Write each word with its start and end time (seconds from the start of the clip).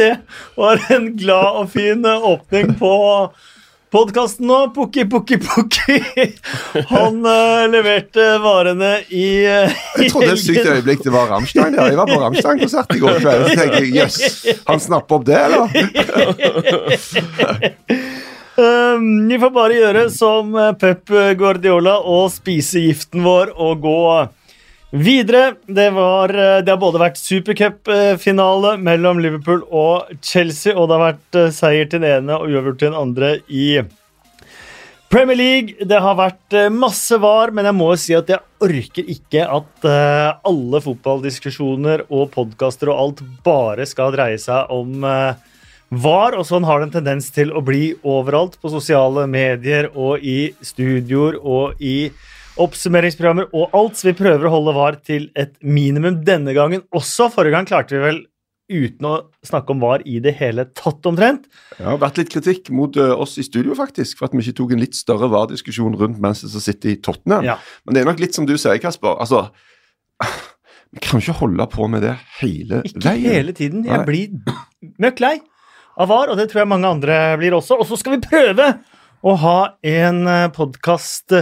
det 0.00 0.12
var 0.56 0.80
en 0.94 1.12
glad 1.16 1.62
og 1.62 1.72
fin 1.74 2.04
åpning 2.06 2.74
på 2.80 2.92
podkasten 3.90 4.46
nå. 4.46 4.58
Pukki, 4.74 5.04
pukki, 5.10 5.38
pukki. 5.42 5.98
Han 6.92 7.20
uh, 7.26 7.66
leverte 7.70 8.38
varene 8.42 8.92
i, 9.08 9.44
uh, 9.46 9.82
Jeg 9.98 10.12
trodde 10.14 10.32
et 10.36 10.42
sykt 10.42 10.66
øyeblikk 10.66 11.04
det 11.04 11.14
var 11.14 11.30
Rammstein. 11.34 11.76
Ja. 11.76 11.88
Jeg 11.90 11.98
var 12.00 12.10
på 12.10 12.20
Rammstein-konsert 12.22 12.96
i 12.96 13.02
går 13.02 13.20
kveld. 13.20 13.46
Så 13.48 13.58
tenkte 13.58 13.82
jeg 13.82 13.94
jøss, 13.98 14.20
yes, 14.24 14.64
han 14.68 14.82
snapper 14.82 15.18
opp 15.18 15.28
det, 15.28 15.38
eller? 15.50 15.62
um, 18.56 19.08
vi 19.30 19.40
får 19.42 19.54
bare 19.58 19.80
gjøre 19.80 20.08
som 20.14 20.54
Pep 20.80 21.16
Guardiola 21.40 21.98
og 22.00 22.30
spise 22.34 22.86
giften 22.86 23.26
vår 23.26 23.56
og 23.58 23.82
gå 23.84 23.98
Videre, 24.90 25.54
det, 25.66 25.90
var, 25.94 26.32
det 26.34 26.66
har 26.66 26.78
både 26.82 26.98
vært 26.98 27.18
supercupfinale 27.20 28.72
mellom 28.82 29.20
Liverpool 29.22 29.60
og 29.70 30.08
Chelsea, 30.18 30.74
og 30.74 30.88
det 30.90 30.96
har 30.96 31.04
vært 31.04 31.36
eh, 31.38 31.52
seier 31.54 31.86
til 31.86 32.02
den 32.02 32.10
ene 32.16 32.34
og 32.34 32.50
uavgjort 32.50 32.80
til 32.80 32.90
den 32.90 32.98
andre 32.98 33.28
i 33.46 33.66
Premier 35.10 35.38
League. 35.38 35.86
Det 35.86 36.00
har 36.02 36.18
vært 36.18 36.56
eh, 36.58 36.66
masse 36.74 37.20
var, 37.22 37.54
men 37.54 37.68
jeg 37.70 37.78
må 37.78 37.86
si 38.02 38.16
at 38.18 38.32
jeg 38.34 38.42
orker 38.66 39.14
ikke 39.14 39.46
at 39.60 39.86
eh, 39.86 40.32
alle 40.50 40.82
fotballdiskusjoner 40.82 42.08
og 42.08 42.32
podkaster 42.34 42.90
og 42.90 43.04
alt 43.04 43.22
bare 43.46 43.86
skal 43.86 44.10
dreie 44.16 44.42
seg 44.42 44.74
om 44.74 45.06
var, 45.06 46.34
og 46.34 46.42
sånn 46.46 46.66
har 46.66 46.82
det 46.82 46.88
en 46.88 46.96
tendens 46.98 47.30
til 47.34 47.54
å 47.54 47.62
bli 47.62 47.92
overalt, 48.02 48.58
på 48.58 48.74
sosiale 48.74 49.28
medier 49.30 49.92
og 49.94 50.18
i 50.18 50.50
studioer 50.66 51.38
og 51.38 51.78
i 51.78 52.10
oppsummeringsprogrammer 52.62 53.50
og 53.56 53.76
alt, 53.76 53.98
så 53.98 54.10
vi 54.10 54.18
prøver 54.18 54.46
å 54.46 54.52
holde 54.52 54.74
VAR 54.76 54.98
til 55.06 55.30
et 55.38 55.54
minimum 55.62 56.20
denne 56.26 56.54
gangen 56.56 56.84
også. 56.96 57.30
Forrige 57.32 57.56
gang 57.56 57.68
klarte 57.68 57.96
vi 57.96 58.04
vel 58.04 58.20
uten 58.70 59.08
å 59.08 59.14
snakke 59.46 59.74
om 59.74 59.80
VAR 59.82 60.04
i 60.06 60.20
det 60.22 60.36
hele 60.38 60.68
tatt, 60.78 61.02
omtrent. 61.08 61.48
Det 61.74 61.86
har 61.88 61.98
vært 62.02 62.20
litt 62.20 62.30
kritikk 62.30 62.70
mot 62.74 62.94
uh, 63.00 63.16
oss 63.18 63.34
i 63.40 63.46
studio, 63.46 63.74
faktisk, 63.78 64.20
for 64.20 64.28
at 64.28 64.36
vi 64.36 64.44
ikke 64.44 64.60
tok 64.60 64.76
en 64.76 64.84
litt 64.84 64.98
større 64.98 65.30
VAR-diskusjon 65.32 65.98
rundt 65.98 66.22
Manchester 66.22 66.62
City 66.62 66.94
i 66.94 67.00
Tottenham. 67.02 67.46
Ja. 67.48 67.58
Men 67.84 67.96
det 67.96 68.04
er 68.04 68.10
nok 68.12 68.22
litt 68.22 68.38
som 68.38 68.46
du 68.46 68.54
sier, 68.54 68.78
Kasper. 68.82 69.18
altså 69.18 69.48
vi 70.90 71.02
kan 71.02 71.22
ikke 71.22 71.38
holde 71.38 71.66
på 71.70 71.86
med 71.90 72.02
det 72.02 72.16
hele 72.40 72.82
ikke 72.86 73.04
veien. 73.04 73.24
Ikke 73.24 73.34
hele 73.36 73.56
tiden. 73.56 73.84
Jeg 73.86 74.06
blir 74.06 74.94
møkk 75.02 75.22
lei 75.22 75.36
av 76.00 76.08
VAR, 76.10 76.32
og 76.32 76.38
det 76.38 76.48
tror 76.50 76.64
jeg 76.64 76.70
mange 76.70 76.90
andre 76.90 77.18
blir 77.38 77.54
også. 77.54 77.78
Og 77.78 77.86
så 77.86 77.98
skal 78.00 78.16
vi 78.16 78.24
prøve 78.24 78.72
å 79.20 79.34
ha 79.42 79.58
en 79.84 80.22
eh, 80.28 80.46
podkast 80.54 81.34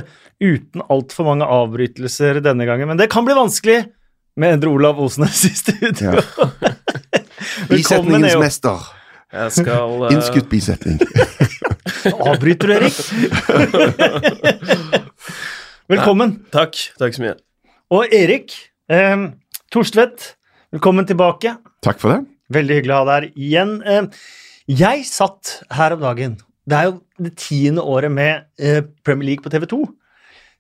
uten 0.43 0.83
altfor 0.91 1.29
mange 1.31 1.47
avbrytelser 1.47 2.41
denne 2.43 2.67
gangen. 2.69 2.91
Men 2.91 2.99
det 3.01 3.11
kan 3.13 3.27
bli 3.27 3.37
vanskelig 3.39 3.83
med 4.39 4.59
Endre 4.59 4.71
Olav 4.71 5.01
Osnes 5.03 5.45
i 5.47 5.53
studio. 5.55 6.15
Ja. 6.15 6.23
Bisetningens 7.71 8.39
mester. 8.41 8.87
Jeg 9.35 9.53
skal 9.59 10.07
uh... 10.07 10.09
Innskutt 10.15 10.49
bisetning. 10.51 11.03
Avbryter 12.31 12.71
du, 12.71 12.75
Erik? 12.79 12.97
velkommen. 15.93 16.39
Ja, 16.39 16.55
takk. 16.61 16.81
Takk 17.01 17.19
så 17.19 17.27
mye. 17.27 17.37
Og 17.95 18.15
Erik 18.15 18.55
eh, 18.93 19.29
Torstvedt, 19.75 20.35
velkommen 20.75 21.09
tilbake. 21.09 21.59
Takk 21.85 22.01
for 22.03 22.15
det. 22.15 22.21
Veldig 22.55 22.81
hyggelig 22.81 22.95
å 22.95 23.01
ha 23.03 23.09
deg 23.11 23.17
her 23.19 23.47
igjen. 23.49 23.79
Eh, 23.85 24.29
jeg 24.79 25.07
satt 25.09 25.59
her 25.77 25.97
om 25.97 26.05
dagen 26.05 26.39
Det 26.69 26.77
er 26.77 26.89
jo 26.91 26.99
det 27.25 27.33
tiende 27.41 27.83
året 27.83 28.13
med 28.13 28.45
eh, 28.61 28.83
Premier 29.05 29.31
League 29.31 29.43
på 29.43 29.49
TV 29.53 29.65
2. 29.71 29.81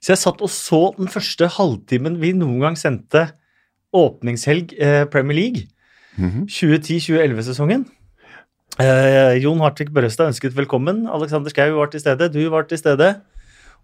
Så 0.01 0.13
jeg 0.15 0.21
satt 0.23 0.43
og 0.45 0.51
så 0.51 0.81
den 0.97 1.11
første 1.11 1.49
halvtimen 1.59 2.21
vi 2.23 2.33
noen 2.33 2.63
gang 2.63 2.79
sendte 2.79 3.27
åpningshelg 3.93 4.73
eh, 4.79 5.05
Premier 5.11 5.37
League. 5.37 5.69
Mm 6.17 6.31
-hmm. 6.31 6.45
2010-2011-sesongen. 6.49 7.87
Eh, 8.79 9.43
Jon 9.43 9.61
Hartvig 9.61 9.93
Børrestad 9.95 10.27
ønsket 10.31 10.57
velkommen. 10.57 11.07
Alexander 11.07 11.51
Schou 11.51 11.77
var 11.79 11.87
til 11.91 12.01
stede. 12.01 12.29
Du 12.33 12.51
var 12.51 12.63
til 12.63 12.79
stede. 12.79 13.21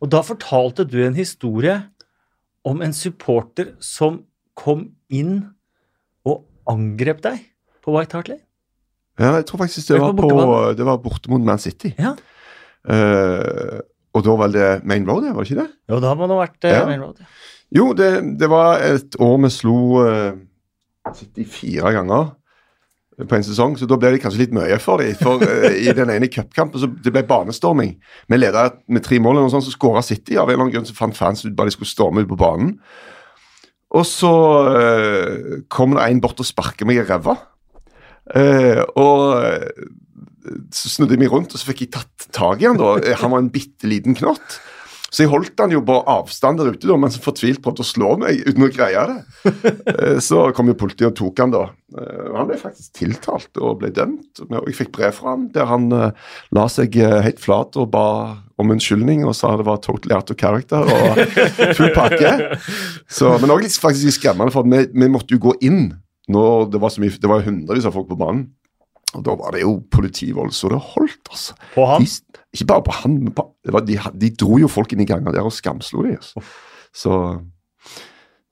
Og 0.00 0.10
da 0.12 0.20
fortalte 0.20 0.84
du 0.84 0.98
en 1.02 1.14
historie 1.14 1.82
om 2.64 2.82
en 2.82 2.92
supporter 2.92 3.74
som 3.80 4.22
kom 4.54 4.88
inn 5.10 5.44
og 6.24 6.44
angrep 6.70 7.22
deg 7.24 7.42
på 7.84 7.94
White 7.96 8.16
Hart 8.16 8.28
Lane. 8.28 8.43
Ja, 9.20 9.36
jeg 9.38 9.46
tror 9.46 9.62
faktisk 9.62 9.90
det 9.92 10.00
var, 10.02 10.14
på, 10.18 10.30
det 10.74 10.86
var 10.86 11.02
borte 11.02 11.30
mot 11.30 11.42
Man 11.46 11.60
City. 11.62 11.92
Ja. 11.98 12.14
Uh, 12.84 13.80
og 14.14 14.24
da 14.26 14.36
var 14.38 14.50
det 14.52 14.70
Main 14.86 15.06
Road, 15.08 15.26
var 15.30 15.42
det 15.42 15.50
ikke 15.50 15.62
det? 15.62 15.70
Jo, 15.90 16.00
da 16.02 16.14
må 16.18 16.26
det 16.28 16.36
ha 16.36 16.40
vært 16.42 16.66
uh, 16.66 16.70
ja. 16.72 16.86
Main 16.88 17.04
Road. 17.04 17.22
Ja. 17.22 17.28
Jo, 17.74 17.90
det, 17.96 18.10
det, 18.38 18.48
var 18.50 18.82
et 18.84 19.16
år 19.22 19.38
vi 19.42 19.50
slo 19.50 19.78
uh, 20.02 20.34
City 21.14 21.46
fire 21.48 21.94
ganger 21.94 22.34
på 23.14 23.36
en 23.36 23.46
sesong, 23.46 23.76
så 23.78 23.86
da 23.86 23.96
ble 23.98 24.10
det 24.14 24.20
kanskje 24.24 24.40
litt 24.42 24.54
mye 24.54 24.76
for 24.82 25.02
dem. 25.02 25.14
For 25.18 25.42
uh, 25.42 25.70
i 25.70 25.94
den 25.94 26.10
ene 26.10 26.30
cupkampen 26.30 26.82
så 26.82 26.90
det 26.90 27.14
ble 27.14 27.24
banestorming. 27.28 27.96
Vi 28.30 28.38
leda 28.38 28.68
med 28.90 29.06
tre 29.06 29.22
mål, 29.22 29.44
og 29.44 29.50
sånn, 29.54 29.64
så 29.64 29.74
skåra 29.74 30.02
City. 30.06 30.38
Av 30.38 30.48
en 30.48 30.56
eller 30.56 30.66
annen 30.66 30.76
grunn 30.76 30.88
så 30.90 30.98
fant 30.98 31.18
fans 31.18 31.46
ut 31.46 31.54
bare 31.54 31.70
de 31.70 31.78
skulle 31.78 31.90
storme 31.90 32.26
ut 32.26 32.30
på 32.30 32.38
banen. 32.40 32.76
Og 33.94 34.06
så 34.10 34.34
uh, 34.74 35.58
kom 35.70 35.94
det 35.94 36.06
en 36.06 36.22
bort 36.22 36.42
og 36.42 36.50
sparket 36.50 36.86
meg 36.90 37.02
i 37.02 37.06
ræva. 37.06 37.38
Uh, 38.32 38.80
og 38.96 39.20
så 40.74 40.92
snudde 40.92 41.16
jeg 41.16 41.24
meg 41.24 41.32
rundt, 41.32 41.54
og 41.54 41.60
så 41.60 41.70
fikk 41.70 41.86
jeg 41.86 41.94
tatt 41.96 42.28
tak 42.34 42.62
i 42.62 42.68
han 42.68 42.80
da. 42.80 42.96
Han 43.22 43.32
var 43.32 43.44
en 43.44 43.52
bitte 43.52 43.88
liten 43.88 44.16
knott. 44.18 44.58
Så 45.14 45.22
jeg 45.22 45.30
holdt 45.30 45.60
han 45.62 45.70
jo 45.70 45.78
på 45.86 45.94
avstand 46.10 46.58
der 46.58 46.72
ute, 46.74 46.88
da, 46.90 46.96
men 46.98 47.12
så 47.14 47.20
fortvilt 47.22 47.60
prøvde 47.62 47.84
å 47.84 47.86
slå 47.86 48.16
meg 48.18 48.40
uten 48.48 48.66
å 48.66 48.70
greie 48.72 49.04
det. 49.10 49.20
Eh, 49.94 50.16
så 50.24 50.48
kom 50.56 50.66
jo 50.70 50.74
politiet 50.78 51.06
og 51.12 51.14
tok 51.18 51.38
han 51.44 51.52
da. 51.52 51.62
Eh, 51.94 52.30
han 52.34 52.48
ble 52.48 52.56
faktisk 52.58 52.96
tiltalt 52.98 53.60
og 53.62 53.78
ble 53.82 53.92
dømt. 53.94 54.42
Og 54.42 54.66
jeg 54.66 54.78
fikk 54.80 54.90
brev 54.96 55.14
fra 55.14 55.36
han 55.36 55.46
der 55.54 55.68
han 55.70 55.86
la 55.94 56.64
seg 56.72 56.98
helt 56.98 57.38
flat 57.42 57.78
og 57.78 57.92
ba 57.94 58.06
om 58.58 58.72
unnskyldning 58.74 59.22
og 59.28 59.36
sa 59.38 59.52
det 59.58 59.66
var 59.68 59.78
totally 59.84 60.16
out 60.16 60.32
of 60.34 60.38
character 60.40 60.82
og 60.82 61.22
full 61.78 61.94
pakke. 61.94 62.58
Så, 63.06 63.36
men 63.38 63.54
òg 63.54 63.68
faktisk 63.70 64.18
skremmende, 64.18 64.54
for 64.54 64.66
vi, 64.66 64.82
vi 64.90 65.10
måtte 65.12 65.36
jo 65.36 65.44
gå 65.46 65.54
inn 65.68 65.92
når 66.32 66.70
det 66.72 66.80
var 66.80 66.92
så 66.92 67.02
mye, 67.02 67.16
det 67.20 67.30
var 67.30 67.44
hundrevis 67.44 67.88
av 67.88 67.96
folk 67.96 68.08
på 68.10 68.18
banen. 68.20 68.46
Og 69.14 69.22
Da 69.22 69.34
var 69.38 69.54
det 69.54 69.62
jo 69.62 69.78
politivold 69.92 70.54
så 70.56 70.70
det 70.72 70.80
holdt, 70.80 71.28
altså. 71.30 71.56
På 71.74 71.86
han? 71.86 72.02
De, 72.02 72.40
ikke 72.54 72.68
bare 72.70 72.86
på 72.86 72.94
han, 73.02 73.18
men 73.26 73.34
på, 73.36 73.46
var, 73.70 73.84
de, 73.86 73.98
de, 74.20 74.30
dro 74.40 74.58
jo 74.62 74.70
folk 74.70 74.94
inn 74.94 75.04
i 75.04 75.08
ganger 75.08 75.34
der 75.34 75.46
og 75.46 75.54
skamslo 75.54 76.02
de. 76.06 76.16
Altså. 76.18 76.42
Så, 76.94 77.18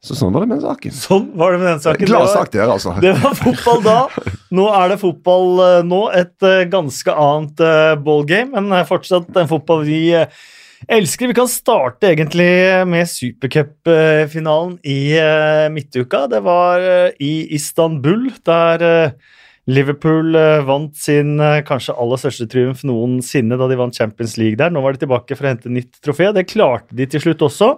så, 0.02 0.18
sånn 0.18 0.34
var 0.34 0.44
det 0.44 0.52
med 0.52 0.60
den 0.60 0.68
saken. 0.68 0.94
Sånn 0.94 1.28
var 1.38 1.54
det 1.54 1.62
med 1.62 1.70
den 1.72 1.84
saken. 1.86 2.10
Gladsak 2.12 2.54
der, 2.54 2.70
altså. 2.76 2.94
Det 3.02 3.14
var 3.24 3.36
fotball 3.38 3.84
da. 3.86 3.98
Nå 4.54 4.68
er 4.76 4.92
det 4.92 5.02
fotball 5.02 5.52
uh, 5.58 5.82
nå. 5.86 6.02
Et 6.18 6.46
uh, 6.46 6.62
ganske 6.70 7.20
annet 7.26 7.62
uh, 7.64 7.94
ballgame, 7.98 8.62
men 8.62 8.90
fortsatt 8.90 9.34
en 9.34 9.50
fotball 9.50 9.86
vi 9.88 10.02
elsker. 10.88 11.30
Vi 11.30 11.36
kan 11.36 11.50
starte 11.50 12.10
egentlig 12.10 12.48
med 12.88 13.10
supercupfinalen 13.10 14.78
i 14.82 14.98
midtuka. 15.74 16.26
Det 16.30 16.42
var 16.46 16.86
i 17.22 17.32
Istanbul, 17.54 18.30
der 18.46 19.14
Liverpool 19.70 20.34
eh, 20.34 20.60
vant 20.66 20.96
sin 20.98 21.36
eh, 21.40 21.60
kanskje 21.66 21.94
aller 21.94 22.18
største 22.18 22.48
triumf 22.50 22.82
noensinne 22.86 23.58
da 23.58 23.68
de 23.70 23.78
vant 23.78 23.94
Champions 23.94 24.34
League 24.40 24.58
der. 24.58 24.72
Nå 24.74 24.82
var 24.82 24.96
de 24.96 25.04
tilbake 25.04 25.36
for 25.38 25.46
å 25.46 25.52
hente 25.52 25.70
nytt 25.70 26.00
trofé. 26.02 26.32
Det 26.34 26.48
klarte 26.50 26.96
de 26.98 27.06
til 27.06 27.22
slutt 27.22 27.44
også. 27.46 27.76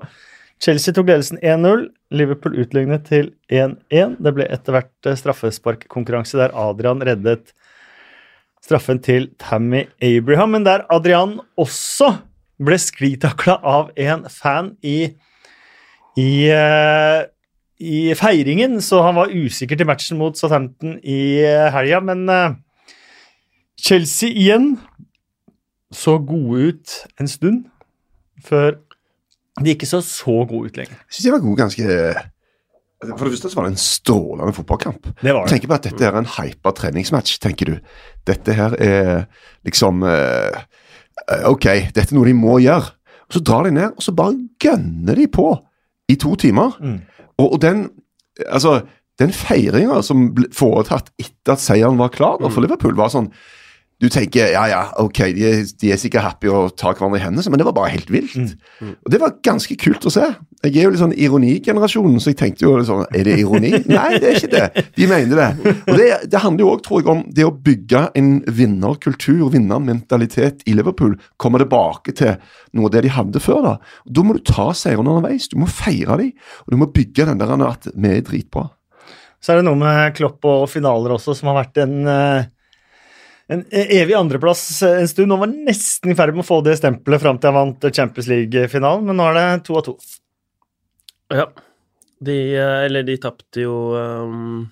Chelsea 0.64 0.96
tok 0.96 1.10
ledelsen 1.10 1.42
1-0. 1.44 1.88
Liverpool 2.14 2.56
utlignet 2.62 3.04
til 3.10 3.34
1-1. 3.52 4.16
Det 4.24 4.32
ble 4.36 4.48
etter 4.48 4.78
hvert 4.78 5.10
eh, 5.10 5.18
straffesparkkonkurranse 5.20 6.40
der 6.40 6.56
Adrian 6.56 7.04
reddet 7.04 7.52
straffen 8.64 8.96
til 9.04 9.28
Tammy 9.36 9.82
Abraham, 10.00 10.54
men 10.56 10.64
der 10.64 10.86
Adrian 10.88 11.36
også 11.60 12.14
ble 12.66 12.78
sklitakla 12.80 13.58
av 13.62 13.92
en 14.00 14.26
fan 14.32 14.74
i, 14.82 14.98
i 16.20 16.30
i 17.84 18.14
feiringen, 18.14 18.78
så 18.82 19.02
han 19.02 19.16
var 19.18 19.32
usikker 19.34 19.78
til 19.78 19.88
matchen 19.88 20.18
mot 20.20 20.38
Southampton 20.38 20.98
i 21.02 21.42
eh, 21.42 21.68
helga. 21.74 22.00
Men 22.04 22.28
uh, 22.30 22.56
Chelsea 23.80 24.30
igjen 24.30 24.74
så 25.94 26.16
gode 26.22 26.70
ut 26.70 26.94
en 27.20 27.30
stund 27.30 27.64
før 28.44 28.78
de 29.62 29.74
ikke 29.74 29.86
så 29.86 30.00
så 30.02 30.42
gode 30.48 30.70
ut 30.70 30.78
lenger. 30.78 30.96
Jeg 31.06 31.16
syns 31.16 31.26
de 31.26 31.34
var 31.34 31.44
gode 31.44 31.60
ganske 31.60 31.98
For 33.04 33.26
det 33.26 33.34
første 33.34 33.50
så 33.50 33.58
var 33.58 33.66
det 33.66 33.74
en 33.74 33.82
strålende 33.82 34.54
fotballkamp. 34.56 35.10
Det 35.20 35.34
var 35.34 35.44
det. 35.44 35.52
Tenker 35.52 35.70
på 35.70 35.76
at 35.76 35.86
dette 35.86 36.06
er 36.08 36.18
en 36.18 36.30
hypa 36.38 36.72
treningsmatch, 36.74 37.38
tenker 37.42 37.70
du. 37.70 37.76
Dette 38.26 38.56
her 38.56 38.74
er 38.82 39.26
liksom 39.66 40.02
uh, 40.06 40.64
OK, 41.48 41.66
dette 41.94 42.10
er 42.10 42.16
noe 42.16 42.28
de 42.28 42.36
må 42.36 42.58
gjøre. 42.62 42.92
Og 43.24 43.36
Så 43.36 43.40
drar 43.40 43.64
de 43.64 43.72
ned, 43.74 43.94
og 43.96 44.04
så 44.04 44.12
bare 44.16 44.36
gønner 44.60 45.16
de 45.18 45.26
på 45.32 45.48
i 46.12 46.18
to 46.20 46.34
timer. 46.36 46.76
Mm. 46.80 46.98
Og, 47.38 47.46
og 47.52 47.58
den 47.62 47.86
altså, 48.46 48.80
den 49.20 49.32
feiringa 49.34 50.00
som 50.02 50.30
ble 50.34 50.48
foretatt 50.54 51.12
etter 51.22 51.54
at 51.54 51.62
seieren 51.62 52.00
var 52.00 52.12
klar 52.14 52.40
for 52.42 52.58
mm. 52.58 52.64
Liverpool, 52.66 52.96
var 52.98 53.12
sånn 53.14 53.30
du 54.04 54.10
tenker 54.12 54.50
ja, 54.52 54.64
ja, 54.68 54.80
ok, 55.00 55.20
de 55.32 55.52
de 55.80 55.92
er 55.94 56.00
sikkert 56.00 56.26
happy 56.26 56.50
og 56.52 56.74
tar 56.80 56.96
hverandre 56.98 57.18
i 57.20 57.22
hendene, 57.22 57.50
men 57.50 57.60
det 57.60 57.66
var 57.66 57.76
bare 57.76 57.92
helt 57.94 58.10
vilt. 58.12 58.54
Og 58.84 59.08
det 59.12 59.20
var 59.22 59.38
ganske 59.46 59.76
kult 59.80 60.04
å 60.04 60.12
se. 60.12 60.26
Jeg 60.64 60.76
er 60.76 60.86
jo 60.86 60.92
litt 60.92 61.00
sånn 61.00 61.14
ironigenerasjonen, 61.16 62.20
så 62.20 62.32
jeg 62.32 62.38
tenkte 62.40 62.64
jo 62.66 62.74
sånn 62.84 63.04
Er 63.14 63.26
det 63.26 63.38
ironi? 63.40 63.72
Nei, 63.90 64.18
det 64.20 64.30
er 64.30 64.38
ikke 64.38 64.52
det. 64.52 64.84
De 64.96 65.08
mener 65.08 65.40
det. 65.40 65.74
Og 65.88 65.98
det, 66.00 66.08
det 66.32 66.42
handler 66.44 66.64
jo 66.64 66.70
òg, 66.74 66.84
tror 66.84 67.00
jeg, 67.00 67.08
om 67.14 67.24
det 67.36 67.48
å 67.48 67.54
bygge 67.66 68.04
en 68.20 68.30
vinnerkultur, 68.60 69.42
vinnermentalitet 69.54 70.64
i 70.68 70.76
Liverpool. 70.76 71.18
Komme 71.40 71.60
tilbake 71.62 72.16
til 72.16 72.36
noe 72.76 72.88
av 72.88 72.94
det 72.96 73.04
de 73.06 73.12
hadde 73.16 73.44
før. 73.44 73.64
Da 73.64 73.74
Da 74.04 74.24
må 74.24 74.36
du 74.36 74.44
ta 74.44 74.70
seirene 74.76 75.16
underveis. 75.16 75.50
Du 75.52 75.58
må 75.60 75.68
feire 75.70 76.20
dem, 76.20 76.32
og 76.64 76.72
du 76.72 76.80
må 76.80 76.92
bygge 76.92 77.28
den 77.28 77.40
der 77.40 77.54
at 77.68 77.88
vi 77.92 78.16
er 78.16 78.24
dritbra. 78.24 78.68
Så 79.44 79.52
er 79.52 79.60
det 79.60 79.66
noe 79.66 79.76
med 79.76 80.14
Klopp 80.16 80.46
og 80.48 80.62
finaler 80.72 81.12
også, 81.18 81.34
som 81.36 81.50
har 81.50 81.58
vært 81.58 81.82
en, 81.82 82.06
eh, 82.08 82.46
en 83.52 83.64
evig 83.70 84.14
andreplass 84.16 84.82
en 84.86 85.08
stund. 85.08 85.28
Nå 85.28 85.38
var 85.40 85.50
han 85.50 85.64
nesten 85.66 86.12
i 86.12 86.16
ferd 86.18 86.34
med 86.34 86.44
å 86.44 86.48
få 86.48 86.60
det 86.64 86.78
stempelet 86.80 87.22
fram 87.22 87.40
til 87.40 87.50
han 87.50 87.58
vant 87.58 87.88
Champions 87.94 88.30
League-finalen, 88.30 89.04
men 89.08 89.20
nå 89.20 89.26
er 89.30 89.38
det 89.38 89.48
to 89.68 89.78
av 89.80 89.86
to. 89.88 89.96
Ja. 91.34 91.48
De 92.24 92.36
eh, 92.56 92.78
Eller 92.86 93.04
de 93.04 93.16
tapte 93.20 93.64
jo 93.64 93.74
um, 93.96 94.62
eh, 94.62 94.70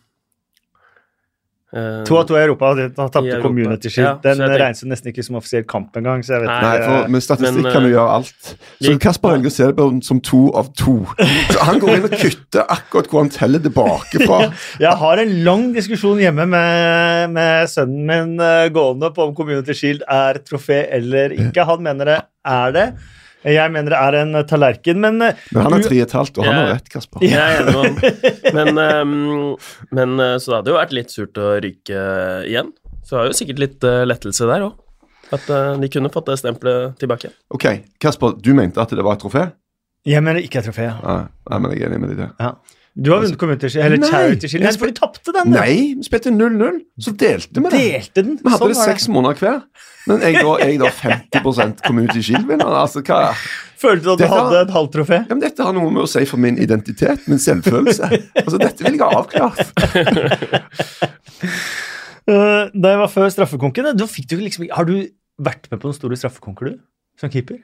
To 1.72 2.16
av 2.20 2.26
to 2.28 2.36
i 2.36 2.42
Europa. 2.42 2.74
Tapte 2.92 3.38
Community 3.40 3.88
Shield. 3.88 4.08
Ja, 4.08 4.14
Den 4.22 4.38
tenker- 4.42 4.58
regnes 4.60 4.82
jo 4.82 4.88
nesten 4.90 5.08
ikke 5.12 5.24
som 5.24 5.36
offisiell 5.38 5.64
kamp 5.64 5.96
engang, 5.96 6.20
så 6.22 6.34
jeg 6.36 6.42
vet 6.42 6.50
Nei, 6.50 6.72
ikke. 6.76 6.88
for 6.90 7.08
med 7.14 7.22
statistikk 7.24 7.62
Men, 7.62 7.72
kan 7.72 7.82
du 7.82 7.88
eh, 7.88 7.94
gjøre 7.94 8.16
alt. 8.18 8.50
Så 8.82 8.98
Kasper 9.00 9.30
Helge 9.36 9.50
ser 9.54 9.66
det 9.72 9.76
bare 9.76 10.02
som 10.04 10.20
to 10.20 10.42
av 10.54 10.68
to. 10.76 10.98
Så 11.48 11.64
han 11.64 11.80
går 11.80 11.94
inn 11.96 12.04
og 12.10 12.16
kutter 12.20 12.68
akkurat 12.76 13.08
hvor 13.08 13.24
han 13.24 13.32
teller 13.32 13.58
tilbake 13.64 14.20
fra. 14.26 14.52
Jeg 14.84 14.92
har 15.00 15.22
en 15.24 15.32
lang 15.44 15.72
diskusjon 15.72 16.20
hjemme 16.20 16.44
med, 16.46 17.30
med 17.32 17.72
sønnen 17.72 18.04
min 18.06 18.36
eh, 18.40 18.68
gående 18.68 19.08
på 19.14 19.28
om 19.30 19.34
Community 19.34 19.72
Shield 19.72 20.04
er 20.08 20.42
trofé 20.44 20.84
eller 20.92 21.32
ikke. 21.32 21.64
Han 21.64 21.82
mener 21.88 22.04
det 22.04 22.20
er 22.44 22.72
det. 22.76 22.86
Jeg 23.44 23.72
mener 23.74 23.90
det 23.90 23.98
er 23.98 24.16
en 24.20 24.36
tallerken, 24.46 25.00
men 25.02 25.16
eh, 25.26 25.40
Men 25.54 25.64
han 25.66 25.74
er 25.78 25.82
tre 25.86 25.96
og 25.98 26.04
et 26.06 26.14
halvt, 26.18 26.38
og 26.38 26.46
han 26.46 26.58
har 26.60 26.68
rett, 26.76 26.88
Kasper. 26.92 27.24
Jeg 27.26 27.40
er 27.40 27.62
enig 27.62 27.72
med 27.74 27.82
han. 27.82 28.54
Men, 28.58 28.82
ehm, 28.84 29.16
men 29.98 30.14
eh, 30.22 30.36
så 30.38 30.52
det 30.52 30.58
hadde 30.60 30.72
jo 30.74 30.78
vært 30.78 30.94
litt 30.98 31.10
surt 31.14 31.40
å 31.42 31.48
ryke 31.64 32.04
igjen. 32.46 32.70
Så 33.02 33.16
det 33.16 33.18
var 33.20 33.30
jo 33.32 33.38
sikkert 33.40 33.62
litt 33.64 33.88
eh, 33.88 34.04
lettelse 34.06 34.46
der 34.46 34.66
òg. 34.68 34.78
At 35.32 35.48
eh, 35.50 35.72
de 35.82 35.88
kunne 35.90 36.10
fått 36.12 36.28
det 36.30 36.38
stempelet 36.42 36.94
tilbake. 37.00 37.32
Ok, 37.56 37.66
Kasper, 38.02 38.36
du 38.38 38.52
mente 38.54 38.78
at 38.82 38.94
det 38.94 39.02
var 39.02 39.18
et 39.18 39.24
trofé? 39.26 39.48
jeg 40.06 40.18
mener 40.22 40.42
ikke 40.42 40.58
et 40.58 40.66
trofé. 40.66 40.88
Ja. 40.90 41.16
Nei, 41.50 41.58
men 41.62 41.72
jeg 41.76 41.84
er 41.86 41.92
enig 41.92 42.00
med 42.02 42.10
deg 42.10 42.16
i 42.18 42.22
det. 42.24 42.30
Ja. 42.42 42.48
Du 42.92 43.08
har 43.08 43.22
vunnet 43.22 43.38
Community 43.40 43.70
Shield, 43.72 43.86
eller 43.86 44.00
Nei. 44.02 44.08
Charity 44.12 44.48
Shield. 44.52 44.66
Nei, 44.66 44.72
for 44.76 44.90
du 44.90 44.96
tapte 44.98 45.32
den! 45.32 45.48
du. 45.48 45.56
Nei, 45.56 45.76
vi 45.96 46.04
spilte 46.04 46.28
0-0, 46.34 46.80
så 47.00 47.14
delte 47.16 47.62
vi 47.62 47.70
det. 47.72 47.78
Delte 47.80 48.24
den. 48.26 48.34
Vi 48.42 48.52
hadde 48.52 48.58
Sånn 48.66 48.72
det 48.74 48.84
seks 48.90 49.06
måneder 49.08 49.38
hver. 49.40 49.62
Men 50.10 50.20
jeg 50.26 50.36
da, 50.42 50.52
jeg 50.60 50.80
da 50.82 50.90
50 50.98 51.80
Community 51.86 52.24
Shield-vinner. 52.26 52.68
Altså, 52.82 53.00
hva 53.06 53.22
Følte 53.82 54.04
du 54.04 54.10
at 54.12 54.18
du 54.20 54.22
Dette- 54.22 54.34
hadde 54.36 54.58
et 54.60 54.74
halvt 54.76 54.92
trofé? 54.94 55.16
ja, 55.24 55.30
men 55.34 55.40
Dette 55.42 55.64
har 55.66 55.74
noe 55.74 55.90
med 55.90 56.04
å 56.04 56.10
si 56.10 56.22
for 56.28 56.38
min 56.42 56.58
identitet, 56.62 57.24
min 57.32 57.40
selvfølelse. 57.42 58.10
Altså, 58.44 58.60
Dette 58.60 58.84
vil 58.84 58.98
jeg 58.98 59.02
ha 59.02 59.08
avklart. 59.22 59.58
Uh, 62.28 62.68
da 62.82 62.92
jeg 62.92 63.00
var 63.02 63.10
før 63.10 63.32
straffekonken, 63.34 63.88
da 63.98 64.06
fikk 64.10 64.28
du 64.30 64.36
liksom 64.38 64.68
Har 64.70 64.86
du 64.86 64.94
vært 65.42 65.66
med 65.72 65.80
på 65.82 65.88
noen 65.88 65.96
store 65.98 66.18
straffekonker, 66.20 66.74
du? 66.74 66.78
Som 67.18 67.32
keeper? 67.32 67.58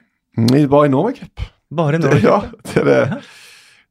Bare 0.71 0.89
i 0.89 0.91
Norway 0.91 1.15
Cup. 1.21 1.45
Bare 1.69 1.99
nå? 2.01 2.09
Det, 2.09 2.23
ja, 2.25 2.41
det 2.65 2.81
er 2.81 2.87
det, 2.89 3.21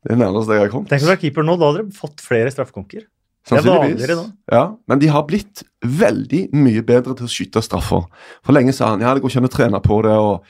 det 0.09 0.15
er 0.15 0.21
nærmest 0.23 0.49
jeg 0.49 0.63
har 0.63 0.71
kommet. 0.73 0.89
Tenk 0.89 1.05
om 1.05 1.11
du 1.11 1.13
er 1.13 1.21
keeper 1.21 1.45
nå, 1.45 1.55
da 1.61 1.69
hadde 1.69 1.83
dere 1.83 1.97
fått 1.99 2.23
flere 2.25 2.49
straffekonker. 2.53 3.03
Det 3.05 3.59
er 3.59 3.65
Sannsynligvis. 3.65 4.33
Ja, 4.53 4.63
men 4.89 5.01
de 5.03 5.11
har 5.13 5.27
blitt 5.29 5.63
veldig 5.85 6.47
mye 6.57 6.81
bedre 6.85 7.13
til 7.17 7.29
å 7.29 7.33
skyte 7.33 7.61
straffer. 7.65 8.07
For 8.41 8.57
lenge 8.57 8.73
sa 8.77 8.95
han 8.95 9.05
ja, 9.05 9.13
det 9.13 9.21
går 9.25 9.35
ikke 9.35 9.43
an 9.43 9.49
å 9.49 9.53
trene 9.53 9.81
på 9.85 9.99
det. 10.07 10.17
Og, 10.17 10.49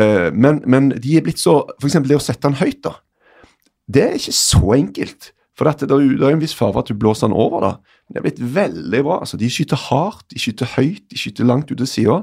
uh, 0.00 0.28
men, 0.32 0.62
men 0.64 0.88
de 0.96 1.18
er 1.18 1.24
blitt 1.26 1.40
så 1.42 1.60
eksempel 1.84 2.14
det 2.14 2.20
å 2.20 2.24
sette 2.24 2.48
den 2.48 2.56
høyt, 2.60 2.80
da. 2.84 2.96
Det 3.84 4.06
er 4.06 4.16
ikke 4.16 4.36
så 4.36 4.72
enkelt. 4.78 5.30
For 5.54 5.68
dette, 5.68 5.86
det, 5.88 5.94
er 5.94 6.06
jo, 6.06 6.16
det 6.16 6.24
er 6.24 6.32
jo 6.32 6.38
en 6.38 6.46
viss 6.46 6.56
fare 6.56 6.72
for 6.72 6.84
at 6.84 6.88
du 6.88 6.96
blåser 6.98 7.28
den 7.28 7.36
over. 7.44 7.68
da. 7.68 8.00
Det 8.08 8.20
er 8.20 8.24
blitt 8.24 8.42
veldig 8.56 9.04
bra. 9.04 9.20
altså 9.20 9.40
De 9.40 9.52
skyter 9.52 9.84
hardt, 9.90 10.24
de 10.32 10.40
skyter 10.40 10.72
høyt, 10.78 11.04
de 11.12 11.20
skyter 11.20 11.48
langt 11.48 11.68
ut 11.68 11.78
til 11.80 11.88
sida. 11.92 12.18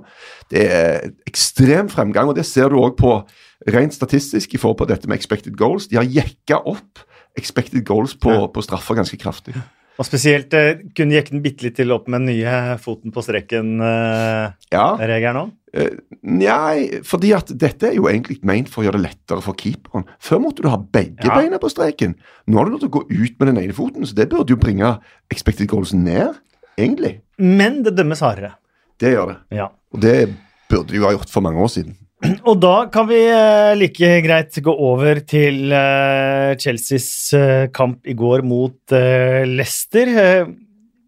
Det 0.49 0.65
er 0.65 1.11
ekstrem 1.29 1.93
fremgang, 1.93 2.33
og 2.33 2.41
det 2.41 2.49
ser 2.49 2.73
du 2.73 2.81
òg 2.81 2.97
på 2.99 3.19
rent 3.67 3.93
statistisk 3.93 4.53
i 4.55 4.57
forhold 4.57 4.77
på 4.81 4.87
dette 4.89 5.07
med 5.07 5.17
expected 5.19 5.55
goals. 5.57 5.87
De 5.87 5.95
har 5.99 6.03
jekka 6.07 6.61
opp 6.65 6.99
expected 7.37 7.85
goals 7.85 8.15
på, 8.15 8.31
Ja. 8.31 8.47
på 8.47 8.61
straffer 8.63 8.95
ganske 8.95 9.17
kraftig. 9.17 9.55
Og 9.99 10.05
spesielt 10.07 10.53
eh, 10.53 10.79
kunne 10.95 11.13
jekke 11.13 11.31
den 11.35 11.43
bitte 11.43 11.63
litt 11.67 11.75
til 11.77 11.91
opp 11.91 12.07
med 12.07 12.21
den 12.21 12.31
nye 12.31 12.77
foten 12.81 13.11
på 13.13 13.21
streken-regelen 13.21 14.61
Ja, 14.71 15.33
nå. 15.35 15.43
Eh, 15.73 15.89
Nei, 16.23 16.99
fordi 17.07 17.31
at 17.35 17.51
dette 17.57 17.89
er 17.89 17.95
jo 17.95 18.07
egentlig 18.09 18.39
ment 18.43 18.69
for 18.69 18.81
å 18.81 18.85
gjøre 18.87 18.99
det 18.99 19.05
lettere 19.11 19.41
for 19.45 19.53
keeperen. 19.57 20.05
Før 20.19 20.39
måtte 20.43 20.61
du 20.63 20.69
ha 20.69 20.77
begge 20.77 21.23
Ja. 21.25 21.35
beina 21.35 21.57
på 21.59 21.69
streken. 21.69 22.15
Nå 22.47 22.57
har 22.57 22.65
du 22.65 22.71
lov 22.71 22.79
til 22.81 22.89
å 22.89 22.97
gå 22.99 23.05
ut 23.09 23.39
med 23.39 23.47
den 23.47 23.57
ene 23.63 23.73
foten, 23.73 24.03
så 24.05 24.13
det 24.15 24.29
burde 24.29 24.49
jo 24.49 24.55
bringe 24.57 24.99
expected 25.31 25.67
goals 25.67 25.93
ned, 25.93 26.35
egentlig. 26.77 27.21
Men 27.37 27.83
det 27.83 27.95
dømmes 27.95 28.19
hardere. 28.19 28.53
Det 28.99 29.13
gjør 29.13 29.27
det. 29.27 29.37
Ja. 29.57 29.69
Og 29.93 29.99
det 30.01 30.29
burde 30.69 30.87
de 30.91 30.97
jo 30.97 31.05
ha 31.05 31.11
gjort 31.11 31.29
for 31.29 31.41
mange 31.41 31.59
år 31.59 31.69
siden. 31.69 31.95
Og 32.49 32.57
da 32.61 32.73
kan 32.93 33.07
vi 33.09 33.19
eh, 33.25 33.73
like 33.79 34.09
greit 34.25 34.57
gå 34.63 34.73
over 34.73 35.21
til 35.25 35.71
eh, 35.73 36.51
Chelseas 36.61 37.07
eh, 37.37 37.63
kamp 37.73 38.05
i 38.05 38.15
går 38.17 38.45
mot 38.45 38.93
Leicester. 38.93 40.11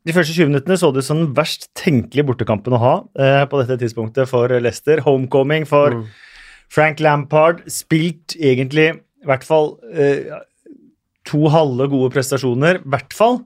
De 0.03 0.15
første 0.15 0.35
20 0.35 0.49
minuttene 0.51 0.77
så 0.79 0.89
det 0.91 1.03
ut 1.03 1.07
som 1.07 1.21
den 1.21 1.35
verst 1.37 1.69
tenkelige 1.79 2.25
bortekampen 2.27 2.75
å 2.75 2.81
ha 2.81 2.93
på 3.47 3.59
dette 3.61 3.77
tidspunktet 3.79 4.27
for 4.27 4.51
Leicester. 4.59 5.03
Homecoming 5.05 5.67
for 5.69 5.95
Mm. 5.95 6.07
Frank 6.73 6.99
Lampard. 6.99 7.61
Spilt 7.71 8.33
egentlig 8.35 8.89
i 8.91 9.27
hvert 9.29 9.45
fall 9.45 9.77
to 11.29 11.47
halve 11.53 11.87
gode 11.91 12.11
prestasjoner, 12.15 12.81
i 12.81 12.93
hvert 12.95 13.15
fall. 13.15 13.39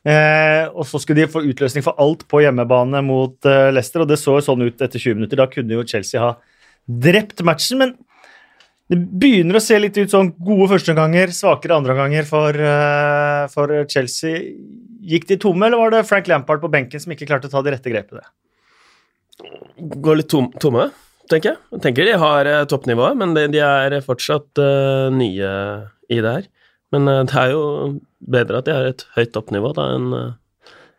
Eh, 0.00 0.64
og 0.72 0.86
så 0.88 0.96
skulle 1.00 1.26
de 1.26 1.32
få 1.32 1.42
utløsning 1.44 1.84
for 1.84 1.98
alt 2.00 2.24
på 2.30 2.40
hjemmebane 2.40 3.02
mot 3.04 3.36
eh, 3.48 3.68
Leicester, 3.74 4.04
og 4.04 4.08
det 4.08 4.16
så 4.20 4.38
jo 4.38 4.44
sånn 4.46 4.64
ut 4.64 4.80
etter 4.80 4.96
20 4.96 5.18
minutter. 5.18 5.40
Da 5.40 5.48
kunne 5.50 5.76
jo 5.76 5.84
Chelsea 5.84 6.22
ha 6.22 6.32
drept 6.98 7.42
matchen, 7.46 7.78
men 7.82 7.92
det 8.90 8.98
begynner 9.22 9.54
å 9.54 9.62
se 9.62 9.76
litt 9.78 9.98
ut 10.00 10.10
sånn 10.10 10.32
gode 10.42 10.66
førsteomganger, 10.72 11.30
svakere 11.34 11.76
andreomganger 11.78 12.26
for, 12.26 12.56
uh, 12.58 13.44
for 13.52 13.70
Chelsea. 13.90 14.40
Gikk 15.06 15.28
de 15.28 15.36
tomme, 15.40 15.68
eller 15.68 15.78
var 15.78 15.94
det 15.94 16.00
Frank 16.08 16.26
Lampard 16.26 16.62
på 16.64 16.70
benken 16.72 17.02
som 17.02 17.14
ikke 17.14 17.28
klarte 17.30 17.46
å 17.46 17.52
ta 17.52 17.62
de 17.62 17.70
rette 17.76 17.92
grepene? 17.92 18.24
Går 19.78 20.18
litt 20.18 20.28
tom, 20.32 20.50
tomme, 20.60 20.88
tenker 21.30 21.52
jeg. 21.52 21.60
Jeg 21.76 21.84
tenker 21.86 22.10
de 22.10 22.18
har 22.20 22.50
eh, 22.50 22.64
toppnivået, 22.68 23.16
men 23.22 23.36
de, 23.38 23.46
de 23.54 23.62
er 23.62 23.96
fortsatt 24.04 24.58
uh, 24.60 25.06
nye 25.14 25.54
i 26.10 26.18
det 26.18 26.34
her. 26.40 26.50
Men 26.90 27.06
det 27.06 27.38
er 27.38 27.52
jo 27.54 27.62
bedre 28.18 28.58
at 28.58 28.66
de 28.66 28.74
har 28.74 28.90
et 28.90 29.06
høyt 29.14 29.30
toppnivå 29.36 29.70
da 29.76 29.86
enn 29.94 30.10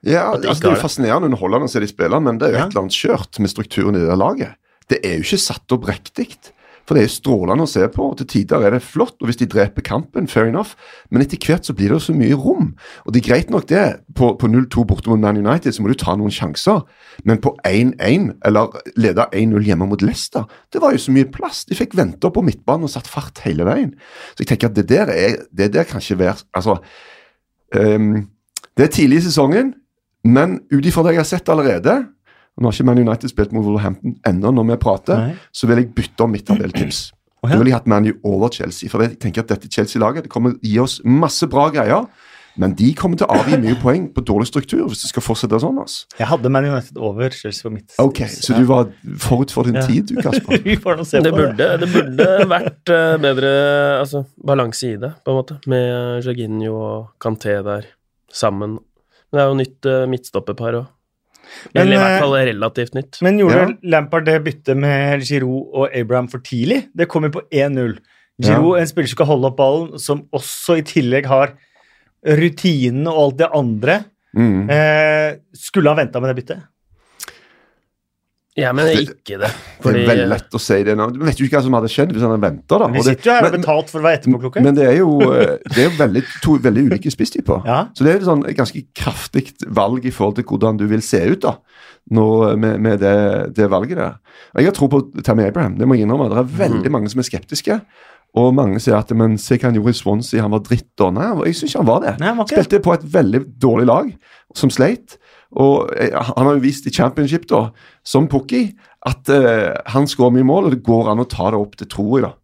Ja, 0.08 0.32
At 0.32 0.42
de 0.42 0.48
altså 0.48 0.64
Det 0.64 0.70
er 0.72 0.78
jo 0.78 0.86
fascinerende 0.86 1.28
underholdende 1.28 1.68
å 1.68 1.74
se 1.76 1.82
de 1.84 1.90
spiller, 1.92 2.24
men 2.24 2.40
det 2.40 2.48
er 2.48 2.54
jo 2.56 2.60
Ja. 2.62 2.64
et 2.64 2.72
eller 2.72 2.86
annet 2.86 2.96
skjørt 2.96 3.40
med 3.44 3.52
strukturen 3.52 4.00
i 4.00 4.06
det 4.08 4.16
laget. 4.18 4.56
Det 4.92 5.00
er 5.08 5.20
jo 5.20 5.28
ikke 5.28 5.46
satt 5.46 5.78
opp 5.78 5.88
riktig. 5.88 6.34
For 6.92 6.98
det 6.98 7.04
er 7.04 7.08
jo 7.08 7.14
strålende 7.14 7.64
å 7.64 7.70
se 7.70 7.86
på, 7.94 8.04
og 8.12 8.18
til 8.20 8.28
tider 8.28 8.66
er 8.66 8.74
det 8.76 8.82
flott. 8.84 9.14
Og 9.22 9.30
hvis 9.30 9.38
de 9.40 9.48
dreper 9.50 9.86
kampen, 9.86 10.26
fair 10.28 10.50
enough, 10.50 10.74
men 11.08 11.24
etter 11.24 11.40
hvert 11.40 11.68
så 11.68 11.76
blir 11.78 11.92
det 11.92 12.00
jo 12.00 12.06
så 12.08 12.16
mye 12.18 12.36
rom. 12.36 12.72
Og 13.06 13.14
det 13.14 13.22
er 13.22 13.28
greit 13.30 13.54
nok 13.54 13.68
det. 13.70 13.86
På, 14.18 14.34
på 14.40 14.50
0-2 14.50 14.86
borte 14.90 15.12
mot 15.12 15.22
Man 15.22 15.40
United 15.40 15.76
så 15.76 15.86
må 15.86 15.92
du 15.92 15.96
ta 16.00 16.18
noen 16.20 16.34
sjanser. 16.36 16.82
Men 17.28 17.40
på 17.44 17.54
1-1, 17.68 18.28
eller 18.50 18.76
lede 19.00 19.28
1-0 19.30 19.70
hjemme 19.70 19.88
mot 19.88 20.04
Leicester, 20.04 20.50
det 20.74 20.82
var 20.84 20.96
jo 20.96 21.04
så 21.06 21.16
mye 21.16 21.30
plass. 21.32 21.64
De 21.70 21.78
fikk 21.80 21.96
vente 22.00 22.28
opp 22.28 22.36
på 22.40 22.46
midtbanen 22.50 22.90
og 22.90 22.94
satt 22.94 23.10
fart 23.12 23.44
hele 23.46 23.68
veien. 23.70 23.94
Så 24.34 24.44
jeg 24.44 24.52
tenker 24.52 24.72
at 24.72 24.80
det 24.80 24.90
der, 24.92 25.14
er, 25.14 25.38
det 25.48 25.72
der 25.76 25.88
kan 25.88 26.04
ikke 26.04 26.20
være 26.26 26.40
Altså 26.58 26.80
um, 27.76 28.26
Det 28.76 28.84
er 28.84 28.92
tidlig 28.92 29.22
i 29.22 29.26
sesongen, 29.30 29.76
men 30.28 30.60
ut 30.74 30.86
ifra 30.86 31.04
det 31.06 31.16
jeg 31.16 31.24
har 31.24 31.30
sett 31.30 31.50
allerede 31.50 31.96
Nå 32.60 32.68
har 32.68 32.76
ikke 32.76 32.86
Man 32.86 33.00
United 33.00 33.32
spilt 33.32 33.54
mot 33.56 33.64
Wolverhampton 33.66 34.18
ennå 34.28 34.52
når 34.54 34.68
vi 34.74 34.78
prater, 34.84 35.18
Nei. 35.18 35.36
så 35.56 35.68
vil 35.70 35.78
jeg 35.84 35.94
bytte 35.96 36.26
om 36.26 36.32
mitt 36.36 36.46
tabelltips. 36.46 37.12
Å, 37.42 37.48
ja. 37.48 37.54
Da 37.56 37.58
ville 37.62 37.72
jeg 37.72 37.80
hatt 37.80 37.88
ManU 37.90 38.12
over 38.28 38.52
Chelsea. 38.54 38.90
For 38.92 39.02
jeg 39.02 39.16
tenker 39.24 39.42
at 39.46 39.54
dette 39.56 39.72
Chelsea-laget 39.72 40.28
det 40.28 40.30
kommer 40.34 40.58
gi 40.62 40.76
oss 40.84 41.00
masse 41.08 41.48
bra 41.50 41.70
greier. 41.74 42.06
Men 42.60 42.74
de 42.76 42.90
kommer 43.00 43.16
til 43.16 43.30
å 43.32 43.38
avgi 43.40 43.56
mye 43.64 43.78
poeng 43.80 44.10
på 44.12 44.22
dårlig 44.28 44.50
struktur 44.50 44.82
hvis 44.84 45.06
det 45.06 45.10
skal 45.14 45.24
fortsette 45.24 45.56
sånn. 45.64 45.78
altså. 45.80 46.04
Jeg 46.20 46.28
hadde 46.28 46.50
Man 46.52 46.68
United 46.68 47.00
over 47.00 47.32
Chelsea 47.32 47.64
på 47.64 47.72
mitt. 47.74 47.96
Ok, 48.04 48.20
Så 48.28 48.58
du 48.60 48.66
var 48.68 48.92
forut 49.24 49.50
for 49.56 49.64
din 49.64 49.80
Ja. 49.80 49.86
tid, 49.88 50.12
du, 50.12 50.20
Kasper. 50.22 50.60
Vi 50.68 50.76
får 50.76 51.00
nå 51.00 51.06
se 51.08 51.22
det 51.24 51.32
burde, 51.32 51.70
det 51.80 51.88
burde 51.94 52.28
vært 52.52 52.92
eh, 52.92 53.16
bedre 53.24 53.52
altså, 54.02 54.26
balanse 54.44 54.92
i 54.92 54.98
det, 55.00 55.14
på 55.24 55.32
en 55.32 55.40
måte, 55.40 55.58
med 55.72 56.28
Jorginho 56.28 56.76
og 56.76 57.08
Kanté 57.24 57.56
der 57.64 57.88
sammen. 58.30 58.78
Men 59.32 59.40
det 59.40 59.42
er 59.46 59.48
jo 59.48 59.60
nytt 59.64 59.88
uh, 59.88 60.04
midtstopperpar 60.12 60.76
òg. 60.84 60.90
Men, 61.74 61.82
Eller 61.82 61.94
i 61.94 61.98
eh, 61.98 62.04
hvert 62.06 62.24
fall 62.24 62.38
relativt 62.52 62.96
nytt. 62.98 63.20
Men 63.22 63.40
gjorde 63.42 63.60
Ja. 63.60 63.68
Lampard 63.96 64.26
det 64.26 64.38
byttet 64.46 64.78
med 64.78 65.26
Giroud 65.28 65.74
og 65.74 65.96
Abraham 65.96 66.30
for 66.32 66.44
tidlig? 66.46 66.86
Det 66.96 67.08
kom 67.12 67.28
jo 67.28 67.34
på 67.38 67.44
1-0. 67.52 67.98
Giroud, 68.42 68.80
en 68.80 68.90
spiller 68.90 69.12
som 69.12 69.20
skal 69.20 69.30
holde 69.30 69.52
opp 69.52 69.58
ballen, 69.60 70.00
som 70.02 70.24
også 70.34 70.80
i 70.80 70.86
tillegg 70.88 71.28
har 71.30 71.54
rutinene 72.26 73.12
og 73.12 73.24
alt 73.26 73.38
det 73.42 73.50
andre. 73.58 73.98
Mm. 74.38 74.70
Eh, 74.72 75.30
skulle 75.58 75.92
han 75.92 76.00
venta 76.06 76.22
med 76.22 76.32
det 76.32 76.38
byttet? 76.42 76.68
Jeg 78.62 78.72
er 78.92 79.02
ikke 79.04 79.40
det. 79.42 79.50
Det 79.82 79.92
er 79.92 80.08
veldig 80.12 80.28
lett 80.32 80.58
å 80.58 80.62
si 80.62 80.78
det 80.88 80.96
nå. 81.00 81.08
Du 81.16 81.20
vet 81.26 81.40
jo 81.42 81.48
ikke 81.48 81.58
hva 81.60 81.64
som 81.66 81.78
hadde 81.78 81.92
skjedd 81.92 82.14
hvis 82.16 82.26
han 82.26 82.34
hadde 82.34 82.44
venta, 82.46 82.80
da. 82.82 82.90
Vi 82.94 83.04
sitter 83.06 83.30
jo 83.30 83.34
her 83.36 83.42
og 83.42 83.50
har 83.50 83.56
betalt 83.58 83.92
for 83.94 84.02
å 84.02 84.06
være 84.06 84.20
etterpåklokke. 84.20 84.64
Men 84.66 84.78
det 84.78 84.86
er 84.88 84.98
jo, 85.00 85.16
eh, 85.30 85.56
det 85.68 85.80
er 85.80 85.88
jo 85.90 85.96
veldig, 86.00 86.24
to 86.46 86.58
veldig 86.68 86.86
ulike 86.92 87.14
spisstyper. 87.14 87.66
Ja. 87.68 87.80
Så 87.98 88.06
det 88.06 88.14
er 88.14 88.22
et 88.22 88.28
sånn 88.30 88.46
et 88.50 88.60
ganske 88.60 88.84
kraftig 88.98 89.48
valg 89.82 90.06
i 90.06 90.14
forhold 90.16 90.40
til 90.40 90.48
hvordan 90.52 90.80
du 90.82 90.86
vil 90.92 91.04
se 91.06 91.24
ut 91.34 91.42
da, 91.44 91.58
nå, 92.16 92.28
med, 92.62 92.80
med 92.84 93.02
det, 93.04 93.18
det 93.58 93.70
valget 93.72 94.00
der. 94.00 94.16
Og 94.54 94.64
Jeg 94.64 94.72
har 94.72 94.78
tro 94.78 94.92
på 94.92 95.04
Tammy 95.26 95.50
Abraham, 95.50 95.78
det 95.80 95.90
må 95.90 95.98
jeg 95.98 96.08
innrømme. 96.08 96.30
Det 96.32 96.42
er 96.42 96.56
veldig 96.66 96.94
mange 96.94 97.12
som 97.12 97.24
er 97.24 97.30
skeptiske. 97.30 97.82
Og 98.40 98.54
mange 98.56 98.80
sier 98.80 98.96
at 98.96 99.10
men 99.18 99.36
se 99.42 99.58
hva 99.58 99.68
han 99.68 99.76
gjorde 99.76 99.92
i 99.92 99.98
Swansea, 100.00 100.44
han 100.46 100.54
var 100.54 100.64
dritt. 100.64 100.88
Nei, 101.12 101.28
jeg 101.50 101.58
syns 101.60 101.74
ikke 101.74 101.82
han 101.82 101.90
var 101.90 102.04
det. 102.06 102.14
Nei, 102.22 102.30
han 102.30 102.40
var 102.40 102.48
ikke 102.48 102.62
det. 102.62 102.68
Spilte 102.70 102.86
på 102.86 102.94
et 102.96 103.04
veldig 103.18 103.42
dårlig 103.60 103.88
lag, 103.90 104.14
som 104.56 104.72
sleit. 104.72 105.18
Og 105.60 105.92
eh, 106.00 106.14
han 106.16 106.48
har 106.48 106.56
jo 106.56 106.64
vist 106.64 106.88
i 106.88 106.94
championship, 106.96 107.48
da, 107.50 107.68
som 108.08 108.30
Pukki, 108.32 108.70
at 109.08 109.32
uh, 109.34 109.74
han 109.92 110.06
skårer 110.08 110.36
mye 110.36 110.46
mål, 110.48 110.68
og 110.68 110.76
det 110.76 110.84
går 110.86 111.10
an 111.12 111.24
å 111.24 111.28
ta 111.30 111.50
det 111.52 111.60
opp, 111.60 111.74
det 111.80 111.90
tror 111.92 112.12
jeg, 112.20 112.28
da. 112.28 112.36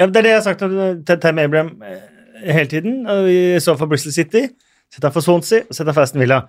Ja, 0.00 0.08
det 0.08 0.20
er 0.20 0.24
det 0.24 0.32
jeg 0.32 0.38
har 0.38 0.46
sagt 0.46 0.64
til 1.06 1.20
Tam 1.20 1.38
Abraham 1.42 1.74
eh, 1.84 2.00
hele 2.46 2.70
tiden. 2.70 3.02
og 3.10 3.28
I 3.28 3.60
så 3.60 3.74
for 3.76 3.90
Bristol 3.90 4.14
City, 4.16 4.46
sett 4.90 5.04
han 5.04 5.12
for 5.12 5.24
Swansea, 5.24 5.66
sett 5.68 5.84
han 5.84 5.96
for 5.96 6.06
Aston 6.06 6.22
Villa. 6.22 6.42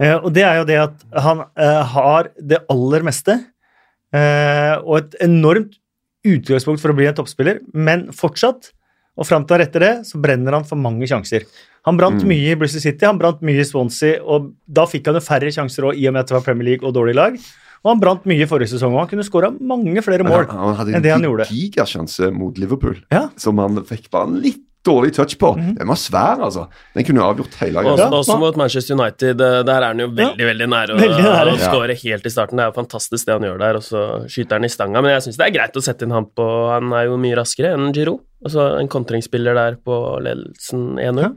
Uh, 0.00 0.16
og 0.16 0.32
det 0.34 0.42
er 0.46 0.58
jo 0.58 0.66
det 0.68 0.78
at 0.82 1.04
han 1.22 1.44
uh, 1.46 1.82
har 1.94 2.32
det 2.50 2.62
aller 2.72 3.06
meste, 3.06 3.36
eh, 4.16 4.74
og 4.82 4.96
et 4.98 5.16
enormt 5.22 5.78
utgangspunkt 6.26 6.82
for 6.82 6.92
å 6.92 6.98
bli 6.98 7.06
en 7.08 7.16
toppspiller, 7.16 7.62
men 7.72 8.08
fortsatt, 8.16 8.72
og 9.18 9.26
fram 9.26 9.44
til 9.46 9.60
etter 9.60 9.80
det, 9.80 9.92
så 10.06 10.20
brenner 10.22 10.52
han 10.52 10.64
for 10.64 10.76
mange 10.76 11.06
sjanser. 11.08 11.44
Han 11.84 11.96
brant 11.96 12.22
Mm. 12.22 12.28
mye 12.28 12.52
i 12.52 12.54
Bristol 12.56 12.80
City, 12.80 13.04
han 13.06 13.18
brant 13.18 13.40
mye 13.42 13.60
i 13.60 13.64
Swansea, 13.64 14.20
og 14.22 14.52
da 14.68 14.84
fikk 14.86 15.06
han 15.06 15.14
jo 15.14 15.20
færre 15.20 15.50
sjanser 15.50 15.84
også, 15.90 15.98
i 15.98 16.06
og 16.08 16.12
med 16.12 16.20
at 16.20 16.28
det 16.28 16.34
var 16.36 16.42
Premier 16.44 16.64
League 16.70 16.86
og 16.86 16.94
dårlig 16.94 17.14
lag. 17.14 17.38
Og 17.82 17.88
han 17.94 18.00
brant 18.00 18.26
mye 18.26 18.42
i 18.42 18.46
forrige 18.46 18.68
sesong, 18.76 18.92
og 18.92 19.00
han 19.00 19.08
kunne 19.08 19.24
skåra 19.24 19.48
mange 19.58 20.02
flere 20.04 20.22
mål. 20.22 20.44
Enn 20.94 21.00
det 21.02 21.10
han 21.10 21.22
gjorde. 21.24 21.46
Han 21.48 21.48
hadde 21.48 21.48
en 21.48 21.56
gigasjanse 21.56 22.32
mot 22.32 22.58
Liverpool, 22.58 22.96
Ja. 23.10 23.28
som 23.36 23.56
han 23.58 23.76
fikk 23.84 24.10
bare 24.10 24.28
litt 24.28 24.60
dårlig 24.86 25.12
touch 25.14 25.34
på. 25.38 25.50
Mhm. 25.56 25.74
Den 25.78 25.88
var 25.88 25.98
svær, 26.00 26.38
altså. 26.40 26.66
Den 26.94 27.04
kunne 27.04 27.20
jo 27.20 27.26
avgjort 27.28 27.54
hele 27.60 27.82
Også, 27.82 27.96
greia. 27.96 28.10
Også 28.20 28.38
mot 28.40 28.56
Manchester 28.56 28.94
United. 28.96 29.40
eh, 29.40 29.62
Der 29.62 29.74
er 29.82 29.86
han 29.92 29.98
jo 29.98 30.06
veldig 30.08 30.46
veldig 30.50 30.68
nære 30.72 30.94
å 30.94 31.00
Veldig 31.00 31.24
nære. 31.26 31.52
å 31.52 31.58
score 31.58 31.94
helt 32.02 32.26
i 32.26 32.30
starten. 32.30 32.56
Det 32.56 32.64
er 32.64 32.70
jo 32.72 32.78
fantastisk 32.80 33.26
det 33.26 33.34
han 33.36 33.42
gjør 33.42 33.58
der, 33.58 33.76
og 33.76 33.82
så 33.82 34.04
skyter 34.28 34.52
han 34.56 34.64
i 34.64 34.68
stanga. 34.72 35.02
Men 35.02 35.10
jeg 35.20 35.22
syns 35.28 35.36
det 35.36 35.46
er 35.46 35.58
greit 35.58 35.76
å 35.76 35.82
sette 35.84 36.02
inn 36.08 36.10
han 36.16 36.24
på 36.26 36.46
Han 36.72 36.92
er 36.92 37.04
jo 37.10 37.16
mye 37.18 37.36
raskere 37.36 37.74
enn 37.74 37.92
Giroud. 37.92 38.20
Altså 38.44 38.80
en 38.80 38.88
kontringsspiller 38.88 39.54
der 39.54 39.76
på 39.76 40.00
ledelsen 40.24 40.96
1-0. 40.98 41.20
Ja. 41.22 41.30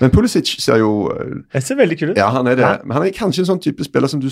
Men 0.00 0.08
Pulisic 0.10 0.56
ser 0.58 0.78
jo 0.78 1.12
Jeg 1.12 1.44
Det 1.52 1.62
ser 1.62 1.76
veldig 1.76 1.98
kul 1.98 2.10
ut. 2.12 2.16
Ja, 2.16 2.30
han 2.30 2.46
er 2.48 2.56
det. 2.56 2.62
Ja. 2.64 2.78
Men 2.82 2.96
han 2.96 3.06
er 3.06 3.10
kanskje 3.12 3.40
en 3.44 3.50
sånn 3.58 3.60
type 3.62 3.84
spiller 3.84 4.08
som 4.08 4.18
du 4.20 4.30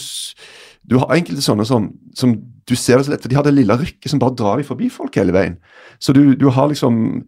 Du 0.88 0.96
har 0.96 1.08
enkelte 1.14 1.42
sånne 1.44 1.66
som, 1.66 1.90
som 2.16 2.32
du 2.68 2.74
ser 2.76 2.96
det 2.96 3.04
så 3.06 3.10
lett, 3.12 3.20
for 3.22 3.28
de 3.28 3.36
har 3.36 3.42
det 3.44 3.52
lille 3.52 3.76
rykket 3.76 4.08
som 4.08 4.18
bare 4.20 4.34
drar 4.34 4.56
de 4.56 4.62
forbi 4.64 4.88
folk 4.90 5.14
hele 5.16 5.32
veien. 5.32 5.56
Så 6.00 6.14
du, 6.14 6.34
du 6.34 6.48
har 6.50 6.68
liksom 6.68 7.26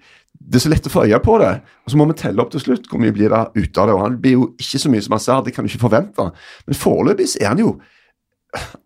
Det 0.50 0.58
er 0.58 0.64
så 0.64 0.70
lett 0.72 0.88
å 0.88 0.90
få 0.90 1.04
øye 1.06 1.20
på 1.22 1.36
det, 1.38 1.50
og 1.86 1.92
så 1.92 1.98
må 2.00 2.08
vi 2.10 2.16
telle 2.18 2.42
opp 2.42 2.50
til 2.50 2.60
slutt 2.64 2.88
hvor 2.90 2.98
mye 2.98 3.14
blir 3.14 3.30
det 3.30 3.42
ut 3.54 3.78
av 3.78 3.86
det. 3.86 3.94
og 3.94 4.02
Han 4.02 4.16
blir 4.22 4.32
jo 4.34 4.48
ikke 4.58 4.80
så 4.82 4.90
mye 4.90 5.04
som 5.06 5.14
han 5.14 5.22
sa, 5.22 5.38
det 5.46 5.54
kan 5.54 5.64
du 5.64 5.70
ikke 5.70 5.84
forvente. 5.86 6.26
Men 6.66 6.78
foreløpig 6.80 7.28
er 7.40 7.52
han 7.52 7.62
jo 7.62 7.76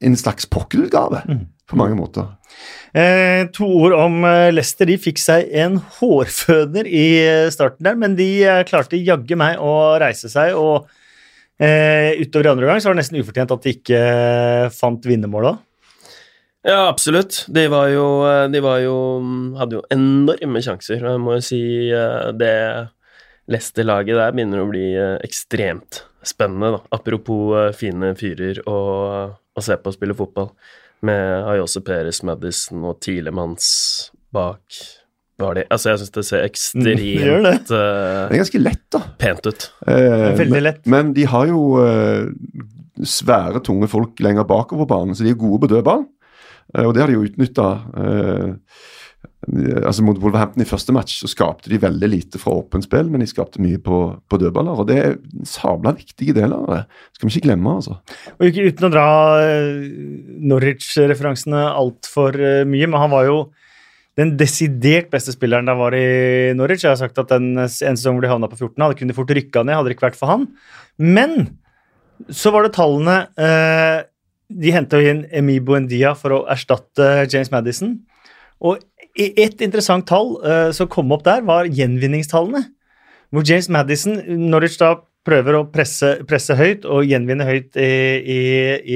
en 0.05 0.17
slags 0.21 0.45
pokkelutgave 0.53 1.23
Mm. 1.25 1.47
på 1.67 1.77
mange 1.81 1.97
måter. 1.97 2.27
Eh, 2.95 3.47
to 3.57 3.65
ord 3.65 3.95
om 3.97 4.19
eh, 4.29 4.51
Leicester. 4.53 4.85
De 4.87 4.99
fikk 5.01 5.19
seg 5.19 5.49
en 5.57 5.79
hårføner 5.97 6.85
i 6.87 7.07
eh, 7.25 7.49
starten 7.51 7.83
der, 7.89 7.97
men 7.97 8.15
de 8.19 8.29
eh, 8.45 8.61
klarte 8.69 9.01
jaggu 9.01 9.35
meg 9.41 9.57
å 9.59 9.97
reise 9.99 10.29
seg. 10.29 10.53
og 10.55 10.85
eh, 11.59 12.13
Utover 12.21 12.51
andre 12.53 12.69
gang 12.69 12.81
så 12.85 12.91
var 12.93 12.99
det 12.99 13.07
nesten 13.07 13.23
ufortjent 13.23 13.57
at 13.57 13.65
de 13.65 13.73
ikke 13.79 14.03
fant 14.77 15.09
vinnermålet. 15.09 15.59
Ja, 16.65 16.87
absolutt. 16.89 17.43
De 17.53 17.67
var 17.69 17.91
jo 17.93 18.05
eh, 18.25 18.47
De 18.53 18.61
var 18.65 18.79
jo 18.81 18.95
hadde 19.61 19.77
jo 19.79 19.83
enorme 19.93 20.63
sjanser. 20.65 21.03
og 21.05 21.11
Jeg 21.17 21.23
må 21.25 21.35
jo 21.37 21.45
si 21.45 21.61
eh, 21.93 22.31
det 22.41 22.55
Leicester-laget 23.53 24.17
der 24.17 24.33
begynner 24.33 24.63
å 24.63 24.71
bli 24.71 24.87
eh, 24.97 25.19
ekstremt 25.27 26.03
spennende, 26.25 26.79
da. 26.79 26.81
Apropos 26.97 27.75
fine 27.77 28.15
fyrer 28.17 28.63
å, 28.65 28.79
å 29.37 29.65
se 29.65 29.77
på 29.77 29.93
å 29.93 29.97
spille 29.97 30.17
fotball. 30.17 30.49
Med 31.05 31.45
Ayose 31.53 31.83
Perez, 31.85 32.23
Madison 32.25 32.87
og 32.89 32.97
Tilemanns 33.05 33.67
bak 34.33 34.79
var 35.37 35.59
de. 35.59 35.67
Altså, 35.69 35.91
jeg 35.91 36.01
syns 36.01 36.15
det 36.15 36.25
ser 36.31 36.47
ekstremt 36.47 36.87
Mm, 36.87 37.03
det 37.03 37.27
gjør 37.27 37.45
det. 37.45 37.55
Uh, 37.69 37.77
Det 38.31 38.39
er 38.39 38.41
ganske 38.41 38.63
lett, 38.63 38.83
da. 38.95 39.03
pent 39.21 39.49
ut. 39.51 39.67
Eh, 39.91 40.25
Veldig 40.39 40.55
men, 40.55 40.63
lett. 40.65 40.81
men 40.89 41.13
de 41.13 41.27
har 41.29 41.51
jo 41.51 41.61
uh, 41.77 42.25
svære, 43.05 43.61
tunge 43.67 43.89
folk 43.91 44.25
lenger 44.25 44.47
bakover 44.49 44.89
banen, 44.89 45.13
så 45.19 45.27
de 45.27 45.35
er 45.35 45.41
gode 45.45 45.61
på 45.67 45.71
dødball. 45.75 46.07
Eh, 46.75 46.85
og 46.85 46.95
det 46.95 47.05
har 47.05 47.11
de 47.11 47.19
jo 47.19 47.25
utnytta. 47.29 47.69
altså 49.85 50.03
Mot 50.03 50.17
Wolverhampton 50.23 50.63
i 50.65 50.69
første 50.69 50.93
match 50.97 51.19
så 51.21 51.29
skapte 51.29 51.69
de 51.69 51.79
veldig 51.79 52.09
lite 52.09 52.39
fra 52.41 52.55
åpent 52.63 52.87
spill, 52.87 53.11
men 53.13 53.21
de 53.21 53.29
skapte 53.29 53.61
mye 53.61 53.79
på, 53.79 53.99
på 54.29 54.39
dødballer. 54.41 54.81
Og 54.81 54.89
det 54.89 54.97
er 55.01 55.11
en 55.17 55.49
sabla 55.49 55.93
viktige 55.97 56.37
del 56.37 56.55
av 56.57 56.65
det. 56.71 56.81
Skal 57.17 57.29
vi 57.29 57.35
ikke 57.35 57.49
glemme, 57.51 57.75
altså. 57.81 57.99
Og 58.39 58.49
ikke 58.49 58.71
uten 58.71 58.89
å 58.89 58.95
dra 58.95 59.09
eh, 59.45 59.85
Norwich-referansene 60.53 61.67
altfor 61.75 62.41
mye, 62.69 62.89
men 62.89 63.01
han 63.01 63.13
var 63.13 63.29
jo 63.29 63.39
den 64.19 64.37
desidert 64.39 65.11
beste 65.11 65.35
spilleren 65.35 65.69
han 65.71 65.81
var 65.81 65.95
i 65.99 66.55
Norwich. 66.55 66.85
Jeg 66.85 66.93
har 66.93 67.01
sagt 67.01 67.19
at 67.19 67.33
den 67.33 67.55
en 67.59 67.69
sesong 67.69 68.17
hvor 68.17 68.25
de 68.25 68.31
havna 68.31 68.51
på 68.51 68.61
14, 68.61 68.79
hadde 68.79 68.99
kunne 69.01 69.17
fort 69.17 69.33
rykka 69.35 69.65
ned, 69.65 69.77
hadde 69.77 69.91
det 69.91 69.97
ikke 69.97 70.09
vært 70.09 70.19
for 70.21 70.31
han. 70.31 70.47
Men 71.03 71.49
så 72.31 72.53
var 72.55 72.65
det 72.65 72.77
tallene 72.77 73.17
eh, 73.35 74.05
De 74.55 74.73
henta 74.75 75.01
inn 75.03 75.25
Emi 75.35 75.59
Buendia 75.65 76.15
for 76.19 76.37
å 76.37 76.43
erstatte 76.53 77.27
James 77.33 77.51
Madison. 77.53 77.97
Og 78.65 78.83
et 79.15 79.61
interessant 79.63 80.07
tall 80.07 80.37
uh, 80.43 80.71
som 80.75 80.89
kom 80.91 81.13
opp 81.15 81.25
der, 81.27 81.43
var 81.47 81.67
gjenvinningstallene. 81.71 82.65
Hvor 83.35 83.45
James 83.47 83.69
Madison, 83.73 84.21
Norwich 84.51 84.79
da 84.79 84.95
prøver 85.25 85.57
å 85.57 85.63
presse, 85.73 86.11
presse 86.29 86.55
høyt 86.59 86.85
og 86.85 87.07
gjenvinne 87.09 87.47
høyt 87.49 87.79
i, 87.81 87.91
i, 88.21 88.41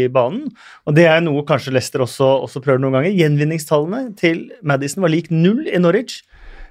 i 0.03 0.09
banen. 0.13 0.51
Og 0.87 0.95
det 0.99 1.07
er 1.09 1.23
noe 1.25 1.45
kanskje 1.49 1.73
Leicester 1.75 2.05
også, 2.05 2.27
også 2.45 2.63
prøver 2.65 2.83
noen 2.83 2.99
ganger. 2.99 3.17
Gjenvinningstallene 3.17 4.13
til 4.19 4.45
Madison 4.63 5.07
var 5.07 5.15
lik 5.15 5.31
null 5.33 5.65
i 5.67 5.81
Norwich. 5.81 6.21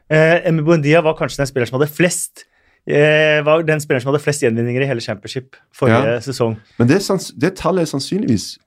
Uh, 0.08 0.38
Emi 0.48 0.64
Buendia 0.64 1.02
var 1.04 1.18
kanskje 1.20 1.42
den 1.42 1.50
spilleren 1.50 1.72
som 1.72 1.82
hadde 1.82 1.92
flest 1.92 2.46
eh, 2.88 3.44
var 3.44 3.64
den 3.68 3.82
spilleren 3.84 4.04
som 4.04 4.14
hadde 4.14 4.24
flest 4.24 4.44
gjenvinninger 4.46 4.84
i 4.84 4.88
hele 4.90 5.04
championship 5.04 5.58
forrige 5.76 6.14
Ja. 6.16 6.22
sesong. 6.24 6.56
Men 6.80 6.88
det, 6.88 7.02
det 7.36 7.56
tallet 7.60 7.82
er 7.84 7.92
sannsynligvis 7.92 8.58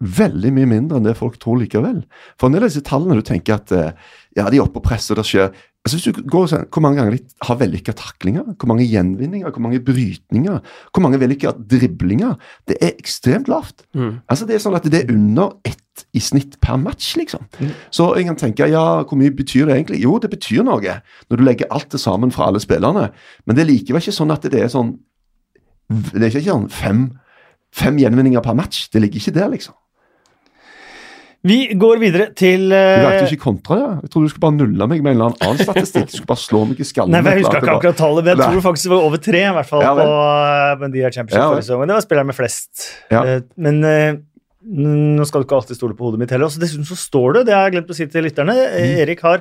veldig 0.00 0.50
mye 0.56 0.68
mindre 0.68 0.98
enn 0.98 1.06
det 1.08 1.18
folk 1.18 1.36
tror 1.40 1.60
likevel. 1.60 2.02
For 2.40 2.48
en 2.48 2.56
del 2.56 2.64
av 2.64 2.72
disse 2.72 2.84
tallene 2.86 3.18
du 3.18 3.26
tenker 3.26 3.58
at 3.58 3.72
eh, 3.76 3.92
ja, 4.38 4.46
de 4.48 4.60
er 4.60 4.64
oppe 4.64 4.80
og 4.80 4.86
presser, 4.86 5.18
det 5.18 5.26
skjer 5.28 5.50
altså 5.80 5.96
hvis 5.96 6.06
du 6.12 6.24
går 6.28 6.44
og 6.44 6.48
ser, 6.50 6.64
Hvor 6.72 6.82
mange 6.84 7.00
ganger 7.00 7.16
de 7.16 7.46
har 7.46 7.56
vellykka 7.56 7.92
taklinger? 7.96 8.44
Hvor 8.58 8.68
mange 8.68 8.84
gjenvinninger? 8.84 9.50
Hvor 9.50 9.62
mange 9.64 9.80
brytninger? 9.80 10.58
Hvor 10.92 11.02
mange 11.02 11.20
vellykka 11.20 11.54
driblinger? 11.70 12.36
Det 12.68 12.76
er 12.80 12.92
ekstremt 12.98 13.48
lavt. 13.48 13.86
Mm. 13.94 14.20
Altså 14.28 14.46
Det 14.46 14.54
er 14.54 14.64
sånn 14.64 14.76
at 14.76 14.84
det 14.84 15.04
er 15.04 15.14
under 15.14 15.56
ett 15.64 16.04
i 16.16 16.20
snitt 16.20 16.56
per 16.60 16.78
match, 16.80 17.14
liksom. 17.16 17.44
Mm. 17.60 17.72
Så 17.92 18.06
jeg 18.16 18.26
kan 18.26 18.36
tenke, 18.36 18.68
ja, 18.68 19.02
hvor 19.04 19.18
mye 19.20 19.32
betyr 19.36 19.66
det 19.68 19.76
egentlig? 19.76 20.00
Jo, 20.00 20.18
det 20.18 20.30
betyr 20.32 20.64
noe 20.64 20.80
når 20.80 21.36
du 21.36 21.44
legger 21.44 21.68
alt 21.70 21.90
det 21.92 22.00
sammen 22.00 22.32
fra 22.32 22.48
alle 22.48 22.60
spillerne. 22.60 23.10
Men 23.44 23.56
det 23.56 23.64
er 23.64 23.72
likevel 23.72 24.00
ikke 24.00 24.16
sånn 24.16 24.32
at 24.32 24.46
det 24.48 24.60
er 24.60 24.72
sånn 24.72 24.98
Det 25.90 26.22
er 26.22 26.30
ikke 26.30 26.46
sånn 26.46 26.68
fem, 26.70 27.18
fem 27.74 27.96
gjenvinninger 27.98 28.40
per 28.44 28.54
match. 28.54 28.88
Det 28.92 29.00
ligger 29.02 29.18
ikke 29.18 29.34
der, 29.34 29.48
liksom. 29.50 29.74
Vi 31.46 31.58
går 31.80 32.00
videre 32.02 32.26
til 32.36 32.66
Du 32.68 32.76
eh, 32.76 33.20
ikke 33.24 33.40
kontra, 33.40 33.76
ja? 33.80 33.90
Jeg 34.04 34.10
trodde 34.12 34.28
du 34.28 34.32
skulle 34.34 34.44
bare 34.44 34.56
nulle 34.58 34.88
meg 34.90 35.04
med 35.04 35.14
en 35.14 35.22
eller 35.22 35.36
annen 35.40 35.60
statistikk. 35.62 36.10
Du 36.10 36.16
skulle 36.18 36.28
bare 36.34 36.42
slå 36.42 36.62
meg 36.68 36.82
i 36.82 36.84
skallen. 36.84 37.14
Nei, 37.14 37.22
men 37.24 37.32
Jeg 37.32 37.44
husker 37.46 37.62
ikke 37.62 37.76
akkurat 37.78 38.00
tallet, 38.02 38.26
men 38.26 38.34
jeg 38.34 38.44
tror 38.44 38.64
faktisk 38.66 38.88
det 38.90 38.92
var 38.92 39.06
over 39.08 39.22
tre. 39.24 39.40
i 39.40 39.54
hvert 39.56 39.70
fall 39.70 39.84
Ja, 39.86 39.94
på 39.96 40.04
uh, 40.10 40.74
Bendia 40.82 41.12
Championship 41.14 41.40
Ja, 41.40 41.46
forrige 41.54 41.68
sesong. 41.70 41.86
Det 41.88 41.96
var 41.96 42.04
spilleren 42.04 42.30
med 42.32 42.36
flest. 42.36 42.84
Ja. 43.14 43.22
Uh, 43.24 43.40
men 43.56 43.80
nå 44.60 45.24
skal 45.24 45.40
du 45.40 45.48
ikke 45.48 45.56
alltid 45.62 45.78
stole 45.80 45.96
på 45.96 46.10
hodet 46.10 46.20
mitt 46.20 46.32
heller. 46.34 46.52
Dessuten 46.60 46.84
så 46.84 46.98
står 46.98 47.38
det, 47.38 47.46
det 47.48 47.56
har 47.56 47.68
jeg 47.70 47.78
glemt 47.78 47.92
å 47.94 47.96
si 47.96 48.06
til 48.12 48.26
lytterne, 48.28 48.56
Mm. 48.60 48.98
Erik 49.06 49.24
har 49.24 49.40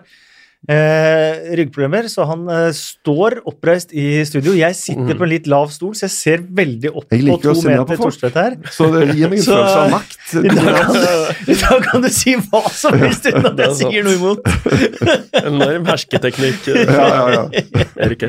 eh, 0.68 1.56
ryggproblemer, 1.56 2.10
så 2.12 2.26
han 2.28 2.44
eh, 2.52 2.70
står 2.76 3.40
oppreist 3.48 3.94
i 3.96 4.24
studio. 4.28 4.52
Jeg 4.58 4.76
sitter 4.76 5.14
Mm. 5.14 5.18
på 5.18 5.24
en 5.24 5.30
litt 5.32 5.48
lav 5.48 5.70
stol, 5.72 5.94
så 5.96 6.06
jeg 6.10 6.12
ser 6.12 6.38
veldig 6.44 6.92
opp 6.92 7.06
Jeg 7.16 7.24
på 7.30 7.38
to 7.42 7.54
meter. 7.64 7.96
Torstvedt 7.98 8.36
her. 8.36 8.58
Så 8.76 8.90
det 8.94 9.16
gir 9.16 9.30
meg 9.32 9.40
en 9.40 9.46
følelse 9.46 9.80
av 9.80 9.92
makt. 9.96 10.18
I 10.36 10.48
dag, 10.54 10.76
kan 10.76 10.94
du, 10.94 11.52
I 11.54 11.56
dag 11.64 11.84
kan 11.88 12.02
du 12.04 12.10
si 12.14 12.36
hva 12.36 12.64
som 12.70 12.98
helst 13.00 13.26
uten 13.30 13.46
at 13.54 13.64
jeg 13.64 13.78
sier 13.80 14.04
noe 14.04 14.18
imot. 14.20 14.40
Enorm 15.46 15.86
hersketeknikk, 15.90 16.68
Ja, 16.68 17.08
ja, 17.08 17.30
ja. 17.40 17.86
Erik. 18.06 18.28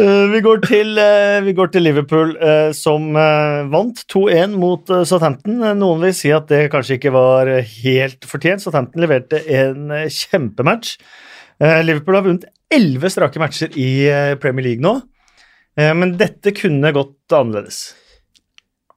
Eh, 0.00 0.26
vi, 0.32 0.40
går 0.40 0.62
til, 0.64 0.94
eh, 0.96 1.42
vi 1.44 1.52
går 1.52 1.68
til 1.72 1.84
Liverpool, 1.84 2.30
eh, 2.40 2.70
som 2.72 3.12
vant 3.12 3.98
2-1 4.08 4.54
mot 4.56 4.88
Southampton. 4.88 5.58
Noen 5.76 6.00
vil 6.00 6.14
si 6.16 6.30
at 6.32 6.48
det 6.48 6.70
kanskje 6.72 6.96
ikke 6.96 7.12
var 7.12 7.50
helt 7.60 8.24
fortjent. 8.24 8.64
Southampton 8.64 9.04
leverte 9.04 9.42
en 9.52 9.92
kjempematch. 10.08 10.96
Liverpool 11.60 12.16
har 12.16 12.24
vunnet 12.24 12.48
elleve 12.72 13.10
strake 13.12 13.38
matcher 13.38 13.76
i 13.78 14.08
Premier 14.40 14.64
League 14.64 14.82
nå, 14.82 14.96
men 15.76 16.16
dette 16.18 16.50
kunne 16.56 16.90
gått 16.90 17.30
annerledes. 17.30 17.92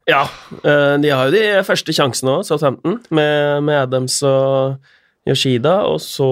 Ja, 0.09 0.23
de 0.63 1.11
har 1.11 1.27
jo 1.27 1.35
de 1.35 1.43
første 1.67 1.93
sjansene 1.93 2.39
òg, 2.39 2.47
Southampton, 2.47 2.97
med, 3.13 3.61
med 3.67 3.83
Adams 3.83 4.17
og 4.25 4.79
Yoshida, 5.29 5.83
og 5.85 6.01
så 6.01 6.31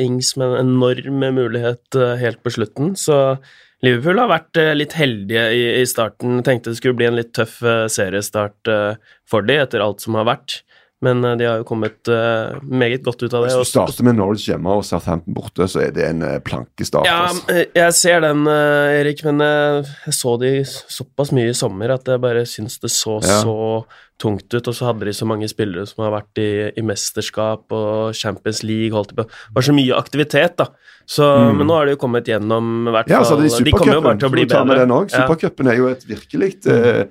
Ings 0.00 0.32
med 0.40 0.54
en 0.54 0.72
enorm 0.78 1.28
mulighet 1.36 2.00
helt 2.22 2.40
på 2.40 2.54
slutten. 2.56 2.94
Så 2.96 3.36
Liverpool 3.84 4.20
har 4.22 4.30
vært 4.30 4.58
eh, 4.60 4.72
litt 4.76 4.94
heldige 4.96 5.44
i, 5.52 5.84
starten. 5.88 6.40
Tenkte 6.46 6.72
det 6.72 6.80
skulle 6.80 6.96
bli 6.96 7.08
en 7.10 7.18
litt 7.18 7.34
tøff 7.36 7.58
eh, 7.66 7.84
seriestart 7.92 8.70
eh, 8.72 8.96
for 9.28 9.44
de 9.44 9.58
etter 9.60 9.84
alt 9.84 10.04
som 10.04 10.16
har 10.16 10.28
vært. 10.30 10.62
Men 11.04 11.20
eh, 11.28 11.34
de 11.36 11.44
har 11.44 11.58
jo 11.60 11.66
kommet 11.68 12.08
uh, 12.08 12.56
meget 12.64 13.02
godt 13.04 13.20
ut 13.26 13.34
av 13.36 13.44
det. 13.44 13.50
Hvis 13.52 13.68
du 13.68 13.72
starter 13.74 14.06
med 14.06 14.16
Norwich 14.16 14.46
hjemme 14.48 14.78
og 14.78 14.84
Southampton 14.88 15.34
borte, 15.36 15.66
så 15.68 15.82
er 15.84 15.92
det 15.92 16.06
en 16.08 16.24
uh, 16.24 16.38
plankestart. 16.40 17.04
Ja, 17.08 17.26
altså. 17.28 17.44
eh, 17.52 17.66
jeg 17.76 17.96
ser 17.98 18.24
den, 18.24 18.46
uh, 18.48 18.94
Erik, 18.96 19.20
men 19.28 19.44
eh, 19.44 19.92
jeg 20.06 20.16
så 20.16 20.38
de 20.40 20.54
såpass 20.64 21.34
mye 21.36 21.52
i 21.52 21.58
sommer 21.58 21.92
at 21.98 22.08
jeg 22.08 22.22
bare 22.24 22.46
syns 22.48 22.80
det 22.80 22.92
så 22.94 23.18
Ja. 23.20 23.42
så 23.44 23.84
tungt 24.16 24.48
ut. 24.48 24.64
Og 24.64 24.72
så 24.72 24.88
hadde 24.88 25.04
de 25.04 25.12
så 25.12 25.28
mange 25.28 25.44
spillere 25.52 25.84
som 25.84 26.06
har 26.06 26.14
vært 26.14 26.40
i, 26.40 26.48
i 26.72 26.84
mesterskap 26.84 27.68
og 27.76 28.16
Champions 28.16 28.62
League, 28.64 28.94
holdt 28.96 29.12
på. 29.12 29.26
Det 29.28 29.56
var 29.58 29.66
så 29.68 29.74
mye 29.76 29.98
aktivitet, 30.00 30.56
da. 30.56 30.70
Så, 31.06 31.22
Mm. 31.36 31.58
Men 31.60 31.68
nå 31.68 31.74
har 31.76 31.86
de 31.86 31.92
jo 31.94 32.00
kommet 32.02 32.26
gjennom, 32.26 32.88
hvert 32.88 33.06
hvert 33.06 33.12
Ja, 33.12 33.20
så 33.22 33.36
fall. 33.36 33.44
de 33.44 33.64
de 33.68 33.72
kommer 33.76 33.94
jo 33.94 34.00
bare 34.00 34.18
til 34.18 34.28
å 34.28 34.32
bli 34.32 34.44
bedre. 34.48 34.86
Supercupen. 35.12 35.66
Ja. 35.66 35.72
Er 35.72 35.76
jo 35.76 35.88
et 35.92 36.04
virkelig 36.08 36.66
eh, 36.66 37.04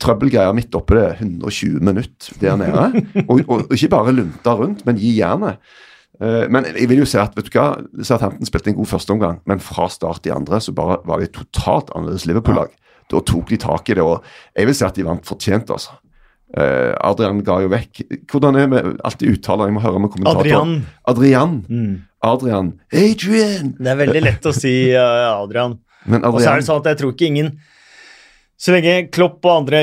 trøbbelgreier 0.00 0.56
midt 0.56 0.74
oppe 0.78 0.98
det. 0.98 1.08
120 1.20 1.82
minutter 1.84 2.40
der 2.42 2.56
nede. 2.60 3.04
og, 3.26 3.42
og, 3.50 3.68
og 3.68 3.76
ikke 3.76 3.92
bare 3.96 4.16
lunta 4.16 4.56
rundt, 4.58 4.84
men 4.88 5.00
gi 5.00 5.16
jernet. 5.18 5.62
Eh, 6.18 6.48
men 6.50 6.66
jeg 6.72 6.88
vil 6.90 7.04
jo 7.04 7.08
si 7.08 7.20
at 7.20 7.36
vet 7.38 7.46
du 7.46 7.54
hva, 7.54 7.70
Southampton 8.02 8.48
spilte 8.48 8.72
en 8.72 8.78
god 8.80 8.90
førsteomgang, 8.90 9.40
men 9.48 9.62
fra 9.62 9.86
start 9.92 10.26
i 10.26 10.34
andre 10.34 10.60
så 10.62 10.74
bare 10.74 11.00
var 11.06 11.22
det 11.22 11.32
totalt 11.36 11.92
annerledes 11.94 12.26
Liverpool-lag. 12.28 12.74
Da 13.08 13.22
tok 13.24 13.48
de 13.52 13.60
tak 13.62 13.88
i 13.88 13.96
det, 13.96 14.04
og 14.04 14.24
jeg 14.56 14.68
vil 14.68 14.76
si 14.76 14.86
at 14.86 14.98
de 14.98 15.06
vant 15.06 15.26
fortjent, 15.26 15.70
altså. 15.72 15.96
Eh, 16.56 16.94
Adrian 17.04 17.42
ga 17.44 17.58
jo 17.60 17.68
vekk 17.68 17.98
Hvordan 18.24 18.56
er 18.56 18.70
vi 18.72 18.78
alltid 19.04 19.34
uttaler? 19.34 19.68
Jeg 19.68 19.74
må 19.76 19.82
høre 19.84 20.00
med 20.00 20.08
kommentator. 20.14 20.46
Adrian. 20.46 20.70
Adrian. 21.04 21.58
Mm. 21.68 21.96
Adrian. 22.24 22.70
Adrian! 22.88 23.74
Det 23.76 23.90
er 23.92 23.98
veldig 23.98 24.22
lett 24.24 24.48
å 24.48 24.54
si 24.56 24.72
uh, 24.96 25.42
Adrian. 25.42 25.76
Men 26.08 26.24
Og 26.24 26.40
så 26.40 26.54
er 26.54 26.62
det 26.62 26.66
sånn 26.70 26.80
at 26.80 26.88
jeg 26.94 27.00
tror 27.02 27.12
ikke 27.12 27.28
ingen 27.28 27.52
Så 28.58 28.72
lenge 28.74 29.04
Klopp 29.14 29.44
og 29.46 29.52
andre 29.60 29.80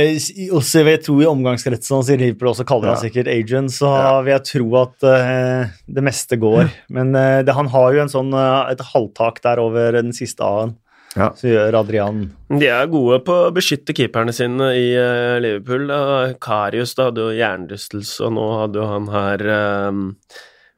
også 0.52 0.82
jeg 0.84 1.00
tror 1.06 1.22
i 1.24 1.28
omgangskretsen 1.32 1.96
hans 1.96 2.10
i 2.12 2.18
Liverpool 2.20 2.50
også 2.52 2.66
kaller 2.68 2.92
han 2.92 3.00
sikkert 3.00 3.30
Adrian, 3.32 3.70
så 3.72 3.88
Ja. 3.88 4.10
vil 4.26 4.34
jeg 4.34 4.44
tro 4.50 4.66
at 4.82 5.06
uh, 5.08 5.70
det 5.88 6.04
meste 6.04 6.36
går. 6.42 6.68
Men 6.92 7.16
uh, 7.16 7.40
det, 7.48 7.56
han 7.56 7.70
har 7.72 7.94
jo 7.96 8.02
en 8.04 8.12
sånn, 8.12 8.34
uh, 8.36 8.68
et 8.74 8.84
halvtak 8.92 9.40
der 9.46 9.62
over 9.64 9.96
den 9.96 10.12
siste 10.12 10.44
A-en, 10.44 10.74
Ja. 11.16 11.30
som 11.40 11.48
gjør 11.50 11.78
Adrian 11.80 12.18
De 12.52 12.68
er 12.68 12.90
gode 12.92 13.22
på 13.24 13.38
å 13.48 13.54
beskytte 13.56 13.96
keeperne 13.96 14.34
sine 14.36 14.68
i 14.76 14.90
uh, 15.00 15.40
Liverpool. 15.40 15.88
Da. 15.88 16.34
Karius 16.44 16.98
da, 17.00 17.06
hadde 17.08 17.24
jo 17.30 17.32
hjernerystelse, 17.40 18.20
og 18.28 18.36
nå 18.36 18.50
hadde 18.60 18.82
jo 18.84 18.90
han 18.92 19.08
her 19.16 19.46
um, 19.88 20.04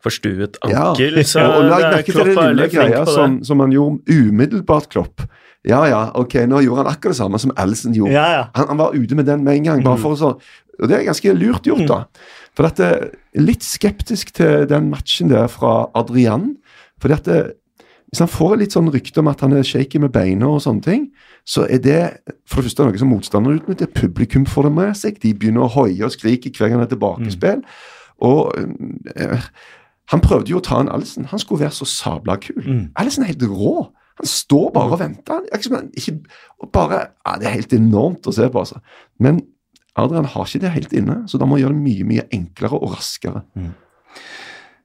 forstuet 0.06 0.60
Ja, 0.70 0.92
ankel. 0.92 1.18
så 1.26 1.42
og, 1.42 1.56
og 1.64 1.70
lag 1.72 1.82
det 1.82 1.88
er- 1.90 1.98
merke 1.98 2.06
til 2.06 2.14
Klopp 2.14 2.28
er 2.28 2.30
lille 2.30 2.46
veldig 2.46 2.70
flink 2.70 2.78
greia 2.78 3.02
på 3.02 3.10
det. 3.10 3.18
som, 3.18 3.40
som 3.50 3.60
han 3.66 3.74
gjorde 3.74 4.22
umiddelbart, 4.22 4.90
Klopp. 4.94 5.26
Ja, 5.68 5.82
ja, 5.90 6.02
ok, 6.16 6.34
nå 6.48 6.62
gjorde 6.64 6.84
han 6.86 6.92
akkurat 6.94 7.12
det 7.16 7.20
samme 7.20 7.40
som 7.44 7.52
Ellison 7.60 7.94
gjorde. 7.98 8.14
Ja, 8.16 8.28
ja. 8.38 8.44
Han, 8.56 8.68
han 8.72 8.78
var 8.80 8.96
ute 8.96 9.16
med 9.20 9.26
den 9.28 9.44
med 9.44 9.58
en 9.60 9.64
gang, 9.68 9.80
Mm. 9.82 9.84
bare 9.90 9.98
for 10.02 10.16
å 10.16 10.18
så 10.20 10.34
Og 10.80 10.88
det 10.90 11.00
er 11.00 11.08
ganske 11.08 11.32
lurt 11.34 11.66
gjort, 11.66 11.88
da. 11.90 12.04
For 12.54 12.68
at 12.68 12.76
det 12.78 12.86
er 12.88 13.42
litt 13.42 13.64
skeptisk 13.66 14.30
til 14.38 14.68
den 14.70 14.92
matchen 14.92 15.28
der 15.32 15.48
fra 15.50 15.88
Adrian. 15.98 16.52
Fordi 17.02 17.14
at 17.16 17.26
det, 17.26 17.40
hvis 18.12 18.20
han 18.22 18.30
får 18.30 18.58
litt 18.62 18.76
sånn 18.76 18.92
rykte 18.94 19.20
om 19.24 19.28
at 19.32 19.42
han 19.42 19.54
er 19.58 19.64
shaky 19.66 19.98
med 20.00 20.12
beina 20.14 20.46
og 20.48 20.62
sånne 20.62 20.84
ting, 20.86 21.08
så 21.44 21.66
er 21.66 21.82
det 21.82 21.98
for 22.46 22.62
det 22.62 22.70
første 22.70 22.86
noe 22.86 22.98
som 23.02 23.10
motstanderen 23.10 23.58
utnytter. 23.58 23.90
Publikum 23.90 24.46
får 24.46 24.64
det 24.70 24.74
med 24.78 24.94
seg. 25.02 25.18
De 25.20 25.34
begynner 25.34 25.66
å 25.66 25.72
hoie 25.80 26.06
og 26.06 26.14
skrike 26.14 26.54
hver 26.54 26.70
gang 26.70 26.80
det 26.84 26.92
er 26.92 26.96
tilbakespill. 26.96 27.66
Og 28.22 28.54
eh, 29.18 29.50
han 30.14 30.22
prøvde 30.22 30.54
jo 30.54 30.62
å 30.62 30.66
ta 30.66 30.80
en 30.86 30.90
Alison. 30.94 31.26
Han 31.34 31.40
skulle 31.42 31.66
være 31.66 31.74
så 31.74 31.90
sabla 31.90 32.38
kul. 32.38 32.62
Mm. 32.64 32.84
Alison 33.02 33.26
er 33.26 33.34
helt 33.34 33.44
rå. 33.50 33.90
Han 34.18 34.30
står 34.30 34.72
bare 34.76 34.96
og 34.96 35.02
venter. 35.02 35.44
Han, 35.54 35.92
ikke, 35.94 36.18
og 36.64 36.72
bare, 36.74 37.04
ja, 37.26 37.36
Det 37.38 37.48
er 37.48 37.58
helt 37.60 37.74
enormt 37.78 38.28
å 38.28 38.34
se 38.36 38.50
på. 38.50 38.64
altså. 38.66 38.82
Men 39.20 39.42
Adrian 39.98 40.30
har 40.30 40.46
ikke 40.46 40.62
det 40.62 40.74
helt 40.76 40.94
inne, 40.94 41.24
så 41.30 41.40
da 41.42 41.46
må 41.46 41.58
han 41.58 41.66
gjøre 41.66 41.78
det 41.78 41.86
mye 41.86 42.08
mye 42.12 42.26
enklere 42.38 42.78
og 42.78 42.94
raskere. 42.96 43.44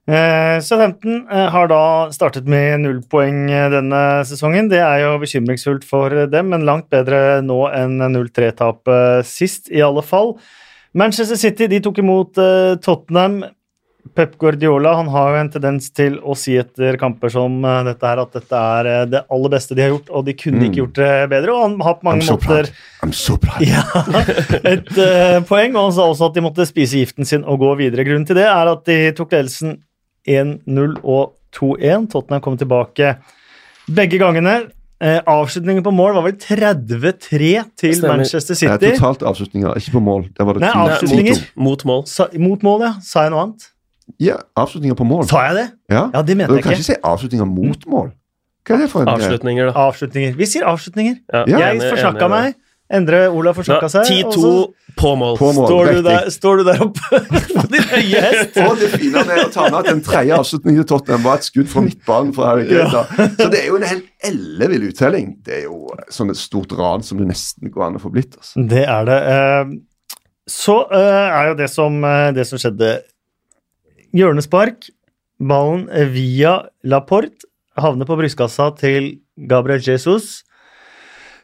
Eh, 0.03 0.57
Southampton 0.59 1.21
eh, 1.31 1.45
har 1.53 1.69
da 1.71 1.83
startet 2.11 2.49
med 2.49 2.81
null 2.83 2.99
poeng 3.07 3.45
eh, 3.47 3.69
denne 3.71 4.01
sesongen. 4.27 4.67
Det 4.71 4.81
er 4.83 5.05
jo 5.05 5.13
bekymringsfullt 5.21 5.85
for 5.87 6.11
dem, 6.33 6.49
men 6.51 6.65
langt 6.67 6.89
bedre 6.91 7.39
nå 7.45 7.59
enn 7.71 8.01
0-3-tap 8.11 8.89
eh, 8.91 9.21
sist, 9.27 9.71
i 9.71 9.83
alle 9.85 10.03
fall. 10.03 10.35
Manchester 10.93 11.39
City 11.39 11.69
de 11.71 11.79
tok 11.85 12.01
imot 12.03 12.41
eh, 12.41 12.73
Tottenham. 12.83 13.43
Pep 14.13 14.33
Guardiola 14.37 14.91
han 14.99 15.07
har 15.07 15.29
jo 15.31 15.37
en 15.39 15.49
tendens 15.53 15.87
til 15.95 16.17
å 16.21 16.35
si 16.37 16.57
etter 16.59 16.97
kamper 16.99 17.31
som 17.31 17.55
eh, 17.65 17.79
dette 17.87 18.03
her 18.05 18.19
at 18.21 18.33
dette 18.35 18.59
er 18.59 18.89
eh, 18.91 19.05
det 19.09 19.21
aller 19.31 19.53
beste 19.55 19.77
de 19.77 19.81
har 19.85 19.93
gjort, 19.93 20.09
og 20.11 20.25
de 20.27 20.33
kunne 20.37 20.59
Mm. 20.59 20.65
ikke 20.67 20.81
gjort 20.81 20.97
det 20.99 21.11
bedre. 21.31 21.53
Og 21.55 21.61
han 21.63 21.77
har 21.87 21.95
på 21.95 22.03
I'm 22.03 22.09
mange 22.11 22.27
so 22.27 22.35
måter 22.35 22.67
proud. 22.67 22.83
I'm 23.07 23.13
so 23.15 23.37
proud. 23.37 23.63
ja, 23.73 23.83
et 24.75 24.91
uh, 24.99 25.39
poeng, 25.47 25.73
og 25.79 25.87
han 25.87 25.95
sa 25.95 26.09
også 26.11 26.27
at 26.29 26.35
de 26.37 26.43
måtte 26.45 26.67
spise 26.69 26.99
giften 26.99 27.25
sin 27.25 27.43
og 27.47 27.59
gå 27.63 27.71
videre. 27.79 28.05
Grunnen 28.05 28.27
til 28.27 28.35
det 28.41 28.45
er 28.51 28.73
at 28.75 28.83
de 28.85 28.99
tok 29.17 29.31
ledelsen 29.33 29.79
1-0 30.27 30.99
og 31.03 31.33
2-1. 31.57 32.07
Tottenham 32.13 32.41
kom 32.43 32.59
tilbake 32.59 33.15
begge 33.93 34.19
gangene. 34.21 34.59
Eh, 35.03 35.19
avslutningen 35.27 35.83
på 35.83 35.91
mål 35.91 36.13
var 36.15 36.23
vel 36.29 36.37
33 36.39 37.65
til 37.75 37.95
Stemmer. 37.97 38.21
Manchester 38.21 38.55
City. 38.55 38.93
totalt 38.95 39.23
avslutninger, 39.27 39.75
ikke 39.79 39.97
på 39.97 40.03
mål. 40.05 40.29
Det 40.37 40.45
var 40.47 40.53
det 40.59 40.63
Nei, 40.63 40.71
avslutninger. 40.85 41.41
Mot, 41.55 41.65
Mot 41.65 41.85
mål. 41.89 42.03
Sa, 42.07 42.27
mot 42.39 42.63
mål, 42.63 42.85
ja. 42.87 42.93
Sa 43.03 43.25
jeg 43.25 43.33
noe 43.33 43.47
annet? 43.49 43.69
Ja, 44.19 44.35
avslutninger 44.59 44.95
på 44.99 45.05
mål. 45.07 45.25
Sa 45.29 45.45
jeg 45.47 45.55
det? 45.55 45.67
Ja, 45.89 46.09
Ja, 46.13 46.21
det 46.21 46.27
Du 46.33 46.35
mente 46.35 46.53
jeg 46.55 46.63
kan 46.63 46.73
ikke. 46.73 46.79
ikke 46.81 46.89
si 46.91 46.99
avslutninger 47.03 47.45
mot 47.47 47.85
mål. 47.87 48.11
Hva 48.67 48.75
er 48.75 48.77
det 48.85 48.89
for 48.91 49.01
en? 49.03 49.07
Avslutninger, 49.13 49.65
da. 49.71 49.73
Avslutninger. 49.89 50.35
Vi 50.39 50.45
sier 50.45 50.63
avslutninger. 50.67 51.15
Ja. 51.33 51.43
Jeg 51.47 51.75
enig- 51.77 51.89
forsnakka 51.91 52.25
enig 52.25 52.29
meg. 52.29 52.55
Endre 52.93 53.19
Olav 53.31 53.55
forsnakka 53.57 53.87
seg. 53.89 54.05
10-2 54.05 54.73
på 54.99 55.15
mål. 55.17 55.37
På 55.39 55.51
mål, 55.55 55.67
Står 55.67 55.85
du, 55.93 56.01
der, 56.03 56.29
står 56.29 56.57
du 56.57 56.63
der 56.67 56.81
oppe 56.83 57.19
på 57.57 57.63
din 57.71 57.81
høye 57.89 58.21
hest? 58.21 58.57
Og 58.61 58.75
det 58.77 58.89
fine 58.91 59.23
med 59.25 59.39
å 59.45 59.47
ta 59.51 59.63
med 59.71 59.79
at 59.79 59.85
den 59.89 60.01
tredje 60.05 60.35
avslutningen 60.37 60.83
til 60.83 60.89
Tottenham 60.91 61.23
var 61.23 61.39
et 61.39 61.47
skudd 61.47 61.67
fra 61.71 61.81
midtbanen. 61.81 62.33
for 62.35 62.45
Harry. 62.45 62.67
Så 62.69 63.49
det 63.49 63.63
er 63.63 63.67
jo 63.71 63.79
en 63.79 63.87
helt 63.87 64.05
ellevill 64.23 64.89
uttelling. 64.91 65.31
Det 65.43 65.57
er 65.61 65.63
jo 65.63 65.87
sånn 66.11 66.29
et 66.29 66.37
stort 66.37 66.71
ran 66.77 67.01
som 67.03 67.17
det 67.17 67.27
nesten 67.31 67.71
går 67.73 67.87
an 67.87 67.97
å 67.97 68.03
få 68.03 68.11
blitt. 68.13 68.35
Altså. 68.37 68.67
Det 68.69 68.85
er 68.85 69.05
det. 69.09 69.19
Eh, 69.33 69.73
Så 70.47 70.75
eh, 70.91 71.39
er 71.39 71.47
jo 71.47 71.55
det 71.55 71.69
som, 71.71 72.03
eh, 72.03 72.31
det 72.35 72.45
som 72.45 72.59
skjedde 72.59 72.99
Hjørnespark. 74.13 74.89
Ballen 75.43 75.87
via 76.13 76.59
Laporte 76.85 77.47
havner 77.79 78.07
på 78.07 78.17
brystkassa 78.19 78.69
til 78.79 79.15
Gabriel 79.49 79.81
Jesus. 79.83 80.43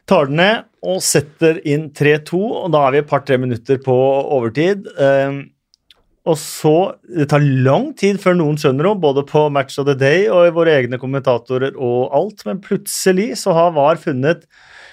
Tar 0.08 0.30
den 0.30 0.40
ned 0.40 0.66
og 0.80 1.02
setter 1.04 1.58
inn 1.68 1.90
3-2, 1.92 2.38
og 2.38 2.70
da 2.72 2.86
er 2.86 2.94
vi 2.94 3.00
et 3.02 3.10
par-tre 3.10 3.36
minutter 3.38 3.80
på 3.84 3.96
overtid. 4.36 4.86
Eh, 4.98 5.42
Og 6.28 6.36
så 6.36 6.94
Det 7.08 7.30
tar 7.30 7.40
lang 7.40 7.94
tid 7.96 8.20
før 8.20 8.36
noen 8.36 8.58
skjønner 8.60 8.84
noe, 8.84 8.98
både 9.00 9.24
på 9.26 9.50
Match 9.50 9.78
of 9.80 9.86
the 9.86 9.94
Day 9.94 10.28
og 10.28 10.46
i 10.46 10.52
våre 10.54 10.74
egne 10.76 10.98
kommentatorer 11.00 11.72
og 11.76 12.12
alt, 12.12 12.44
men 12.46 12.60
plutselig 12.60 13.38
så 13.40 13.54
har 13.56 13.72
VAR 13.72 13.96
funnet 13.96 14.44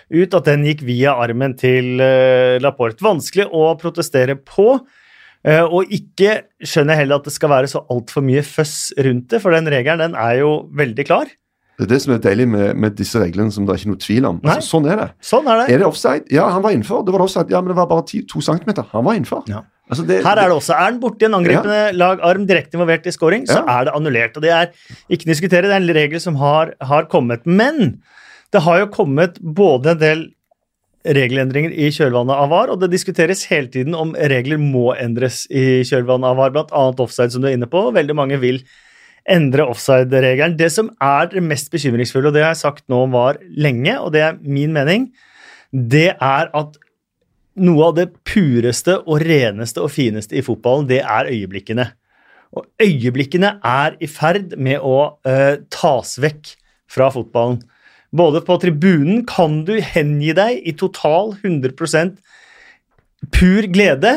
ut 0.08 0.34
at 0.34 0.48
den 0.48 0.64
gikk 0.64 0.86
via 0.88 1.18
armen 1.20 1.54
til 1.60 2.00
eh, 2.00 2.58
Laporte. 2.64 3.04
Vanskelig 3.04 3.50
å 3.52 3.76
protestere 3.80 4.38
på. 4.40 4.80
Eh, 5.48 5.64
og 5.64 5.90
ikke 5.94 6.38
skjønner 6.64 7.00
heller 7.00 7.22
at 7.22 7.28
det 7.28 7.34
skal 7.36 7.50
være 7.56 7.72
så 7.72 7.82
altfor 7.94 8.26
mye 8.28 8.44
føss 8.46 8.78
rundt 9.08 9.30
det, 9.34 9.42
for 9.44 9.56
den 9.56 9.70
regelen 9.72 10.04
den 10.10 10.18
er 10.20 10.42
jo 10.44 10.56
veldig 10.76 11.06
klar. 11.08 11.32
Det 11.78 11.86
er 11.86 11.90
det 11.94 11.98
som 12.02 12.14
er 12.16 12.22
deilig 12.24 12.48
med, 12.50 12.72
med 12.82 12.96
disse 12.98 13.20
reglene, 13.22 13.54
som 13.54 13.66
det 13.68 13.76
er 13.76 13.78
ikke 13.84 13.90
noe 13.92 14.02
tvil 14.02 14.26
om. 14.26 14.38
Altså, 14.42 14.66
sånn 14.72 14.88
er 14.90 14.98
det. 14.98 15.08
Sånn 15.22 15.46
er 15.46 15.60
det. 15.60 15.66
Er 15.76 15.82
det 15.84 15.86
offside? 15.86 16.24
Ja, 16.34 16.48
han 16.50 16.64
var 16.66 16.74
innenfor. 16.74 17.04
Det 17.06 17.14
var 17.14 17.22
offside. 17.22 17.52
Ja, 17.54 17.60
men 17.62 17.70
det 17.70 17.76
var 17.78 17.86
bare 17.92 18.06
ti, 18.10 18.24
to 18.26 18.42
centimeter. 18.42 18.88
Han 18.96 19.06
var 19.06 19.14
innenfor. 19.20 19.44
Ja. 19.52 19.60
Altså, 19.86 20.04
det, 20.10 20.24
Her 20.26 20.42
er 20.42 20.50
det 20.50 20.56
også. 20.58 20.74
Er 20.74 20.90
den 20.96 20.98
borti 21.04 21.28
en 21.28 21.38
angripende 21.38 21.94
lag 21.94 22.24
arm 22.26 22.48
direkte 22.50 22.80
involvert 22.80 23.06
i 23.06 23.14
scoring, 23.14 23.46
så 23.46 23.60
Ja. 23.62 23.78
er 23.78 23.86
det 23.86 23.94
annullert. 23.94 24.40
Og 24.42 24.42
det 24.48 24.50
er 24.56 24.72
ikke 25.06 25.30
å 25.30 25.32
diskutere, 25.36 25.70
det 25.70 25.76
er 25.78 25.84
en 25.86 25.94
regel 26.00 26.20
som 26.20 26.36
har, 26.42 26.74
har 26.82 27.06
kommet. 27.14 27.46
Men 27.46 28.02
det 28.52 28.64
har 28.66 28.80
jo 28.82 28.90
kommet 28.98 29.38
både 29.40 29.94
en 29.94 30.02
del 30.02 30.26
regelendringer 31.16 31.72
i 31.72 31.92
kjølvannet 31.94 32.36
av 32.36 32.52
VAR, 32.52 32.74
og 32.74 32.82
det 32.82 32.92
diskuteres 32.92 33.46
hele 33.52 33.70
tiden 33.72 33.96
om 33.98 34.16
regler 34.32 34.60
må 34.62 34.92
endres 34.98 35.46
i 35.48 35.84
kjølvannet 35.88 36.32
av 36.32 36.40
VAR, 36.40 36.54
bl.a. 36.56 36.84
offside, 36.92 37.32
som 37.34 37.44
du 37.44 37.50
er 37.50 37.56
inne 37.58 37.70
på. 37.72 37.86
Veldig 37.96 38.18
mange 38.18 38.40
vil 38.42 38.62
endre 39.28 39.68
offside-regelen. 39.68 40.58
Det 40.60 40.70
som 40.74 40.90
er 41.04 41.30
det 41.32 41.44
mest 41.44 41.72
bekymringsfulle, 41.74 42.32
og 42.32 42.36
det 42.36 42.46
har 42.46 42.54
jeg 42.56 42.64
sagt 42.64 42.86
nå 42.92 43.04
om 43.06 43.16
var 43.16 43.40
lenge, 43.48 43.98
og 44.00 44.14
det 44.16 44.24
er 44.24 44.42
min 44.44 44.76
mening, 44.76 45.10
det 45.72 46.14
er 46.14 46.52
at 46.56 46.78
noe 47.58 47.90
av 47.90 47.96
det 47.98 48.10
pureste 48.28 49.00
og 49.04 49.24
reneste 49.26 49.82
og 49.84 49.92
fineste 49.92 50.38
i 50.38 50.44
fotballen, 50.46 50.88
det 50.90 51.02
er 51.02 51.32
øyeblikkene. 51.32 51.88
Og 52.56 52.68
øyeblikkene 52.82 53.58
er 53.66 53.98
i 54.00 54.08
ferd 54.10 54.56
med 54.62 54.84
å 54.86 54.98
uh, 55.28 55.56
tas 55.74 56.16
vekk 56.22 56.54
fra 56.92 57.10
fotballen. 57.12 57.60
Både 58.16 58.42
på 58.46 58.56
tribunen 58.62 59.26
kan 59.28 59.62
du 59.68 59.76
hengi 59.84 60.32
deg 60.38 60.64
i 60.64 60.74
total 60.80 61.34
100% 61.42 62.16
pur 63.34 63.68
glede, 63.74 64.14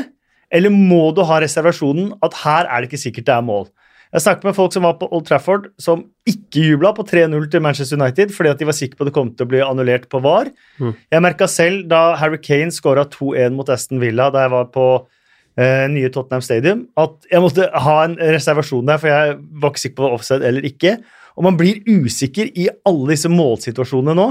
eller 0.50 0.72
må 0.74 1.11
du 1.14 1.22
ha 1.26 1.40
reservasjonen 1.42 2.12
at 2.24 2.37
her 2.44 2.68
er 2.68 2.83
det 2.83 2.90
ikke 2.90 3.05
sikkert 3.05 3.29
det 3.29 3.37
er 3.37 3.46
mål? 3.46 3.68
Jeg 4.11 4.24
snakket 4.24 4.48
med 4.48 4.57
folk 4.57 4.72
som 4.74 4.83
var 4.83 4.96
på 4.98 5.07
Old 5.14 5.29
Trafford, 5.29 5.68
som 5.79 6.03
ikke 6.26 6.64
jubla 6.72 6.90
på 6.96 7.05
3-0 7.07 7.44
til 7.53 7.62
Manchester 7.62 7.98
United 7.98 8.33
fordi 8.35 8.50
at 8.50 8.59
de 8.59 8.66
var 8.66 8.74
sikre 8.74 8.98
på 8.98 9.07
at 9.07 9.11
det 9.11 9.14
kom 9.14 9.31
til 9.31 9.46
å 9.46 9.50
bli 9.53 9.61
annullert 9.62 10.09
på 10.11 10.18
VAR. 10.24 10.50
Mm. 10.83 10.96
Jeg 11.14 11.22
merka 11.22 11.46
selv 11.50 11.85
da 11.90 12.16
Harry 12.18 12.40
Kane 12.42 12.74
skåra 12.74 13.07
2-1 13.07 13.55
mot 13.55 13.70
Aston 13.70 14.03
Villa 14.03 14.26
da 14.35 14.42
jeg 14.46 14.53
var 14.57 14.66
på 14.74 14.87
eh, 14.98 15.87
nye 15.94 16.11
Tottenham 16.11 16.42
Stadium, 16.42 16.83
at 16.98 17.31
jeg 17.31 17.44
måtte 17.44 17.70
ha 17.87 17.96
en 18.09 18.18
reservasjon 18.18 18.90
der, 18.90 18.98
for 18.98 19.14
jeg 19.14 19.38
var 19.62 19.72
ikke 19.72 19.85
sikker 19.85 20.00
på 20.03 20.12
offside 20.18 20.50
eller 20.50 20.66
ikke. 20.66 20.96
Og 21.40 21.46
man 21.48 21.57
blir 21.57 21.81
usikker 21.88 22.50
i 22.53 22.68
alle 22.85 23.14
disse 23.14 23.31
målsituasjonene 23.33 24.12
nå. 24.18 24.26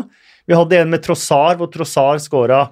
Vi 0.46 0.58
hadde 0.58 0.78
en 0.78 0.94
med 0.94 1.02
Trossar, 1.02 1.58
hvor 1.58 1.72
Trossar 1.74 2.22
skåra 2.22 2.68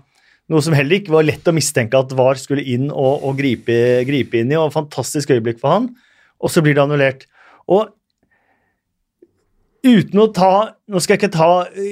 noe 0.48 0.64
som 0.64 0.76
heller 0.78 1.02
ikke 1.02 1.12
var 1.16 1.26
lett 1.28 1.50
å 1.50 1.56
mistenke 1.56 2.00
at 2.00 2.14
VAR 2.16 2.40
skulle 2.40 2.64
inn 2.64 2.88
og, 2.88 3.26
og 3.26 3.36
gripe, 3.40 3.76
gripe 4.08 4.40
inn 4.40 4.54
i. 4.54 4.60
og 4.60 4.72
Fantastisk 4.76 5.34
øyeblikk 5.34 5.60
for 5.60 5.74
han. 5.74 5.90
Og 6.38 6.54
så 6.54 6.64
blir 6.64 6.78
det 6.78 6.84
annullert. 6.86 7.26
Og 7.68 7.90
uten 9.88 10.22
å 10.22 10.30
ta 10.36 10.52
Nå 10.88 11.02
skal 11.04 11.18
jeg 11.18 11.20
ikke 11.20 11.36
ta 11.36 11.50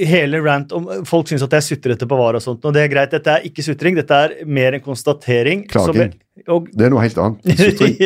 hele 0.07 0.39
rant 0.39 0.71
om 0.75 0.85
Folk 1.07 1.27
syns 1.27 1.43
at 1.43 1.51
jeg 1.57 1.79
er 1.81 1.93
etter 1.97 2.07
på 2.07 2.15
VAR 2.15 2.37
og 2.39 2.43
sånt, 2.43 2.63
og 2.63 2.75
det 2.75 2.85
er 2.85 2.93
greit. 2.93 3.11
Dette 3.11 3.33
er 3.33 3.47
ikke 3.49 3.65
sutring, 3.65 3.97
dette 3.99 4.15
er 4.15 4.37
mer 4.47 4.77
en 4.77 4.83
konstatering. 4.85 5.65
Klaging. 5.71 6.13
Som, 6.15 6.53
og 6.55 6.69
Det 6.71 6.87
er 6.87 6.93
noe 6.93 7.03
helt 7.03 7.19
annet. 7.19 7.49
Sutring. 7.65 7.97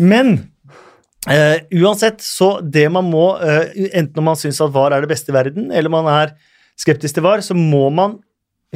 Men 0.00 0.34
eh, 1.26 1.64
uansett, 1.80 2.22
så 2.22 2.58
det 2.62 2.86
man 2.92 3.08
må 3.10 3.32
uh, 3.40 3.66
Enten 3.90 4.20
om 4.20 4.28
man 4.30 4.38
syns 4.38 4.60
at 4.62 4.72
VAR 4.74 4.94
er 4.94 5.02
det 5.04 5.10
beste 5.10 5.32
i 5.32 5.36
verden, 5.36 5.70
eller 5.74 5.90
man 5.92 6.06
er 6.12 6.36
skeptisk 6.78 7.18
til 7.18 7.26
VAR, 7.26 7.42
så 7.42 7.56
må 7.58 7.88
man 7.90 8.20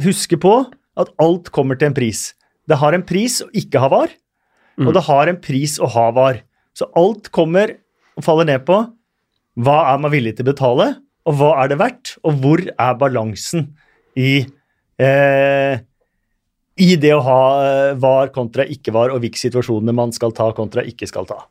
huske 0.03 0.35
på 0.41 0.57
at 0.99 1.13
alt 1.21 1.49
kommer 1.53 1.79
til 1.79 1.91
en 1.91 1.95
pris. 1.95 2.33
Det 2.67 2.77
har 2.81 2.95
en 2.95 3.05
pris 3.05 3.39
å 3.45 3.49
ikke 3.55 3.79
ha 3.81 3.89
VAR, 3.93 4.11
og 4.81 4.89
Mm. 4.89 4.93
det 4.93 5.03
har 5.05 5.29
en 5.29 5.37
pris 5.37 5.77
å 5.79 5.87
ha 5.87 6.09
VAR. 6.11 6.41
Så 6.73 6.87
alt 6.97 7.29
kommer 7.31 7.75
og 8.17 8.23
faller 8.25 8.45
ned 8.49 8.65
på 8.65 8.79
hva 9.61 9.93
er 9.93 9.99
man 10.01 10.11
villig 10.11 10.35
til 10.35 10.47
å 10.47 10.51
betale, 10.51 10.87
og 11.29 11.35
hva 11.37 11.63
er 11.63 11.69
det 11.69 11.77
verdt, 11.77 12.17
og 12.25 12.41
hvor 12.41 12.59
er 12.65 12.95
balansen 12.97 13.67
i 14.17 14.45
eh, 14.99 15.77
i 16.73 16.95
det 16.97 17.13
å 17.13 17.21
ha 17.21 17.41
eh, 17.61 17.93
var 18.01 18.31
kontra 18.33 18.65
ikke 18.65 18.93
var, 18.95 19.13
og 19.13 19.21
hvilke 19.21 19.37
situasjoner 19.37 19.93
man 19.93 20.11
skal 20.11 20.33
ta 20.33 20.49
kontra 20.57 20.81
ikke 20.81 21.07
skal 21.09 21.27
ta. 21.29 21.43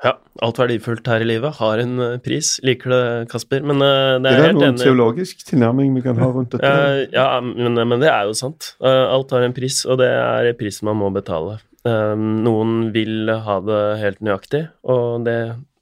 Ja, 0.00 0.14
alt 0.40 0.56
verdifullt 0.56 1.08
her 1.12 1.20
i 1.20 1.28
livet 1.28 1.58
har 1.60 1.80
en 1.82 1.98
eh, 2.00 2.18
pris. 2.24 2.54
Liker 2.64 2.92
det, 2.94 3.00
Kasper. 3.32 3.60
Men 3.68 3.82
uh, 3.84 4.16
det 4.22 4.30
Er 4.30 4.32
er 4.32 4.38
det 4.38 4.46
helt 4.46 4.58
noen 4.58 4.68
enig. 4.70 4.84
teologisk 4.84 5.42
tilnærming 5.50 5.92
vi 5.98 6.04
kan 6.06 6.16
ha 6.22 6.30
rundt 6.32 6.54
dette? 6.56 6.70
Uh, 6.70 7.02
ja, 7.12 7.26
men, 7.44 7.76
men 7.76 8.00
det 8.00 8.08
er 8.08 8.30
jo 8.30 8.36
sant. 8.38 8.74
Uh, 8.80 9.10
alt 9.12 9.34
har 9.36 9.44
en 9.44 9.56
pris, 9.56 9.82
og 9.84 10.00
det 10.00 10.08
er 10.08 10.52
prisen 10.56 10.88
man 10.88 10.96
må 11.02 11.10
betale. 11.12 11.58
Eh, 11.80 12.12
noen 12.44 12.90
vil 12.92 13.30
ha 13.40 13.54
det 13.64 13.80
helt 14.02 14.18
nøyaktig, 14.20 14.66
og 14.92 15.22
det, 15.24 15.36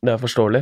det 0.06 0.12
er 0.12 0.20
forståelig. 0.22 0.60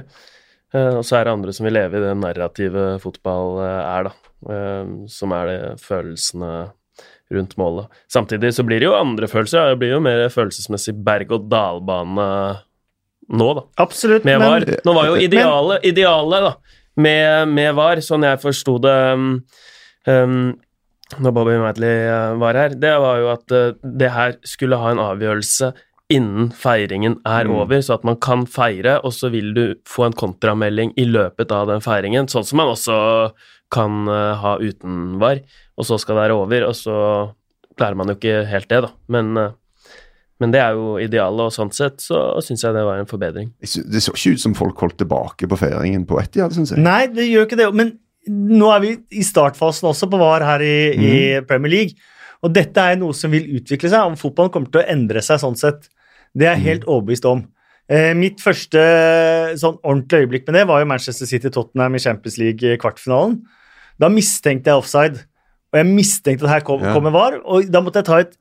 Eh, 0.73 0.95
og 0.97 1.03
så 1.05 1.19
er 1.19 1.27
det 1.29 1.35
andre 1.37 1.53
som 1.53 1.67
vil 1.69 1.77
leve 1.77 1.99
i 1.99 2.05
det 2.07 2.15
narrativet 2.17 3.03
fotball 3.03 3.61
eh, 3.65 3.83
er, 3.85 4.09
da. 4.09 4.33
Eh, 4.55 4.95
som 5.13 5.35
er 5.37 5.51
det 5.51 5.59
følelsene 5.85 6.53
rundt 7.37 7.57
målet. 7.61 7.93
Samtidig 8.13 8.55
så 8.57 8.65
blir 8.65 8.81
det 8.81 8.89
jo 8.89 8.97
andre 8.97 9.29
følelser. 9.29 9.75
Det 9.75 9.81
blir 9.83 9.97
jo 9.97 10.01
mer 10.05 10.25
følelsesmessig 10.33 10.95
berg-og-dal-bane 11.05 12.29
nå, 13.29 13.49
da. 13.59 13.65
Absolutt, 13.83 14.25
Med 14.25 14.39
men 14.39 14.49
VAR. 14.49 14.67
Nå 14.87 14.93
var 14.97 15.09
jo 15.11 15.17
idealet, 15.19 15.85
idealet 15.89 16.47
da, 16.47 16.53
med, 16.97 17.49
med 17.57 17.75
VAR, 17.75 18.01
sånn 18.05 18.25
jeg 18.27 18.41
forsto 18.43 18.77
det 18.85 18.95
um, 19.15 19.27
um, 20.07 20.39
når 21.23 21.35
Bobby 21.37 21.57
Madley 21.63 22.07
uh, 22.11 22.37
var 22.41 22.55
her, 22.59 22.77
det 22.83 22.95
var 23.03 23.19
jo 23.23 23.29
at 23.35 23.53
uh, 23.55 23.75
det 23.99 24.09
her 24.15 24.39
skulle 24.47 24.79
ha 24.81 24.91
en 24.95 25.03
avgjørelse 25.03 25.73
innen 26.11 26.53
feiringen 26.55 27.17
er 27.27 27.47
Mm. 27.49 27.55
over, 27.61 27.81
så 27.83 27.95
at 27.95 28.05
man 28.07 28.17
kan 28.23 28.47
feire, 28.47 29.01
og 29.03 29.11
så 29.13 29.31
vil 29.31 29.53
du 29.55 29.75
få 29.87 30.07
en 30.07 30.13
kontramelding 30.15 30.93
i 30.97 31.05
løpet 31.05 31.51
av 31.51 31.67
den 31.67 31.83
feiringen, 31.83 32.29
sånn 32.31 32.47
som 32.47 32.59
man 32.63 32.71
også 32.75 33.33
kan 33.75 34.07
uh, 34.09 34.35
ha 34.39 34.57
uten 34.63 35.19
VAR, 35.19 35.41
og 35.77 35.85
så 35.89 35.99
skal 35.99 36.15
det 36.15 36.23
være 36.29 36.39
over, 36.39 36.67
og 36.69 36.75
så 36.79 36.99
klarer 37.77 37.99
man 37.99 38.09
jo 38.09 38.15
ikke 38.15 38.45
helt 38.47 38.69
det, 38.71 38.83
da. 38.87 38.93
Men, 39.11 39.33
uh, 39.37 39.51
men 40.41 40.53
det 40.53 40.61
er 40.61 40.75
jo 40.77 40.97
idealet, 41.01 41.47
og 41.49 41.53
sånn 41.55 41.71
sett 41.73 42.03
så 42.05 42.19
syns 42.45 42.63
jeg 42.67 42.75
det 42.77 42.83
var 42.85 42.99
en 43.01 43.09
forbedring. 43.09 43.53
Det 43.61 44.03
så 44.05 44.13
ikke 44.13 44.35
ut 44.37 44.43
som 44.43 44.55
folk 44.59 44.83
holdt 44.85 44.99
tilbake 45.01 45.49
på 45.49 45.57
feiringen 45.61 46.05
på 46.09 46.19
Etihad, 46.21 46.53
syns 46.53 46.75
jeg. 46.75 46.83
Nei, 46.85 47.07
det 47.09 47.25
gjør 47.31 47.47
ikke 47.49 47.57
det. 47.63 47.69
Men 47.75 47.95
nå 48.29 48.69
er 48.75 48.81
vi 48.85 48.91
i 49.17 49.25
startfasen 49.25 49.89
også 49.89 50.09
på 50.13 50.19
VAR 50.21 50.45
her 50.45 50.61
i, 50.67 50.77
i 50.93 51.41
Premier 51.49 51.73
League. 51.73 51.97
Og 52.45 52.53
dette 52.53 52.77
er 52.85 52.99
noe 53.01 53.15
som 53.17 53.33
vil 53.33 53.47
utvikle 53.57 53.89
seg. 53.89 54.05
Om 54.11 54.17
fotballen 54.21 54.53
kommer 54.53 54.69
til 54.75 54.83
å 54.83 54.89
endre 54.93 55.23
seg 55.25 55.41
sånn 55.41 55.57
sett, 55.57 55.89
det 56.37 56.47
er 56.51 56.59
jeg 56.59 56.67
helt 56.67 56.85
overbevist 56.91 57.25
om. 57.31 57.47
Eh, 57.89 58.13
mitt 58.19 58.43
første 58.43 58.83
sånn 59.61 59.79
ordentlige 59.87 60.27
øyeblikk 60.27 60.49
med 60.51 60.59
det 60.59 60.65
var 60.69 60.83
jo 60.83 60.89
Manchester 60.91 61.29
City-Tottenham 61.31 61.97
i 61.97 62.03
Champions 62.03 62.37
League-kvartfinalen. 62.43 63.39
Da 64.03 64.11
mistenkte 64.13 64.69
jeg 64.73 64.83
offside, 64.83 65.23
og 65.73 65.79
jeg 65.81 65.89
mistenkte 65.89 66.45
at 66.45 66.51
her 66.59 66.65
kom, 66.67 66.83
Ja. 66.83 66.93
kommer 66.93 67.15
VAR. 67.15 67.39
Og 67.47 67.71
da 67.73 67.81
måtte 67.81 68.03
jeg 68.03 68.09
ta 68.11 68.19
et 68.21 68.37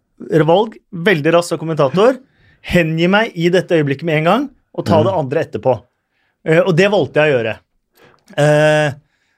valg, 0.48 0.78
veldig 0.92 1.34
raskt 1.36 1.54
som 1.54 1.62
kommentator, 1.62 2.20
hengi 2.66 3.10
meg 3.12 3.36
i 3.38 3.50
dette 3.54 3.78
øyeblikket 3.78 4.08
med 4.08 4.22
en 4.22 4.30
gang, 4.30 4.48
og 4.76 4.88
ta 4.88 5.00
mm. 5.00 5.06
det 5.08 5.16
andre 5.20 5.46
etterpå. 5.46 5.76
Uh, 6.46 6.62
og 6.62 6.74
det 6.78 6.90
valgte 6.94 7.22
jeg 7.22 7.32
å 7.32 7.38
gjøre. 7.38 7.56
Uh, 8.36 8.90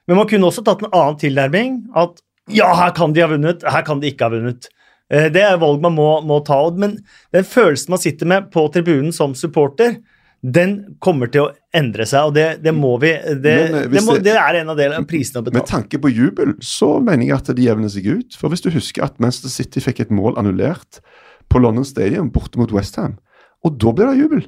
men 0.08 0.20
man 0.22 0.30
kunne 0.30 0.50
også 0.50 0.64
tatt 0.66 0.84
en 0.84 0.94
annen 0.94 1.20
tilnærming. 1.20 1.78
At 1.98 2.22
ja, 2.54 2.70
her 2.78 2.94
kan 2.96 3.14
de 3.14 3.24
ha 3.24 3.30
vunnet, 3.32 3.66
her 3.68 3.86
kan 3.88 4.02
de 4.02 4.12
ikke 4.12 4.28
ha 4.28 4.34
vunnet. 4.34 4.70
Uh, 5.12 5.28
det 5.34 5.44
er 5.44 5.60
valg 5.62 5.84
man 5.84 5.96
må, 5.98 6.10
må 6.28 6.40
ta. 6.48 6.60
Men 6.80 6.98
den 7.36 7.48
følelsen 7.48 7.96
man 7.96 8.04
sitter 8.04 8.30
med 8.30 8.52
på 8.54 8.68
tribunen 8.74 9.14
som 9.16 9.36
supporter, 9.38 10.00
den 10.42 10.96
kommer 11.02 11.32
til 11.34 11.48
å 11.48 11.52
endre 11.76 12.06
seg, 12.06 12.30
og 12.30 12.36
det, 12.36 12.62
det 12.64 12.74
må 12.76 12.94
vi 13.02 13.10
Det, 13.42 13.54
eh, 13.58 13.88
det, 13.90 14.04
må, 14.06 14.18
det- 14.22 14.36
er 14.38 14.60
en 14.62 14.70
av 14.70 14.78
delene 14.78 15.02
av 15.02 15.08
prisene 15.10 15.42
å 15.42 15.54
Med 15.54 15.66
tanke 15.66 15.98
på 16.02 16.12
jubel, 16.14 16.54
så 16.62 17.00
mener 17.02 17.26
jeg 17.26 17.38
at 17.40 17.56
det 17.58 17.66
jevner 17.66 17.90
seg 17.90 18.06
ut. 18.06 18.38
For 18.38 18.50
hvis 18.50 18.62
du 18.62 18.70
husker 18.70 19.04
at 19.04 19.20
Manchester 19.20 19.50
City 19.50 19.82
fikk 19.82 20.00
et 20.06 20.12
mål 20.14 20.38
annullert 20.38 21.02
på 21.50 21.62
London 21.64 21.86
Stadium 21.86 22.30
borte 22.30 22.60
mot 22.60 22.72
Westham, 22.72 23.18
og 23.66 23.80
da 23.82 23.92
ble 23.92 24.12
det 24.12 24.22
jubel. 24.22 24.46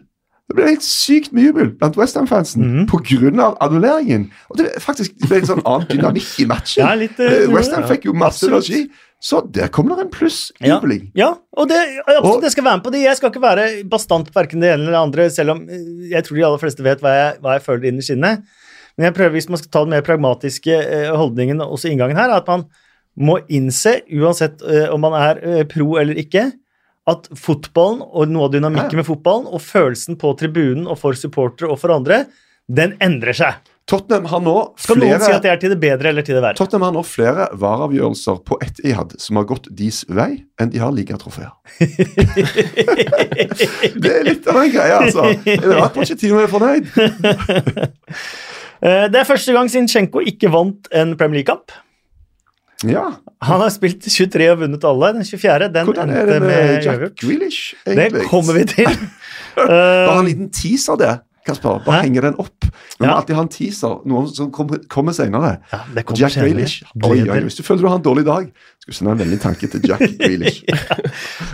Det 0.49 0.55
ble 0.57 0.65
helt 0.65 0.85
sykt 0.85 1.33
med 1.33 1.45
jubel 1.45 1.67
blant 1.77 1.97
Westham-fansen 1.97 2.63
mm 2.65 2.85
på 2.89 2.97
grunn 3.05 3.37
av 3.43 3.57
annulleringen. 3.61 4.31
Og 4.49 4.57
det, 4.57 4.71
faktisk, 4.81 5.13
det 5.21 5.27
ble 5.29 5.41
en 5.43 5.49
sånn 5.51 5.61
annen 5.61 5.85
dynamikk 5.91 6.39
i 6.41 6.47
matchen. 6.49 6.81
Ja, 6.81 6.95
litt, 6.97 7.19
eh, 7.21 7.45
Westham 7.53 7.85
fikk 7.89 8.07
jo 8.09 8.15
masse 8.17 8.47
energi, 8.49 8.87
så 9.21 9.41
der 9.51 9.67
kommer 9.67 9.97
det 9.99 10.05
en 10.05 10.11
pluss 10.13 10.51
Ja. 10.63 10.77
Ja, 11.15 11.33
og 11.57 11.67
det, 11.67 11.79
absolutt, 12.07 12.35
Og- 12.37 12.41
det 12.41 12.51
skal 12.53 12.63
være 12.63 12.77
med 12.79 12.83
på 12.85 12.91
det. 12.91 13.01
Jeg 13.03 13.17
skal 13.17 13.29
ikke 13.33 13.41
være 13.43 13.65
bastant 13.89 14.29
på 14.31 14.39
verken 14.39 14.61
det 14.61 14.69
ene 14.71 14.83
eller 14.87 14.91
det 14.95 15.01
andre, 15.01 15.29
selv 15.29 15.51
om 15.51 15.63
eh, 15.69 16.09
jeg 16.13 16.23
tror 16.23 16.35
de 16.39 16.45
aller 16.47 16.61
fleste 16.61 16.83
vet 16.85 17.01
hva 17.03 17.09
jeg, 17.17 17.39
hva 17.43 17.57
jeg 17.57 17.65
føler 17.65 17.89
innerst 17.91 18.13
inne. 18.15 18.31
Men 18.97 19.05
jeg 19.09 19.13
prøver, 19.15 19.31
hvis 19.35 19.49
man 19.49 19.57
skal 19.61 19.71
ta 19.71 19.79
den 19.83 19.89
mer 19.95 20.01
pragmatiske 20.07 20.71
eh, 20.79 21.09
holdningen, 21.15 21.59
også 21.63 21.91
inngangen 21.91 22.17
her, 22.19 22.31
at 22.35 22.47
man 22.47 22.65
må 23.19 23.39
innse, 23.51 24.01
uansett 24.15 24.61
eh, 24.63 24.87
om 24.93 25.01
man 25.03 25.13
er 25.19 25.65
pro 25.67 25.97
eller 25.99 26.15
ikke, 26.15 26.51
at 27.09 27.27
fotballen 27.35 28.03
og 28.05 28.29
noe 28.29 28.45
av 28.47 28.51
dynamikken 28.53 28.95
Ja. 28.95 29.01
med 29.01 29.07
fotballen 29.07 29.47
og 29.49 29.59
følelsen 29.65 30.15
på 30.21 30.31
tribunen 30.37 30.87
og 30.87 30.99
for 31.01 31.11
supportere 31.17 31.71
og 31.71 31.79
for 31.81 31.91
andre, 31.95 32.25
den 32.69 32.93
endrer 33.01 33.33
seg. 33.33 33.55
Tottenham 33.89 34.25
har 34.29 34.41
nå 34.45 34.53
Skal 34.77 34.99
noen 35.01 35.17
si 35.23 35.31
at 35.33 35.35
flere 35.41 35.41
det 35.41 35.49
er 35.51 35.57
til 35.63 35.71
det 35.73 35.79
bedre 35.81 36.09
eller 36.11 36.21
til 36.25 36.35
det 36.37 36.43
verre? 36.43 36.57
Tottenham 36.59 36.83
har 36.85 36.93
nå 36.99 37.03
flere 37.07 37.47
vareavgjørelser 37.57 38.37
på 38.45 38.57
Etihad 38.61 39.15
som 39.21 39.39
har 39.41 39.47
gått 39.49 39.65
deres 39.73 40.03
vei, 40.13 40.43
enn 40.61 40.69
de 40.73 40.77
har 40.83 40.91
ligatrofeer. 40.93 41.49
Det 43.99 44.11
er 44.13 44.23
litt 44.27 44.45
av 44.49 44.59
en 44.61 44.69
greie, 44.73 44.95
altså. 45.01 45.23
Er 45.49 45.65
rart 45.79 45.93
Pochettino 45.97 46.37
er 46.43 46.49
fornøyd. 46.51 46.85
Eh, 48.79 49.09
Det 49.11 49.17
er 49.19 49.25
første 49.27 49.51
gang 49.51 49.67
Zinchenko 49.67 50.21
ikke 50.23 50.47
vant 50.53 50.85
en 50.95 51.09
Premier 51.19 51.41
League-kamp. 51.41 51.73
Ja, 52.87 53.01
Han 53.43 53.59
har 53.59 53.73
spilt 53.75 54.05
23 54.07 54.45
og 54.53 54.61
vunnet 54.61 54.85
alle. 54.87 55.09
Den 55.17 55.25
24. 55.27 55.67
den 55.73 55.83
Hvordan 55.89 56.13
endte 56.15 56.37
med 56.39 56.45
med 56.47 56.85
Jack 56.85 57.17
Grealish, 57.19 57.73
egentlig? 57.83 58.21
Det 58.21 58.29
kommer 58.31 58.55
vi 58.55 58.63
til. 58.71 58.87
Bare 59.59 60.13
en 60.13 60.21
Uh, 60.21 60.23
liten 60.29 60.47
teaser, 60.55 60.95
det. 60.95 61.11
Kasper, 61.49 61.79
bare 61.85 61.99
Hæ? 61.99 62.05
henger 62.07 62.25
den 62.29 62.37
opp. 62.41 62.65
Vi 62.99 63.05
må 63.07 63.13
alltid 63.15 63.35
ha 63.37 63.43
en 63.45 63.51
teaser, 63.53 63.97
noe 64.09 64.25
som 64.33 64.49
kommer, 64.55 64.81
kommer 64.91 65.15
senere. 65.15 65.51
ja, 65.71 65.79
det 65.95 66.03
kommer 66.05 66.19
Jack 66.23 66.33
senere. 66.35 66.49
Grealish. 66.53 66.83
Oi, 67.03 67.19
oi, 67.29 67.39
hvis 67.47 67.57
du 67.59 67.63
føler 67.63 67.85
du 67.85 67.87
har 67.89 67.97
en 67.99 68.05
dårlig 68.05 68.25
dag, 68.27 68.49
skal 68.83 68.91
du 68.93 68.97
sende 68.97 69.13
en 69.15 69.21
vennlig 69.23 69.39
tanke 69.43 69.69
til 69.71 69.85
Jack 69.87 70.03
Grealish. 70.19 70.61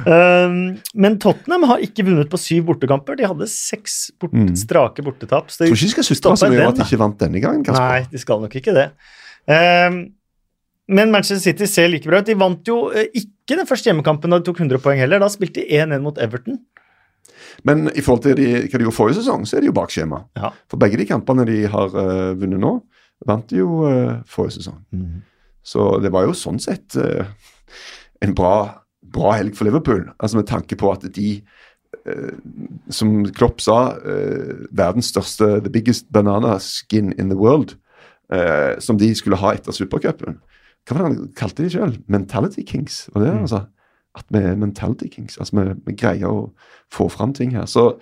Um, 0.06 0.58
men 1.06 1.18
Tottenham 1.22 1.66
har 1.70 1.84
ikke 1.86 2.06
vunnet 2.08 2.30
på 2.32 2.40
syv 2.42 2.66
bortekamper. 2.72 3.18
De 3.20 3.28
hadde 3.30 3.48
seks 3.52 4.12
bort, 4.20 4.34
Mm. 4.36 4.54
strake 4.60 5.04
bortetap. 5.06 5.50
Så 5.54 5.64
de, 5.64 5.70
tror 5.70 5.78
ikke 5.80 5.88
de 5.88 5.94
skal 5.96 6.08
sutre 6.10 6.36
så 6.38 6.50
mye 6.52 6.60
over 6.62 6.74
at 6.74 6.82
de 6.82 6.86
ikke 6.88 7.00
vant 7.02 7.18
denne 7.22 7.42
gangen, 7.44 7.64
Kasper. 7.66 7.82
nei, 7.86 8.06
de 8.12 8.22
skal 8.22 8.42
nok 8.44 8.56
ikke 8.60 8.74
det. 8.76 8.90
Um, 9.48 10.00
men 10.88 11.12
Manchester 11.14 11.42
City 11.52 11.66
ser 11.70 11.88
like 11.90 12.06
bra 12.10 12.20
ut. 12.22 12.28
De 12.28 12.36
vant 12.38 12.62
jo 12.70 12.92
eh, 12.94 13.08
ikke 13.18 13.58
den 13.58 13.66
første 13.70 13.90
hjemmekampen 13.90 14.30
da 14.34 14.38
de 14.42 14.46
tok 14.46 14.60
100 14.62 14.82
poeng 14.84 15.00
heller. 15.02 15.20
Da 15.24 15.30
spilte 15.34 15.64
de 15.64 15.80
1-1 15.80 16.02
mot 16.04 16.18
Everton. 16.22 16.60
Men 17.68 17.90
i 17.96 18.02
forhold 18.04 18.24
til 18.26 18.36
de, 18.40 18.48
hva 18.66 18.80
de 18.80 18.86
gjorde 18.86 18.96
forrige 18.96 19.20
sesong, 19.22 19.46
så 19.48 19.58
er 19.58 19.64
de 19.66 19.70
jo 19.72 19.76
bak 19.76 19.94
skjema. 19.94 20.24
Ja. 20.38 20.52
For 20.72 20.82
begge 20.82 21.00
de 21.02 21.08
kampene 21.10 21.46
de 21.48 21.62
har 21.72 21.94
uh, 21.96 22.34
vunnet 22.40 22.62
nå, 22.62 22.74
vant 23.26 23.46
de 23.50 23.62
jo 23.62 23.84
uh, 23.86 24.18
forrige 24.30 24.60
sesong. 24.60 24.82
Så 25.66 25.86
det 26.04 26.12
var 26.14 26.28
jo 26.28 26.36
sånn 26.38 26.60
sett 26.62 26.98
uh, 27.02 27.26
en 28.22 28.36
bra, 28.38 28.56
bra 29.02 29.36
helg 29.40 29.56
for 29.58 29.66
Liverpool. 29.70 30.04
Altså 30.20 30.38
Med 30.42 30.50
tanke 30.52 30.78
på 30.80 30.92
at 30.94 31.08
de, 31.16 31.40
som 32.94 33.24
Klopp 33.34 33.62
sa, 33.64 33.96
verdens 34.76 35.08
største 35.10 35.48
The 35.64 35.72
biggest 35.74 36.12
banana 36.14 36.60
skin 36.62 37.14
in 37.18 37.32
the 37.32 37.38
world, 37.40 37.78
som 38.84 39.00
de 39.00 39.08
skulle 39.18 39.40
ha 39.42 39.54
etter 39.56 39.74
supercupen. 39.74 40.38
Hva 40.86 40.98
var 40.98 41.02
det 41.02 41.08
han 41.08 41.32
kalte 41.40 41.64
de 41.66 41.72
sjøl? 41.74 41.96
Mentality 42.12 42.66
Kings? 42.68 43.08
var 43.14 43.24
det 43.24 43.32
Mm. 43.34 43.48
sa? 43.50 43.64
At 44.16 44.26
vi 44.32 44.40
er 44.40 44.56
mentality 44.56 45.10
kings. 45.12 45.38
Altså 45.38 45.58
vi, 45.60 45.74
vi 45.90 45.94
greier 46.00 46.30
å 46.32 46.50
få 46.94 47.10
fram 47.12 47.34
ting 47.36 47.52
her. 47.58 47.66
Så, 47.68 47.96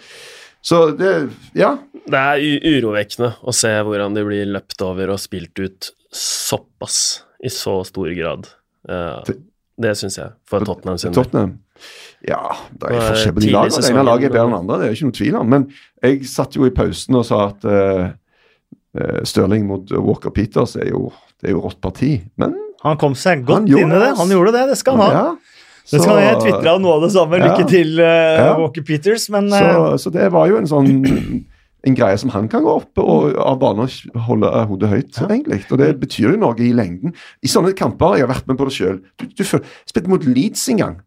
så 0.61 0.85
det 0.97 1.29
Ja. 1.57 1.77
Det 2.03 2.19
er 2.19 2.41
urovekkende 2.67 3.29
å 3.47 3.53
se 3.55 3.69
hvordan 3.79 4.13
de 4.17 4.23
blir 4.27 4.45
løpt 4.51 4.81
over 4.83 5.13
og 5.13 5.19
spilt 5.23 5.57
ut 5.63 5.91
såpass 6.13 7.21
i 7.43 7.49
så 7.49 7.77
stor 7.87 8.09
grad. 8.17 8.47
Uh, 8.89 9.21
Det- 9.25 9.39
det 9.79 9.93
syns 9.97 10.17
jeg, 10.17 10.31
for 10.45 10.59
Tottenham 10.59 10.97
sin 10.97 11.11
del. 11.11 11.23
Tottenham. 11.23 11.53
Ja, 12.27 12.41
det 12.77 12.91
er 12.91 12.99
forskjell 13.09 13.33
på 13.33 13.41
de 13.41 13.51
lagene. 13.51 13.81
Det 13.81 13.89
ene 13.91 14.03
laget 14.05 14.25
er 14.29 14.33
bedre 14.35 14.43
enn 14.45 14.51
det 14.53 14.59
andre, 14.59 14.77
det 14.77 14.83
er 14.85 14.91
jo 14.91 14.97
ikke 14.99 15.07
noe 15.09 15.17
tvil 15.19 15.35
om. 15.39 15.49
Men 15.49 15.65
jeg 16.03 16.25
satt 16.29 16.53
jo 16.55 16.65
i 16.67 16.69
pausen 16.75 17.15
og 17.19 17.25
sa 17.25 17.39
at 17.47 17.65
eh, 17.65 18.11
eh, 18.99 19.23
Stirling 19.23 19.65
mot 19.67 19.91
Walker 19.91 20.29
Peters 20.29 20.75
er 20.75 20.91
jo, 20.91 21.11
det 21.41 21.49
er 21.49 21.53
jo 21.57 21.63
rått 21.65 21.81
parti. 21.81 22.21
Men 22.37 22.53
Han 22.83 22.97
kom 22.97 23.15
seg 23.15 23.43
godt 23.47 23.67
inn 23.67 23.77
i 23.77 23.89
det. 23.89 23.99
det, 23.99 24.17
Han 24.17 24.29
gjorde 24.29 24.51
det, 24.53 24.67
det 24.69 24.77
skal 24.77 24.97
han 24.97 25.01
ha. 25.07 25.11
ja, 25.11 25.35
Så- 25.85 26.03
han 26.07 26.21
Jeg 26.23 26.37
tvitra 26.41 26.77
noe 26.79 26.93
av 26.95 27.01
det 27.01 27.11
samme. 27.11 27.39
Lykke 27.43 27.67
til, 27.69 27.99
uh, 27.99 28.05
Ja. 28.39 28.57
Walker 28.57 28.81
Peters. 28.81 29.29
Men 29.29 29.51
eh, 29.51 29.59
Så, 29.59 29.97
så 30.07 30.11
det 30.11 30.31
var 30.31 30.47
jo 30.47 30.57
en 30.57 30.65
sånn 30.69 31.45
en 31.85 31.95
greie 31.95 32.17
som 32.17 32.29
han 32.29 32.47
kan 32.47 32.63
gå 32.63 32.71
opp 32.79 32.97
og 33.03 33.35
av 33.35 33.57
banen 33.59 33.83
og 33.83 34.21
holde 34.21 34.47
hodet 34.69 34.89
høyt, 34.89 35.17
Ja. 35.19 35.27
egentlig. 35.27 35.65
Og 35.69 35.77
det 35.77 35.99
betyr 35.99 36.31
jo 36.31 36.37
noe 36.37 36.55
i 36.57 36.71
lengden. 36.71 37.13
I 37.43 37.47
sånne 37.51 37.75
kamper, 37.75 38.15
jeg 38.17 38.25
har 38.27 38.33
vært 38.33 38.47
med 38.47 38.57
på 38.57 38.69
det 38.69 38.73
sjøl 38.77 39.01
spilte 39.85 40.07
mot 40.07 40.23
Leeds 40.23 40.69
en 40.69 40.77
gang. 40.77 41.01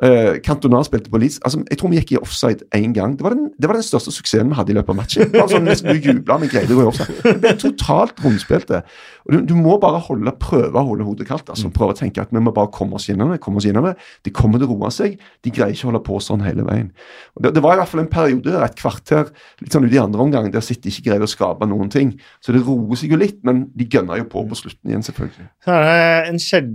Uh, 0.00 0.38
Cantona 0.40 0.80
spilte 0.86 1.12
på 1.12 1.20
Leeds. 1.20 1.38
Altså, 1.44 1.60
jeg 1.68 1.78
tror 1.80 1.90
vi 1.92 2.00
gikk 2.00 2.14
i 2.14 2.20
offside 2.20 2.64
én 2.76 2.94
gang. 2.96 3.18
Det 3.18 3.26
var, 3.26 3.36
den, 3.36 3.50
det 3.60 3.68
var 3.68 3.76
den 3.76 3.84
største 3.84 4.12
suksessen 4.14 4.48
vi 4.48 4.56
hadde 4.56 4.72
i 4.72 4.76
løpet 4.78 4.94
av 4.94 4.98
matchen. 5.00 5.32
Bare 5.34 5.52
sånn 5.52 5.66
Nesten 5.68 5.92
du 5.92 6.00
jubla, 6.00 6.38
vi 6.40 6.48
greide 6.52 6.72
å 6.72 6.78
gå 6.78 6.86
i 6.86 6.90
offside. 6.90 7.18
Det 7.26 7.36
ble 7.42 7.52
totalt 7.60 8.22
rundspilte. 8.24 8.82
Du, 9.30 9.36
du 9.46 9.52
må 9.58 9.76
bare 9.82 10.00
holde, 10.06 10.32
prøve 10.40 10.80
å 10.80 10.86
holde 10.88 11.04
hodet 11.04 11.28
kaldt. 11.28 11.52
altså 11.52 11.68
Prøve 11.74 11.94
å 11.94 11.98
tenke 11.98 12.24
at 12.24 12.32
vi 12.32 12.40
må 12.42 12.54
bare 12.56 12.72
komme 12.74 12.96
oss 12.96 13.10
gjennom 13.10 13.34
det. 13.34 13.40
komme 13.44 13.60
oss 13.60 13.68
gjennom 13.68 13.90
det. 13.90 13.94
De 14.24 14.32
kommer 14.34 14.62
til 14.62 14.70
å 14.70 14.78
roe 14.78 14.92
seg. 14.94 15.18
De 15.44 15.52
greier 15.52 15.76
ikke 15.76 15.88
å 15.88 15.90
holde 15.90 16.02
på 16.08 16.20
sånn 16.24 16.46
hele 16.46 16.64
veien. 16.66 16.88
Det, 17.36 17.52
det 17.56 17.64
var 17.64 17.76
i 17.76 17.82
hvert 17.82 17.92
fall 17.92 18.04
en 18.04 18.10
periode 18.12 18.56
et 18.64 18.78
kvarter 18.80 19.28
litt 19.60 19.76
sånn 19.76 19.84
ut 19.84 19.94
i 19.94 20.00
andre 20.00 20.24
omgang 20.24 20.48
der 20.52 20.64
City 20.64 20.88
ikke 20.88 21.10
greide 21.10 21.28
å 21.28 21.30
skape 21.30 21.68
noen 21.68 21.92
ting. 21.92 22.14
Så 22.40 22.56
det 22.56 22.64
roer 22.64 22.98
seg 22.98 23.12
jo 23.12 23.20
litt, 23.20 23.42
men 23.46 23.66
de 23.76 23.86
gønner 23.90 24.22
jo 24.22 24.28
på 24.32 24.46
på 24.48 24.58
slutten 24.58 24.90
igjen, 24.90 25.04
selvfølgelig. 25.04 25.46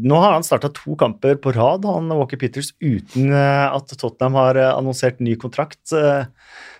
nå 0.05 0.19
har 0.21 0.37
han 0.37 0.45
starta 0.45 0.69
to 0.75 0.95
kamper 0.99 1.39
på 1.41 1.53
rad, 1.55 1.87
han 1.89 2.11
Walker 2.13 2.39
Peters, 2.39 2.71
uten 2.83 3.14
eh, 3.17 3.65
at 3.75 3.95
Tottenham 3.97 4.37
har 4.41 4.59
eh, 4.59 4.71
annonsert 4.75 5.19
ny 5.23 5.35
kontrakt. 5.41 5.81
Eh, 5.95 6.25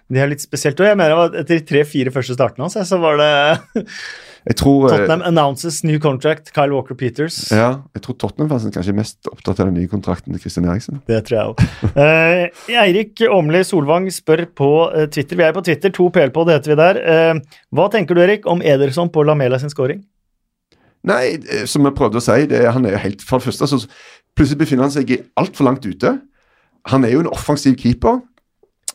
Det 0.05 0.19
er 0.21 0.27
litt 0.29 0.43
spesielt. 0.43 0.77
Og 0.77 0.85
jeg 0.85 0.97
mener 0.99 1.17
at 1.17 1.33
etter 1.39 1.57
de 1.57 1.65
tre-fire 1.65 2.11
første 2.13 2.35
startene 2.37 2.67
hans, 2.67 2.75
så 2.85 2.99
var 3.01 3.17
det 3.17 3.29
Jeg 4.45 4.57
tror, 4.59 4.83
Tottenham 4.91 5.23
announces 5.25 5.79
new 5.81 5.97
contract, 5.97 6.51
Kyle 6.53 6.69
Walker 6.75 6.93
Peters. 6.93 7.39
ja, 7.49 7.81
jeg 7.97 8.03
tror 8.05 8.13
Tottenham-fansen 8.21 8.69
kanskje 8.75 8.93
er 8.93 8.99
mest 8.99 9.25
opptatt 9.31 9.57
av 9.63 9.71
den 9.71 9.79
nye 9.79 9.89
kontrakten 9.89 10.35
til 10.35 10.43
Christian 10.43 10.67
Eriksen. 10.69 10.99
Det 11.09 11.23
tror 11.25 11.39
jeg 11.39 11.55
òg. 11.55 11.63
Eh, 11.97 12.75
Eirik 12.83 13.23
Åmli 13.25 13.63
Solvang 13.65 14.05
spør 14.13 14.45
på 14.53 14.69
Twitter. 15.09 15.39
Vi 15.41 15.47
er 15.47 15.55
på 15.57 15.65
Twitter, 15.65 15.89
to 15.97 16.11
PL 16.13 16.29
på, 16.35 16.45
det 16.45 16.59
heter 16.59 16.75
vi 16.75 16.77
der. 16.83 16.99
Eh, 17.15 17.57
hva 17.73 17.87
tenker 17.89 18.13
du, 18.13 18.21
Erik, 18.21 18.45
om 18.45 18.61
Ederson 18.61 19.09
på 19.09 19.25
Lamela 19.25 19.57
sin 19.57 19.73
scoring? 19.73 20.05
Nei, 21.05 21.37
som 21.69 21.85
jeg 21.85 21.97
prøvde 21.97 22.21
å 22.21 22.27
si, 22.29 22.45
det, 22.49 22.61
han 22.73 22.85
er 22.85 22.95
jo 22.95 23.01
helt 23.03 23.21
For 23.25 23.37
det 23.41 23.49
første 23.49 23.67
så 23.69 23.77
plutselig 24.35 24.61
befinner 24.63 24.87
han 24.87 24.93
seg 24.93 25.13
altfor 25.39 25.67
langt 25.67 25.85
ute. 25.85 26.17
Han 26.91 27.05
er 27.05 27.15
jo 27.15 27.23
en 27.23 27.31
offensiv 27.33 27.77
keeper, 27.79 28.21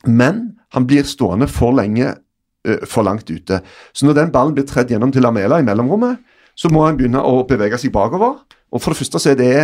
men 0.07 0.43
han 0.75 0.87
blir 0.87 1.07
stående 1.09 1.49
for 1.51 1.75
lenge 1.75 2.07
eh, 2.13 2.85
for 2.87 3.07
langt 3.07 3.31
ute. 3.31 3.61
Så 3.93 4.07
når 4.07 4.19
den 4.21 4.35
ballen 4.35 4.55
blir 4.57 4.69
tredd 4.69 4.93
gjennom 4.93 5.13
til 5.13 5.25
Lamela 5.27 5.59
i 5.61 5.67
mellomrommet, 5.67 6.21
så 6.55 6.71
må 6.73 6.85
han 6.85 6.99
begynne 6.99 7.23
å 7.25 7.43
bevege 7.49 7.79
seg 7.81 7.93
bakover. 7.95 8.39
Og 8.71 8.83
for 8.83 8.93
det 8.93 9.01
første 9.01 9.21
så 9.23 9.33
er 9.33 9.39
det 9.41 9.55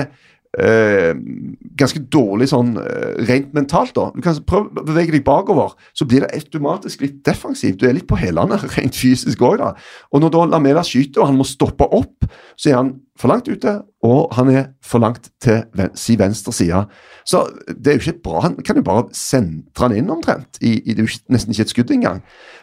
ganske 0.57 2.01
dårlig 2.13 2.49
sånn 2.49 2.77
eh, 2.81 3.17
rent 3.29 3.53
mentalt, 3.57 3.93
da. 3.97 4.09
Du 4.15 4.23
kan 4.25 4.39
prøve 4.49 4.71
å 4.73 4.87
bevege 4.89 5.13
deg 5.13 5.25
bakover, 5.27 5.75
så 5.97 6.07
blir 6.09 6.25
det 6.25 6.33
automatisk 6.39 7.05
litt 7.05 7.19
defensivt. 7.27 7.79
Du 7.81 7.87
er 7.89 7.97
litt 7.99 8.09
på 8.09 8.19
hælene 8.21 8.59
rent 8.77 8.97
fysisk 8.97 9.43
òg, 9.45 9.59
da. 9.61 9.75
Og 10.13 10.25
når 10.25 10.33
da 10.33 10.47
Lamela 10.55 10.85
skyter 10.87 11.23
og 11.25 11.31
han 11.31 11.41
må 11.41 11.49
stoppe 11.49 11.89
opp, 11.93 12.29
så 12.57 12.73
er 12.73 12.81
han 12.81 12.95
for 13.21 13.33
langt 13.33 13.49
ute, 13.49 13.73
og 14.05 14.35
han 14.37 14.51
er 14.53 14.65
for 14.85 15.01
langt 15.01 15.31
til 15.43 15.63
ven 15.77 15.95
si 15.97 16.19
venstre 16.21 16.53
side. 16.53 16.83
Så 17.27 17.43
det 17.69 17.93
er 17.93 17.97
jo 17.97 18.05
ikke 18.05 18.23
bra 18.27 18.43
Han 18.45 18.57
kan 18.65 18.77
jo 18.77 18.85
bare 18.87 19.07
sentre 19.17 19.89
han 19.89 19.97
inn 19.97 20.13
omtrent. 20.13 20.61
I, 20.61 20.77
i, 20.85 20.95
det 20.95 21.01
er 21.03 21.09
jo 21.09 21.33
nesten 21.33 21.53
ikke 21.53 21.67
et 21.67 21.73
skudd 21.73 21.95
engang. 21.97 22.21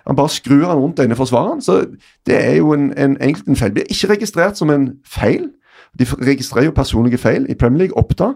Han 0.07 0.15
bare 0.15 0.29
skrur 0.29 0.67
han 0.69 0.77
rundt 0.77 1.01
denne 1.01 1.17
forsvareren. 1.17 1.61
Så 1.61 1.83
det 2.25 2.37
er 2.37 2.55
jo 2.61 2.73
en, 2.73 2.91
en, 2.97 3.17
egentlig 3.21 3.49
en 3.49 3.59
feil. 3.59 3.73
Blir 3.73 3.89
ikke 3.89 4.13
registrert 4.13 4.57
som 4.57 4.69
en 4.69 4.93
feil. 5.05 5.49
De 5.99 6.07
registrerer 6.25 6.69
jo 6.71 6.75
personlige 6.75 7.19
feil 7.21 7.45
i 7.49 7.55
Premier 7.59 7.85
League, 7.85 7.97
Oppda. 7.99 8.33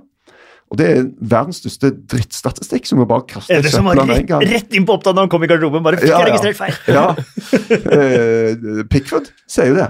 Og 0.67 0.75
det 0.81 0.87
er 0.91 1.05
verdens 1.31 1.61
største 1.61 1.93
drittstatistikk, 2.11 2.85
som 2.89 2.99
vi 2.99 3.05
bare 3.07 3.23
kaster 3.29 3.61
det 3.63 3.71
som 3.71 3.85
var 3.87 4.01
rett, 4.03 4.33
rett 4.51 4.73
inn 4.75 4.83
på 4.87 4.97
Oppda 4.97 5.13
når 5.15 5.25
han 5.25 5.31
kom 5.31 5.45
i 5.45 5.47
garderoben. 5.47 5.85
Bare 5.85 5.99
fikk 6.01 6.11
Ja, 6.11 6.19
ja. 6.19 6.27
registrert 6.27 6.59
feil. 6.59 6.75
Ja. 6.91 7.05
Eh, 7.97 8.83
Pickford 8.91 9.29
sier 9.47 9.71
jo 9.71 9.77
det. 9.79 9.87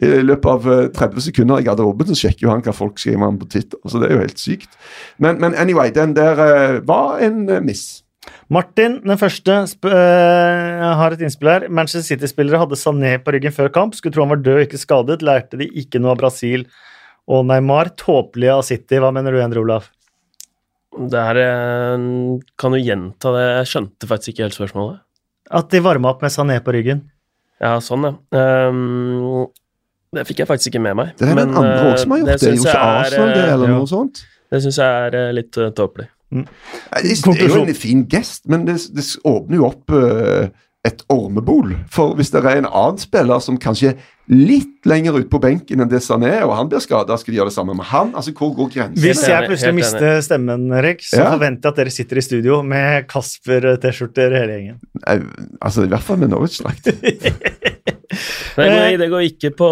I 0.00 0.20
løpet 0.24 0.48
av 0.48 0.68
eh, 0.72 0.84
30 0.96 1.24
sekunder 1.26 1.60
i 1.60 1.64
garderoben 1.66 2.08
så 2.08 2.16
sjekker 2.16 2.46
jo 2.46 2.52
han 2.52 2.62
hva 2.64 2.72
folk 2.76 3.00
skriver 3.00 3.24
om 3.26 3.40
på 3.40 3.48
Twitter. 3.52 3.80
Så 3.88 4.00
det 4.00 4.08
er 4.10 4.14
jo 4.18 4.22
helt 4.22 4.40
sykt. 4.40 4.76
Men, 5.20 5.40
men 5.42 5.56
anyway, 5.60 5.90
den 5.92 6.14
der 6.16 6.40
eh, 6.44 6.76
var 6.88 7.18
en 7.24 7.42
eh, 7.48 7.60
miss. 7.64 8.02
Martin, 8.52 8.98
den 9.06 9.18
første, 9.18 9.54
har 9.86 11.14
et 11.14 11.20
innspill 11.24 11.48
her. 11.48 11.66
Manchester 11.72 12.02
City-spillere 12.04 12.60
hadde 12.60 12.76
Sané 12.78 13.14
på 13.22 13.32
ryggen 13.34 13.54
før 13.54 13.70
kamp. 13.72 13.94
Skulle 13.96 14.12
tro 14.14 14.24
han 14.26 14.32
var 14.34 14.42
død 14.44 14.58
og 14.60 14.64
ikke 14.68 14.80
skadet. 14.82 15.22
Lærte 15.24 15.58
de 15.60 15.68
ikke 15.80 16.00
noe 16.02 16.12
av 16.14 16.20
Brasil 16.20 16.66
og 17.30 17.46
Neymar. 17.48 17.94
Tåpelige 18.00 18.58
av 18.58 18.66
City. 18.66 18.98
Hva 19.02 19.12
mener 19.14 19.34
du, 19.34 19.40
Endre 19.42 19.62
Olav? 19.62 19.88
Det 20.90 21.22
her 21.22 21.38
eh, 21.38 22.08
Kan 22.58 22.74
du 22.74 22.80
gjenta 22.82 23.30
det? 23.36 23.46
Jeg 23.60 23.70
skjønte 23.72 24.10
faktisk 24.10 24.34
ikke 24.34 24.48
helt 24.48 24.58
spørsmålet. 24.58 25.00
At 25.50 25.70
de 25.70 25.82
varma 25.82 26.12
opp 26.12 26.22
med 26.22 26.34
Sané 26.34 26.58
på 26.62 26.74
ryggen. 26.74 27.04
Ja, 27.60 27.74
sånn, 27.84 28.06
ja. 28.06 28.14
Um, 28.70 29.50
det 30.14 30.24
fikk 30.26 30.42
jeg 30.42 30.48
faktisk 30.50 30.72
ikke 30.72 30.82
med 30.82 30.96
meg. 30.98 31.10
Det 31.18 31.28
er 31.28 31.36
men, 31.36 31.52
den 31.52 31.58
andre 31.60 31.74
eh, 31.74 31.90
også 31.92 32.02
som 32.02 32.14
har 32.14 32.22
gjort 32.22 32.30
det. 32.30 32.38
det 32.40 32.54
ikke 32.56 32.72
er, 32.72 33.02
Arsenal 33.02 33.28
det, 33.30 33.42
eh, 33.42 33.52
eller 33.54 33.70
ja. 33.70 33.76
noe 33.76 33.90
sånt? 33.90 34.22
Det 34.50 34.62
syns 34.64 34.80
jeg 34.80 35.04
er 35.04 35.16
eh, 35.18 35.28
litt 35.36 35.58
uh, 35.60 35.68
tåpelig. 35.76 36.08
Mm. 36.30 36.46
Det 36.46 37.14
det 37.26 37.44
er 37.44 37.54
jo 37.54 37.60
en 37.62 37.78
fin 37.78 38.02
gest, 38.10 38.42
men 38.50 38.64
det, 38.66 38.76
det 38.94 39.04
åpner 39.26 39.58
jo 39.58 39.68
opp 39.68 39.94
uh, 39.94 40.48
et 40.86 41.04
ormebol. 41.10 41.76
For 41.94 42.16
hvis 42.18 42.32
det 42.34 42.42
er 42.42 42.62
en 42.62 42.70
annen 42.70 42.98
spiller 43.02 43.42
som 43.44 43.58
kanskje 43.60 43.94
litt 44.30 44.86
lenger 44.86 45.16
ut 45.18 45.26
på 45.32 45.40
benken 45.42 45.80
enn 45.82 45.88
det 45.90 45.98
Sané 46.04 46.28
er, 46.38 46.44
og 46.46 46.52
han 46.54 46.68
blir 46.70 46.78
skada, 46.84 47.16
skal 47.18 47.32
de 47.34 47.38
gjøre 47.40 47.50
det 47.50 47.54
samme 47.56 47.74
med 47.74 47.84
han? 47.90 48.12
Altså, 48.14 48.30
Hvor 48.36 48.52
går 48.54 48.68
grensen? 48.76 49.02
Hvis 49.02 49.24
jeg 49.26 49.48
plutselig 49.48 49.74
mister 49.74 50.20
stemmen, 50.22 50.68
Erik, 50.78 51.02
så 51.02 51.18
Ja. 51.24 51.30
forventer 51.34 51.66
jeg 51.66 51.72
at 51.72 51.76
dere 51.80 51.90
sitter 51.90 52.16
i 52.20 52.22
studio 52.22 52.62
med 52.62 53.08
Kasper-T-skjorter 53.10 54.30
hele 54.38 54.54
gjengen. 54.54 54.78
Nei, 55.06 55.16
Altså, 55.60 55.82
I 55.84 55.88
hvert 55.90 56.06
fall 56.06 56.16
med 56.22 56.30
Norwich-drakt. 56.30 56.86
Går, 58.56 58.64
Eh. 58.66 58.96
det 58.98 59.08
går 59.10 59.22
ikke 59.28 59.50
på, 59.56 59.68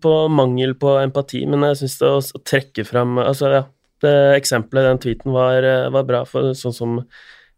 på 0.00 0.12
mangel 0.30 0.74
på 0.78 0.92
empati, 1.02 1.40
men 1.50 1.60
jeg 1.70 1.80
syns 1.82 1.96
det 1.98 2.06
å, 2.08 2.18
å 2.22 2.42
trekke 2.46 2.84
fram 2.86 3.18
Altså, 3.18 3.50
ja. 3.52 3.64
Det 4.00 4.12
eksempelet, 4.38 4.84
den 4.86 5.00
tweeten, 5.02 5.32
var, 5.34 5.56
eh, 5.66 5.88
var 5.90 6.04
bra, 6.06 6.20
for 6.24 6.52
sånn 6.54 6.74
som 6.76 6.92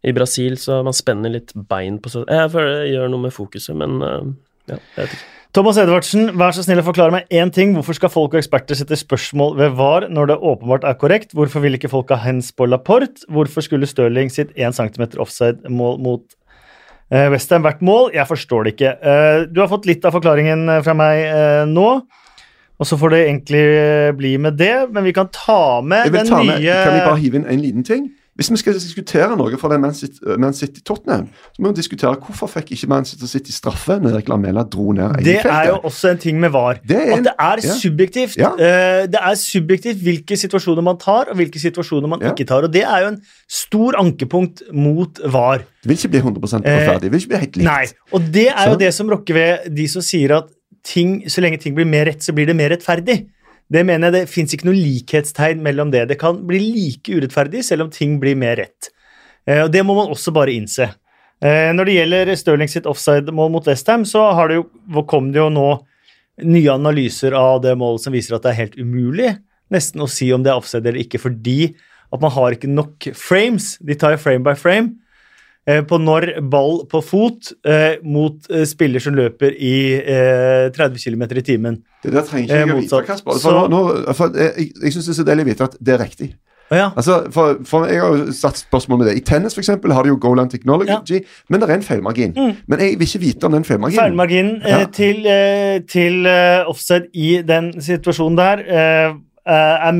i 0.03 0.11
Brasil, 0.11 0.55
så 0.57 0.79
man 0.83 0.93
spenner 0.97 1.29
litt 1.29 1.51
bein 1.69 1.99
på 2.01 2.09
seg. 2.09 2.23
Jeg 2.33 2.49
føler 2.49 2.79
det 2.79 2.87
gjør 2.95 3.11
noe 3.13 3.21
med 3.27 3.35
fokuset, 3.35 3.75
men 3.77 4.01
eh, 4.01 4.31
ja, 4.73 4.79
jeg 4.97 5.03
vet 5.03 5.13
ikke. 5.13 5.27
Thomas 5.51 5.75
Edvardsen, 5.81 6.29
vær 6.39 6.53
så 6.55 6.63
snill 6.63 6.79
å 6.79 6.85
forklare 6.85 7.11
meg 7.11 7.33
én 7.35 7.49
ting. 7.51 7.73
Hvorfor 7.75 7.97
skal 7.97 8.11
folk 8.13 8.31
og 8.31 8.39
eksperter 8.39 8.77
sette 8.79 8.95
spørsmål 8.95 9.57
ved 9.59 9.73
VAR 9.75 10.05
når 10.07 10.29
det 10.29 10.37
åpenbart 10.47 10.85
er 10.87 10.95
korrekt? 10.95 11.33
Hvorfor 11.35 11.65
vil 11.65 11.75
ikke 11.75 11.91
folk 11.91 12.13
ha 12.15 12.21
hands 12.23 12.53
på 12.55 12.69
Laporte? 12.71 13.25
Hvorfor 13.27 13.65
skulle 13.65 13.89
Stirling 13.89 14.31
sitt 14.31 14.53
1 14.55 14.77
cm 14.77 15.19
offside-mål 15.19 15.99
mot 16.05 16.23
uh, 17.11 17.27
Westham 17.33 17.67
vært 17.67 17.83
mål? 17.83 18.13
Jeg 18.15 18.29
forstår 18.29 18.63
det 18.63 18.73
ikke. 18.77 18.93
Eh, 18.95 19.41
du 19.51 19.59
har 19.59 19.67
fått 19.73 19.89
litt 19.91 20.07
av 20.07 20.15
forklaringen 20.15 20.71
eh, 20.71 20.79
fra 20.87 20.95
meg 20.95 21.25
eh, 21.25 21.65
nå. 21.67 21.89
Og 22.79 22.87
så 22.87 22.95
får 23.03 23.11
det 23.11 23.21
egentlig 23.25 23.65
eh, 23.75 24.15
bli 24.15 24.37
med 24.39 24.55
det, 24.55 24.73
men 24.95 25.03
vi 25.03 25.11
kan 25.19 25.27
ta 25.35 25.81
med 25.83 26.07
Jeg 26.07 26.15
den 26.15 26.31
ta 26.31 26.39
med, 26.39 26.63
nye 26.63 26.79
Kan 26.79 26.95
vi 26.95 27.03
bare 27.09 27.19
hive 27.25 27.41
inn 27.41 27.51
en 27.51 27.65
liten 27.67 27.83
ting? 27.91 28.07
Hvis 28.41 28.49
vi 28.49 28.57
skal 28.57 28.73
diskutere 28.73 29.35
noe 29.37 29.57
fra 29.61 29.69
den 29.69 29.81
Man 29.83 29.93
City- 29.93 30.37
Man 30.41 30.55
City-Tottenham, 30.57 31.27
så 31.53 31.61
må 31.61 31.69
vi 31.71 31.77
diskutere 31.77 32.15
hvorfor 32.17 32.49
fikk 32.49 32.71
ikke 32.73 32.87
Man 32.89 33.05
City 33.05 33.53
straffe 33.53 33.99
når 34.01 34.15
Erik 34.17 34.31
Lamela 34.31 34.63
dro 34.65 34.91
ned 34.97 35.21
Det 35.21 35.37
er 35.45 35.67
jo 35.69 35.75
også 35.85 36.09
en 36.15 36.21
ting 36.23 36.39
med 36.41 36.49
VAR. 36.55 36.79
Det 36.81 36.97
en- 36.97 37.13
at 37.19 37.23
det 37.29 37.33
er 37.37 37.61
ja. 37.67 37.75
subjektivt. 37.83 38.37
Ja. 38.41 38.49
Eh, 38.57 39.05
det 39.13 39.21
er 39.21 39.35
subjektivt 39.37 40.01
hvilke 40.01 40.37
situasjoner 40.41 40.81
man 40.89 40.97
tar, 40.97 41.29
og 41.29 41.35
hvilke 41.37 41.59
situasjoner 41.61 42.09
man 42.09 42.19
Ja. 42.25 42.31
ikke 42.33 42.47
tar. 42.47 42.63
Og 42.63 42.71
det 42.73 42.83
er 42.83 43.01
jo 43.05 43.07
en 43.13 43.21
stor 43.47 43.93
ankepunkt 44.01 44.63
mot 44.73 45.19
VAR. 45.25 45.59
Det 45.83 45.89
vil 45.89 45.97
ikke 45.97 46.09
bli 46.09 46.19
100 46.19 46.65
Eh, 46.65 46.71
rettferdig. 46.71 47.01
Det 47.01 47.11
vil 47.11 47.19
ikke 47.21 47.29
bli 47.29 47.37
helt 47.37 47.55
likt. 47.57 47.65
Nei. 47.65 47.85
Og 48.11 48.31
det 48.31 48.47
er 48.49 48.69
jo 48.71 48.75
det 48.77 48.93
som 48.93 49.07
rokker 49.09 49.33
ved 49.33 49.75
de 49.75 49.87
som 49.87 50.01
sier 50.01 50.35
at 50.37 50.49
ting, 50.83 51.21
så 51.29 51.41
lenge 51.41 51.59
ting 51.61 51.75
blir 51.75 51.85
mer 51.85 52.05
rett, 52.05 52.23
så 52.23 52.33
blir 52.33 52.47
det 52.47 52.55
mer 52.55 52.69
rettferdig. 52.73 53.27
Det 53.71 53.83
mener 53.87 54.09
jeg 54.09 54.17
det 54.17 54.31
fins 54.31 54.53
ikke 54.55 54.67
noe 54.67 54.75
likhetstegn 54.77 55.61
mellom 55.63 55.93
det. 55.93 56.07
Det 56.09 56.19
kan 56.19 56.41
bli 56.47 56.59
like 56.59 57.13
urettferdig 57.13 57.63
selv 57.63 57.85
om 57.85 57.93
ting 57.93 58.17
blir 58.19 58.35
mer 58.39 58.57
rett. 58.59 58.89
Eh, 59.47 59.63
og 59.63 59.71
Det 59.71 59.83
må 59.85 59.95
man 59.95 60.11
også 60.11 60.33
bare 60.35 60.51
innse. 60.51 60.89
Eh, 61.41 61.71
Når 61.73 61.87
det 61.87 61.95
gjelder 61.95 62.35
Stirling 62.35 62.69
sitt 62.69 62.89
offside-mål 62.89 63.51
mot 63.51 63.67
Westham, 63.67 64.03
så 64.05 64.33
har 64.35 64.51
det 64.51 64.59
jo, 64.59 64.67
kom 65.07 65.31
det 65.31 65.39
jo 65.39 65.49
nå 65.49 65.69
nye 66.43 66.73
analyser 66.73 67.33
av 67.37 67.61
det 67.63 67.77
målet 67.77 68.03
som 68.03 68.13
viser 68.13 68.35
at 68.35 68.43
det 68.43 68.51
er 68.51 68.61
helt 68.63 68.77
umulig 68.79 69.31
nesten 69.71 70.03
å 70.03 70.09
si 70.09 70.27
om 70.35 70.43
det 70.43 70.51
er 70.51 70.59
offside 70.59 70.87
eller 70.87 71.03
ikke, 71.05 71.21
fordi 71.21 71.73
at 72.11 72.19
man 72.19 72.33
har 72.35 72.55
ikke 72.55 72.67
nok 72.67 73.07
frames. 73.15 73.77
De 73.79 73.95
tar 73.95 74.15
jo 74.15 74.19
frame 74.19 74.43
by 74.43 74.55
frame 74.59 74.97
på 75.85 75.97
når 76.01 76.39
ball 76.49 76.85
på 76.89 77.01
fot 77.05 77.51
eh, 77.69 77.99
mot 78.03 78.47
eh, 78.49 78.63
spiller 78.65 78.99
som 79.03 79.13
løper 79.13 79.53
i 79.53 79.73
eh, 80.01 80.69
30 80.73 80.97
km 81.03 81.21
i 81.37 81.43
timen. 81.45 81.81
Det 82.01 82.13
der 82.15 82.25
trenger 82.25 82.49
Eh, 82.49 82.63
ikke 82.63 82.67
jeg 82.67 82.77
å 82.77 82.79
vite. 82.81 83.01
Kasper. 83.11 83.31
Så- 83.37 83.41
For 83.49 83.69
nå, 83.69 83.69
nå, 83.69 84.13
for 84.17 84.33
jeg 84.33 84.71
jeg, 84.81 84.93
syns 84.95 85.05
det 85.05 85.13
er 85.13 85.19
så 85.21 85.27
deilig 85.27 85.45
å 85.45 85.49
vite 85.51 85.63
at 85.69 85.75
det 85.79 85.93
er 85.93 86.01
riktig. 86.05 86.31
Ja. 86.71 86.85
Altså, 86.95 87.25
for, 87.35 87.57
for 87.67 87.85
Jeg 87.91 87.99
har 87.99 88.13
jo 88.15 88.31
satt 88.31 88.55
spørsmål 88.61 89.01
med 89.01 89.07
det. 89.09 89.17
I 89.19 89.23
tennis 89.27 89.53
for 89.53 89.59
eksempel, 89.61 89.91
har 89.91 90.03
de 90.03 90.09
jo 90.13 90.17
goal 90.23 90.39
technology, 90.47 91.19
men 91.49 91.59
det 91.59 91.67
er 91.69 91.73
en 91.75 91.83
feilmargin. 91.83 92.33
Men 92.65 92.79
jeg 92.79 92.97
vil 92.97 93.07
ikke 93.09 93.19
vite 93.19 93.43
om 93.49 93.51
den 93.57 93.65
feilmarginen. 93.67 93.99
Feilmarginen 93.99 94.61
eh, 94.63 94.69
Ja. 94.79 94.85
til, 94.87 95.25
eh, 95.27 95.79
til 95.85 96.25
eh, 96.25 96.63
offside 96.71 97.09
i 97.13 97.41
den 97.43 97.73
situasjonen 97.73 98.37
der 98.39 98.63
eh, 98.65 99.13
eh, 99.45 99.87
er, 99.91 99.93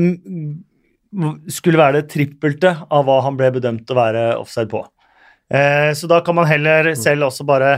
skulle 1.52 1.78
være 1.78 2.00
det 2.00 2.08
trippelte 2.10 2.72
av 2.90 3.04
hva 3.04 3.20
han 3.26 3.36
ble 3.36 3.50
bedømt 3.52 3.90
å 3.92 3.94
være 3.98 4.24
offside 4.40 4.70
på. 4.72 4.80
Eh, 5.52 5.90
så 5.98 6.08
da 6.10 6.20
kan 6.24 6.36
man 6.38 6.48
heller 6.48 6.92
selv 6.96 7.28
også 7.28 7.44
bare 7.48 7.72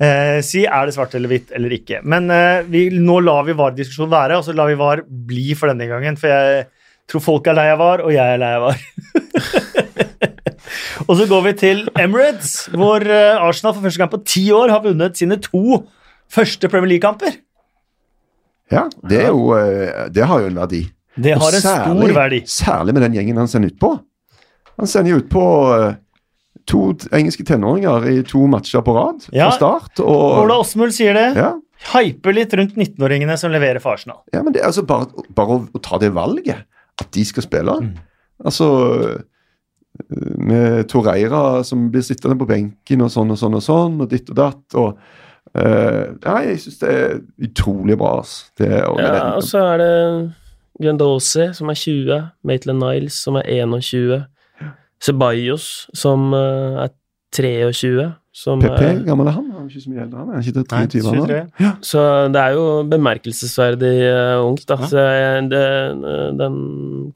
eh, 0.00 0.38
si 0.44 0.64
er 0.66 0.88
det 0.88 0.94
svart 0.96 1.14
eller 1.16 1.32
hvitt 1.32 1.54
eller 1.56 1.72
ikke. 1.78 2.02
Men 2.04 2.30
eh, 2.34 2.62
vi, 2.68 2.86
nå 2.92 3.20
lar 3.24 3.46
vi 3.48 3.56
VAR-diskusjonen 3.56 4.12
være, 4.12 4.40
og 4.40 4.44
så 4.46 4.54
lar 4.56 4.68
vi 4.70 4.78
VAR 4.80 5.04
bli 5.06 5.54
for 5.56 5.72
denne 5.72 5.88
gangen. 5.90 6.18
For 6.20 6.32
jeg 6.32 6.66
tror 7.08 7.24
folk 7.24 7.48
er 7.48 7.56
lei 7.58 7.68
av 7.72 7.80
VAR, 7.80 8.04
og 8.04 8.12
jeg 8.14 8.36
er 8.36 8.42
lei 8.42 8.52
av 8.58 8.66
VAR. 8.66 8.78
og 11.06 11.12
så 11.18 11.28
går 11.30 11.44
vi 11.48 11.54
til 11.62 11.84
Emirates, 11.98 12.54
hvor 12.74 13.04
eh, 13.04 13.40
Arsenal 13.40 13.76
for 13.76 13.86
første 13.86 14.02
gang 14.02 14.12
på 14.12 14.22
ti 14.26 14.46
år 14.54 14.74
har 14.74 14.84
vunnet 14.84 15.18
sine 15.18 15.40
to 15.42 15.82
første 16.32 16.68
Premier 16.68 16.96
League-kamper. 16.96 17.40
Ja, 18.72 18.88
det, 19.06 19.20
er 19.22 19.30
jo, 19.30 19.52
eh, 19.54 20.08
det 20.10 20.26
har 20.26 20.42
jo 20.42 20.50
en 20.50 20.58
verdi. 20.58 20.82
Det 21.16 21.36
har 21.38 21.54
en 21.54 21.62
særlig- 21.62 22.10
stor 22.10 22.18
verdi. 22.18 22.40
Særlig 22.50 22.94
med 22.96 23.06
den 23.06 23.14
gjengen 23.16 23.38
han 23.40 23.48
sender 23.48 23.70
ut 23.72 23.78
på. 23.80 23.92
Han 24.76 24.90
sender 24.90 25.14
jo 25.14 25.20
ut 25.22 25.30
på 25.32 25.44
eh, 25.76 25.94
to 26.66 26.80
engelske 27.14 27.44
tenåringer 27.46 28.06
i 28.10 28.16
to 28.26 28.46
matcher 28.50 28.82
på 28.86 28.94
rad 28.96 29.26
Ja. 29.32 29.50
fra 29.50 29.56
start. 29.60 30.00
Og, 30.02 30.42
Ola 30.44 30.58
Åsmuld 30.62 30.92
sier 30.96 31.14
det. 31.14 31.28
ja, 31.38 31.52
Hyper 31.92 32.32
litt 32.34 32.54
rundt 32.56 32.74
19-åringene 32.76 33.36
som 33.38 33.52
leverer 33.52 33.78
for 33.84 33.92
Arsenal. 33.94 34.22
ja, 34.32 34.42
men 34.42 34.52
det 34.54 34.62
er 34.62 34.66
altså 34.70 34.82
bare, 34.86 35.06
bare 35.36 35.58
å, 35.58 35.68
å 35.76 35.82
ta 35.84 35.98
det 36.02 36.12
valget, 36.16 36.64
at 37.00 37.10
de 37.12 37.24
skal 37.28 37.44
spille. 37.44 37.74
Mm. 37.84 37.92
Altså 38.44 38.66
eh, 39.04 39.20
Med 40.38 40.88
Torreira 40.92 41.62
som 41.64 41.86
blir 41.92 42.02
sittende 42.04 42.36
på 42.40 42.48
benken 42.48 43.00
og 43.04 43.12
sånn 43.12 43.30
og 43.32 43.38
sånn 43.40 43.54
og 43.56 43.62
sånn, 43.64 44.00
og 44.04 44.10
ditt 44.12 44.28
og 44.32 44.36
datt. 44.42 44.66
og 44.74 44.98
Uh, 45.56 46.12
ja, 46.20 46.32
jeg 46.44 46.58
syns 46.60 46.80
det 46.82 46.88
er 46.92 47.12
utrolig 47.46 47.94
bra. 47.96 48.18
Det, 48.58 48.66
og 48.84 48.98
med 48.98 49.06
Ja, 49.06 49.28
og 49.38 49.44
så 49.46 49.62
er 49.72 49.78
det 49.80 49.92
Grendosi, 50.82 51.46
som 51.56 51.70
er 51.72 51.78
20. 51.80 52.18
Maitland 52.44 52.82
Niles, 52.82 53.14
som 53.24 53.38
er 53.40 53.46
21. 53.64 54.26
Ceballos, 55.02 55.86
som 55.96 56.30
eh, 56.36 56.86
er 56.86 56.94
23. 57.36 58.06
Som 58.36 58.60
PP, 58.60 58.80
er, 58.84 58.98
gammel 59.06 59.30
er 59.30 59.36
han? 59.38 59.46
Han 59.54 59.64
er 59.64 59.72
ikke 59.72 59.82
så 59.82 59.90
mye 59.92 60.02
eldre, 60.04 60.22
han 60.22 60.32
er 60.36 60.42
ikke 60.44 60.64
23 60.68 60.76
Nei, 60.76 60.88
23. 60.92 61.04
nå? 61.06 61.26
23. 61.56 61.70
så 61.88 62.02
det 62.34 62.42
er 62.42 62.56
jo 62.56 62.64
bemerkelsesverdig 62.90 63.92
uh, 64.04 64.44
ungt, 64.44 64.66
da. 64.68 64.76
Ja. 64.76 64.88
Så 64.90 65.04
jeg, 65.04 65.46
det, 65.52 65.62
den 66.36 66.58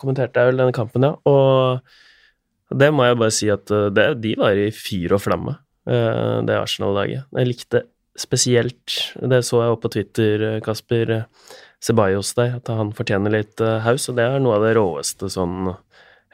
kommenterte 0.00 0.40
jeg 0.40 0.50
vel, 0.50 0.62
denne 0.62 0.76
kampen, 0.76 1.04
ja. 1.04 1.12
Og 1.28 2.78
det 2.80 2.88
må 2.96 3.04
jeg 3.04 3.20
bare 3.20 3.34
si 3.36 3.50
at 3.52 3.72
eh, 3.74 3.88
det, 3.92 4.06
de 4.22 4.32
var 4.38 4.56
i 4.56 4.70
fyr 4.72 5.16
og 5.16 5.20
flamme, 5.26 5.58
uh, 5.90 6.40
det 6.46 6.56
Arsenal-laget. 6.56 7.28
Jeg 7.36 7.50
likte 7.50 7.84
spesielt 8.20 8.96
Det 9.20 9.42
så 9.46 9.62
jeg 9.64 9.74
opp 9.74 9.84
på 9.84 9.92
Twitter, 9.92 10.46
eh, 10.56 10.60
Kasper. 10.64 11.10
eh, 11.10 11.56
Ceballos 11.80 12.34
der, 12.36 12.56
at 12.58 12.68
han 12.68 12.92
fortjener 12.92 13.32
litt 13.32 13.60
uh, 13.64 13.78
haus, 13.80 14.08
og 14.10 14.18
det 14.18 14.26
er 14.26 14.40
noe 14.42 14.58
av 14.58 14.66
det 14.66 14.74
råeste 14.76 15.30
sånn 15.32 15.70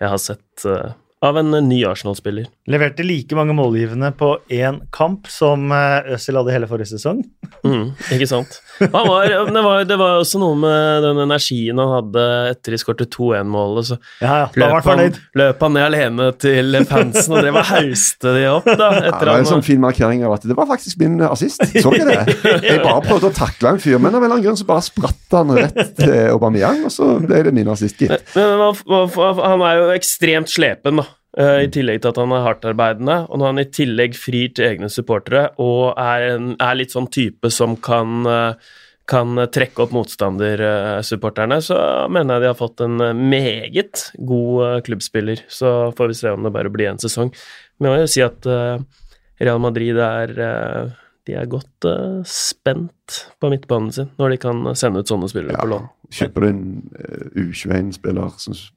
jeg 0.01 0.09
har 0.11 0.19
sett 0.19 0.65
eh, 0.67 0.97
av 1.25 1.39
en 1.39 1.55
eh, 1.55 1.63
ny 1.65 1.85
Arsenal-spiller. 1.89 2.47
Leverte 2.69 3.05
like 3.07 3.37
mange 3.37 3.55
målgivende 3.57 4.11
på 4.19 4.35
én 4.53 4.83
kamp 4.93 5.29
som 5.33 5.71
eh, 5.73 6.13
Øzil 6.17 6.37
hadde 6.37 6.53
hele 6.53 6.69
forrige 6.69 6.93
sesong. 6.93 7.23
Mm, 7.65 7.95
ikke 8.13 8.29
sant? 8.29 8.59
Han 8.81 9.07
var, 9.09 9.25
det, 9.49 9.63
var, 9.65 9.85
det 9.89 9.97
var 9.97 10.19
også 10.21 10.41
noe 10.43 10.59
med 10.61 11.07
den 11.07 11.23
energien 11.25 11.81
han 11.81 11.95
hadde 11.95 12.25
etter 12.51 12.75
de 12.77 12.81
skårte 12.83 13.07
2-1-målet. 13.09 13.89
Så 13.89 13.99
Ja, 14.21 14.43
ja, 14.45 14.51
løp 14.61 14.91
han 14.91 15.17
løp 15.41 15.65
han 15.65 15.77
ned 15.77 15.87
alene 15.87 16.29
til 16.43 16.81
fansen 16.91 17.37
og 17.37 17.41
drev 17.41 17.61
og 17.63 17.69
hauste 17.71 18.37
de 18.37 18.45
opp. 18.53 18.69
da 18.69 18.91
Ja, 18.99 19.15
det 19.17 19.31
var 19.31 19.41
en 19.41 19.49
sånn 19.49 19.65
fin 19.65 19.81
markering 19.83 20.25
av 20.27 20.37
at 20.37 20.45
det 20.47 20.57
var 20.59 20.69
faktisk 20.69 21.01
min 21.01 21.17
assist. 21.25 21.65
Så 21.73 21.95
ikke 21.97 22.11
det? 22.11 22.37
Jeg 22.67 22.83
bare 22.85 23.01
prøvde 23.07 23.31
å 23.33 23.37
takle 23.37 23.73
en 23.73 23.81
fyr, 23.83 23.97
men 23.97 24.13
av 24.13 24.21
en 24.21 24.27
eller 24.27 24.37
annen 24.37 24.49
grunn 24.51 24.61
så 24.61 24.69
bare 24.69 24.85
spratt 24.85 25.37
han 25.37 25.55
rett 25.57 25.95
til 25.97 26.13
Aubameyang, 26.35 26.85
og 26.87 26.93
så 26.93 27.15
ble 27.23 27.41
det 27.49 27.55
min 27.57 27.73
assist, 27.73 27.97
gitt. 28.03 28.35
Men 28.37 28.61
han, 28.61 29.11
han 29.41 29.65
er 29.71 29.81
jo 29.81 29.93
ekstremt 29.97 30.53
slepen, 30.53 31.01
da. 31.01 31.07
Eh, 31.39 31.67
I 31.67 31.71
tillegg 31.73 32.03
til 32.03 32.13
at 32.13 32.19
han 32.23 32.35
er 32.35 32.47
hardtarbeidende. 32.47 33.19
Og 33.31 33.41
når 33.41 33.53
han 33.53 33.63
i 33.63 33.69
tillegg 33.79 34.19
frir 34.19 34.55
til 34.57 34.71
egne 34.71 34.91
supportere 34.93 35.49
og 35.63 35.95
er, 35.99 36.33
en, 36.35 36.51
er 36.63 36.79
litt 36.79 36.95
sånn 36.95 37.11
type 37.13 37.51
som 37.55 37.77
kan, 37.77 38.27
uh, 38.27 38.77
kan 39.07 39.39
trekke 39.55 39.85
opp 39.85 39.95
motstandersupporterne, 39.95 41.61
så 41.63 41.79
mener 42.13 42.37
jeg 42.37 42.45
de 42.45 42.51
har 42.51 42.59
fått 42.59 42.83
en 42.85 43.01
eh, 43.01 43.15
meget 43.17 44.09
god 44.19 44.65
eh, 44.67 44.79
klubbspiller. 44.89 45.45
Så 45.49 45.93
får 45.97 46.11
vi 46.11 46.19
se 46.19 46.33
om 46.35 46.47
det 46.47 46.55
bare 46.55 46.73
blir 46.75 46.91
en 46.91 47.03
sesong. 47.03 47.31
Men 47.79 47.91
jeg 47.91 47.95
må 47.95 48.03
jo 48.03 48.11
si 48.11 48.25
at 48.27 48.49
eh, 48.51 49.05
Real 49.47 49.63
Madrid 49.63 50.01
er 50.03 50.35
eh, 50.49 50.97
de 51.27 51.35
er 51.39 51.51
godt 51.51 51.87
uh, 51.91 52.23
spent 52.27 53.21
på 53.43 53.51
midtbanen 53.51 53.93
sin 53.95 54.11
når 54.21 54.35
de 54.35 54.41
kan 54.47 54.65
sende 54.79 55.03
ut 55.03 55.11
sånne 55.11 55.29
spillere 55.31 55.59
på 55.59 55.71
lån. 55.73 55.87
Kjøper 56.17 56.45
du 56.45 56.49
en 56.49 56.65
uh, 56.95 57.39
U21-spiller 57.43 58.35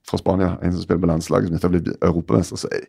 fra 0.09 0.21
Spania, 0.21 0.55
en 0.65 0.73
som 0.73 0.85
spiller 0.85 1.03
på 1.03 1.11
landslaget, 1.11 1.49
som 1.49 1.57
nettopp 1.57 1.69
har 1.69 1.75
blitt 1.77 2.07
europamester, 2.09 2.61
så 2.63 2.71
er 2.73 2.87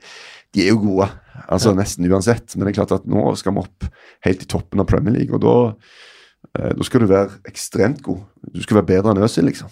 de 0.54 0.64
er 0.64 0.72
jo 0.74 0.82
gode. 0.82 1.08
Altså 1.46 1.74
Nesten 1.76 2.08
uansett. 2.10 2.54
Men 2.54 2.66
det 2.66 2.72
er 2.72 2.80
klart 2.80 2.94
at 2.98 3.10
nå 3.10 3.28
skal 3.38 3.54
vi 3.56 3.64
opp 3.64 3.90
helt 4.26 4.46
i 4.46 4.48
toppen 4.50 4.82
av 4.82 4.88
Premier 4.90 5.14
League, 5.16 5.34
og 5.36 5.44
da 5.44 5.54
eh, 6.58 6.72
da 6.74 6.86
skal 6.86 7.04
du 7.04 7.10
være 7.10 7.40
ekstremt 7.50 8.02
god. 8.06 8.24
Du 8.50 8.62
skal 8.64 8.80
være 8.80 8.88
bedre 8.90 9.14
enn 9.14 9.22
Øzil, 9.22 9.46
liksom. 9.46 9.70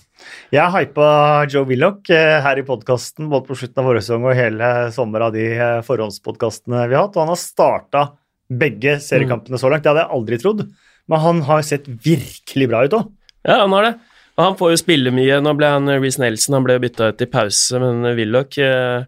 Jeg 0.55 0.75
hypa 0.75 1.09
Joe 1.51 1.67
Willoch 1.69 2.13
eh, 2.15 2.39
her 2.45 2.61
i 2.61 2.67
podkasten 2.67 3.31
både 3.33 3.49
på 3.49 3.59
slutten 3.59 3.83
av 3.83 3.91
vårsesongen 3.91 4.07
sesong 4.07 4.31
og 4.31 4.39
hele 4.39 4.73
sommer 4.95 5.27
av 5.27 5.35
de 5.35 5.51
eh, 5.57 5.83
forhåndspodkastene 5.87 6.87
vi 6.87 6.99
har 6.99 7.09
hatt, 7.09 7.19
og 7.19 7.25
han 7.25 7.35
har 7.35 7.43
starta 7.43 8.07
begge 8.49 8.99
seriekampene 9.05 9.61
så 9.61 9.71
langt. 9.71 9.85
Det 9.85 9.93
hadde 9.93 10.05
jeg 10.07 10.17
aldri 10.19 10.39
trodd, 10.41 10.63
men 11.09 11.25
han 11.25 11.43
har 11.49 11.65
sett 11.67 11.89
virkelig 11.89 12.69
bra 12.71 12.85
ut 12.87 12.97
òg. 12.99 13.11
Ja, 13.47 13.63
han 13.65 13.75
har 13.77 13.89
det. 13.89 13.95
Og 14.39 14.45
han 14.45 14.59
får 14.59 14.73
jo 14.73 14.81
spille 14.81 15.13
mye. 15.15 15.41
Nå 15.43 15.55
ble 15.59 15.71
han 15.73 15.91
Reece 15.99 16.23
Nelson 16.23 16.59
han 16.59 16.67
ble 16.67 16.79
bytta 16.83 17.11
ut 17.11 17.25
i 17.25 17.31
pause, 17.31 17.81
men 17.83 18.07
Willoch 18.19 18.59
eh, 18.63 19.05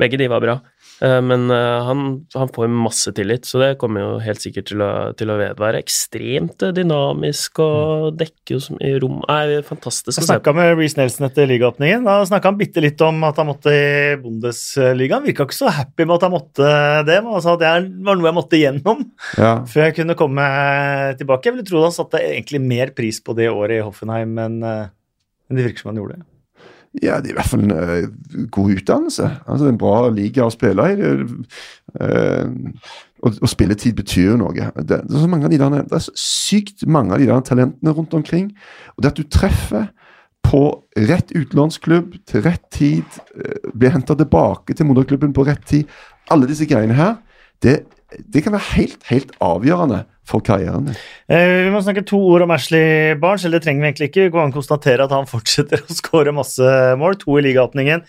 Begge 0.00 0.18
de 0.18 0.26
var 0.32 0.42
bra. 0.42 0.56
Eh, 1.02 1.18
Men 1.24 1.50
eh, 1.50 1.82
han, 1.88 2.02
han 2.34 2.50
får 2.54 2.68
masse 2.70 3.10
tillit, 3.16 3.46
så 3.48 3.58
det 3.62 3.70
kommer 3.80 4.04
jo 4.04 4.10
helt 4.22 4.42
sikkert 4.42 4.68
til 4.70 4.82
å, 4.84 4.90
til 5.18 5.32
å 5.32 5.38
vedvare. 5.40 5.80
Ekstremt 5.82 6.62
eh, 6.62 6.70
dynamisk 6.76 7.58
og 7.64 8.12
dekker 8.20 8.54
jo 8.56 8.60
så 8.62 8.76
mye 8.76 9.00
rom 9.02 9.16
Nei, 9.26 9.58
fantastisk 9.66 10.20
Jeg 10.20 10.28
snakka 10.28 10.54
med 10.56 10.76
Reece 10.78 11.00
Nelson 11.00 11.26
etter 11.26 11.50
ligaåpningen. 11.50 12.06
Da 12.06 12.20
snakka 12.28 12.52
han 12.52 12.60
bitte 12.60 12.84
litt 12.84 13.02
om 13.02 13.18
at 13.26 13.40
han 13.42 13.50
måtte 13.50 13.74
i 13.74 14.14
Bundesligaen. 14.22 15.26
Virka 15.26 15.48
ikke 15.48 15.58
så 15.58 15.72
happy 15.74 16.06
med 16.06 16.16
at 16.20 16.28
han 16.28 16.36
måtte 16.36 16.70
det, 17.08 17.18
men 17.24 17.34
han 17.34 17.44
sa 17.44 17.56
at 17.56 17.62
det 17.64 17.70
er- 17.72 17.90
var 18.06 18.18
noe 18.20 18.30
jeg 18.30 18.38
måtte 18.38 18.60
gjennom 18.62 19.02
Ja. 19.38 19.52
før 19.72 19.88
jeg 19.88 19.98
kunne 19.98 20.18
komme 20.18 20.46
tilbake. 21.18 21.48
Jeg 21.50 21.56
ville 21.58 21.66
tro 21.66 21.82
han 21.82 21.94
satte 21.94 22.22
egentlig 22.22 22.62
mer 22.62 22.94
pris 22.96 23.18
på 23.24 23.34
det 23.38 23.50
året 23.50 23.80
i 23.80 23.84
Hoffenheim 23.86 24.38
enn 24.38 24.60
enn 24.62 25.58
det 25.58 25.66
virker 25.66 25.82
som 25.82 25.90
han 25.92 25.98
gjorde. 26.00 26.22
Ja, 27.00 27.20
det 27.24 27.30
er 27.30 27.32
i 27.32 27.38
hvert 27.38 27.48
fall 27.48 27.62
en 27.64 27.72
uh, 27.72 28.48
god 28.52 28.74
utdannelse. 28.74 29.30
Altså 29.48 29.70
En 29.70 29.80
bra 29.80 30.10
liga 30.12 30.44
å 30.44 30.52
spille 30.52 30.84
i. 30.92 31.12
Uh, 31.96 32.52
og, 33.22 33.38
og 33.38 33.48
spilletid 33.48 33.96
betyr 33.96 34.36
noe. 34.36 34.52
Det, 34.52 34.68
det, 34.90 34.98
er 35.00 35.24
så 35.24 35.30
mange 35.30 35.48
av 35.48 35.54
de 35.54 35.60
der, 35.62 35.86
det 35.88 35.96
er 35.96 36.04
så 36.04 36.14
sykt 36.18 36.84
mange 36.84 37.14
av 37.14 37.22
de 37.22 37.30
der 37.30 37.40
talentene 37.48 37.96
rundt 37.96 38.12
omkring. 38.18 38.50
Og 38.96 39.04
det 39.04 39.14
at 39.14 39.22
du 39.22 39.24
treffer 39.24 39.88
på 40.44 40.62
rett 41.08 41.32
utenlandsklubb 41.32 42.18
til 42.28 42.44
rett 42.44 42.64
tid, 42.74 43.20
uh, 43.40 43.72
blir 43.72 43.96
henta 43.96 44.18
tilbake 44.18 44.76
til 44.76 44.90
moderklubben 44.90 45.32
på 45.32 45.48
rett 45.48 45.64
tid 45.68 46.00
Alle 46.30 46.46
disse 46.50 46.68
greiene 46.68 46.96
her, 46.98 47.16
det, 47.64 47.82
det 48.28 48.44
kan 48.44 48.52
være 48.52 48.74
helt, 48.76 49.00
helt 49.08 49.32
avgjørende 49.40 50.04
for 50.28 50.42
karrieren 50.44 50.86
din. 50.86 50.98
Eh, 51.28 51.64
vi 51.66 51.70
må 51.74 51.82
snakke 51.82 52.04
to 52.06 52.18
ord 52.32 52.44
om 52.44 52.52
Ashley 52.54 53.14
Barnes, 53.20 53.44
eller 53.46 53.58
det 53.58 53.66
trenger 53.66 53.82
vi 53.82 53.88
egentlig 53.90 54.10
ikke. 54.10 54.26
Vi 54.28 54.34
kan 54.36 54.54
konstatere 54.54 55.06
at 55.06 55.14
han 55.14 55.28
fortsetter 55.30 55.82
å 55.86 55.96
skåre 55.98 56.34
masse 56.34 56.74
mål. 56.98 57.18
To 57.22 57.38
i 57.38 57.46
ligaåpningen, 57.48 58.04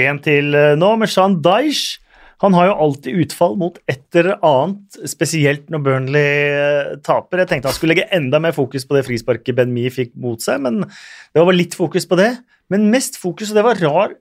én 0.00 0.22
til 0.24 0.56
eh, 0.56 0.76
nå. 0.80 0.94
Men 1.00 1.10
Shan 1.10 1.40
Daish 1.44 1.98
Han 2.40 2.54
har 2.56 2.70
jo 2.70 2.76
alltid 2.86 3.18
utfall 3.20 3.58
mot 3.60 3.74
et 3.84 4.16
eller 4.16 4.38
annet, 4.48 4.94
spesielt 5.10 5.66
når 5.68 5.82
Burnley 5.84 6.30
eh, 6.48 6.94
taper. 7.04 7.42
Jeg 7.42 7.50
tenkte 7.50 7.68
han 7.68 7.76
skulle 7.76 7.92
legge 7.92 8.06
enda 8.16 8.40
mer 8.40 8.54
fokus 8.56 8.88
på 8.88 8.96
det 8.96 9.02
frisparket 9.04 9.58
Ben 9.58 9.74
Mee 9.74 9.92
fikk 9.92 10.14
mot 10.16 10.40
seg, 10.40 10.62
men 10.64 10.86
det 10.86 11.44
var 11.44 11.52
litt 11.52 11.76
fokus 11.76 12.08
på 12.08 12.16
det. 12.16 12.30
Men 12.72 12.88
mest 12.88 13.20
fokus, 13.20 13.52
og 13.52 13.60
det 13.60 13.66
var 13.66 13.84
rar, 13.84 14.16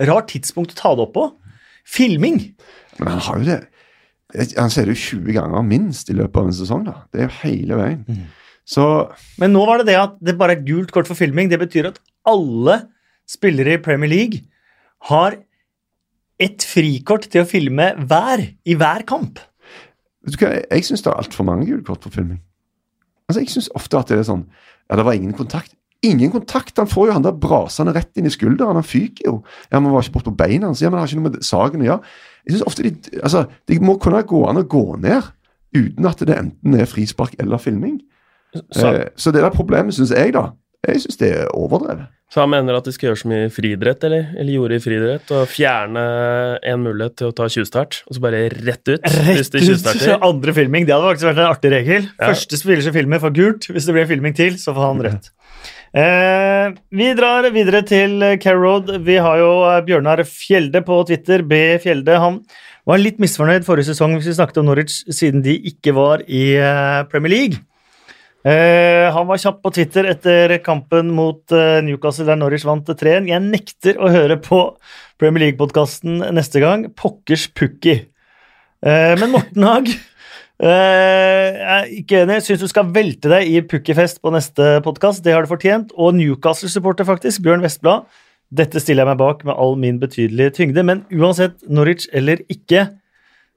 rar 0.00 0.24
tidspunkt 0.32 0.72
å 0.72 0.80
ta 0.80 0.94
det 0.96 1.04
opp 1.04 1.12
på, 1.18 1.26
filming. 1.84 2.40
Men 2.96 3.12
han 3.12 3.22
har 3.26 3.42
jo 3.42 3.48
det 3.50 3.60
Han 4.32 4.70
ser 4.72 4.88
det 4.88 4.94
jo 4.96 5.18
20 5.18 5.34
ganger 5.36 5.64
minst 5.66 6.08
i 6.08 6.16
løpet 6.16 6.40
av 6.40 6.48
en 6.48 6.56
sesong. 6.56 6.86
da. 6.86 6.94
Det 7.12 7.20
er 7.20 7.28
jo 7.28 7.38
hele 7.42 7.78
veien. 7.80 8.04
Mm. 8.08 8.22
Så 8.64 8.84
Men 9.42 9.52
nå 9.52 9.64
var 9.66 9.82
det 9.82 9.90
det 9.90 9.98
at 9.98 10.14
det 10.22 10.38
bare 10.38 10.56
er 10.56 10.64
gult 10.66 10.92
kort 10.94 11.08
for 11.10 11.18
filming. 11.18 11.50
Det 11.50 11.58
betyr 11.60 11.90
at 11.90 12.00
alle 12.28 12.78
spillere 13.28 13.76
i 13.76 13.82
Premier 13.82 14.10
League 14.10 14.40
har 15.10 15.36
ett 16.42 16.64
frikort 16.66 17.28
til 17.30 17.42
å 17.42 17.48
filme 17.48 17.92
hver 18.08 18.44
i 18.64 18.74
hver 18.78 19.04
kamp. 19.06 19.38
vet 20.24 20.38
du 20.38 20.44
hva, 20.44 20.54
jeg, 20.54 20.66
jeg 20.70 20.88
syns 20.88 21.04
det 21.04 21.12
er 21.12 21.20
altfor 21.20 21.46
mange 21.46 21.66
gule 21.68 21.84
kort 21.86 22.02
for 22.06 22.14
filming. 22.14 22.40
Altså, 23.28 23.42
Jeg 23.42 23.52
syns 23.52 23.70
ofte 23.78 23.98
at 23.98 24.10
det 24.10 24.18
er 24.18 24.28
sånn 24.28 24.46
Ja, 24.90 24.96
det 24.98 25.04
var 25.06 25.16
ingen 25.16 25.34
kontakt. 25.36 25.74
Ingen 26.02 26.32
kontakt! 26.34 26.76
Han 26.76 26.90
får 26.90 27.08
jo 27.08 27.12
han 27.14 27.22
der 27.24 27.36
brasende 27.38 27.94
rett 27.94 28.18
inn 28.18 28.26
i 28.26 28.32
skulderen. 28.34 28.74
Han 28.76 28.84
fyker 28.86 29.28
jo. 29.28 29.34
Ja, 29.70 29.78
men 29.78 29.92
var 29.94 30.02
ikke 30.02 30.16
bort 30.18 30.26
på 30.26 30.34
beina 30.36 30.66
hans. 30.68 30.82
Ja, 30.82 30.90
men 30.90 30.98
har 30.98 31.06
ikke 31.06 31.20
noe 31.20 31.30
med 31.30 31.44
saken 31.46 31.84
å 31.84 31.86
gjøre. 31.86 32.14
Jeg 32.46 32.56
synes 32.56 32.66
ofte 32.66 32.82
de, 32.86 32.94
altså, 33.22 33.44
de 33.68 33.78
må 33.80 33.98
kunne 34.02 34.22
gå 34.26 34.40
an 34.50 34.58
å 34.62 34.66
gå 34.66 34.84
ned 35.02 35.30
uten 35.76 36.08
at 36.08 36.18
det 36.26 36.34
enten 36.36 36.74
er 36.80 36.88
frispark 36.90 37.36
eller 37.40 37.58
filming. 37.62 38.00
Så, 38.72 38.90
Eh, 38.92 39.06
så 39.16 39.32
det 39.32 39.40
der 39.44 39.54
problemet 39.54 39.94
syns 39.96 40.10
jeg, 40.12 40.34
da. 40.34 40.50
Jeg 40.84 41.00
syns 41.04 41.16
det 41.20 41.30
er 41.38 41.46
overdrevet. 41.54 42.08
så 42.32 42.40
han 42.42 42.50
mener 42.50 42.74
at 42.74 42.84
de 42.88 42.92
skal 42.92 43.10
gjøre 43.10 43.20
som 43.20 43.32
i 43.36 43.38
friidrett, 43.52 44.04
eller, 44.08 44.26
eller 44.40 44.52
gjorde 44.52 44.76
i 44.76 44.82
friidrett, 44.82 45.30
og 45.36 45.46
fjerne 45.52 46.02
en 46.64 46.82
mulighet 46.82 47.14
til 47.20 47.28
å 47.30 47.34
ta 47.36 47.46
tjuvstart, 47.52 48.02
og 48.08 48.16
så 48.16 48.22
bare 48.24 48.40
rett 48.50 48.88
ut 48.88 49.04
Rett 49.04 49.54
ut 49.54 49.86
til 49.92 50.16
andre 50.30 50.54
filming. 50.56 50.86
Det 50.88 50.94
hadde 50.96 51.10
faktisk 51.12 51.28
vært 51.30 51.42
en 51.44 51.50
artig 51.52 51.72
regel. 51.72 52.08
Ja. 52.18 52.32
Første 52.32 52.58
spiller 52.60 52.82
som 52.82 52.96
filmer, 52.96 53.20
får 53.22 53.34
gult. 53.36 53.68
Hvis 53.70 53.86
det 53.88 53.94
blir 53.96 54.08
filming 54.10 54.34
til, 54.36 54.58
så 54.58 54.74
får 54.74 54.88
han 54.88 55.04
rødt. 55.06 55.30
Eh, 55.92 56.72
vi 56.88 57.10
drar 57.12 57.44
videre 57.52 57.82
til 57.84 58.22
Road. 58.56 58.94
Vi 59.04 59.18
har 59.20 59.40
jo 59.42 59.50
eh, 59.68 59.82
Bjørnar 59.84 60.22
Fjelde 60.24 60.80
på 60.86 61.02
Twitter. 61.04 61.42
B. 61.44 61.58
Fjelde. 61.82 62.16
Han 62.16 62.38
var 62.88 63.02
litt 63.02 63.20
misfornøyd 63.20 63.66
forrige 63.66 63.90
sesong 63.90 64.16
hvis 64.16 64.30
vi 64.30 64.38
snakket 64.38 64.62
om 64.62 64.70
Norwich, 64.70 65.02
siden 65.12 65.44
de 65.44 65.58
ikke 65.68 65.92
var 65.94 66.24
i 66.24 66.54
eh, 66.56 67.02
Premier 67.12 67.34
League. 67.34 67.60
Eh, 68.42 69.06
han 69.12 69.28
var 69.28 69.38
kjapp 69.38 69.60
på 69.62 69.70
Twitter 69.76 70.08
etter 70.10 70.56
kampen 70.64 71.12
mot 71.14 71.52
eh, 71.54 71.82
Newcastle, 71.84 72.26
der 72.26 72.40
Norwich 72.40 72.64
vant 72.66 72.88
3-1. 72.88 73.28
Jeg 73.28 73.44
nekter 73.44 74.00
å 74.00 74.08
høre 74.10 74.40
på 74.42 74.62
Premier 75.20 75.44
League-podkasten 75.44 76.24
neste 76.32 76.64
gang. 76.64 76.88
Pokkers 76.96 77.50
pukki. 77.52 77.98
Eh, 78.80 79.12
men 79.20 79.30
Morten 79.36 79.68
Haag 79.68 79.92
eh, 80.60 81.60
er 81.76 81.88
ikke 81.94 82.22
enig. 82.24 82.40
Syns 82.44 82.64
du 82.64 82.68
skal 82.70 82.90
velte 82.92 83.30
deg 83.32 83.48
i 83.48 83.62
pukkifest 83.64 84.20
på 84.22 84.32
neste 84.34 84.80
podkast. 84.84 85.24
Det 85.24 85.32
har 85.32 85.46
du 85.46 85.50
fortjent. 85.52 85.94
Og 85.96 86.16
Newcastle-supporter, 86.18 87.08
faktisk. 87.08 87.44
Bjørn 87.44 87.64
Vestblad. 87.64 88.04
Dette 88.52 88.82
stiller 88.82 89.06
jeg 89.06 89.14
meg 89.14 89.22
bak 89.22 89.46
med 89.48 89.56
all 89.56 89.78
min 89.80 90.00
betydelige 90.02 90.56
tyngde. 90.58 90.84
Men 90.84 91.06
uansett, 91.14 91.56
Norwich 91.68 92.10
eller 92.12 92.44
ikke, 92.52 92.90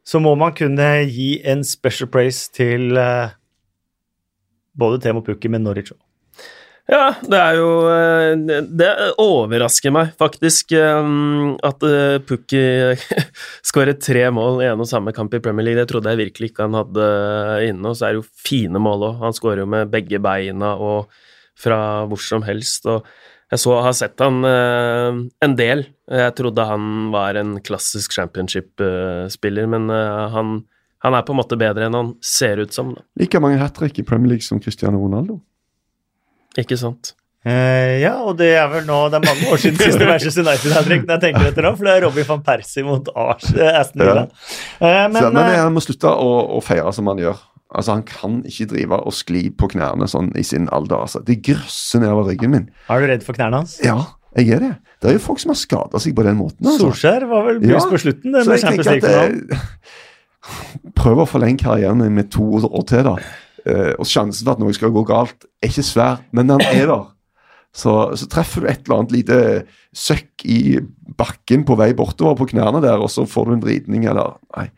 så 0.06 0.22
må 0.22 0.36
man 0.40 0.54
kunne 0.56 0.88
gi 1.10 1.42
en 1.44 1.66
special 1.68 2.08
praise 2.14 2.48
til 2.54 2.96
eh, 3.02 3.36
både 4.78 5.02
Temo 5.04 5.26
Pukki, 5.26 5.52
men 5.52 5.66
Norwich 5.66 5.92
òg. 5.92 6.05
Ja, 6.86 7.16
det 7.26 7.38
er 7.40 7.56
jo 7.58 7.70
eh, 7.90 8.60
Det 8.70 8.90
overrasker 9.22 9.94
meg 9.94 10.12
faktisk 10.22 10.76
eh, 10.78 11.08
at 11.66 11.86
eh, 11.88 12.18
Pukki 12.22 12.62
skårer 13.70 13.98
tre 13.98 14.28
mål 14.34 14.62
i 14.62 14.68
en 14.70 14.84
og 14.84 14.90
samme 14.90 15.14
kamp 15.16 15.34
i 15.34 15.42
Premier 15.42 15.66
League. 15.66 15.82
Det 15.82 15.90
trodde 15.90 16.14
jeg 16.14 16.22
virkelig 16.28 16.52
ikke 16.52 16.68
han 16.68 16.78
hadde 16.78 17.08
inne. 17.72 17.90
Og 17.90 17.98
så 17.98 18.08
er 18.08 18.14
det 18.14 18.22
jo 18.22 18.44
fine 18.46 18.82
mål 18.82 19.08
òg. 19.10 19.24
Han 19.24 19.38
skårer 19.38 19.64
jo 19.64 19.72
med 19.74 19.90
begge 19.94 20.22
beina 20.22 20.76
og 20.78 21.10
fra 21.58 21.80
hvor 22.06 22.22
som 22.22 22.46
helst. 22.46 22.86
og 22.86 23.08
jeg 23.54 23.62
så, 23.62 23.74
har 23.86 23.94
sett 23.94 24.22
han 24.22 24.42
en 24.44 25.54
del. 25.56 25.86
Jeg 26.10 26.34
trodde 26.38 26.66
han 26.66 27.12
var 27.14 27.38
en 27.40 27.60
klassisk 27.64 28.16
championship-spiller, 28.18 29.70
men 29.70 29.86
han, 30.34 30.56
han 31.06 31.16
er 31.16 31.24
på 31.24 31.32
en 31.32 31.40
måte 31.40 31.58
bedre 31.62 31.86
enn 31.86 31.96
han 31.96 32.10
ser 32.26 32.64
ut 32.66 32.74
som. 32.76 32.96
Da. 32.98 33.06
Like 33.22 33.40
mange 33.40 33.62
hat 33.62 33.78
trick 33.78 34.02
i 34.02 34.06
Premier 34.06 34.34
League 34.34 34.46
som 34.46 34.60
Cristiano 34.60 35.00
Ronaldo. 35.00 35.38
Ikke 36.62 36.78
sant? 36.80 37.14
Uh, 37.46 38.00
ja, 38.02 38.16
og 38.26 38.40
det 38.40 38.48
er 38.58 38.66
vel 38.72 38.88
nå 38.88 38.96
Det 39.14 39.20
er 39.20 39.26
mange 39.28 39.50
år 39.54 39.60
siden 39.62 39.76
siste 39.78 40.06
Manchester 40.08 40.42
United 40.42 40.72
har 40.74 40.86
trukket, 40.88 41.04
når 41.06 41.20
jeg 41.20 41.24
tenker 41.28 41.50
etter 41.52 41.68
nå, 41.68 41.72
for 41.78 41.86
det 41.86 41.92
er 41.94 42.06
Robbie 42.08 42.26
van 42.26 42.42
Persie 42.48 42.86
mot 42.88 43.12
Ars, 43.14 43.52
eh, 43.54 43.76
Aston 43.82 44.02
Villa. 44.02 44.24
Eh, 44.26 44.82
Men, 44.82 45.12
men 45.14 45.20
så, 45.22 45.30
men 45.36 45.52
han 45.54 45.76
må 45.76 45.84
slutte 45.86 46.10
å, 46.10 46.32
å 46.58 46.62
feire 46.66 46.90
som 46.98 47.12
han 47.12 47.22
gjør. 47.22 47.38
Altså, 47.76 47.92
Han 48.00 48.02
kan 48.10 48.40
ikke 48.50 48.66
drive 48.72 48.98
og 48.98 49.14
skli 49.14 49.44
på 49.54 49.70
knærne 49.76 50.08
sånn 50.10 50.32
i 50.40 50.42
sin 50.48 50.66
alder. 50.74 51.04
altså. 51.06 51.22
Det 51.28 51.38
grøsser 51.46 52.02
nedover 52.02 52.32
ryggen 52.32 52.56
min. 52.56 52.66
er 52.90 53.06
du 53.06 53.10
redd 53.14 53.28
for 53.28 53.38
knærne 53.38 53.62
hans? 53.62 53.78
Ja, 53.86 54.00
jeg 54.40 54.50
er 54.58 54.66
det. 54.66 54.74
Det 55.04 55.12
er 55.12 55.20
jo 55.20 55.24
folk 55.28 55.40
som 55.44 55.54
har 55.54 55.60
skada 55.62 56.02
seg 56.02 56.16
på 56.18 56.26
den 56.26 56.40
måten. 56.42 56.66
altså. 56.66 56.88
Solskjær 56.90 57.28
var 57.30 57.46
vel 57.52 57.62
brus 57.62 57.76
Ja, 57.78 57.86
på 57.94 58.02
slutten. 58.02 58.34
Det, 58.34 58.46
Så 58.48 58.58
jeg 58.58 58.82
tenker 58.82 58.96
at 58.96 59.06
eh, 59.30 59.66
Prøv 61.00 61.22
å 61.24 61.30
forlenge 61.30 61.62
karrieren 61.62 62.02
min 62.02 62.14
med 62.18 62.32
to 62.34 62.46
år 62.66 62.84
til, 62.90 63.06
da. 63.06 63.16
Eh, 63.66 63.92
og 63.98 64.06
sjansen 64.06 64.46
for 64.46 64.54
at 64.54 64.62
noe 64.62 64.74
skal 64.78 64.94
gå 64.94 65.02
galt, 65.10 65.48
er 65.64 65.72
ikke 65.72 65.86
svær, 65.86 66.24
men 66.36 66.52
den 66.52 66.62
er 66.62 66.86
der. 66.86 67.12
Så, 67.76 67.92
så 68.16 68.28
treffer 68.32 68.64
du 68.64 68.70
et 68.72 68.86
eller 68.86 69.02
annet 69.02 69.14
lite 69.18 69.38
søkk 69.96 70.46
i 70.48 70.78
bakken 71.20 71.66
på 71.68 71.76
vei 71.80 71.90
bortover 71.98 72.38
på 72.40 72.48
knærne 72.54 72.80
der, 72.84 73.02
og 73.04 73.12
så 73.12 73.26
får 73.28 73.50
du 73.50 73.56
en 73.58 73.64
vridning 73.66 74.06
eller 74.08 74.38
Nei. 74.56 74.70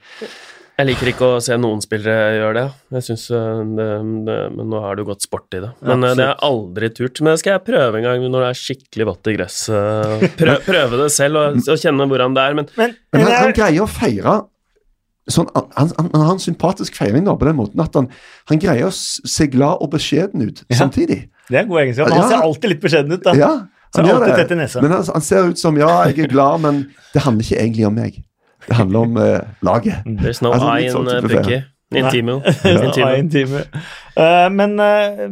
Jeg 0.78 0.86
liker 0.92 1.10
ikke 1.10 1.28
å 1.28 1.38
se 1.42 1.56
noen 1.58 1.80
spillere 1.82 2.36
gjøre 2.38 2.54
det. 2.54 2.66
Jeg 2.94 3.06
synes 3.08 3.24
øh, 3.34 3.62
det, 3.80 3.86
det, 4.28 4.36
Men 4.54 4.68
nå 4.70 4.82
har 4.84 4.98
du 4.98 5.08
gått 5.08 5.26
sport 5.26 5.56
i 5.58 5.62
det. 5.64 5.72
Men 5.82 6.06
øh, 6.06 6.12
det 6.14 6.22
har 6.22 6.36
jeg 6.36 6.46
aldri 6.46 6.90
turt. 6.94 7.22
Men 7.24 7.34
det 7.34 7.42
skal 7.42 7.56
jeg 7.56 7.64
prøve 7.66 7.98
en 7.98 8.06
gang 8.06 8.26
når 8.28 8.46
det 8.46 8.50
er 8.52 8.60
skikkelig 8.60 9.08
vått 9.10 9.30
i 9.32 9.34
gresset. 9.40 10.28
Prøve, 10.38 10.60
prøve 10.68 11.00
det 11.02 11.08
selv 11.16 11.42
og, 11.42 11.58
og 11.66 11.82
kjenne 11.82 12.06
hvordan 12.14 12.38
det 12.38 12.44
er. 12.46 12.60
Men 12.60 12.70
Men, 12.78 12.94
Men 13.10 13.26
han, 13.26 13.34
han 13.48 13.58
greier 13.58 13.88
å 13.88 13.90
feire 13.90 14.36
sånn, 15.30 15.48
han, 15.56 15.70
han, 15.98 16.10
han 16.14 16.22
har 16.26 16.34
en 16.36 16.40
sympatisk 16.44 16.96
feiring 16.96 17.26
da, 17.28 17.34
på 17.36 17.46
den 17.50 17.58
måten 17.60 17.82
at 17.84 17.94
han, 18.00 18.08
han 18.50 18.60
greier 18.64 18.88
å 18.88 18.94
se 18.94 19.48
glad 19.52 19.82
og 19.84 19.92
beskjeden 19.92 20.46
ut 20.48 20.64
Ja. 20.70 20.78
samtidig. 20.84 21.30
det 21.50 21.58
er 21.58 21.64
en 21.64 21.70
god 21.70 21.82
egenskap. 21.86 22.10
Han 22.12 22.22
Ja. 22.22 22.28
ser 22.30 22.44
alltid 22.48 22.70
litt 22.70 22.82
beskjeden 22.82 23.12
ut. 23.14 23.24
da. 23.24 23.34
Ja, 23.36 23.52
han 23.96 24.06
gjør 24.06 24.26
det. 24.26 24.36
tett 24.36 24.52
i 24.52 24.56
nesa. 24.56 24.82
Men 24.82 24.92
han, 24.92 25.04
han 25.14 25.22
ser 25.22 25.50
ut 25.50 25.60
som 25.60 25.78
ja, 25.78 26.06
jeg 26.08 26.20
er 26.26 26.28
glad, 26.28 26.62
men 26.62 26.82
det 27.14 27.22
handler 27.24 27.44
ikke 27.44 27.60
egentlig 27.62 27.86
om 27.88 27.96
meg. 27.96 28.24
Det 28.68 28.76
handler 28.76 29.00
om 29.00 29.18
uh, 29.18 29.40
laget. 29.64 30.04
there's 30.20 30.42
no 30.44 30.52
Altså, 30.52 30.68
eye 30.76 30.90
in 30.90 31.06
Bucky. 31.06 31.16
uh, 31.16 31.42
Pukki. 31.44 31.64
Intimo. 31.96 32.42
Ja, 32.98 33.14
Intimo. 33.16 33.58
Uh, 33.64 33.84
Eh, 34.18 34.50
men 34.50 34.80
uh, 34.82 35.28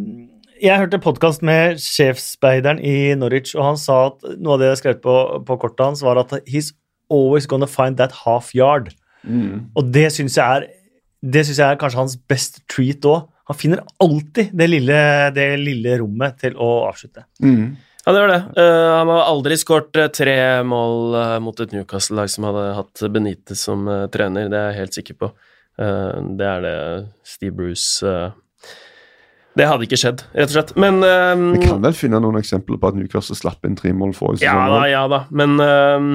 jeg 0.62 0.78
hørte 0.78 1.00
podkast 1.02 1.42
med 1.44 1.80
sjefsspeideren 1.82 2.78
i 2.80 3.16
Norwich, 3.18 3.56
og 3.58 3.64
han 3.66 3.78
sa 3.82 3.96
at 4.12 4.22
noe 4.38 4.54
av 4.56 4.62
det 4.62 4.68
jeg 4.70 4.78
skrev 4.84 5.00
på, 5.04 5.16
på 5.48 5.58
kortet 5.60 5.84
hans, 5.88 6.04
var 6.06 6.20
at 6.22 6.32
he's 6.48 6.70
always 7.12 7.48
gonna 7.50 7.68
find 7.68 7.98
that 7.98 8.14
half 8.26 8.54
yard. 8.56 8.94
Og 9.76 9.94
det 9.94 10.10
syns 10.14 10.38
jeg 10.38 10.62
er 10.62 10.68
det 11.26 11.46
synes 11.46 11.62
jeg 11.62 11.74
er 11.74 11.80
kanskje 11.82 12.02
hans 12.02 12.20
best 12.30 12.62
treat 12.72 13.06
òg. 13.10 13.26
Han 13.50 13.58
finner 13.58 13.82
alltid 14.02 14.54
det 14.58 14.68
lille, 14.70 15.00
det 15.36 15.50
lille 15.62 15.98
rommet 16.02 16.38
til 16.42 16.56
å 16.58 16.70
avslutte. 16.88 17.26
Mm. 17.46 17.76
Ja, 18.06 18.14
det 18.14 18.22
var 18.22 18.32
det. 18.32 18.40
Uh, 18.58 18.92
han 19.00 19.10
har 19.10 19.28
aldri 19.32 19.58
skåret 19.58 19.98
eh, 19.98 20.12
tre 20.14 20.38
mål 20.66 21.16
eh, 21.18 21.36
mot 21.42 21.62
et 21.62 21.72
Newcastle-lag 21.74 22.30
som 22.30 22.46
hadde 22.46 22.66
hatt 22.78 23.04
Benitez 23.10 23.64
som 23.66 23.88
trener, 24.14 24.50
det 24.52 24.60
er 24.60 24.68
jeg 24.70 24.80
helt 24.84 24.98
sikker 25.00 25.18
på. 25.24 25.32
Uh, 25.82 26.22
det 26.38 26.50
er 26.50 26.62
det 26.64 26.76
Steve 27.28 27.52
Bruce 27.58 28.14
Det 29.58 29.66
hadde 29.68 29.88
ikke 29.88 30.00
skjedd, 30.00 30.22
rett 30.38 30.54
og 30.54 30.54
slett. 30.54 30.76
Men 30.80 31.02
Vi 31.02 31.66
kan 31.66 31.82
vel 31.84 31.98
finne 31.98 32.22
noen 32.22 32.38
eksempler 32.40 32.78
på 32.80 32.92
at 32.92 32.98
Newcastle 33.00 33.38
slapp 33.40 33.66
inn 33.66 33.78
tre 33.80 33.94
mål 33.96 34.14
forrige 34.18 34.46
Ja 34.46 34.70
da, 34.70 34.86
ja 34.92 35.04
da. 35.12 35.24
Men 35.34 35.58
eh, 35.64 36.08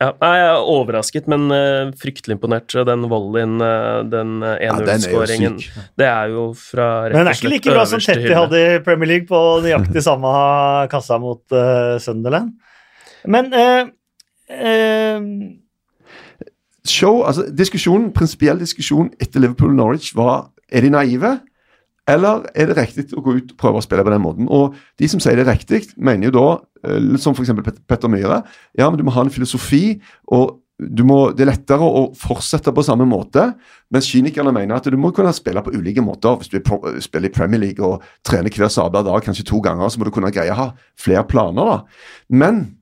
ja, 0.00 0.10
Jeg 0.12 0.44
er 0.44 0.60
overrasket, 0.60 1.28
men 1.32 1.48
uh, 1.48 1.92
fryktelig 1.96 2.36
imponert. 2.36 2.74
Den 2.88 3.06
volleyen, 3.10 3.56
uh, 3.62 4.02
den 4.04 4.42
uh, 4.44 4.54
Ja, 4.60 4.76
den 4.76 4.92
er 4.92 5.10
jo 5.10 5.22
1-0-skåringen, 5.22 5.58
ja, 5.62 5.86
det 5.98 6.10
er 6.10 6.34
jo 6.34 6.46
fra 6.58 6.90
rett 7.06 7.16
Men 7.16 7.24
den 7.24 7.32
er 7.32 7.40
ikke 7.40 7.52
like 7.54 7.74
bra 7.78 7.86
som 7.88 8.02
Tetty 8.04 8.34
hadde 8.36 8.60
i 8.60 8.78
Premier 8.84 9.12
League 9.14 9.30
på 9.30 9.42
nøyaktig 9.64 10.04
samme 10.10 10.36
kassa 10.92 11.20
mot 11.22 11.42
uh, 11.56 11.96
Sunderland. 12.02 12.54
Men 13.26 13.52
eh, 13.54 13.86
eh, 14.48 15.20
Show, 16.86 17.24
altså 17.26 17.48
diskusjonen, 17.50 18.12
Prinsipiell 18.14 18.60
diskusjon 18.62 19.10
etter 19.20 19.42
Liverpool-Norwich 19.42 20.12
var 20.14 20.52
er 20.70 20.86
de 20.86 20.92
naive, 20.94 21.32
eller 22.06 22.44
er 22.54 22.70
det 22.70 22.76
riktig 22.78 23.08
å 23.16 23.22
gå 23.24 23.38
ut 23.40 23.50
og 23.50 23.58
prøve 23.58 23.80
å 23.80 23.84
spille 23.84 24.04
på 24.06 24.12
den 24.14 24.22
måten? 24.22 24.50
Og 24.52 24.76
De 24.98 25.08
som 25.10 25.22
sier 25.22 25.38
det 25.38 25.46
er 25.46 25.56
riktig, 25.56 25.88
mener 25.96 26.30
jo 26.30 26.36
da, 26.36 26.46
eh, 26.86 27.16
som 27.18 27.34
f.eks. 27.34 27.50
Petter 27.86 28.12
Myhre, 28.12 28.44
ja, 28.78 28.88
men 28.88 29.00
du 29.00 29.04
må 29.06 29.14
ha 29.16 29.26
en 29.26 29.32
filosofi. 29.34 30.00
og 30.30 30.60
må, 30.78 31.32
Det 31.32 31.42
er 31.42 31.50
lettere 31.50 31.82
å 31.82 32.12
fortsette 32.14 32.72
på 32.74 32.84
samme 32.84 33.06
måte, 33.08 33.54
mens 33.90 34.06
kynikerne 34.06 34.52
mener 34.52 34.76
at 34.76 34.84
du 34.84 34.96
må 34.96 35.10
kunne 35.10 35.32
spille 35.32 35.62
på 35.64 35.72
ulike 35.72 36.04
måter. 36.04 36.36
Hvis 36.36 36.52
du 36.52 36.58
er 36.60 37.00
spiller 37.00 37.30
i 37.30 37.32
Premier 37.32 37.60
League 37.60 37.82
og 37.84 38.02
trener 38.22 38.50
hver 38.50 38.68
sabla 38.68 39.02
dag, 39.02 39.22
kanskje 39.24 39.46
to 39.48 39.60
ganger, 39.60 39.88
så 39.88 39.98
må 39.98 40.04
du 40.04 40.12
kunne 40.14 40.30
greie 40.30 40.52
å 40.52 40.60
ha 40.60 40.68
flere 41.00 41.24
planer. 41.24 41.64
da. 41.64 41.82
Men 42.28 42.76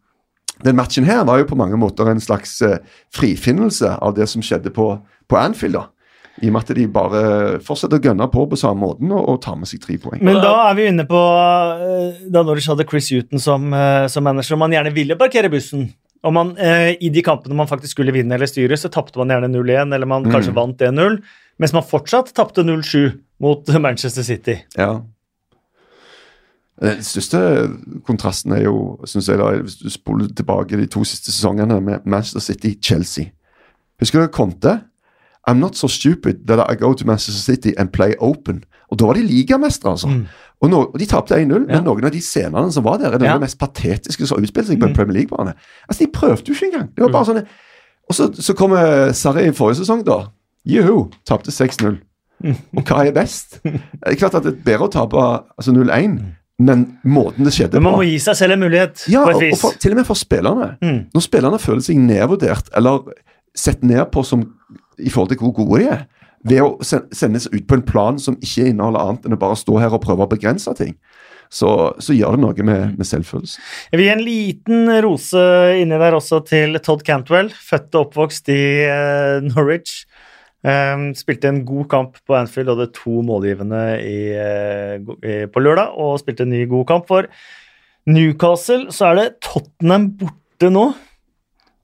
den 0.64 0.76
matchen 0.76 1.04
her 1.04 1.24
var 1.24 1.38
jo 1.38 1.48
på 1.48 1.56
mange 1.58 1.78
måter 1.78 2.10
en 2.10 2.20
slags 2.20 2.60
eh, 2.62 2.78
frifinnelse 3.14 3.96
av 4.02 4.14
det 4.14 4.28
som 4.28 4.42
skjedde 4.42 4.70
på, 4.74 4.98
på 5.28 5.36
Anfield. 5.36 5.78
da. 5.78 5.88
I 6.42 6.48
og 6.48 6.54
med 6.56 6.64
at 6.64 6.74
de 6.74 6.84
bare 6.90 7.20
fortsetter 7.62 8.00
å 8.00 8.08
gønne 8.08 8.26
på 8.32 8.42
på 8.50 8.58
samme 8.58 8.82
måten 8.82 9.12
og, 9.14 9.22
og 9.30 9.36
tar 9.44 9.58
med 9.60 9.70
seg 9.70 9.82
tre 9.84 9.98
poeng. 10.02 10.22
Men 10.24 10.40
da 10.42 10.54
er 10.64 10.78
vi 10.78 10.88
inne 10.90 11.04
på 11.06 11.20
eh, 11.20 12.24
da 12.26 12.42
Norwich 12.42 12.66
hadde 12.72 12.86
Chris 12.90 13.12
Huton 13.14 13.42
som, 13.42 13.68
eh, 13.70 14.06
som 14.10 14.26
manager, 14.26 14.56
og 14.56 14.64
man 14.64 14.74
gjerne 14.74 14.94
ville 14.96 15.18
parkere 15.20 15.52
bussen. 15.52 15.86
Og 16.24 16.32
man, 16.34 16.54
eh, 16.58 16.96
I 16.98 17.10
de 17.14 17.22
kampene 17.22 17.54
man 17.54 17.70
faktisk 17.70 17.94
skulle 17.94 18.14
vinne 18.16 18.34
eller 18.34 18.50
styre, 18.50 18.78
så 18.80 18.90
tapte 18.90 19.20
man 19.20 19.30
gjerne 19.30 19.52
0-1, 19.52 19.94
eller 19.94 20.10
man 20.10 20.26
kanskje 20.26 20.54
vant 20.56 20.82
1-0, 20.82 21.20
mens 21.62 21.74
man 21.76 21.86
fortsatt 21.86 22.32
tapte 22.34 22.64
0-7 22.66 23.12
mot 23.44 23.68
Manchester 23.86 24.26
City. 24.26 24.56
Ja. 24.78 25.02
Den 26.82 27.04
største 27.06 27.38
kontrasten 28.08 28.56
er 28.56 28.64
jo, 28.64 28.96
synes 29.06 29.28
jeg, 29.30 29.38
da, 29.38 29.52
hvis 29.62 29.78
du 29.78 29.86
spoler 29.92 30.32
tilbake 30.34 30.80
de 30.80 30.88
to 30.90 31.04
siste 31.06 31.30
sesongene 31.30 31.78
med 31.84 32.08
Manchester 32.10 32.42
City-Chelsea. 32.42 33.30
Husker 34.02 34.24
du 34.24 34.32
Conte? 34.34 34.80
I'm 35.48 35.58
not 35.60 35.76
so 35.76 35.86
stupid 35.88 36.46
that 36.46 36.58
I 36.70 36.74
go 36.74 36.92
to 36.94 37.04
Manchester 37.06 37.42
City 37.54 37.74
and 37.78 37.92
play 37.92 38.14
open. 38.18 38.64
Og 38.90 38.98
da 38.98 39.06
var 39.06 39.14
de 39.14 39.22
ligamestere, 39.26 39.90
altså. 39.90 40.08
Og, 40.62 40.70
no, 40.70 40.78
og 40.92 40.98
de 40.98 41.06
tapte 41.06 41.34
1-0, 41.36 41.44
Mm. 41.58 41.66
Ja. 41.68 41.74
men 41.80 41.84
noen 41.84 42.04
av 42.04 42.12
de 42.12 42.20
scenene 42.20 42.72
som 42.72 42.84
var 42.84 42.96
der, 42.98 43.12
er 43.12 43.18
noe 43.18 43.26
Ja. 43.28 43.34
av 43.34 43.40
det 43.40 43.46
mest 43.50 43.58
patetiske 43.58 44.26
som 44.26 44.38
har 44.38 44.42
utspilt 44.46 44.66
seg 44.66 44.78
på 44.80 44.86
Mm. 44.86 44.88
en 44.90 44.94
Premier 44.96 45.14
League-bane. 45.18 45.54
Altså, 45.88 45.98
De 46.04 46.10
prøvde 46.12 46.44
jo 46.48 46.54
ikke 46.54 46.72
engang. 46.72 46.88
Det 46.94 47.02
var 47.04 47.08
bare 47.12 47.24
sånn 47.24 47.46
Og 48.08 48.14
så, 48.14 48.28
så 48.36 48.52
kommer 48.54 49.12
Sarri 49.12 49.46
i 49.48 49.50
forrige 49.52 49.76
sesong, 49.80 50.04
da. 50.04 50.26
Juhu! 50.66 51.10
Tapte 51.26 51.50
6-0. 51.50 51.98
Mm. 52.44 52.56
Og 52.76 52.84
hva 52.84 53.06
er 53.06 53.12
best? 53.12 53.60
Det 53.62 53.80
er 54.06 54.14
klart 54.16 54.34
at 54.34 54.42
det 54.44 54.52
er 54.52 54.64
bedre 54.64 54.88
å 54.88 54.92
tape 54.92 55.16
altså 55.58 55.72
0-1, 55.72 56.18
men 56.58 56.98
måten 57.06 57.44
det 57.44 57.52
skjedde 57.54 57.78
på 57.78 57.82
man 57.82 57.94
må 57.94 58.02
gi 58.04 58.18
seg 58.18 58.36
selv 58.36 58.52
en 58.52 58.60
mulighet, 58.60 59.08
ja, 59.08 59.24
på 59.24 59.30
et 59.30 59.40
vis. 59.40 59.54
og 59.54 59.58
for, 59.58 59.78
til 59.80 59.92
og 59.92 59.96
med 59.96 60.06
for 60.06 60.14
spillerne. 60.14 60.76
Mm. 60.82 61.06
Når 61.14 61.20
spillerne 61.22 61.58
føler 61.58 61.80
seg 61.80 61.96
nedvurdert 61.96 62.68
eller 62.76 63.00
sett 63.56 63.82
ned 63.82 64.04
på 64.12 64.22
som, 64.24 64.44
i 64.98 65.10
forhold 65.10 65.32
til 65.32 65.40
hvor 65.42 65.54
gode 65.56 65.82
de 65.82 65.90
er, 65.94 66.06
ved 66.44 66.60
å 66.60 66.74
sendes 66.84 67.48
ut 67.52 67.64
på 67.68 67.78
en 67.78 67.86
plan 67.86 68.18
som 68.20 68.36
ikke 68.36 68.68
inneholder 68.68 69.00
annet 69.00 69.26
enn 69.26 69.36
å 69.36 69.40
bare 69.40 69.56
stå 69.56 69.78
her 69.80 69.96
og 69.96 70.02
prøve 70.04 70.26
å 70.26 70.30
begrense 70.30 70.74
ting, 70.76 70.92
så, 71.52 71.70
så 72.02 72.16
gjør 72.16 72.36
det 72.36 72.42
noe 72.42 72.66
med, 72.66 72.98
med 72.98 73.08
selvfølelsen. 73.08 73.62
Jeg 73.92 74.00
vil 74.00 74.08
gi 74.08 74.12
en 74.14 74.24
liten 74.26 74.92
rose 75.04 75.44
inni 75.80 75.98
der 76.00 76.16
også 76.16 76.42
til 76.48 76.78
Todd 76.84 77.04
Cantwell, 77.06 77.50
født 77.52 77.94
og 77.94 78.08
oppvokst 78.08 78.50
i 78.52 78.62
eh, 78.88 79.44
Norwich. 79.46 80.02
Um, 80.64 81.10
spilte 81.12 81.50
en 81.50 81.60
god 81.68 81.84
kamp 81.92 82.14
på 82.24 82.36
Anfield, 82.38 82.70
hadde 82.72 82.88
to 82.96 83.18
målgivende 83.26 83.82
i, 84.00 84.20
eh, 84.32 84.94
i, 84.96 85.34
på 85.52 85.60
lørdag, 85.60 85.92
og 86.00 86.16
spilte 86.22 86.46
en 86.46 86.54
ny 86.54 86.62
god 86.70 86.86
kamp 86.88 87.10
for 87.10 87.28
Newcastle. 88.08 88.88
Så 88.92 89.10
er 89.10 89.18
det 89.18 89.26
Tottenham 89.44 90.08
borte 90.20 90.72
nå, 90.72 90.86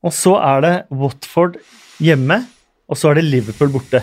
og 0.01 0.17
så 0.17 0.39
er 0.41 0.65
det 0.65 0.75
Watford 0.97 1.61
hjemme, 2.01 2.41
og 2.91 2.99
så 2.99 3.11
er 3.11 3.20
det 3.20 3.28
Liverpool 3.28 3.70
borte. 3.72 4.03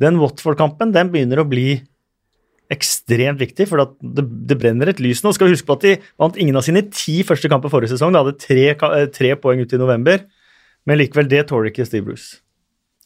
Den 0.00 0.18
Watford-kampen 0.20 0.94
den 0.94 1.12
begynner 1.12 1.42
å 1.42 1.48
bli 1.48 1.78
ekstremt 2.70 3.40
viktig, 3.40 3.66
for 3.66 3.82
det, 3.82 4.24
det 4.46 4.56
brenner 4.58 4.90
et 4.92 5.00
lys 5.02 5.24
nå. 5.24 5.32
Skal 5.34 5.48
vi 5.48 5.56
huske 5.56 5.66
på 5.66 5.76
at 5.78 5.86
de 5.86 5.96
vant 6.20 6.36
ingen 6.38 6.58
av 6.58 6.64
sine 6.66 6.84
ti 6.94 7.20
første 7.26 7.50
kamper 7.50 7.72
forrige 7.72 7.96
sesong. 7.96 8.14
De 8.14 8.22
hadde 8.22 8.38
tre, 8.40 8.68
eh, 8.74 9.08
tre 9.10 9.34
poeng 9.40 9.62
ut 9.62 9.74
i 9.74 9.80
november, 9.80 10.22
men 10.86 11.00
likevel, 11.00 11.28
det 11.30 11.48
tåler 11.50 11.72
ikke 11.72 11.86
Steve 11.88 12.06
Bruce. 12.06 12.38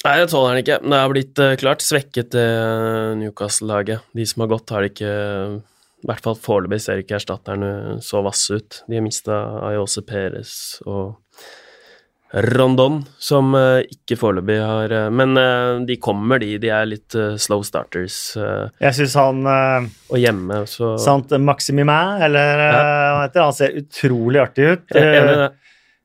Nei, 0.05 0.19
det 0.21 0.29
tåler 0.35 0.53
han 0.53 0.61
ikke. 0.61 0.81
Det 0.85 1.01
har 1.01 1.13
blitt 1.13 1.41
eh, 1.41 1.57
klart 1.61 1.85
svekket, 1.85 2.35
det 2.37 2.49
Newcastle-laget. 3.23 4.05
De 4.13 4.29
som 4.29 4.45
har 4.45 4.53
gått, 4.53 4.75
har 4.77 4.89
ikke 4.91 5.13
I 6.05 6.09
hvert 6.11 6.25
fall 6.27 6.37
foreløpig 6.37 6.83
ser 6.85 7.01
ikke 7.01 7.17
erstatterne 7.17 8.03
så 8.05 8.21
vasse 8.25 8.61
ut. 8.61 8.83
De 8.85 8.99
har 8.99 9.05
mista 9.07 9.41
Ayose 9.65 10.05
Perez 10.05 10.53
og 10.85 11.15
Rondon, 12.35 12.97
som 13.23 13.53
eh, 13.55 13.85
ikke 13.95 14.17
foreløpig 14.19 14.57
har 14.59 14.91
eh, 14.91 15.11
Men 15.15 15.39
eh, 15.39 15.85
de 15.87 15.97
kommer, 16.03 16.41
de. 16.43 16.57
De 16.59 16.71
er 16.75 16.89
litt 16.91 17.15
slow 17.39 17.63
starters. 17.67 18.17
Jeg 18.35 18.97
syns 18.97 19.15
han 19.21 19.45
og 19.47 20.17
hjemme, 20.19 20.65
så 20.71 20.97
Sant 20.99 21.31
Maximin, 21.39 21.93
eller 22.27 22.65
eh, 22.65 22.73
hva 22.75 23.21
heter 23.23 23.39
det, 23.39 23.45
han 23.45 23.59
ser 23.61 23.79
utrolig 23.79 24.43
artig 24.43 24.67
ut. 24.73 24.89
Jeg 24.91 25.05
er 25.05 25.21
enig 25.21 25.37
i 25.37 25.43
det. 25.45 25.51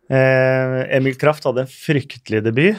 Eh, 0.09 0.75
Emil 0.97 1.17
Kraft 1.21 1.45
hadde 1.49 1.65
en 1.65 1.71
fryktelig 1.71 2.43
debut. 2.45 2.77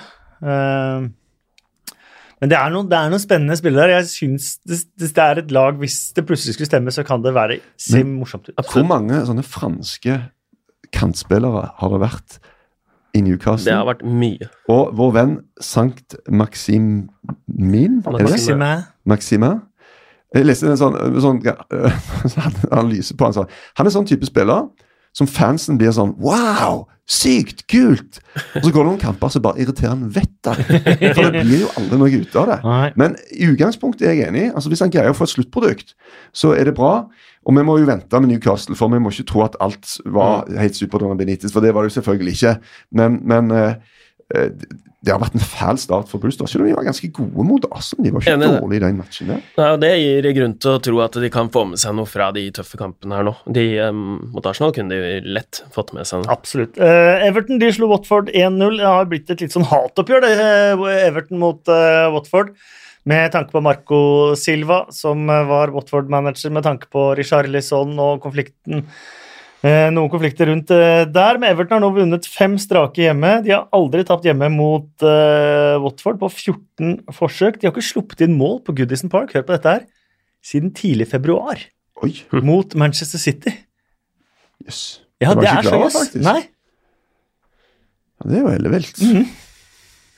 Men 2.40 2.48
det 2.48 2.56
er, 2.56 2.70
noen, 2.72 2.86
det 2.88 2.96
er 2.96 3.10
noen 3.12 3.20
spennende 3.20 3.58
spillere 3.58 3.90
der. 3.90 3.98
Jeg 3.98 4.08
synes 4.14 4.54
det, 4.64 4.78
det 5.02 5.10
er 5.20 5.42
et 5.42 5.50
lag, 5.52 5.76
hvis 5.82 5.98
det 6.16 6.24
plutselig 6.28 6.54
skulle 6.56 6.70
stemme, 6.70 6.94
så 6.94 7.04
kan 7.04 7.20
det 7.26 7.34
være 7.36 7.58
se 7.76 8.00
morsomt 8.06 8.48
ut. 8.48 8.62
Hvor 8.70 8.86
mange 8.88 9.18
sånne 9.28 9.44
franske 9.44 10.16
kantspillere 10.96 11.66
har 11.82 11.92
det 11.92 12.00
vært 12.06 12.38
i 13.14 13.22
Newcastle? 13.24 13.70
Det 13.70 13.76
har 13.76 13.86
vært 13.88 14.04
mye. 14.06 14.50
Og 14.72 14.92
vår 14.98 15.10
venn 15.16 15.34
Sankt 15.60 16.16
Maximin 16.28 18.00
Maxime. 18.06 18.70
Maxime. 19.04 19.50
Jeg 20.34 20.46
leste 20.46 20.70
en 20.70 20.78
sånn, 20.78 20.94
sånn 21.22 21.40
ja, 21.42 21.56
analyse 22.70 23.16
på 23.18 23.26
han 23.26 23.34
sånn. 23.34 23.50
Han 23.80 23.88
er 23.88 23.94
sånn 23.94 24.06
type 24.06 24.28
spiller 24.28 24.68
som 25.16 25.28
fansen 25.30 25.78
blir 25.80 25.92
sånn 25.94 26.14
Wow! 26.22 26.86
Sykt! 27.10 27.64
Kult! 27.66 28.20
Og 28.60 28.68
så 28.68 28.70
går 28.70 28.84
det 28.84 28.86
noen 28.86 29.00
kamper 29.02 29.32
som 29.34 29.42
bare 29.42 29.58
irriterer 29.58 29.96
han 29.96 30.12
vettet 30.14 30.52
av. 30.52 30.60
For 31.16 31.32
det 31.34 31.42
blir 31.42 31.64
jo 31.64 31.70
aldri 31.80 31.98
noe 31.98 32.20
ut 32.22 32.36
av 32.38 32.52
det. 32.52 32.58
Men 33.02 33.16
i 33.34 33.48
utgangspunktet 33.50 34.06
er 34.06 34.14
jeg 34.14 34.28
enig. 34.30 34.44
altså 34.54 34.70
Hvis 34.70 34.84
han 34.84 34.92
greier 34.94 35.10
å 35.10 35.16
få 35.18 35.26
et 35.26 35.32
sluttprodukt, 35.32 35.96
så 36.30 36.52
er 36.54 36.70
det 36.70 36.76
bra. 36.78 36.92
Og 37.48 37.56
vi 37.56 37.64
må 37.66 37.80
jo 37.80 37.88
vente 37.88 38.20
med 38.22 38.30
Newcastle, 38.30 38.76
for 38.78 38.92
vi 38.94 39.00
må 39.02 39.10
ikke 39.10 39.26
tro 39.32 39.42
at 39.42 39.58
alt 39.64 39.96
var 40.06 40.46
helt 40.60 40.78
supert 40.78 41.02
under 41.02 41.18
Benitez. 41.18 41.50
For 41.50 41.64
det 41.64 41.74
var 41.74 41.82
det 41.82 41.90
jo 41.90 41.96
selvfølgelig 41.98 42.36
ikke. 42.36 42.54
Men, 43.00 43.18
men 43.32 43.50
eh, 43.58 43.98
eh, 44.36 44.52
det 45.00 45.14
har 45.14 45.20
vært 45.22 45.36
en 45.38 45.40
fæl 45.40 45.78
start 45.80 46.10
for 46.10 46.20
Bruce, 46.20 46.36
da, 46.36 46.46
selv 46.50 46.66
om 46.66 46.68
de 46.68 46.74
var 46.76 46.84
ganske 46.84 47.08
gode 47.16 47.44
mot 47.48 47.64
Arsenal. 47.72 48.04
De 48.04 48.10
var 48.12 48.24
ikke 48.24 48.34
Enig 48.36 48.48
dårlige 48.52 48.80
i 48.80 48.82
den 48.84 48.98
matchen 48.98 49.30
der. 49.32 49.44
Nei, 49.56 49.68
og 49.72 49.78
Det 49.80 49.92
gir 49.96 50.26
grunn 50.36 50.56
til 50.60 50.74
å 50.74 50.82
tro 50.84 50.98
at 51.06 51.14
de 51.22 51.30
kan 51.32 51.48
få 51.54 51.62
med 51.70 51.80
seg 51.80 51.94
noe 51.96 52.10
fra 52.10 52.26
de 52.36 52.42
tøffe 52.58 52.76
kampene 52.80 53.16
her 53.16 53.24
nå. 53.24 53.32
De, 53.48 53.64
um, 53.88 54.02
mot 54.34 54.48
Arsenal 54.50 54.74
kunne 54.76 54.92
de 54.92 55.22
lett 55.24 55.62
fått 55.72 55.94
med 55.96 56.08
seg 56.08 56.20
noe. 56.20 56.34
Absolutt. 56.34 56.76
Uh, 56.76 57.16
Everton 57.24 57.62
de 57.62 57.70
slo 57.72 57.88
Watford 57.94 58.28
1-0. 58.28 58.76
Det 58.76 58.90
har 58.92 59.08
blitt 59.08 59.32
et 59.32 59.46
litt 59.46 59.56
sånn 59.56 59.64
hatoppgjør, 59.70 60.26
det, 60.26 60.34
eh, 60.44 60.84
Everton 61.06 61.40
mot 61.40 61.72
uh, 61.72 62.10
Watford. 62.12 62.52
Med 63.08 63.32
tanke 63.32 63.54
på 63.54 63.64
Marco 63.64 64.02
Silva, 64.36 64.82
som 64.92 65.24
var 65.24 65.72
Watford-manager, 65.72 66.52
med 66.52 66.66
tanke 66.68 66.92
på 66.92 67.06
Richarlison 67.16 67.96
og 67.96 68.20
konflikten. 68.20 68.84
Eh, 69.60 69.90
noen 69.92 70.08
konflikter 70.08 70.48
rundt 70.48 70.70
eh, 70.72 71.02
der, 71.12 71.36
men 71.36 71.50
Everton 71.52 71.76
har 71.76 71.82
nå 71.84 71.90
vunnet 71.92 72.24
fem 72.32 72.54
strake 72.60 73.02
hjemme. 73.04 73.32
De 73.44 73.52
har 73.52 73.66
aldri 73.76 74.06
tapt 74.08 74.24
hjemme 74.24 74.48
mot 74.54 74.88
uh, 75.04 75.76
Watford 75.84 76.16
på 76.22 76.30
14 76.32 76.94
forsøk. 77.12 77.58
De 77.60 77.68
har 77.68 77.74
ikke 77.74 77.84
sluppet 77.84 78.24
inn 78.24 78.38
mål 78.40 78.62
på 78.64 78.72
Goodison 78.78 79.12
Park, 79.12 79.34
hør 79.36 79.44
på 79.44 79.52
dette 79.58 79.74
her, 79.74 79.84
siden 80.40 80.72
tidlig 80.72 81.10
februar 81.12 81.60
Oi, 82.00 82.14
mot 82.40 82.72
Manchester 82.80 83.20
City. 83.20 83.52
jøss. 84.64 84.80
Ja, 85.20 85.34
Jeg 85.34 85.42
det 85.42 85.50
er 85.52 85.68
så 85.68 85.82
faktisk. 85.92 86.24
Nei. 86.24 86.40
Ja, 88.16 88.30
det 88.30 88.38
er 88.38 88.44
jo 88.46 88.52
ellevilt. 88.54 88.96
-hmm. 88.96 89.26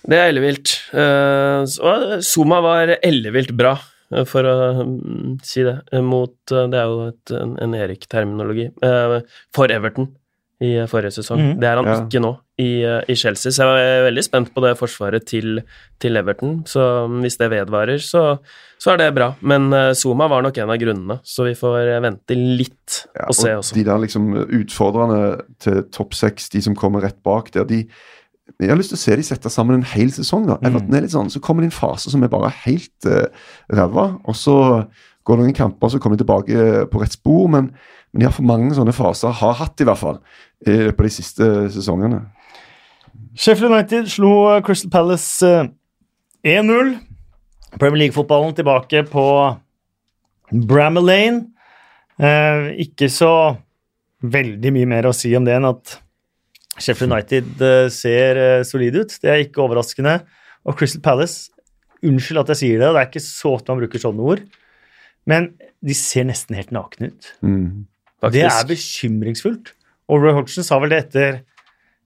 Det 0.07 0.19
er 0.19 0.29
ellevilt. 0.31 0.71
Uh, 0.95 1.67
så- 1.67 2.23
Zuma 2.23 2.61
var 2.61 2.97
ellevilt 3.03 3.57
bra, 3.57 3.75
for 4.29 4.47
å 4.49 4.57
mm, 4.87 5.37
si 5.47 5.63
det. 5.67 5.77
eh, 5.93 6.01
Mot 6.05 6.53
eh, 6.55 6.67
Det 6.73 6.79
er 6.81 6.91
jo 6.91 7.07
et, 7.11 7.33
en, 7.63 7.75
Erik-terminologi. 7.75 8.71
eh, 8.83 9.21
For 9.55 9.73
Everton 9.73 10.11
i 10.63 10.77
eh, 10.79 10.87
forrige 10.87 11.17
sesong. 11.17 11.41
Mm. 11.43 11.55
Det 11.61 11.67
er 11.69 11.77
han 11.81 11.89
Ja. 11.91 11.95
ikke 12.07 12.21
nå 12.23 12.33
i, 12.63 12.69
eh, 12.87 13.01
i 13.11 13.15
Chelsea, 13.19 13.51
så 13.51 13.65
jeg 13.75 13.87
er 13.97 14.05
veldig 14.07 14.23
spent 14.23 14.53
på 14.55 14.63
det 14.63 14.77
forsvaret 14.79 15.25
til, 15.27 15.59
til 15.99 16.17
Everton. 16.21 16.61
Så 16.71 16.85
mm, 17.11 17.17
hvis 17.25 17.39
det 17.41 17.49
vedvarer, 17.51 17.99
så, 17.99 18.39
så 18.79 18.93
er 18.93 19.01
det 19.01 19.09
bra. 19.17 19.33
Men 19.43 19.73
eh, 19.75 19.91
Zuma 19.99 20.29
var 20.31 20.43
nok 20.47 20.59
en 20.63 20.71
av 20.71 20.79
grunnene, 20.79 21.19
så 21.27 21.49
vi 21.49 21.57
får 21.59 21.81
eh, 21.97 22.01
vente 22.05 22.37
litt 22.39 23.01
Ja, 23.17 23.27
og 23.27 23.35
se 23.35 23.51
og 23.57 23.65
også. 23.65 23.75
de 23.75 23.85
der 23.91 23.99
liksom 24.05 24.31
utfordrerne 24.63 25.41
til 25.59 25.83
topp 25.91 26.15
seks, 26.15 26.49
de 26.55 26.63
som 26.63 26.77
kommer 26.79 27.03
rett 27.09 27.19
bak 27.27 27.51
der, 27.57 27.65
de 27.67 27.83
jeg 28.61 28.71
har 28.71 28.79
lyst 28.79 28.93
til 28.93 28.99
å 28.99 29.03
se 29.03 29.17
de 29.19 29.25
sette 29.27 29.51
sammen 29.53 29.79
en 29.79 29.89
hel 29.95 30.13
sesong. 30.15 30.45
da. 30.51 30.59
Everton 30.67 30.95
er 30.97 31.05
litt 31.05 31.15
sånn, 31.15 31.31
Så 31.33 31.41
kommer 31.41 31.65
det 31.65 31.71
en 31.73 31.79
fase 31.79 32.13
som 32.13 32.23
er 32.23 32.33
bare 32.33 32.53
helt 32.65 33.09
uh, 33.09 33.27
ræva, 33.73 34.19
og 34.25 34.37
så 34.37 34.57
går 35.25 35.39
det 35.39 35.47
noen 35.47 35.57
kamper, 35.57 35.93
så 35.93 36.01
kommer 36.03 36.19
de 36.19 36.25
tilbake 36.25 36.87
på 36.91 37.03
rett 37.03 37.15
spor. 37.15 37.49
Men, 37.53 37.71
men 38.13 38.23
de 38.23 38.29
har 38.29 38.35
for 38.35 38.47
mange 38.47 38.75
sånne 38.77 38.95
faser, 38.97 39.35
har 39.41 39.59
hatt 39.61 39.81
i 39.81 39.89
hvert 39.89 40.01
fall, 40.01 40.21
i 40.67 40.79
løpet 40.89 41.01
av 41.01 41.09
de 41.09 41.15
siste 41.15 41.51
sesongene. 41.75 42.23
Sheffield 43.35 43.73
United 43.73 44.11
slo 44.13 44.33
eh, 44.53 44.61
Crystal 44.65 44.93
Palace 44.93 45.47
eh, 45.47 46.61
1-0. 46.61 46.97
Premier 47.81 48.05
League-fotballen 48.05 48.55
tilbake 48.55 49.05
på 49.09 49.27
Bramall 50.53 51.07
Lane. 51.09 51.45
Eh, 52.21 52.73
ikke 52.85 53.09
så 53.09 53.33
veldig 54.23 54.73
mye 54.75 54.91
mer 54.91 55.09
å 55.09 55.15
si 55.17 55.33
om 55.37 55.47
det 55.47 55.57
enn 55.57 55.71
at 55.71 55.97
Sheffield 56.81 57.13
United 57.13 57.63
eh, 57.63 57.89
ser 57.93 58.41
eh, 58.41 58.65
solide 58.67 59.05
ut. 59.05 59.17
Det 59.23 59.31
er 59.31 59.45
ikke 59.45 59.65
overraskende. 59.65 60.21
Og 60.69 60.79
Crystal 60.79 61.03
Palace 61.05 61.51
Unnskyld 62.03 62.41
at 62.41 62.49
jeg 62.51 62.59
sier 62.59 62.81
det, 62.83 62.89
det 62.91 62.99
er 62.99 63.07
ikke 63.07 63.23
så 63.23 63.53
ofte 63.55 63.71
man 63.71 63.79
bruker 63.79 64.01
sånne 64.03 64.25
ord, 64.27 64.41
men 65.31 65.53
de 65.87 65.95
ser 65.95 66.25
nesten 66.27 66.57
helt 66.59 66.73
nakne 66.75 67.13
ut. 67.13 67.29
Mm. 67.47 67.85
Det 68.35 68.43
er 68.43 68.67
bekymringsfullt. 68.67 69.71
Og 70.11 70.25
Roy 70.25 70.35
Hodgson 70.35 70.67
sa 70.67 70.81
vel 70.83 70.91
det 70.91 70.99
etter 71.05 71.37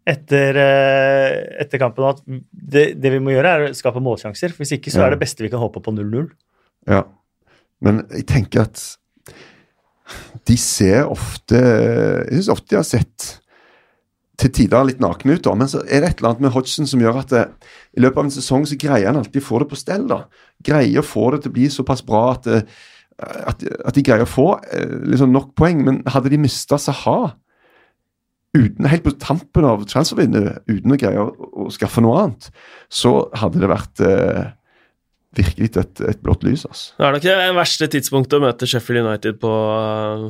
etter, 0.06 0.58
eh, 0.62 1.62
etter 1.64 1.80
kampen 1.82 2.06
at 2.06 2.20
det, 2.26 2.84
det, 3.00 3.10
vi 3.10 3.22
må 3.22 3.32
gjøre, 3.32 3.54
er 3.54 3.64
å 3.72 3.76
skape 3.76 4.02
målsjanser. 4.04 4.54
Hvis 4.54 4.76
ikke 4.76 4.92
så 4.94 5.02
er 5.02 5.14
det 5.16 5.22
beste 5.24 5.42
vi 5.42 5.50
kan 5.50 5.62
håpe 5.62 5.82
på 5.82 5.94
0-0. 5.96 6.28
Ja. 6.86 7.02
Men 7.82 8.04
jeg 8.14 8.28
tenker 8.30 8.68
at 8.68 8.84
de 10.46 10.54
ser 10.60 11.08
ofte 11.10 11.58
Jeg 11.58 12.36
syns 12.38 12.50
ofte 12.52 12.70
de 12.70 12.76
har 12.78 12.86
sett 12.86 13.24
til 14.36 14.52
tider 14.52 14.84
litt 14.84 15.00
nakne 15.00 15.36
ut, 15.36 15.44
da, 15.46 15.54
men 15.56 15.70
så 15.70 15.80
er 15.84 16.02
det 16.02 16.10
et 16.10 16.20
eller 16.20 16.34
annet 16.34 16.44
med 16.44 16.52
Hodgson 16.52 16.88
som 16.88 17.00
gjør 17.00 17.22
at 17.22 17.32
det, 17.32 17.46
i 17.96 18.02
løpet 18.04 18.20
av 18.20 18.28
en 18.28 18.34
sesong 18.34 18.66
så 18.68 18.76
greier 18.80 19.08
han 19.08 19.20
alltid 19.22 19.40
å 19.40 19.46
få 19.46 19.62
det 19.62 19.70
på 19.70 19.78
stell. 19.80 20.04
da. 20.10 20.20
Greier 20.66 21.00
å 21.00 21.06
få 21.06 21.30
det 21.32 21.42
til 21.44 21.52
å 21.52 21.56
bli 21.56 21.70
såpass 21.72 22.04
bra 22.06 22.26
at, 22.34 22.48
at, 22.52 23.64
at 23.64 23.96
de 23.96 24.04
greier 24.04 24.26
å 24.26 24.28
få 24.28 24.50
eh, 24.68 24.92
liksom 25.08 25.32
nok 25.32 25.54
poeng. 25.56 25.80
Men 25.86 26.02
hadde 26.12 26.32
de 26.34 26.40
mista 26.42 26.78
Saha 26.80 27.32
uten, 28.56 28.88
helt 28.88 29.04
på 29.04 29.14
tampen 29.20 29.66
av 29.68 29.84
transfervinduet, 29.88 30.62
uten 30.68 30.94
å 30.94 31.00
greie 31.00 31.20
å, 31.20 31.48
å 31.66 31.72
skaffe 31.72 32.04
noe 32.04 32.22
annet, 32.22 32.48
så 32.92 33.18
hadde 33.36 33.60
det 33.62 33.72
vært 33.72 34.04
eh, 34.04 34.46
virkelig 35.36 35.72
et, 35.76 36.02
et 36.12 36.22
blått 36.24 36.44
lys. 36.46 36.64
altså. 36.68 36.94
Det 36.96 37.06
er 37.08 37.16
nok 37.16 37.26
det 37.26 37.54
verste 37.58 37.88
tidspunktet 37.92 38.38
å 38.38 38.44
møte 38.46 38.68
Sheffield 38.68 39.04
United 39.04 39.40
på 39.42 39.52
uh, 39.52 40.28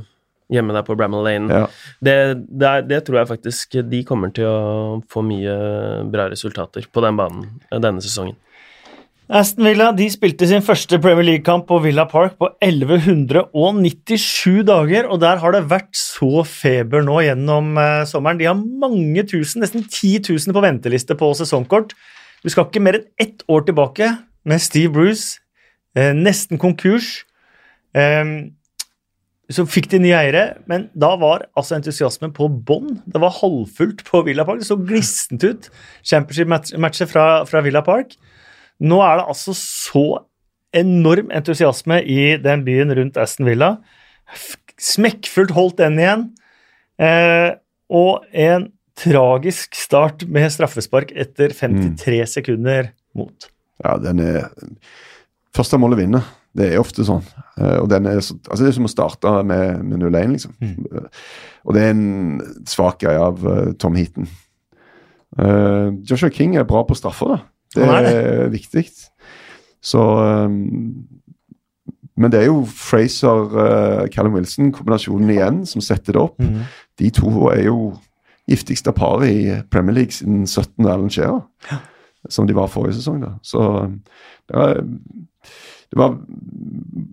hjemme 0.53 0.75
der 0.77 0.85
på 0.87 0.97
Bramall 0.99 1.25
Lane. 1.27 1.51
Ja. 1.51 1.67
Det, 2.01 2.17
det, 2.47 2.69
er, 2.69 2.81
det 2.87 3.05
tror 3.07 3.19
jeg 3.21 3.31
faktisk 3.33 3.79
de 3.91 4.03
kommer 4.07 4.29
til 4.35 4.47
å 4.49 5.01
få 5.11 5.21
mye 5.27 5.55
bra 6.13 6.29
resultater 6.33 6.87
på 6.93 7.03
den 7.05 7.19
banen 7.19 7.43
eh, 7.71 7.81
denne 7.83 8.03
sesongen. 8.05 8.37
Aston 9.27 9.67
Villa 9.67 9.89
de 9.91 10.07
spilte 10.07 10.47
sin 10.47 10.63
første 10.63 11.01
Premier 11.03 11.27
League-kamp 11.27 11.65
på 11.67 11.81
Villa 11.83 12.05
Park 12.07 12.37
på 12.39 12.47
1197 12.63 14.63
dager, 14.69 15.09
og 15.11 15.19
der 15.25 15.41
har 15.43 15.57
det 15.57 15.65
vært 15.67 15.99
så 15.99 16.45
feber 16.47 17.03
nå 17.03 17.19
gjennom 17.27 17.75
eh, 17.83 18.05
sommeren. 18.07 18.39
De 18.39 18.47
har 18.47 18.55
mange 18.55 19.27
tusen, 19.27 19.65
nesten 19.65 19.83
10 19.83 20.31
000 20.31 20.55
på 20.55 20.63
venteliste 20.63 21.19
på 21.19 21.33
sesongkort. 21.35 21.97
Du 22.47 22.53
skal 22.53 22.69
ikke 22.69 22.85
mer 22.87 23.01
enn 23.01 23.09
ett 23.19 23.43
år 23.51 23.67
tilbake 23.67 24.13
med 24.47 24.63
Steve 24.63 24.95
Bruce, 24.95 25.43
eh, 25.99 26.15
nesten 26.15 26.63
konkurs. 26.63 27.25
Eh, 27.99 28.55
så 29.55 29.63
fikk 29.71 29.87
de 29.93 30.01
nye 30.03 30.17
eiere, 30.19 30.45
men 30.67 30.89
da 30.99 31.13
var 31.21 31.45
altså 31.59 31.77
entusiasmen 31.77 32.33
på 32.35 32.49
bånn. 32.51 32.97
Det 33.07 33.21
var 33.23 33.35
halvfullt 33.37 34.03
på 34.09 34.25
Villa 34.27 34.47
Park. 34.47 34.59
Det 34.63 34.67
så 34.67 34.79
glissent 34.81 35.45
ut. 35.47 35.69
Championship-matcher 36.03 37.07
fra, 37.11 37.27
fra 37.47 37.63
Villa 37.63 37.85
Park. 37.87 38.17
Nå 38.83 38.99
er 39.07 39.21
det 39.21 39.29
altså 39.31 39.55
så 39.57 40.07
enorm 40.77 41.31
entusiasme 41.35 42.01
i 42.03 42.35
den 42.43 42.65
byen 42.67 42.91
rundt 42.99 43.21
Aston 43.23 43.47
Villa. 43.47 43.77
Smekkfullt 44.83 45.55
holdt 45.55 45.79
den 45.79 46.01
igjen. 46.03 46.27
Eh, 46.99 47.55
og 47.87 48.27
en 48.35 48.73
tragisk 48.99 49.77
start 49.79 50.25
med 50.33 50.51
straffespark 50.53 51.13
etter 51.15 51.55
53 51.55 52.25
sekunder 52.39 52.91
mot. 53.17 53.49
Ja, 53.85 53.95
den 54.01 54.25
er 54.25 54.49
Første 55.57 55.79
målet 55.81 56.03
vinner. 56.03 56.25
Det 56.57 56.71
er 56.71 56.81
ofte 56.81 57.05
sånn. 57.07 57.25
Eh, 57.61 57.79
og 57.83 57.89
den 57.93 58.09
er 58.09 58.21
altså 58.21 58.37
Det 58.39 58.71
er 58.71 58.77
som 58.77 58.89
å 58.89 58.93
starte 58.93 59.33
med, 59.47 59.83
med 59.85 60.01
0-1, 60.05 60.33
liksom. 60.37 60.55
Mm. 60.61 61.09
Og 61.67 61.77
det 61.77 61.83
er 61.83 61.93
en 61.93 62.41
svak 62.69 63.01
greie 63.03 63.21
av 63.21 63.45
eh, 63.51 63.73
Tom 63.81 63.97
Heaton. 63.99 64.29
Uh, 65.37 65.93
Joshua 66.07 66.31
King 66.33 66.55
er 66.57 66.65
bra 66.65 66.81
på 66.87 66.97
straffer, 66.97 67.35
da. 67.35 67.39
Det 67.77 67.85
er, 67.85 68.07
er 68.09 68.49
viktig. 68.49 68.87
Så 69.85 70.01
um, 70.01 70.55
Men 72.17 72.33
det 72.33 72.41
er 72.41 72.47
jo 72.47 72.63
Fraser, 72.71 73.43
uh, 73.53 74.07
Callum 74.15 74.39
Wilson-kombinasjonen 74.39 75.35
igjen 75.35 75.59
som 75.69 75.85
setter 75.85 76.17
det 76.17 76.23
opp. 76.23 76.41
Mm. 76.41 76.63
De 77.03 77.11
to 77.13 77.51
er 77.51 77.67
jo 77.67 77.91
giftigste 78.49 78.95
paret 78.97 79.29
i 79.29 79.59
Premier 79.69 79.99
League 79.99 80.17
siden 80.17 80.47
17. 80.47 80.87
Alan 80.87 81.11
Shearer. 81.13 81.43
Som 82.31 82.49
de 82.49 82.57
var 82.57 82.71
forrige 82.73 82.97
sesong. 82.97 83.21
da. 83.21 83.35
Så 83.43 83.61
det 84.49 84.57
var, 84.57 84.81
det 85.93 85.99
var 86.01 86.17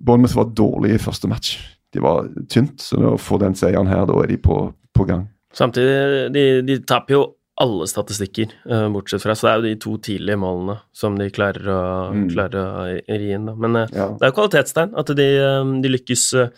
Bournemouth 0.03 0.35
var 0.35 0.49
dårlig 0.57 0.95
i 0.95 1.01
første 1.01 1.27
match. 1.29 1.57
De 1.93 2.01
var 2.01 2.27
tynt, 2.49 2.81
så 2.81 2.97
å 3.13 3.19
få 3.21 3.37
den 3.41 3.53
seieren 3.55 3.87
her, 3.87 4.05
da 4.09 4.15
er 4.23 4.27
de 4.33 4.37
på, 4.41 4.57
på 4.97 5.05
gang. 5.07 5.27
Samtidig, 5.53 6.31
de, 6.33 6.45
de 6.65 6.79
taper 6.89 7.13
jo 7.13 7.23
alle 7.61 7.85
statistikker, 7.85 8.49
uh, 8.65 8.87
bortsett 8.89 9.21
fra 9.21 9.35
Så 9.37 9.45
det 9.45 9.51
er 9.51 9.59
jo 9.59 9.65
de 9.67 9.73
to 9.83 9.91
tidlige 10.01 10.39
målene 10.41 10.79
som 10.97 11.13
de 11.19 11.27
klarer 11.29 11.67
å, 11.69 11.81
Mm. 12.13 12.23
klarer 12.33 12.57
å 12.57 12.85
ri 13.13 13.27
inn. 13.35 13.45
Da. 13.45 13.53
Men 13.53 13.75
uh, 13.75 13.87
Ja. 13.93 14.07
det 14.17 14.25
er 14.25 14.31
jo 14.31 14.37
kvalitetstegn 14.39 14.95
at 14.97 15.11
de, 15.15 15.27
eh, 15.37 15.73
de 15.83 15.91
lykkes 15.93 16.23
eh, 16.41 16.49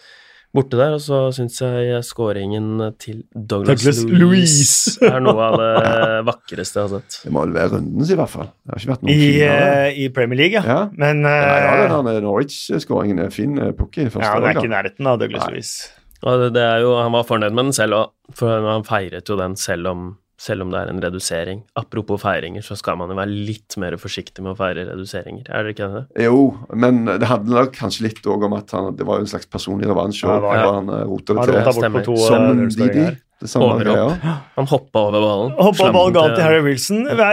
borte 0.55 0.79
der. 0.79 0.95
Og 0.97 1.01
så 1.03 1.19
syns 1.35 1.59
jeg 1.61 1.99
skåringen 2.07 2.79
til 3.01 3.21
Douglas, 3.35 3.83
Douglas 3.83 3.99
Louise 4.09 4.95
er 5.11 5.19
noe 5.23 5.49
av 5.49 5.57
det 5.61 6.23
vakreste 6.29 6.79
jeg 6.81 6.87
har 6.89 6.93
sett. 7.01 7.19
Det 7.25 7.33
må 7.35 7.43
vel 7.45 7.55
være 7.57 7.73
rundens, 7.75 8.13
i 8.15 8.17
hvert 8.19 8.33
fall. 8.33 8.49
Det 8.63 8.73
har 8.73 8.81
ikke 8.83 8.93
vært 8.93 9.05
noen 9.05 9.13
I, 9.13 9.19
finere. 9.25 9.67
eh, 9.85 9.99
I 10.05 10.09
Premier 10.15 10.41
League, 10.41 10.57
ja. 10.61 10.65
Ja. 10.65 10.79
Men 10.95 11.21
Ja, 11.27 11.35
ja, 11.35 11.75
eh, 11.85 11.99
den 12.09 12.25
Norwich-skåringen 12.25 13.21
er 13.27 13.29
fin. 13.35 13.57
eh, 13.61 13.71
Pukki 13.77 14.07
i 14.07 14.09
første 14.09 14.25
ja, 14.25 14.39
det 14.39 14.49
er 14.49 14.53
dag, 14.53 14.63
ikke 14.63 14.71
i 14.71 14.75
nærheten 14.75 15.11
av 15.13 15.21
Douglas 15.21 15.45
Nei. 15.45 15.53
Louise. 15.55 15.91
Og 16.25 16.39
det, 16.41 16.51
det 16.55 16.63
er 16.65 16.79
jo, 16.81 16.93
han 16.97 17.11
var 17.13 17.25
fornøyd 17.27 17.53
med 17.53 17.67
den 17.69 17.75
selv 17.77 17.99
òg, 17.99 18.13
for 18.39 18.63
han 18.71 18.85
feiret 18.87 19.29
jo 19.29 19.35
den 19.37 19.53
selv 19.59 19.91
om, 19.91 20.05
selv 20.41 20.65
om 20.65 20.71
det 20.73 20.81
er 20.81 20.91
en 20.91 21.01
redusering. 21.03 21.61
Apropos 21.79 22.19
feiringer, 22.21 22.63
så 22.65 22.77
skal 22.79 22.97
man 22.99 23.11
jo 23.11 23.17
være 23.17 23.31
litt 23.47 23.77
mer 23.81 23.95
forsiktig 24.01 24.43
med 24.43 24.53
å 24.53 24.59
feire 24.59 24.87
reduseringer, 24.89 25.47
er 25.47 25.63
dere 25.63 25.75
ikke 25.75 25.91
det? 25.93 26.05
Jo, 26.25 26.39
men 26.75 27.05
det 27.07 27.29
handler 27.29 27.71
kanskje 27.75 28.09
litt 28.09 28.25
òg 28.27 28.47
om 28.49 28.57
at 28.57 28.73
han, 28.75 28.91
det 28.99 29.07
var 29.07 29.21
jo 29.21 29.27
en 29.27 29.31
slags 29.31 29.47
personlig 29.51 29.87
revansj. 29.91 30.25
Ja, 30.25 30.39
det 30.39 30.47
var 30.47 30.59
det. 30.59 30.73
Han 30.79 30.91
rota 31.11 31.37
det 31.39 32.03
til. 32.05 32.17
Som 32.25 32.65
Didi. 32.75 33.07
Det 33.41 33.49
samme 33.51 33.67
Overhopp. 33.67 34.13
greia. 34.15 34.35
Han 34.55 34.67
hoppa 34.71 35.01
over 35.09 35.19
ballen. 35.19 35.55
Hoppa 35.59 35.89
ballen 35.91 36.13
galt 36.15 36.37
til 36.37 36.45
Harry 36.45 36.61
Wilson. 36.63 37.01
Det 37.03 37.25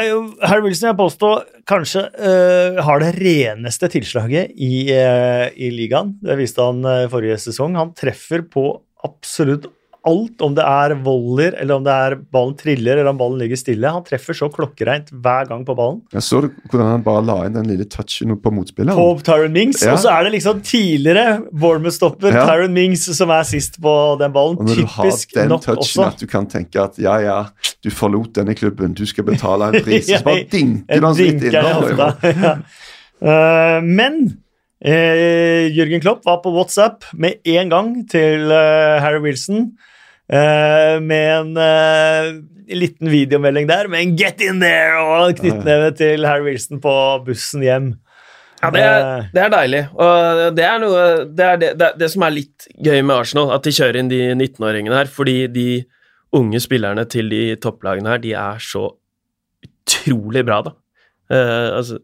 Harry 0.51 0.65
Wilson 0.65 0.89
jeg 0.89 0.99
påstår 0.99 1.45
kanskje 1.71 2.03
uh, 2.19 2.81
har 2.83 3.05
det 3.05 3.13
reneste 3.21 3.91
tilslaget 3.93 4.51
i, 4.59 4.73
uh, 4.91 5.47
i 5.55 5.71
ligaen. 5.71 6.17
Det 6.23 6.37
viste 6.41 6.67
han 6.67 6.83
uh, 6.83 7.07
forrige 7.13 7.39
sesong. 7.45 7.79
Han 7.79 7.95
treffer 7.95 8.43
på 8.51 8.67
absolutt 9.07 9.71
alt, 10.09 10.41
om 10.43 10.55
det 10.57 10.65
er 10.67 10.95
volder, 11.05 11.55
eller 11.63 11.77
om 11.79 11.85
det 11.87 11.93
er 11.95 12.15
ballen 12.35 12.57
triller, 12.59 12.97
eller 12.99 13.11
om 13.13 13.19
ballen 13.21 13.39
ligger 13.39 13.57
stille. 13.61 13.91
Han 13.95 14.03
treffer 14.07 14.35
så 14.35 14.49
klokkereint 14.51 15.13
hver 15.15 15.47
gang 15.49 15.63
på 15.69 15.77
ballen. 15.79 16.01
Jeg 16.13 16.23
så 16.27 16.41
hvordan 16.43 16.89
han 16.91 17.05
bare 17.07 17.23
la 17.29 17.37
inn 17.47 17.55
den 17.55 17.69
lille 17.71 17.87
touchen 17.91 18.35
på 18.43 18.51
motspilleren? 18.57 18.99
På 18.99 19.23
Tyron 19.23 19.53
Mings, 19.55 19.83
Ja. 19.85 19.93
og 19.95 19.99
så 20.03 20.11
er 20.17 20.25
det 20.27 20.33
liksom 20.35 20.61
tidligere 20.67 21.43
Bournemouth-stopper 21.53 22.33
Ja. 22.35 22.47
Tyron 22.51 22.75
Mings 22.75 23.05
som 23.17 23.31
er 23.31 23.43
sist 23.47 23.81
på 23.81 23.95
den 24.19 24.33
ballen. 24.35 24.59
Og 24.59 24.67
når 24.67 24.75
du 24.83 24.87
har 24.87 25.05
Typisk 25.11 25.35
den 25.35 25.49
touchen 25.59 25.79
også. 25.79 26.07
at 26.09 26.19
du 26.19 26.27
kan 26.27 26.47
tenke 26.47 26.83
at 26.83 26.99
ja, 26.99 27.17
ja, 27.23 27.39
du 27.85 27.91
forlot 27.91 28.33
denne 28.35 28.55
klubben, 28.59 28.95
du 28.95 29.05
skal 29.07 29.25
betale 29.25 29.71
en 29.71 29.83
pris, 29.85 30.07
så 30.11 30.23
bare 30.25 30.45
dinker 30.51 30.87
du 30.89 30.97
En 30.99 31.05
han 31.05 31.17
litt 31.17 31.43
innom. 31.43 31.73
hofta. 31.83 32.63
Eh, 33.23 33.79
men 33.87 34.17
eh, 34.85 35.69
Jørgen 35.71 36.01
Klopp 36.03 36.25
var 36.27 36.41
på 36.43 36.51
WhatsApp 36.51 37.05
med 37.15 37.39
en 37.47 37.69
gang 37.71 37.93
til 38.11 38.51
eh, 38.51 38.97
Harry 38.99 39.21
Wilson. 39.23 39.69
Eh, 40.33 40.97
med 41.05 41.27
en 41.37 41.51
uh, 41.59 42.39
liten 42.73 43.11
videomelding 43.13 43.69
der 43.69 43.89
med 43.89 44.03
en 44.03 44.15
'get 44.17 44.41
in 44.41 44.63
there' 44.63 45.01
og 45.03 45.37
knyttneve 45.39 45.93
til 45.99 46.27
Harry 46.27 46.47
Wilson 46.51 46.81
på 46.81 46.95
bussen 47.27 47.63
hjem. 47.63 47.93
Ja, 48.63 48.71
det 48.71 48.83
er, 48.87 49.25
det 49.35 49.43
er 49.43 49.51
deilig. 49.51 49.83
Og 49.99 50.57
det 50.57 50.65
er 50.65 50.79
noe 50.79 51.01
det, 51.27 51.47
er 51.47 51.57
det, 51.59 51.71
det, 51.81 51.89
det 51.99 52.09
som 52.13 52.23
er 52.23 52.37
litt 52.37 52.69
gøy 52.79 53.01
med 53.03 53.17
Arsenal, 53.17 53.51
at 53.57 53.65
de 53.67 53.75
kjører 53.75 53.99
inn 53.99 54.11
de 54.13 54.21
19-åringene 54.37 55.01
her, 55.01 55.11
fordi 55.11 55.49
de 55.51 55.69
unge 56.33 56.61
spillerne 56.63 57.05
til 57.11 57.29
de 57.33 57.43
topplagene 57.61 58.15
her, 58.15 58.23
de 58.23 58.37
er 58.39 58.63
så 58.63 58.87
utrolig 59.67 60.45
bra, 60.47 60.63
da. 60.69 60.77
Uh, 61.33 61.69
altså, 61.81 61.99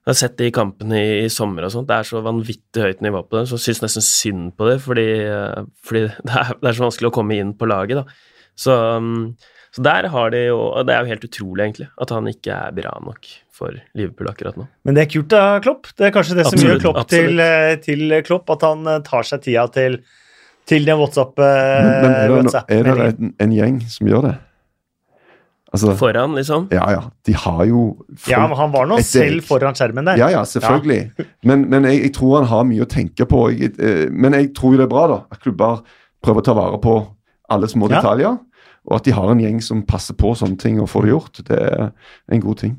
jeg 0.00 0.14
har 0.14 0.16
sett 0.16 0.38
det 0.40 0.48
i 0.48 0.54
kampene 0.56 0.96
i, 0.96 1.08
i 1.26 1.30
sommer 1.32 1.66
og 1.66 1.74
sånt, 1.74 1.88
det 1.90 1.98
er 1.98 2.08
så 2.08 2.22
vanvittig 2.24 2.84
høyt 2.86 3.02
nivå 3.04 3.20
på 3.28 3.36
det, 3.36 3.44
så 3.50 3.58
jeg 3.58 3.66
syns 3.66 3.82
nesten 3.84 4.04
synd 4.06 4.46
på 4.56 4.68
det, 4.70 4.78
fordi, 4.80 5.06
eh, 5.28 5.66
fordi 5.86 6.06
det, 6.26 6.36
er, 6.40 6.52
det 6.56 6.70
er 6.70 6.78
så 6.78 6.86
vanskelig 6.86 7.10
å 7.10 7.16
komme 7.18 7.36
inn 7.36 7.52
på 7.58 7.68
laget, 7.68 8.00
da. 8.00 8.28
Så, 8.60 8.74
um, 8.96 9.36
så 9.72 9.84
der 9.86 10.08
har 10.12 10.32
de 10.34 10.40
jo 10.42 10.56
Og 10.58 10.82
det 10.84 10.92
er 10.92 11.04
jo 11.04 11.08
helt 11.14 11.22
utrolig, 11.24 11.62
egentlig, 11.64 11.86
at 12.02 12.10
han 12.12 12.26
ikke 12.28 12.56
er 12.56 12.74
bra 12.76 12.90
nok 13.06 13.28
for 13.60 13.76
Liverpool 13.96 14.28
akkurat 14.32 14.58
nå. 14.58 14.66
Men 14.88 14.96
det 14.96 15.04
er 15.04 15.10
kult 15.12 15.36
av 15.36 15.60
Klopp. 15.64 15.88
Det 15.96 16.08
er 16.08 16.12
kanskje 16.12 16.36
det 16.40 16.46
som 16.48 16.60
gjør 16.64 16.80
Klopp 16.82 17.00
til, 17.12 17.40
eh, 17.44 17.76
til 17.84 18.16
Klopp, 18.26 18.50
at 18.56 18.64
han 18.66 18.88
eh, 18.88 19.00
tar 19.06 19.28
seg 19.28 19.44
tida 19.44 19.66
til, 19.72 20.00
til 20.68 20.88
den 20.88 21.00
WhatsApp-meldingen. 21.00 22.36
Men, 22.40 22.48
men 22.48 22.52
er 22.52 22.88
det, 22.88 22.92
er 22.92 23.02
det 23.02 23.10
en, 23.12 23.34
en 23.44 23.58
gjeng 23.60 23.82
som 23.92 24.10
gjør 24.10 24.30
det? 24.30 24.36
Altså, 25.70 25.92
Foran, 25.94 26.32
liksom. 26.34 26.64
ja 26.74 26.82
ja, 26.90 27.02
de 27.26 27.34
har 27.38 27.60
jo 27.68 27.82
folk 28.16 28.32
Ja, 28.32 28.40
men 28.50 28.56
han 28.58 28.72
var 28.72 28.88
nå 28.90 28.96
selv 29.06 29.44
foran 29.46 29.76
skjermen 29.78 30.08
der. 30.10 30.18
Ja, 30.18 30.26
ja, 30.34 30.40
selvfølgelig. 30.42 31.12
Men, 31.46 31.68
men 31.70 31.84
jeg, 31.86 32.00
jeg 32.08 32.12
tror 32.16 32.40
han 32.40 32.48
har 32.50 32.64
mye 32.66 32.82
å 32.84 32.90
tenke 32.90 33.24
på. 33.30 33.44
Jeg, 33.54 33.76
eh, 33.78 34.08
men 34.10 34.34
jeg 34.34 34.50
tror 34.58 34.74
jo 34.74 34.80
det 34.82 34.88
er 34.88 34.92
bra 34.92 35.04
da, 35.08 35.18
at 35.30 35.40
klubber 35.44 35.84
prøver 36.24 36.42
å 36.42 36.46
ta 36.50 36.54
vare 36.58 36.80
på 36.82 36.94
alle 37.54 37.70
små 37.70 37.86
Ja. 37.88 38.00
detaljer. 38.00 38.38
Og 38.88 38.94
at 38.96 39.04
de 39.04 39.12
har 39.12 39.28
en 39.30 39.40
gjeng 39.42 39.58
som 39.62 39.82
passer 39.84 40.16
på 40.16 40.32
sånne 40.34 40.56
ting 40.58 40.78
og 40.80 40.88
får 40.88 41.04
det 41.06 41.10
gjort. 41.12 41.40
Det 41.46 41.56
er 41.60 41.90
en 42.32 42.40
god 42.42 42.56
ting. 42.62 42.74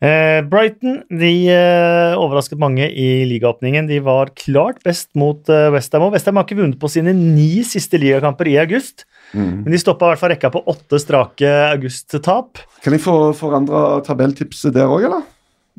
Eh, 0.00 0.40
Brighton 0.46 1.00
de 1.10 1.32
eh, 1.50 2.14
overrasket 2.16 2.58
mange 2.62 2.86
i 2.88 3.24
ligaåpningen. 3.26 3.88
De 3.90 3.98
var 4.06 4.30
klart 4.38 4.78
best 4.86 5.10
mot 5.18 5.50
eh, 5.50 5.68
Westham. 5.74 6.06
Og 6.06 6.14
Westham 6.14 6.38
har 6.38 6.46
ikke 6.46 6.60
vunnet 6.62 6.78
på 6.80 6.88
sine 6.92 7.12
ni 7.18 7.64
siste 7.66 7.98
ligakamper 8.00 8.46
i 8.48 8.56
august. 8.62 9.04
Mm. 9.34 9.64
Men 9.64 9.74
de 9.74 9.80
stoppa 9.80 10.08
i 10.08 10.12
hvert 10.12 10.22
fall 10.22 10.32
rekka 10.34 10.50
på 10.54 10.64
åtte 10.72 11.00
strake 11.02 11.50
august-tap. 11.70 12.62
Kan 12.84 12.96
jeg 12.96 13.04
få 13.04 13.18
forandra 13.38 14.00
tabelltipset 14.06 14.74
der 14.76 14.90
òg, 14.90 15.06
eller? 15.08 15.28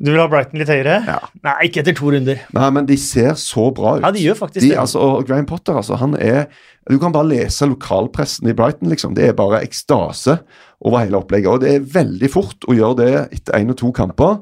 Du 0.01 0.09
vil 0.09 0.21
ha 0.21 0.25
Brighton 0.31 0.57
litt 0.57 0.71
høyere? 0.71 0.95
Ja. 1.05 1.19
Nei, 1.45 1.55
ikke 1.67 1.81
etter 1.83 1.93
to 1.97 2.09
runder. 2.13 2.39
Nei, 2.55 2.67
men 2.73 2.87
de 2.89 2.95
ser 2.97 3.35
så 3.37 3.67
bra 3.75 3.97
ut. 3.99 4.05
Ja, 4.05 4.09
de 4.15 4.23
gjør 4.23 4.39
faktisk 4.39 4.63
de, 4.63 4.71
det. 4.71 4.79
altså, 4.81 5.01
og 5.03 5.27
Graham 5.27 5.45
Potter, 5.49 5.77
altså, 5.77 5.99
han 6.01 6.15
er 6.17 6.47
Du 6.89 6.95
kan 6.97 7.13
bare 7.13 7.29
lese 7.29 7.67
lokalpressen 7.69 8.49
i 8.49 8.55
Brighton, 8.57 8.89
liksom. 8.89 9.13
Det 9.13 9.27
er 9.27 9.35
bare 9.37 9.59
ekstase 9.61 10.39
over 10.81 11.03
hele 11.03 11.19
opplegget. 11.19 11.51
Og 11.51 11.61
det 11.61 11.75
er 11.75 11.91
veldig 11.93 12.31
fort 12.33 12.65
å 12.65 12.73
gjøre 12.73 12.97
det 13.03 13.11
etter 13.37 13.59
én 13.59 13.69
og 13.69 13.77
to 13.77 13.91
kamper, 13.93 14.39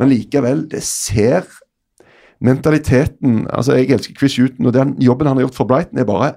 men 0.00 0.08
likevel, 0.14 0.64
det 0.72 0.80
ser 0.86 1.44
Mentaliteten 2.42 3.44
altså 3.54 3.76
Jeg 3.78 3.92
elsker 3.94 4.16
Chris 4.18 4.34
Huton, 4.40 4.66
og 4.66 4.74
den 4.74 4.96
jobben 4.98 5.28
han 5.30 5.38
har 5.38 5.46
gjort 5.46 5.60
for 5.60 5.68
Brighton, 5.70 6.00
er 6.00 6.08
bare 6.08 6.32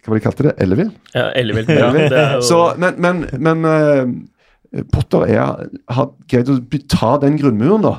Hva 0.00 0.10
var 0.12 0.16
det 0.16 0.22
de 0.22 0.26
kalte 0.28 0.46
det? 0.48 0.54
Ellevill? 0.64 0.90
Ja, 1.14 1.26
Ellevilt. 1.36 1.68
Ja, 1.68 1.90
jo 2.36 2.40
Så, 2.46 2.60
men 2.80 2.96
men, 3.04 3.26
men 3.38 3.64
uh, 3.68 4.82
Potter 4.94 5.26
er, 5.28 5.66
har 5.90 6.10
greid 6.30 6.48
å 6.52 6.58
ta 6.88 7.16
den 7.20 7.36
grunnmuren, 7.40 7.82
da. 7.84 7.94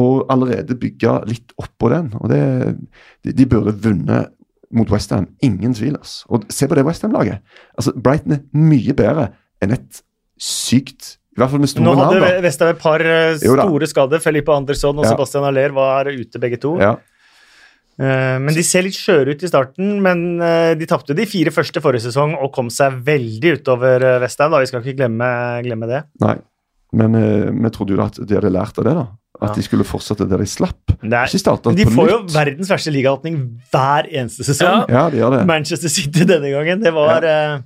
Og 0.00 0.24
allerede 0.32 0.74
bygge 0.80 1.18
litt 1.28 1.52
oppå 1.60 1.90
den. 1.92 2.06
Og 2.18 2.30
det, 2.32 2.40
de, 3.26 3.34
de 3.36 3.46
burde 3.46 3.74
vunnet 3.84 4.30
mot 4.72 4.88
Westham. 4.88 5.26
Ingen 5.44 5.74
tvil. 5.76 5.98
Altså. 5.98 6.24
Og 6.32 6.46
se 6.48 6.66
på 6.66 6.78
det 6.78 6.86
Westham-laget. 6.88 7.42
Altså, 7.76 7.92
Brighton 7.92 8.38
er 8.38 8.46
mye 8.56 8.94
bedre 8.96 9.28
enn 9.62 9.74
et 9.76 10.00
sykt 10.42 11.18
I 11.36 11.42
hvert 11.42 11.52
fall 11.52 11.60
med 11.62 11.68
Nå 11.68 11.74
store 11.76 11.92
hadde 12.00 12.18
navn. 12.22 12.24
da. 12.24 12.40
Westham 12.48 12.72
et 12.72 12.80
par 12.80 13.04
eh, 13.04 13.36
store 13.44 13.86
skader. 13.92 14.20
Felipe 14.24 14.52
Andersson 14.56 14.96
og 14.98 15.04
Ja. 15.06 15.12
Sebastian 15.12 15.44
Aller 15.48 15.76
var 15.76 16.08
ute 16.08 16.40
begge 16.40 16.58
to. 16.60 16.78
Ja. 16.80 16.96
Eh, 18.00 18.38
Men 18.40 18.54
de 18.56 18.62
ser 18.64 18.82
litt 18.86 18.96
skjøre 18.96 19.34
ut 19.36 19.42
i 19.44 19.50
starten. 19.50 19.98
Men 20.04 20.40
eh, 20.42 20.72
de 20.78 20.86
tapte 20.90 21.16
de 21.16 21.26
fire 21.28 21.52
første 21.54 21.82
forrige 21.84 22.06
sesong 22.08 22.34
og 22.38 22.52
kom 22.54 22.70
seg 22.72 23.00
veldig 23.06 23.58
utover 23.60 24.06
Vestheim. 24.22 24.54
Vi 24.60 24.70
skal 24.70 24.82
ikke 24.84 24.98
glemme, 25.02 25.28
glemme 25.66 25.90
det. 25.90 26.04
Nei. 26.24 26.36
Men 26.92 27.14
eh, 27.16 27.50
vi 27.52 27.70
trodde 27.72 27.96
jo 27.96 28.02
at 28.04 28.18
de 28.20 28.36
hadde 28.38 28.52
lært 28.52 28.78
av 28.80 28.88
det, 28.88 28.94
da. 29.00 29.06
At 29.42 29.48
Ja. 29.48 29.54
de 29.56 29.62
skulle 29.64 29.84
fortsette 29.88 30.26
der 30.28 30.38
de 30.38 30.46
slapp. 30.46 30.92
Er, 31.02 31.24
Ikke 31.26 31.40
starte 31.40 31.66
men 31.72 31.76
de 31.80 31.86
får 31.90 32.10
jo 32.10 32.18
verdens 32.30 32.68
verste 32.70 32.92
ligaåpning 32.94 33.38
hver 33.72 34.06
eneste 34.12 34.44
sesong. 34.46 34.84
Ja, 34.92 35.08
de 35.10 35.18
gjør 35.18 35.38
det. 35.38 35.46
Manchester 35.48 35.88
City 35.90 36.26
denne 36.28 36.52
gangen. 36.52 36.82
Det 36.84 36.92
var 36.94 37.24
ja. 37.26 37.58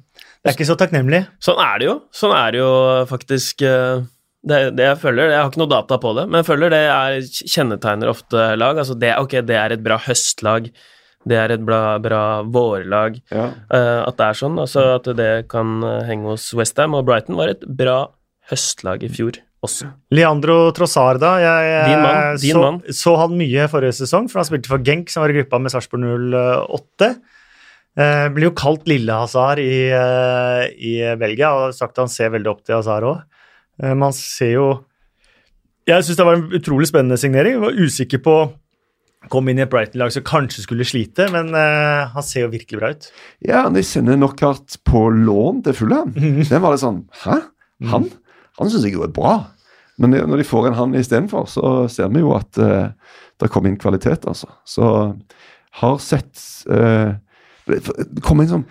Det 0.46 0.52
er 0.52 0.54
ikke 0.54 0.68
så 0.68 0.76
takknemlig. 0.78 1.24
Sånn 1.42 1.58
er 1.58 1.78
det 1.82 1.86
jo. 1.88 1.94
Sånn 2.14 2.32
er 2.38 2.52
det 2.54 2.60
jo 2.62 2.70
faktisk 3.10 3.64
eh, 3.66 4.04
det, 4.46 4.58
det 4.78 4.84
jeg 4.86 4.98
føler, 5.02 5.32
Jeg 5.32 5.40
har 5.40 5.48
ikke 5.50 5.62
noe 5.64 5.72
data 5.72 5.98
på 6.02 6.12
det, 6.18 6.26
men 6.30 6.40
jeg 6.40 6.48
føler 6.50 6.70
det 6.74 6.82
er, 6.86 7.16
kjennetegner 7.54 8.12
ofte 8.12 8.50
lag. 8.58 8.78
Altså 8.78 8.94
det, 8.98 9.14
ok, 9.18 9.40
det 9.48 9.56
er 9.58 9.74
et 9.74 9.82
bra 9.82 9.98
høstlag, 10.04 10.68
det 11.26 11.40
er 11.40 11.56
et 11.56 11.64
bra, 11.66 11.80
bra 12.02 12.22
vårlag. 12.54 13.18
Ja. 13.34 13.48
Uh, 13.66 14.04
at 14.06 14.18
det 14.20 14.28
er 14.28 14.38
sånn. 14.38 14.60
Altså 14.62 14.84
at 15.00 15.08
det 15.18 15.32
kan 15.50 15.80
eh, 15.82 16.04
henge 16.06 16.30
hos 16.30 16.46
Westham. 16.54 16.94
Og 16.94 17.02
Brighton 17.08 17.38
var 17.38 17.50
et 17.50 17.66
bra 17.66 18.04
høstlag 18.52 19.02
i 19.02 19.10
fjor 19.10 19.40
også. 19.66 19.90
Leandro 20.14 20.58
Trossard, 20.76 21.18
da. 21.22 21.32
Jeg, 21.42 21.72
eh, 21.72 21.88
Din 21.90 22.04
mann, 22.04 22.38
din 22.42 22.54
så, 22.54 22.62
mann. 22.62 22.82
så 23.00 23.16
han 23.24 23.38
mye 23.40 23.66
forrige 23.72 23.98
sesong, 23.98 24.30
for 24.30 24.42
han 24.42 24.48
spilte 24.48 24.70
for 24.70 24.86
Genk, 24.86 25.10
som 25.10 25.24
var 25.24 25.34
i 25.34 25.40
gruppa 25.40 25.60
med 25.62 25.74
Sarpsborg 25.74 26.06
08. 26.70 27.16
Uh, 27.96 28.26
blir 28.36 28.50
jo 28.50 28.56
kalt 28.56 28.84
Lille 28.86 29.14
Hazard 29.16 29.58
i, 29.62 29.88
uh, 29.88 30.66
i 30.68 30.98
Belgia, 31.16 31.54
og 31.56 31.74
sagt 31.74 31.96
at 31.96 32.04
han 32.04 32.12
ser 32.12 32.34
veldig 32.34 32.50
opp 32.52 32.62
til 32.62 32.76
Hazard 32.76 33.08
òg. 33.08 33.24
Eh, 33.82 33.94
man 33.96 34.14
ser 34.16 34.54
jo 34.56 34.68
Jeg 35.86 36.02
syns 36.02 36.18
det 36.18 36.26
var 36.26 36.38
en 36.38 36.54
utrolig 36.56 36.88
spennende 36.90 37.18
signering. 37.20 37.56
Jeg 37.56 37.62
var 37.62 37.82
usikker 37.82 38.22
på 38.24 38.36
Kom 39.32 39.48
inn 39.50 39.58
i 39.58 39.64
et 39.64 39.70
Brighton-lag 39.72 40.12
som 40.14 40.22
kanskje 40.26 40.62
skulle 40.62 40.84
slite, 40.86 41.24
men 41.34 41.48
uh, 41.50 42.12
han 42.12 42.22
ser 42.22 42.44
jo 42.44 42.50
virkelig 42.52 42.78
bra 42.78 42.90
ut. 42.94 43.08
Ja, 43.42 43.64
de 43.74 43.82
sender 43.82 44.14
Knockout 44.20 44.76
på 44.86 45.00
lån 45.10 45.64
til 45.66 45.74
Fulham. 45.74 46.12
Den 46.14 46.62
var 46.62 46.76
det 46.76 46.82
sånn 46.84 47.00
Hæ? 47.24 47.40
Han? 47.90 48.06
Han 48.60 48.70
syns 48.70 48.86
jeg 48.86 48.94
jo 48.94 49.02
er 49.02 49.10
bra. 49.16 49.32
Men 49.98 50.14
når 50.14 50.44
de 50.44 50.46
får 50.46 50.68
en 50.68 50.78
han 50.78 50.94
istedenfor, 50.94 51.48
så 51.50 51.72
ser 51.90 52.12
vi 52.14 52.22
jo 52.22 52.36
at 52.36 52.60
uh, 52.60 52.92
det 53.40 53.50
kommer 53.50 53.72
inn 53.72 53.80
kvalitet, 53.80 54.28
altså. 54.28 54.52
Så 54.68 54.86
har 55.80 55.98
sett 56.04 56.38
uh, 56.70 57.16
Det 57.66 58.22
kommer 58.22 58.46
inn 58.46 58.52
sånn 58.52 58.68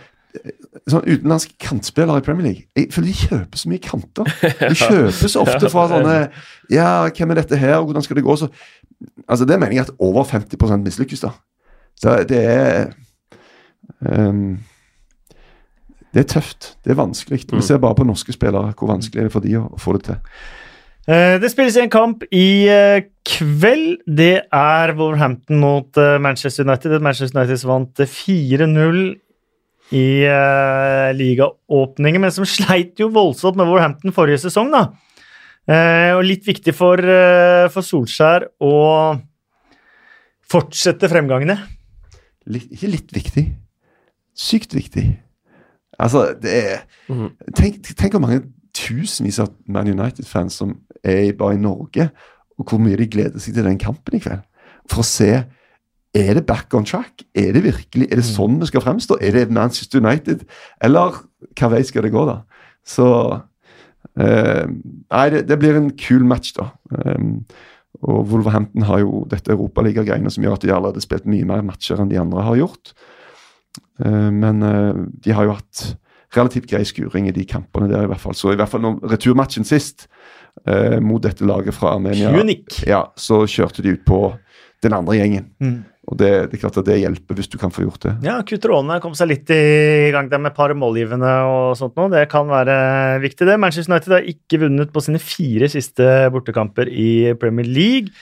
Sånn 0.91 1.05
utenlandske 1.07 1.55
kantspillere 1.61 2.21
i 2.21 2.25
Premier 2.25 2.45
League. 2.45 2.67
Jeg 2.77 2.91
føler 2.93 3.09
de 3.09 3.17
kjøper 3.21 3.61
så 3.61 3.71
mye 3.71 3.83
kanter. 3.83 4.29
De 4.59 4.75
kjøper 4.83 5.31
så 5.31 5.41
ofte 5.45 5.71
fra 5.73 5.87
sånne 5.91 6.17
Ja, 6.73 6.89
hvem 7.09 7.33
er 7.33 7.41
dette 7.41 7.59
her, 7.61 7.79
og 7.79 7.89
hvordan 7.89 8.05
skal 8.05 8.19
det 8.19 8.25
gå? 8.27 8.37
Så, 8.39 8.51
altså, 9.27 9.47
det 9.49 9.59
mener 9.59 9.77
jeg 9.77 9.87
at 9.87 9.95
over 9.99 10.27
50 10.29 10.85
mislykkes, 10.85 11.25
da. 11.25 11.33
Så 11.95 12.15
det 12.29 12.41
er 12.43 12.93
um, 14.03 14.57
det 16.15 16.23
er 16.23 16.29
tøft. 16.31 16.77
Det 16.83 16.93
er 16.93 16.95
vanskelig. 16.95 17.41
Vi 17.51 17.61
ser 17.61 17.81
bare 17.83 17.95
på 17.95 18.05
norske 18.07 18.31
spillere 18.31 18.71
hvor 18.79 18.87
vanskelig 18.87 19.25
det 19.25 19.27
er 19.27 19.33
for 19.33 19.43
de 19.43 19.57
å, 19.59 19.65
få 19.79 19.97
det 19.97 20.05
til. 20.07 20.21
Eh, 21.11 21.35
Det 21.43 21.49
spilles 21.51 21.75
en 21.81 21.91
kamp 21.91 22.23
i 22.31 22.69
eh, 22.71 23.09
kveld. 23.27 23.97
Det 24.07 24.45
er 24.47 24.93
Wolverhampton 24.95 25.59
mot 25.59 25.99
eh, 25.99 26.15
Manchester 26.23 26.63
United. 26.63 27.01
Manchester 27.03 27.41
United 27.41 27.67
vant 27.67 27.99
eh, 27.99 28.07
4-0 28.07 29.01
i 29.93 30.25
uh, 30.25 31.11
ligaåpningen, 31.13 32.23
men 32.23 32.33
som 32.33 32.47
sleit 32.49 32.97
jo 32.99 33.11
voldsomt 33.13 33.59
med 33.59 33.67
Wolverhampton 33.69 34.15
forrige 34.15 34.41
sesong, 34.47 34.71
da. 34.73 34.87
Uh, 35.65 36.17
og 36.17 36.25
litt 36.25 36.45
viktig 36.45 36.73
for, 36.77 37.01
uh, 37.01 37.67
for 37.73 37.85
Solskjær 37.85 38.47
å 38.65 38.73
fortsette 40.45 41.09
fremgangene. 41.09 41.57
Litt, 42.49 42.67
ikke 42.73 42.91
litt 42.91 43.13
viktig. 43.15 43.45
Sykt 44.37 44.75
viktig. 44.77 45.07
Altså, 46.01 46.27
det 46.41 46.53
er 46.59 46.81
mm. 47.07 47.29
Tenk, 47.55 47.79
tenk 47.95 48.17
hvor 48.17 48.25
mange 48.25 48.43
tusenvis 48.75 49.39
av 49.39 49.53
Man 49.71 49.87
United-fans 49.87 50.57
som 50.59 50.73
er 51.05 51.31
bare 51.37 51.55
i 51.55 51.61
Norge, 51.61 52.09
og 52.59 52.69
hvor 52.69 52.81
mye 52.83 52.97
de 52.99 53.07
gleder 53.11 53.41
seg 53.41 53.55
til 53.55 53.67
den 53.67 53.79
kampen 53.79 54.17
i 54.17 54.21
kveld. 54.23 54.43
For 54.91 55.01
å 55.01 55.07
se 55.07 55.29
er 56.15 56.37
det 56.37 56.45
back 56.47 56.73
on 56.77 56.87
track? 56.87 57.25
Er 57.35 57.51
det 57.55 57.65
virkelig, 57.65 58.07
er 58.07 58.21
det 58.21 58.27
sånn 58.27 58.59
vi 58.61 58.69
skal 58.69 58.83
fremstå? 58.85 59.19
Er 59.21 59.35
det 59.35 59.49
Manchester 59.53 60.03
United? 60.03 60.45
Eller 60.83 61.19
hva 61.59 61.71
vei 61.73 61.83
skal 61.87 62.07
det 62.07 62.13
gå, 62.15 62.23
da? 62.29 62.39
Så 62.85 63.07
eh, 64.19 64.65
Nei, 64.65 65.25
det, 65.33 65.45
det 65.49 65.59
blir 65.61 65.79
en 65.79 65.91
kul 65.99 66.23
match, 66.27 66.53
da. 66.57 66.71
Um, 66.91 67.43
og 68.05 68.25
Wolverhampton 68.29 68.85
har 68.89 69.01
jo 69.01 69.23
dette 69.31 69.53
europaligagreiene 69.53 70.31
som 70.33 70.43
gjør 70.43 70.57
at 70.57 70.65
de 70.65 70.73
allerede 70.73 70.99
har 70.99 71.05
spilt 71.05 71.27
mye 71.29 71.47
mer 71.47 71.63
matcher 71.65 72.01
enn 72.01 72.11
de 72.11 72.19
andre 72.19 72.43
har 72.43 72.59
gjort. 72.59 72.95
Eh, 74.03 74.31
men 74.35 74.63
eh, 74.65 75.03
de 75.25 75.35
har 75.35 75.47
jo 75.47 75.55
hatt 75.57 75.85
relativt 76.35 76.67
grei 76.69 76.83
skuring 76.87 77.29
i 77.29 77.35
de 77.35 77.45
kampene 77.47 77.87
der, 77.91 78.05
i 78.05 78.11
hvert 78.11 78.23
fall. 78.23 78.35
Så 78.35 78.51
i 78.51 78.59
hvert 78.59 78.71
fall 78.71 78.83
når 78.83 78.99
returmatchen 79.15 79.67
sist, 79.67 80.07
eh, 80.67 80.99
mot 81.03 81.23
dette 81.23 81.47
laget 81.47 81.77
fra 81.77 81.95
Armenia, 81.95 82.33
Punic. 82.35 82.81
ja, 82.87 83.05
så 83.15 83.43
kjørte 83.47 83.85
de 83.85 83.95
ut 83.95 84.05
på 84.07 84.19
den 84.85 84.95
andre 84.97 85.17
gjengen. 85.17 85.49
Mm. 85.63 85.75
Og 86.05 86.19
det, 86.21 86.29
det 86.51 86.57
er 86.57 86.61
klart 86.61 86.75
at 86.77 86.85
det 86.85 86.99
hjelper 87.01 87.37
hvis 87.39 87.49
du 87.49 87.57
kan 87.57 87.71
få 87.73 87.81
gjort 87.87 88.03
det. 88.05 88.11
Ja, 88.27 88.35
Cutrone 88.45 88.99
kom 89.01 89.15
seg 89.17 89.31
litt 89.31 89.49
i 89.55 90.11
gang 90.13 90.27
der 90.29 90.37
med 90.43 90.51
et 90.53 90.57
par 90.59 90.69
målgivende 90.77 91.31
og 91.49 91.71
sånt 91.79 91.95
noe. 91.97 92.11
Det 92.13 92.27
kan 92.29 92.45
være 92.51 92.75
viktig, 93.23 93.47
det. 93.49 93.55
Manchester 93.61 93.89
United 93.95 94.13
har 94.19 94.27
ikke 94.29 94.59
vunnet 94.67 94.93
på 94.93 95.01
sine 95.01 95.21
fire 95.23 95.69
siste 95.73 96.05
bortekamper 96.35 96.91
i 96.93 97.33
Premier 97.41 97.65
League. 97.65 98.13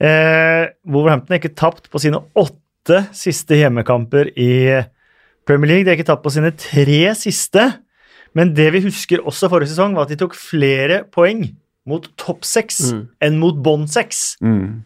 Eh, 0.00 0.70
Wolverhampton 0.88 1.34
har 1.36 1.42
ikke 1.42 1.54
tapt 1.60 1.90
på 1.92 2.00
sine 2.00 2.22
åtte 2.40 3.02
siste 3.12 3.58
hjemmekamper 3.60 4.32
i 4.40 4.50
Premier 5.44 5.74
League. 5.74 5.84
De 5.84 5.92
har 5.92 6.00
ikke 6.00 6.08
tapt 6.08 6.24
på 6.24 6.32
sine 6.32 6.54
tre 6.56 7.02
siste. 7.20 7.66
Men 8.32 8.54
det 8.56 8.70
vi 8.72 8.84
husker 8.86 9.20
også 9.26 9.50
forrige 9.52 9.74
sesong, 9.74 9.92
var 9.98 10.06
at 10.06 10.12
de 10.14 10.20
tok 10.22 10.36
flere 10.38 11.02
poeng 11.12 11.50
mot 11.90 12.04
topp 12.20 12.44
seks 12.46 12.92
Mm. 12.92 13.08
enn 13.26 13.38
mot 13.40 13.56
bånd 13.64 13.88
seks. 13.90 14.36
Mm. 14.40 14.84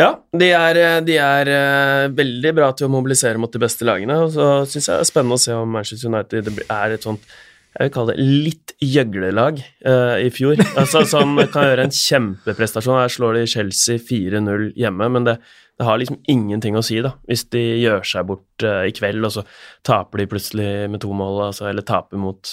Ja, 0.00 0.14
de 0.32 0.48
er, 0.56 0.80
de 1.04 1.18
er 1.20 1.52
eh, 1.52 2.08
veldig 2.16 2.54
bra 2.56 2.70
til 2.72 2.88
å 2.88 2.92
mobilisere 2.94 3.40
mot 3.40 3.52
de 3.52 3.60
beste 3.60 3.84
lagene. 3.84 4.16
Og 4.24 4.32
så 4.32 4.48
syns 4.64 4.88
jeg 4.88 4.96
det 4.96 5.04
er 5.04 5.12
spennende 5.12 5.36
å 5.36 5.42
se 5.42 5.56
om 5.56 5.76
Manchester 5.76 6.08
United 6.08 6.52
er 6.64 6.96
et 6.96 7.08
sånt 7.08 7.26
jeg 7.70 7.86
vil 7.86 7.92
kalle 7.94 8.14
det 8.16 8.24
litt 8.26 8.72
gjøglelag 8.82 9.60
uh, 9.86 10.16
i 10.18 10.30
fjor. 10.34 10.58
Altså, 10.80 11.04
som 11.06 11.38
kan 11.52 11.68
gjøre 11.68 11.86
en 11.86 11.94
kjempeprestasjon. 11.94 12.98
Her 12.98 13.12
slår 13.14 13.38
de 13.38 13.44
Chelsea 13.50 14.02
4-0 14.02 14.72
hjemme, 14.80 15.06
men 15.14 15.28
det, 15.28 15.36
det 15.78 15.86
har 15.86 16.00
liksom 16.00 16.18
ingenting 16.30 16.78
å 16.78 16.82
si, 16.84 16.98
da. 17.04 17.14
Hvis 17.30 17.46
de 17.54 17.62
gjør 17.78 18.02
seg 18.10 18.26
bort 18.32 18.66
uh, 18.66 18.82
i 18.88 18.94
kveld, 18.96 19.22
og 19.26 19.36
så 19.36 19.46
taper 19.86 20.22
de 20.22 20.28
plutselig 20.32 20.72
med 20.90 21.02
to 21.04 21.14
mål, 21.14 21.44
altså, 21.50 21.68
eller 21.70 21.86
taper 21.86 22.18
mot, 22.20 22.50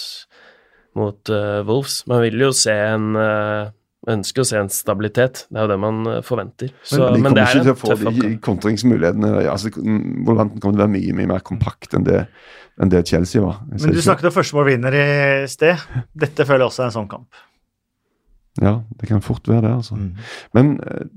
mot 1.01 1.33
uh, 1.33 1.63
Wolves. 1.65 2.03
Man 2.11 2.21
vil 2.27 2.45
jo 2.45 2.53
se 2.55 2.77
en 2.91 3.09
ønsker 4.11 4.43
å 4.43 4.47
se 4.47 4.59
en 4.59 4.69
stabilitet. 4.71 5.43
Det 5.51 5.59
er 5.59 5.67
jo 5.67 5.71
det 5.73 5.79
man 5.81 6.11
eh, 6.11 6.21
forventer. 6.25 6.71
Så, 6.81 7.01
de 7.13 7.21
men, 7.23 7.35
det 7.35 7.43
er 7.43 7.59
ikke 7.59 7.65
til 7.65 7.73
en 7.73 7.75
å 7.75 7.81
få 7.81 7.91
de 7.91 8.07
oppgave. 8.11 8.31
kontringsmulighetene. 8.47 9.33
Altså, 9.51 9.71
Wolverhampton 9.75 10.63
kommer 10.63 10.77
til 10.77 10.79
å 10.79 10.85
være 10.85 10.95
mye 10.95 11.17
mye 11.17 11.31
mer 11.33 11.43
kompakt 11.47 11.97
enn 11.97 12.07
det, 12.07 12.23
enn 12.81 12.93
det 12.93 13.03
Chelsea 13.09 13.43
var. 13.43 13.61
Men 13.73 13.95
du 13.95 14.01
snakket 14.03 14.31
om 14.31 14.37
førstemålvinner 14.37 14.97
i 14.97 15.05
sted. 15.51 15.85
Dette 16.15 16.47
føler 16.47 16.65
jeg 16.65 16.71
også 16.71 16.85
er 16.85 16.91
en 16.91 16.97
sånn 17.01 17.11
kamp. 17.11 17.45
Ja, 18.63 18.79
det 18.97 19.11
kan 19.11 19.21
fort 19.21 19.47
være 19.49 19.67
det, 19.67 19.73
altså. 19.75 19.99
Mm. 19.99 20.29
Men 20.57 20.71
eh, 20.87 21.09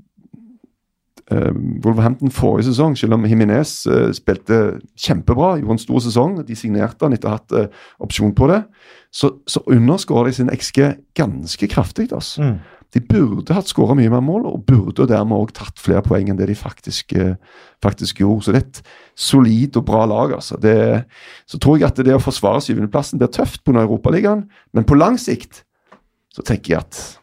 eh, 1.33 1.61
Wolverhampton 1.85 2.33
forrige 2.35 2.67
sesong, 2.69 2.97
selv 2.99 3.17
om 3.17 3.25
Himinez 3.25 3.79
spilte 4.17 4.59
kjempebra, 4.99 5.55
gjorde 5.61 5.79
en 5.79 5.85
stor 5.87 6.03
sesong, 6.03 6.35
de 6.45 6.59
signerte 6.59 7.07
han 7.07 7.15
etter 7.15 7.31
å 7.31 7.33
ha 7.33 7.39
hatt 7.39 7.79
opsjon 8.03 8.35
på 8.37 8.51
det, 8.51 8.65
så, 9.11 9.31
så 9.49 9.63
underskårer 9.67 10.29
de 10.29 10.37
sin 10.37 10.53
XG 10.53 10.83
ganske 11.17 11.67
kraftig. 11.71 12.11
Altså. 12.15 12.45
Mm. 12.45 12.80
De 12.91 12.99
burde 12.99 13.53
hatt 13.55 13.69
skåra 13.71 13.95
mye 13.95 14.09
mer 14.11 14.19
mål, 14.25 14.45
og 14.49 14.65
burde 14.67 15.05
dermed 15.07 15.37
òg 15.37 15.53
tatt 15.55 15.79
flere 15.79 16.01
poeng 16.03 16.27
enn 16.29 16.35
det 16.39 16.49
de 16.49 16.55
faktisk, 16.59 17.13
eh, 17.15 17.35
faktisk 17.83 18.19
gjorde. 18.19 18.43
Så 18.43 18.51
det 18.51 18.61
er 18.61 18.67
et 18.67 18.81
solid 19.15 19.77
og 19.79 19.85
bra 19.87 20.03
lag. 20.05 20.33
altså. 20.33 20.59
Det, 20.59 20.75
så 21.47 21.57
tror 21.57 21.79
jeg 21.79 21.87
at 21.87 21.95
det 22.03 22.13
å 22.17 22.19
forsvare 22.19 22.59
syvendeplassen 22.61 23.17
blir 23.21 23.31
tøft 23.31 23.63
pga. 23.63 23.85
Europaligaen, 23.85 24.43
men 24.73 24.83
på 24.83 24.97
lang 24.99 25.17
sikt 25.17 25.63
så 26.35 26.43
tenker 26.43 26.75
jeg 26.75 26.79
at 26.83 27.17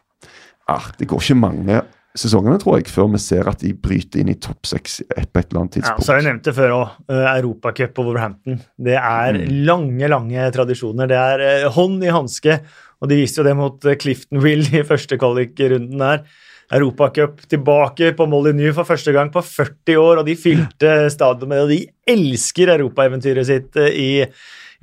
ah, 0.69 0.89
det 0.97 1.07
går 1.09 1.21
ikke 1.21 1.37
mange 1.39 1.81
sesongene, 2.19 2.57
tror 2.59 2.79
jeg, 2.79 2.89
før 2.89 3.07
vi 3.13 3.19
ser 3.21 3.47
at 3.47 3.61
de 3.61 3.69
bryter 3.77 4.19
inn 4.23 4.29
i 4.33 4.35
topp 4.41 4.65
seks 4.65 4.99
på 5.07 5.39
et 5.39 5.51
eller 5.51 5.61
annet 5.61 5.75
tidspunkt. 5.77 6.01
Ja, 6.01 6.03
så 6.03 6.11
har 6.11 6.19
jeg 6.19 6.25
nevnt 6.31 6.43
det 6.49 6.53
før 6.57 6.73
òg. 6.75 6.97
Europacup 7.37 7.99
og 8.01 8.05
Wolverhampton. 8.09 8.59
Det 8.81 8.97
er 8.97 9.33
Mm. 9.37 9.65
lange, 9.69 10.07
lange 10.09 10.51
tradisjoner. 10.51 11.07
Det 11.07 11.15
er 11.17 11.39
eh, 11.39 11.69
hånd 11.69 12.03
i 12.03 12.09
hanske. 12.09 12.59
Og 12.99 13.09
de 13.11 13.19
viste 13.21 13.39
jo 13.39 13.47
det 13.47 13.55
mot 13.55 13.75
Cliftonville 13.79 13.99
Clifton 14.03 14.43
Will 14.43 14.65
i 14.75 14.85
første 14.87 15.19
kvalikrunden 15.19 16.03
der. 16.03 16.23
Europacup 16.69 17.39
tilbake 17.49 18.11
på 18.13 18.27
Molyneux 18.29 18.75
for 18.77 18.85
første 18.85 19.13
gang 19.15 19.31
på 19.33 19.41
40 19.41 19.97
år, 19.97 20.21
og 20.21 20.27
de 20.27 20.35
fylte 20.37 20.91
stadionet, 21.09 21.63
og 21.63 21.71
de 21.71 21.79
elsker 22.13 22.75
europaeventyret 22.75 23.47
sitt 23.49 23.79
eh, 23.81 23.89
i, 23.89 24.11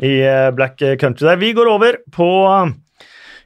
i 0.02 0.16
eh, 0.26 0.48
Black 0.56 0.82
Country 0.98 1.28
der. 1.28 1.38
Vi 1.38 1.52
går 1.54 1.70
over 1.70 2.00
på 2.10 2.28
eh, 2.50 2.74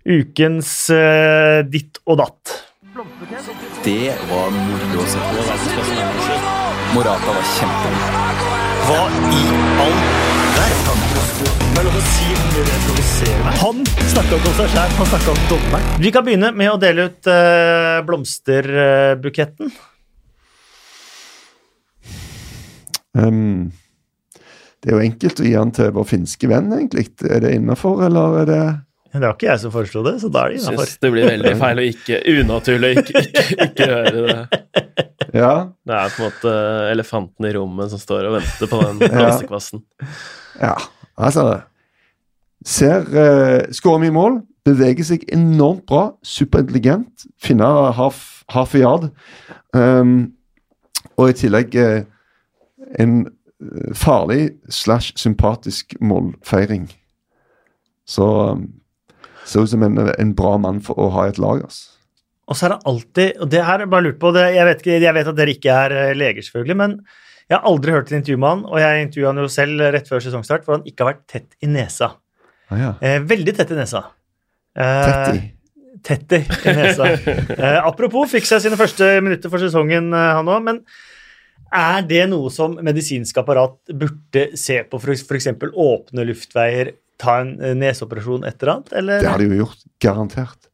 ukens 0.08 0.72
uh, 0.88 1.60
ditt 1.68 2.00
og 2.08 2.22
datt. 2.22 2.54
Det 3.84 4.14
var 4.30 4.48
moro 4.56 5.04
å 5.04 5.10
se 5.12 5.20
på. 5.20 5.44
Morata 6.96 7.36
var 7.36 7.46
kjempegod. 7.52 8.48
Hva 8.88 9.04
i 9.36 9.44
all 9.84 10.30
Han 13.61 13.84
snakka 13.86 14.36
ikke 14.36 14.51
om 14.51 14.57
seg 14.57 14.72
sjæl, 14.72 14.93
han 14.97 15.09
snakka 15.11 15.32
om 15.32 15.41
dommeren. 15.51 15.86
Vi 16.03 16.11
kan 16.14 16.24
begynne 16.26 16.51
med 16.57 16.72
å 16.72 16.78
dele 16.80 17.07
ut 17.11 17.28
uh, 17.30 18.01
blomsterbuketten. 18.09 19.72
Um, 23.16 23.70
det 24.80 24.93
er 24.93 24.97
jo 24.97 25.03
enkelt 25.05 25.43
å 25.43 25.49
gi 25.49 25.57
den 25.57 25.72
til 25.76 25.91
vår 25.97 26.07
finske 26.09 26.51
venn, 26.51 26.70
egentlig. 26.76 27.09
Er 27.28 27.43
det 27.45 27.57
innafor, 27.59 28.05
eller 28.07 28.38
er 28.43 28.49
det 28.51 28.61
Det 29.12 29.24
var 29.24 29.34
ikke 29.34 29.51
jeg 29.51 29.64
som 29.64 29.74
foreslo 29.74 30.05
det, 30.07 30.14
så 30.22 30.30
da 30.32 30.45
er 30.45 30.55
det 30.55 30.61
innafor. 30.61 30.86
Syns 30.86 31.03
det 31.05 31.12
blir 31.16 31.28
veldig 31.28 31.57
feil 31.64 31.82
og 31.82 31.91
ikke 31.91 32.22
unaturlig 32.36 32.93
å 32.93 33.03
ikke, 33.03 33.24
ikke, 33.26 33.49
ikke 33.66 33.91
høre 33.91 34.22
det. 34.28 34.62
Ja. 35.30 35.53
Det 35.86 35.95
er 35.95 36.14
på 36.14 36.22
en 36.24 36.30
måte 36.30 36.55
elefanten 36.91 37.47
i 37.47 37.53
rommet 37.55 37.93
som 37.93 38.01
står 38.03 38.30
og 38.30 38.41
venter 38.41 38.70
på 38.70 38.80
den 38.86 39.05
blomsterkvassen. 39.05 39.84
ja. 40.61 40.78
Altså 41.20 41.60
Ser 42.66 43.06
uh, 43.08 43.72
Skårer 43.72 44.02
mye 44.02 44.12
mål, 44.12 44.40
beveger 44.68 45.06
seg 45.06 45.22
enormt 45.32 45.86
bra, 45.88 46.10
superintelligent, 46.22 47.24
finner 47.40 47.94
half, 47.96 48.42
half 48.52 48.74
a 48.76 48.82
yard. 48.82 49.06
Um, 49.72 50.34
og 51.16 51.30
i 51.30 51.36
tillegg 51.40 51.76
uh, 51.80 52.02
en 53.00 53.22
uh, 53.24 53.94
farlig 53.96 54.50
slash 54.68 55.16
sympatisk 55.16 55.96
målfeiring. 56.00 56.90
Så 58.04 58.28
um, 58.52 58.68
Ser 59.48 59.64
ut 59.64 59.72
som 59.72 59.82
en, 59.82 59.96
en 59.98 60.34
bra 60.36 60.58
mann 60.60 60.82
for 60.84 61.00
å 61.00 61.08
ha 61.14 61.24
i 61.26 61.32
et 61.32 61.40
lag. 61.40 61.62
altså. 61.64 61.88
Og 62.50 62.58
så 62.58 62.66
er 62.66 62.74
det 62.74 62.90
alltid 62.90 63.40
Og 63.40 63.50
det 63.50 63.64
her 63.66 63.86
bare 63.86 64.04
lurt 64.04 64.20
på 64.20 64.32
det, 64.34 64.46
jeg, 64.56 64.66
vet 64.68 64.86
jeg 64.90 65.16
vet 65.16 65.30
at 65.32 65.38
dere 65.38 65.54
ikke 65.54 65.76
er 65.86 65.96
eh, 65.96 66.16
leger, 66.18 66.46
selvfølgelig, 66.46 66.76
men 66.76 66.96
jeg 67.51 67.57
har 67.59 67.66
aldri 67.66 67.92
hørt 67.96 68.11
et 68.12 68.16
intervju 68.20 68.38
med 68.40 68.53
han, 68.55 68.61
og 68.70 68.78
jeg 68.78 69.05
intervjua 69.09 69.30
han 69.32 69.42
jo 69.42 69.48
selv 69.51 69.82
rett 69.96 70.07
før 70.11 70.22
sesongstart, 70.22 70.62
hvor 70.66 70.78
han 70.78 70.84
ikke 70.86 71.03
har 71.05 71.12
vært 71.14 71.24
tett 71.32 71.57
i 71.66 71.70
nesa. 71.70 72.12
Ah, 72.70 72.76
ja. 72.78 72.90
Eh, 73.03 73.16
veldig 73.26 73.55
tett 73.59 73.72
i 73.74 73.78
nesa. 73.80 74.05
Eh, 74.78 75.07
Tett 75.11 75.34
i. 75.34 75.40
Tett 76.07 76.32
i 76.38 76.38
i 76.70 76.74
nesa. 76.78 77.09
Eh, 77.61 77.78
apropos, 77.82 78.30
fikk 78.30 78.46
seg 78.46 78.62
sine 78.62 78.78
første 78.78 79.09
minutter 79.26 79.51
for 79.53 79.61
sesongen, 79.62 80.12
eh, 80.14 80.28
han 80.38 80.48
òg, 80.48 80.62
men 80.68 80.78
er 81.74 82.07
det 82.07 82.22
noe 82.30 82.48
som 82.55 82.78
medisinsk 82.82 83.36
apparat 83.42 83.74
burde 83.94 84.46
se 84.59 84.78
på, 84.90 84.98
f.eks. 85.03 85.51
åpne 85.74 86.24
luftveier, 86.30 86.94
ta 87.20 87.40
en 87.42 87.57
eh, 87.59 87.74
neseoperasjon, 87.78 88.46
et 88.48 88.62
eller 88.62 88.72
annet? 88.76 88.94
Eller? 89.03 89.24
Det 89.26 89.32
har 89.34 89.42
de 89.42 89.51
jo 89.51 89.59
gjort, 89.64 89.82
garantert. 90.03 90.70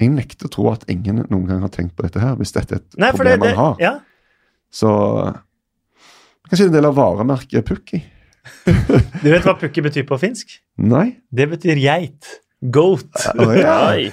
Jeg 0.00 0.10
nekter 0.14 0.48
å 0.48 0.54
tro 0.54 0.70
at 0.72 0.86
ingen 0.90 1.20
noen 1.26 1.44
gang 1.50 1.60
har 1.66 1.74
tenkt 1.74 1.94
på 1.98 2.06
dette 2.06 2.22
her, 2.22 2.38
hvis 2.38 2.54
dette 2.54 2.78
er 2.78 2.80
et 2.82 2.96
Nei, 3.02 3.10
problem 3.14 3.42
det, 3.42 3.50
det, 3.50 3.52
man 3.58 3.60
har. 3.64 3.76
ja. 3.82 3.92
Så 4.74 4.90
Kanskje 6.48 6.68
en 6.68 6.76
del 6.76 6.88
av 6.88 6.96
varemerket 6.98 7.66
Pukki? 7.68 8.02
Du 9.24 9.30
vet 9.30 9.44
hva 9.46 9.54
pukki 9.56 9.80
betyr 9.84 10.04
på 10.08 10.18
finsk? 10.20 10.58
Nei? 10.76 11.14
Det 11.32 11.46
betyr 11.48 11.78
geit. 11.80 12.28
Goat. 12.74 13.08
Ja. 13.24 13.76
Nei. 13.88 14.10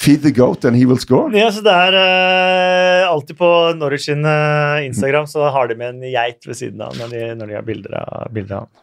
Feed 0.00 0.22
the 0.24 0.32
goat 0.36 0.64
and 0.68 0.76
he 0.76 0.84
will 0.88 1.00
score? 1.00 1.32
Ja, 1.36 1.48
så 1.52 1.64
det 1.64 1.72
er 1.72 1.96
uh, 1.96 3.10
alltid 3.10 3.36
på 3.40 3.48
Norwich 3.80 4.06
sin 4.08 4.24
uh, 4.24 4.80
Instagram 4.84 5.28
så 5.28 5.48
har 5.52 5.68
de 5.68 5.76
med 5.80 5.94
en 5.94 6.06
geit 6.12 6.48
ved 6.48 6.56
siden 6.60 6.84
av 6.84 6.96
når 7.00 7.12
de, 7.12 7.22
når 7.40 7.52
de 7.52 7.58
har 7.58 7.68
bilder 7.68 7.96
av, 8.00 8.26
bilder 8.32 8.58
av 8.58 8.66
han. 8.66 8.74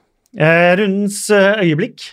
Uh, 0.42 0.72
rundens 0.82 1.22
øyeblikk. 1.34 2.10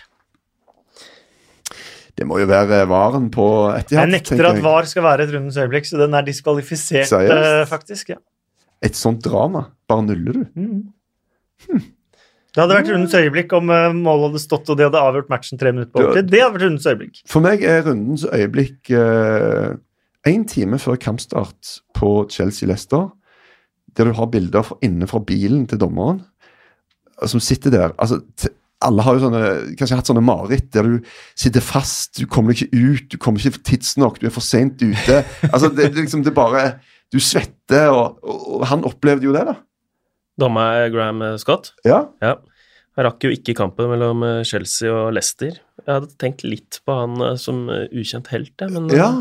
Det 2.17 2.25
må 2.25 2.39
jo 2.41 2.47
være 2.49 2.81
varen 2.89 3.27
på 3.33 3.45
Etihad. 3.75 4.07
Jeg 4.07 4.13
nekter 4.15 4.47
at 4.49 4.63
VAR 4.65 4.87
skal 4.89 5.05
være 5.05 5.27
et 5.27 5.33
rundens 5.35 5.57
øyeblikk, 5.61 5.85
så 5.85 5.99
den 5.99 6.17
er 6.17 6.25
diskvalifisert, 6.25 7.11
eh, 7.13 7.61
faktisk. 7.69 8.15
ja. 8.15 8.17
Et 8.85 8.97
sånt 8.97 9.23
drama. 9.25 9.67
Bare 9.89 10.05
nuller 10.05 10.41
du. 10.41 10.43
Mhm. 10.55 10.81
Det 12.57 12.63
hadde 12.63 12.73
vært 12.73 12.89
rundens 12.89 13.13
øyeblikk 13.13 13.51
om 13.53 13.69
eh, 13.69 13.91
målet 13.93 14.31
hadde 14.31 14.39
stått 14.41 14.69
og 14.71 14.77
de 14.79 14.85
hadde 14.87 15.01
avgjort 15.01 15.27
matchen 15.29 15.59
tre 15.61 15.69
minutter 15.73 15.91
på 15.93 16.01
overtid. 16.01 16.29
Det 16.31 16.39
hadde 16.41 16.55
vært 16.55 16.63
rundens 16.65 16.87
øyeblikk. 16.89 17.19
For 17.29 17.45
meg 17.45 17.65
er 17.65 17.83
rundens 17.85 18.23
øyeblikk 18.25 18.93
én 20.27 20.45
time 20.49 20.79
før 20.81 20.97
kampstart 21.01 21.75
på 21.97 22.11
Chelsea-Lester, 22.33 23.11
der 23.97 24.09
du 24.09 24.15
har 24.17 24.31
bilder 24.33 24.65
fra, 24.65 24.77
inne 24.81 25.07
fra 25.09 25.21
bilen 25.21 25.67
til 25.69 25.81
dommeren, 25.81 26.23
som 27.25 27.41
sitter 27.43 27.73
der. 27.73 27.93
altså 27.97 28.21
alle 28.85 29.01
har 29.01 29.15
jo 29.17 29.23
sånne, 29.25 29.45
kanskje 29.77 29.97
hatt 29.97 30.09
sånne 30.11 30.21
mareritt 30.21 30.67
der 30.75 30.85
du 30.85 31.13
sitter 31.39 31.63
fast, 31.65 32.19
du 32.19 32.27
kommer 32.29 32.53
ikke 32.53 32.69
ut, 32.75 33.07
du 33.09 33.17
kommer 33.17 33.41
ikke 33.41 33.63
tidsnok, 33.65 34.19
du 34.21 34.27
er 34.29 34.33
for 34.35 34.45
sent 34.45 34.83
ute. 34.83 35.23
altså 35.53 35.71
det, 35.71 35.93
det, 35.95 36.03
liksom, 36.03 36.21
det 36.25 36.35
bare 36.37 36.77
Du 37.13 37.19
svetter, 37.23 37.87
og, 37.93 38.17
og, 38.23 38.41
og 38.57 38.65
han 38.67 38.83
opplevde 38.87 39.27
jo 39.29 39.33
det, 39.35 39.45
da. 39.47 39.55
Dommer 40.37 40.89
Graham 40.93 41.23
Scott. 41.41 41.71
Ja. 41.87 42.03
Ja. 42.21 42.35
Han 42.97 43.05
rakk 43.07 43.23
jo 43.27 43.31
ikke 43.33 43.53
kampen 43.57 43.89
mellom 43.91 44.23
eh, 44.25 44.39
Chelsea 44.45 44.89
og 44.93 45.11
Leicester. 45.15 45.55
Jeg 45.83 45.87
hadde 45.91 46.09
tenkt 46.19 46.43
litt 46.45 46.79
på 46.85 46.95
han 46.97 47.15
eh, 47.21 47.35
som 47.41 47.63
eh, 47.73 47.85
ukjent 47.93 48.27
helt, 48.33 48.53
jeg, 48.59 48.73
men 48.73 48.89
eh, 48.91 48.97
ja. 48.99 49.11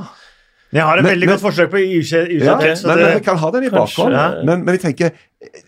Jeg 0.74 0.82
har 0.82 0.98
et 0.98 1.04
Men- 1.06 1.12
veldig 1.12 1.26
men- 1.28 1.34
godt 1.36 1.44
forsøk 1.44 1.70
på 1.72 1.80
ukjent 1.84 2.32
ja. 2.42 2.56
helt, 2.58 2.80
så 2.80 2.88
Men, 2.90 2.98
det, 2.98 3.06
men 3.06 3.18
vi 3.20 3.24
kan 3.28 3.38
ha 3.38 3.50
den 3.54 3.68
i 3.68 3.72
bakhånd. 3.72 4.16
ja. 4.18 4.26
Men, 4.48 4.64
men 4.66 4.74
vi 4.76 4.82
tenker 4.82 5.12
eh, 5.14 5.62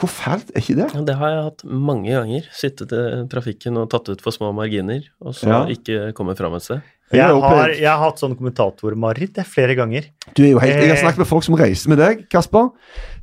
Hvor 0.00 0.08
fælt 0.12 0.52
er 0.54 0.62
ikke 0.62 0.76
det? 0.78 0.86
Ja, 0.94 1.00
Det 1.10 1.16
har 1.18 1.32
jeg 1.34 1.42
hatt 1.48 1.64
mange 1.66 2.12
ganger. 2.14 2.46
Sittet 2.56 2.92
i 2.94 3.02
trafikken 3.32 3.76
og 3.82 3.90
tatt 3.92 4.08
ut 4.08 4.22
for 4.24 4.32
små 4.32 4.52
marginer, 4.56 5.02
og 5.20 5.34
så 5.36 5.50
Ja. 5.50 5.58
ikke 5.74 6.12
kommet 6.16 6.38
fram 6.40 6.54
et 6.56 6.64
sted. 6.64 6.80
Jeg, 7.18 7.40
har 7.42 7.72
jeg 7.74 7.88
har 7.90 7.98
hatt 8.04 8.20
sånn 8.22 8.36
kommentatormareritt 8.38 9.40
flere 9.50 9.74
ganger. 9.78 10.04
Du 10.36 10.44
er 10.44 10.52
jo 10.52 10.58
helt, 10.62 10.76
jeg 10.78 10.88
har 10.92 10.96
Eh. 10.96 11.02
snakket 11.02 11.18
med 11.24 11.26
folk 11.30 11.42
som 11.44 11.56
reiser 11.58 11.88
med 11.90 11.98
deg, 11.98 12.28
Kasper. 12.30 12.70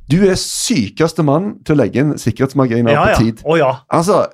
Du 0.08 0.18
er 0.28 0.34
sykeste 0.40 1.24
mann 1.24 1.58
til 1.64 1.76
å 1.76 1.78
legge 1.82 2.00
inn 2.00 2.12
sikkerhetsmarginer 2.20 2.92
Ja, 2.92 3.04
på 3.04 3.08
ja. 3.10 3.16
tid. 3.18 3.42
Å 3.44 3.56
ja. 3.58 3.72
Altså, 3.90 4.26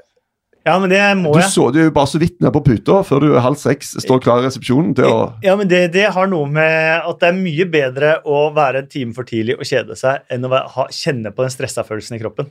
Ja, 0.66 0.78
men 0.80 0.88
det 0.88 0.98
må 1.20 1.34
du, 1.34 1.40
jeg. 1.40 1.50
så, 1.52 1.66
du 1.70 1.78
er 1.78 1.84
jo 1.84 1.90
bare 1.92 2.06
så 2.08 2.18
vidt 2.18 2.38
nede 2.40 2.50
på 2.54 2.62
puta 2.64 3.02
før 3.04 3.20
du 3.20 3.34
halv 3.38 3.56
seks 3.60 3.90
står 4.00 4.22
klar 4.24 4.38
i 4.40 4.46
resepsjonen 4.46 4.94
til 4.96 5.04
å 5.04 5.34
Ja, 5.44 5.56
men 5.60 5.68
det, 5.68 5.92
det 5.92 6.06
har 6.14 6.26
noe 6.26 6.46
med 6.48 7.02
at 7.04 7.18
det 7.20 7.28
er 7.28 7.36
mye 7.36 7.66
bedre 7.68 8.14
å 8.24 8.46
være 8.54 8.78
en 8.80 8.86
time 8.88 9.12
for 9.12 9.24
tidlig 9.28 9.58
og 9.58 9.66
kjede 9.68 9.94
seg 9.94 10.22
enn 10.32 10.46
å 10.48 10.48
ha, 10.48 10.86
kjenne 10.88 11.34
på 11.36 11.44
den 11.44 11.50
stressa 11.52 11.84
følelsen 11.84 12.16
i 12.16 12.22
kroppen. 12.22 12.48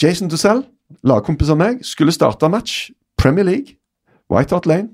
Jason 0.00 0.28
Dussell, 0.30 0.62
lagkompis 1.02 1.50
av 1.50 1.58
meg, 1.58 1.82
skulle 1.82 2.12
starte 2.14 2.48
match, 2.48 2.90
Premier 3.18 3.44
League, 3.44 3.74
White 4.30 4.54
Hart 4.54 4.66
Lane. 4.70 4.88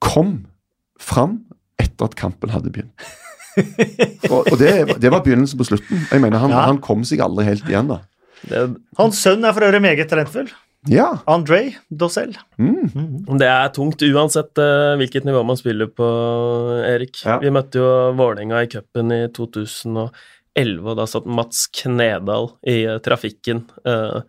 Kom 0.00 0.46
fram 1.00 1.40
etter 1.80 2.08
at 2.10 2.16
kampen 2.18 2.52
hadde 2.52 2.72
begynt. 2.72 3.08
og 4.30 4.46
og 4.52 4.56
det, 4.60 4.72
det 5.02 5.10
var 5.12 5.22
begynnelsen 5.24 5.58
på 5.60 5.66
slutten. 5.68 6.04
Jeg 6.10 6.20
mener, 6.22 6.38
Han, 6.38 6.50
Ja. 6.54 6.64
han 6.68 6.78
kom 6.84 7.04
seg 7.04 7.20
aldri 7.24 7.44
helt 7.48 7.66
igjen, 7.68 7.88
da. 7.90 8.00
Det, 8.48 8.60
Hans 8.96 9.20
sønn 9.20 9.44
er 9.44 9.52
for 9.56 9.66
øvrig 9.66 9.82
meget 9.84 10.08
talentfull. 10.08 10.48
Ja. 10.88 11.10
André 11.28 11.74
Dossel. 11.92 12.32
Mm. 12.56 13.26
det 13.36 13.48
er 13.48 13.68
tungt 13.76 14.00
uansett 14.00 14.56
uh, 14.56 14.96
hvilket 14.96 15.26
nivå 15.28 15.42
man 15.44 15.58
spiller 15.60 15.90
på, 15.92 16.06
Erik. 16.88 17.20
Ja. 17.26 17.36
Vi 17.42 17.50
møtte 17.52 17.82
jo 17.82 17.90
Vålerenga 18.16 18.62
i 18.64 18.70
cupen 18.72 19.12
i 19.12 19.26
11, 20.58 20.82
og 20.90 20.96
da 20.98 21.04
satt 21.06 21.26
Mats 21.30 21.60
Knedal 21.78 22.48
i 22.66 22.80
eh, 22.90 22.96
trafikken. 23.04 23.60
Uh, 23.86 24.22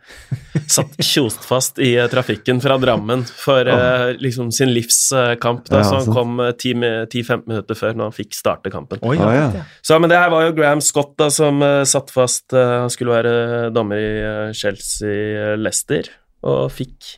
satt 0.70 0.94
kjost 1.12 1.42
fast 1.48 1.80
i 1.82 1.96
eh, 1.98 2.06
trafikken 2.12 2.60
fra 2.62 2.76
Drammen 2.78 3.24
for 3.26 3.66
uh, 3.66 4.12
liksom 4.22 4.52
sin 4.54 4.70
livskamp, 4.76 5.66
da, 5.72 5.80
Ja, 5.82 5.88
så 5.88 5.96
han 5.98 6.06
sant. 6.06 6.16
kom 6.16 6.40
eh, 6.46 6.52
10 6.54 6.76
10-15 7.10 7.48
minutter 7.50 7.80
før 7.80 7.98
når 7.98 8.12
han 8.12 8.16
fikk 8.20 8.38
starte 8.38 8.70
kampen. 8.74 9.02
Oi, 9.02 9.18
Ah, 9.18 9.34
ja. 9.34 9.48
ja. 9.58 9.64
Så, 9.82 9.98
men 10.00 10.14
det 10.14 10.20
her 10.22 10.30
var 10.34 10.46
jo 10.46 10.54
Graham 10.60 10.82
Scott 10.86 11.16
da, 11.20 11.32
som 11.34 11.58
uh, 11.66 11.82
satt 11.90 12.14
fast. 12.14 12.54
han 12.54 12.90
skulle 12.94 13.18
være 13.18 13.34
dommer 13.74 13.98
i 14.02 14.54
Chelsea-Lester, 14.58 16.12
og 16.46 16.68
fikk 16.74 17.16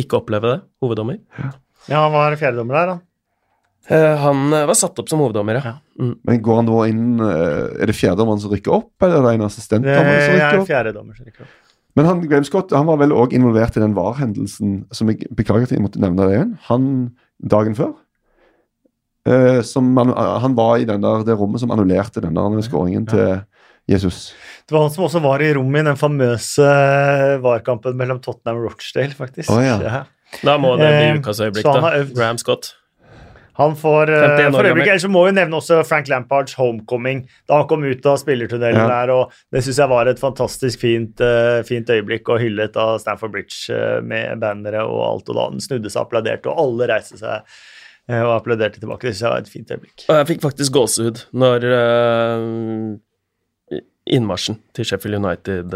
ikke 0.00 0.18
oppleve 0.22 0.50
det, 0.54 0.60
hoveddommer. 0.82 1.18
ja, 1.90 1.98
han 2.06 2.14
var 2.14 2.34
fjerdedommer 2.38 2.78
der, 2.80 2.94
da. 2.94 3.00
Han 4.24 4.48
var 4.50 4.74
satt 4.78 4.98
opp 5.02 5.10
som 5.12 5.20
hoveddommer, 5.20 5.58
ja. 5.60 5.74
Ja. 5.94 6.04
Mm. 6.04 6.14
Men 6.26 6.40
går 6.42 6.56
han 6.58 6.66
da 6.66 6.78
inn 6.90 7.02
eh, 7.22 7.82
Er 7.82 7.86
det 7.86 7.94
fjerdedommeren 7.94 8.40
som 8.42 8.50
rykker 8.50 8.72
opp, 8.74 8.90
eller 8.98 9.20
er 9.20 9.26
det 9.28 9.34
en 9.36 9.44
assistentdommer 9.46 10.16
som 10.18 10.32
er 10.32 10.40
rykker 10.40 10.62
opp? 10.62 10.70
fjerdedommer. 10.72 11.18
som 11.18 11.28
rykker 11.28 11.44
opp. 11.46 11.52
Men 11.94 12.08
han, 12.08 12.22
Graham 12.26 12.46
Scott 12.48 12.74
han 12.74 12.88
var 12.88 12.98
vel 12.98 13.14
òg 13.14 13.36
involvert 13.36 13.76
i 13.78 13.82
den 13.82 13.94
VAR-hendelsen 13.94 14.80
som 14.90 15.12
jeg 15.12 15.28
beklager 15.38 15.68
at 15.68 15.74
jeg 15.76 15.84
måtte 15.84 16.02
nevne 16.02 16.26
det 16.26 16.34
igjen. 16.34 16.56
Han 16.66 16.88
dagen 17.38 17.78
før. 17.78 17.92
Uh, 19.24 19.62
som 19.64 19.86
han, 19.96 20.10
han 20.42 20.56
var 20.58 20.82
i 20.82 20.88
den 20.88 21.04
der, 21.04 21.22
det 21.24 21.38
rommet 21.38 21.62
som 21.62 21.70
annullerte 21.72 22.20
den 22.20 22.34
der 22.36 22.66
skåringen 22.66 23.06
til 23.08 23.38
Jesus. 23.88 24.34
Det 24.66 24.74
var 24.74 24.86
han 24.86 24.92
som 24.92 25.06
også 25.06 25.22
var 25.24 25.44
i 25.44 25.52
rommet 25.56 25.84
i 25.84 25.88
den 25.92 26.00
famøse 26.00 26.66
VAR-kampen 27.44 27.96
mellom 28.00 28.20
Tottenham 28.24 28.62
og 28.62 28.72
Rochdale, 28.72 29.14
faktisk. 29.16 29.52
Oh, 29.52 29.62
ja. 29.64 29.78
Ja. 29.80 30.02
Da 30.42 30.56
må 30.58 30.74
det 30.80 30.88
bli 30.88 31.10
Eh, 31.12 31.18
ukas 31.20 31.40
øyeblikk, 31.40 31.68
da. 31.68 31.92
Graham 32.14 32.40
Scott. 32.40 32.74
Han 33.56 33.76
får 33.78 34.10
uh, 34.10 34.24
for 34.50 34.66
øyeblikket, 34.66 34.88
Ellers 34.96 35.04
så 35.06 35.10
må 35.12 35.24
vi 35.28 35.34
nevne 35.36 35.58
også 35.60 35.82
Frank 35.86 36.08
Lampards 36.10 36.56
homecoming. 36.58 37.22
Da 37.48 37.60
han 37.60 37.68
kom 37.70 37.84
ut 37.86 38.06
av 38.10 38.18
spillertunnelen 38.18 38.80
Ja. 38.80 38.88
der, 38.90 39.12
og 39.14 39.36
det 39.54 39.62
syns 39.62 39.78
jeg 39.78 39.92
var 39.92 40.10
et 40.10 40.18
fantastisk 40.18 40.82
fint, 40.82 41.22
uh, 41.22 41.62
fint 41.66 41.90
øyeblikk, 41.90 42.28
og 42.34 42.42
hyllet 42.42 42.76
av 42.80 42.98
Stamford 43.02 43.30
Bridge 43.36 43.70
uh, 43.70 44.00
med 44.02 44.42
bannere 44.42 44.82
og 44.82 45.04
alt, 45.06 45.30
og 45.30 45.38
da 45.38 45.46
han 45.52 45.62
snudde 45.62 45.92
seg 45.92 46.02
og 46.02 46.08
applauderte, 46.08 46.50
og 46.50 46.64
alle 46.64 46.90
reiste 46.90 47.20
seg 47.20 47.56
og 48.14 48.34
applauderte 48.34 48.82
tilbake. 48.82 49.06
Det 49.06 49.14
syns 49.14 49.22
jeg 49.22 49.32
var 49.32 49.44
et 49.46 49.48
fint 49.48 49.70
øyeblikk. 49.72 50.02
Og 50.10 50.18
jeg 50.18 50.26
fikk 50.28 50.42
faktisk 50.42 50.74
gåsehud 50.74 51.22
når 51.32 51.64
innmarsjen 54.04 54.58
til 54.76 54.84
Sheffield 54.84 55.22
United 55.22 55.72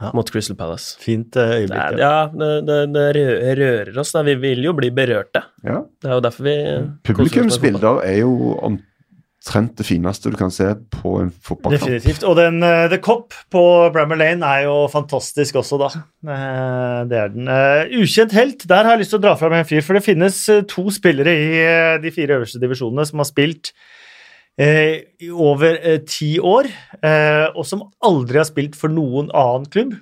Ja. 0.00 0.10
mot 0.14 0.30
Crystal 0.30 0.56
Palace. 0.58 0.96
Fint 1.02 1.36
eh, 1.38 1.48
Det 1.48 1.60
øyeblikk. 1.64 2.00
ja. 2.00 2.16
det, 2.34 2.48
det, 2.66 2.80
det 2.94 3.04
rører 3.60 4.00
oss. 4.00 4.14
Da. 4.14 4.24
Vi 4.26 4.34
vil 4.42 4.64
jo 4.66 4.74
bli 4.76 4.90
berørte. 4.94 5.44
Ja. 5.62 5.84
Det 6.02 6.10
er 6.10 6.18
jo 6.18 6.24
derfor 6.24 6.48
vi. 6.48 6.56
Publikumsbilder 7.06 8.02
er 8.02 8.18
jo 8.24 8.56
omtrent 8.58 9.76
det 9.78 9.86
fineste 9.86 10.32
du 10.32 10.38
kan 10.40 10.50
se 10.54 10.66
på 10.90 11.14
en 11.22 11.30
fotballkamp. 11.30 11.78
Definitivt. 11.78 12.26
Og 12.26 12.36
den 12.40 12.58
uh, 12.66 12.88
The 12.90 12.98
Cop 13.04 13.36
på 13.54 13.64
Brammer 13.94 14.18
Lane 14.18 14.50
er 14.56 14.66
jo 14.66 14.76
fantastisk 14.92 15.60
også, 15.62 15.78
da. 15.84 15.90
Uh, 16.26 17.00
det 17.10 17.20
er 17.20 17.34
den. 17.36 17.48
Uh, 17.48 18.02
ukjent 18.02 18.34
helt, 18.34 18.66
der 18.68 18.82
har 18.82 18.96
jeg 18.96 19.04
lyst 19.04 19.14
til 19.14 19.22
å 19.22 19.26
dra 19.28 19.38
fram 19.38 19.54
en 19.54 19.68
fyr, 19.68 19.84
for 19.86 19.96
det 19.96 20.06
finnes 20.06 20.42
to 20.70 20.88
spillere 20.94 21.38
i 21.38 21.66
de 22.02 22.14
fire 22.14 22.40
øverste 22.40 22.62
divisjonene 22.62 23.06
som 23.06 23.22
har 23.22 23.30
spilt 23.30 23.74
i 24.60 25.30
over 25.32 25.78
eh, 25.80 26.00
ti 26.06 26.36
år, 26.38 26.68
eh, 27.02 27.46
og 27.50 27.66
som 27.66 27.82
aldri 28.06 28.38
har 28.38 28.46
spilt 28.46 28.76
for 28.78 28.92
noen 28.92 29.32
annen 29.34 29.66
klubb. 29.66 29.96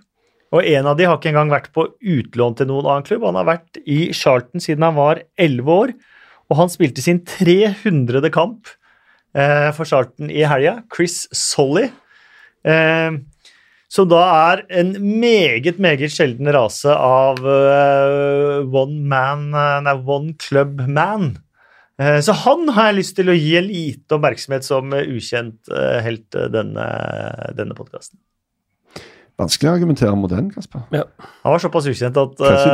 Og 0.53 0.69
en 0.69 0.91
av 0.91 0.99
de 0.99 1.07
har 1.09 1.17
ikke 1.17 1.31
engang 1.33 1.53
vært 1.53 1.71
på 1.73 1.87
utlån 1.97 2.59
til 2.59 2.69
noen 2.69 2.85
annen 2.85 3.07
klubb. 3.07 3.25
Han 3.25 3.39
har 3.41 3.49
vært 3.49 3.81
i 3.89 4.13
Charlton 4.13 4.61
siden 4.61 4.85
han 4.85 4.99
var 4.99 5.23
11 5.41 5.73
år, 5.73 5.95
og 6.53 6.59
han 6.59 6.73
spilte 6.73 7.05
sin 7.05 7.23
300. 7.25 8.29
kamp 8.35 8.69
eh, 9.33 9.71
for 9.73 9.89
Charlton 9.89 10.29
i 10.29 10.45
helga. 10.45 10.83
Chris 10.93 11.25
Solly. 11.33 11.89
Eh, 12.69 13.17
som 13.93 14.09
da 14.09 14.21
er 14.53 14.63
en 14.73 14.95
meget, 15.21 15.81
meget 15.83 16.13
sjelden 16.15 16.49
rase 16.55 16.93
av 16.93 17.41
eh, 17.45 18.61
one 18.65 19.03
man 19.09 19.51
eh, 19.53 19.81
Nei, 19.85 19.97
one 20.01 20.37
club 20.41 20.81
man. 20.89 21.35
Eh, 22.01 22.21
så 22.25 22.33
han 22.47 22.69
har 22.73 22.91
jeg 22.91 23.01
lyst 23.03 23.17
til 23.19 23.29
å 23.29 23.37
gi 23.37 23.57
en 23.61 23.69
lite 23.69 24.17
oppmerksomhet 24.17 24.65
som 24.65 24.93
eh, 24.97 25.09
ukjent 25.13 25.69
eh, 25.73 25.99
helt 26.07 26.43
denne, 26.55 26.87
denne 27.59 27.77
podkasten. 27.79 28.19
Vanskelig 29.41 29.71
å 29.71 29.73
argumentere 29.73 30.13
mot 30.15 30.31
den, 30.31 30.51
Kasper. 30.53 30.83
Ja. 30.93 31.07
Han 31.43 31.55
var 31.55 31.63
såpass 31.63 31.87
ukjent 31.89 32.19
at 32.21 32.43
eh. 32.45 32.67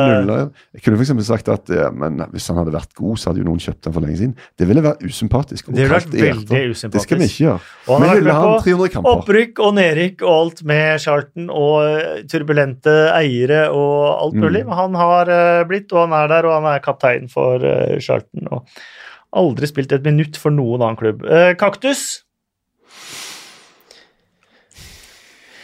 Jeg 0.75 0.83
kunne 0.83 0.99
eksempel 0.99 1.25
sagt 1.25 1.47
at 1.49 1.71
ja, 1.71 1.87
men 1.95 2.19
hvis 2.33 2.49
han 2.51 2.59
hadde 2.59 2.73
vært 2.75 2.91
god, 2.99 3.15
så 3.17 3.29
hadde 3.31 3.41
jo 3.41 3.47
noen 3.47 3.61
kjøpt 3.63 3.87
den 3.87 3.95
for 3.95 4.03
lenge 4.03 4.19
siden. 4.19 4.35
Det 4.59 4.67
ville 4.67 4.83
vært 4.83 5.05
usympatisk. 5.07 5.71
Det 5.71 5.79
ville 5.79 5.95
vært 5.95 6.11
veldig 6.11 6.61
usympatisk. 6.75 6.97
Det 6.97 7.05
skal 7.05 7.21
vi 7.23 7.29
ikke 7.31 7.45
gjøre. 7.45 7.63
Og 7.87 7.93
han 7.95 8.03
Vi 8.03 8.09
har 8.11 8.19
vært 8.19 8.27
med 8.27 8.43
på 8.43 8.67
300 8.67 8.93
kamper. 8.97 9.23
Opprykk 9.23 9.63
og 9.65 9.73
nedrykk 9.79 10.23
og 10.27 10.33
alt 10.35 10.63
med 10.73 11.03
Charlton 11.05 11.49
og 11.63 12.29
turbulente 12.35 12.95
eiere 13.15 13.61
og 13.71 13.97
alt 14.11 14.39
Mm. 14.39 14.45
mulig. 14.45 14.65
Mm. 14.67 14.77
han 14.83 14.99
har 14.99 15.33
blitt, 15.71 15.91
og 15.95 16.05
han 16.05 16.17
er 16.19 16.27
der, 16.35 16.45
og 16.51 16.59
han 16.59 16.73
er 16.75 16.83
kaptein 16.83 17.31
for 17.31 17.63
uh, 17.63 17.97
Charlton. 18.03 18.51
Og 18.51 18.67
aldri 19.35 19.67
spilt 19.69 19.91
et 19.91 20.03
minutt 20.03 20.37
for 20.37 20.49
noen 20.51 20.81
annen 20.81 20.97
klubb. 20.99 21.25
Eh, 21.29 21.53
Kaktus? 21.59 22.23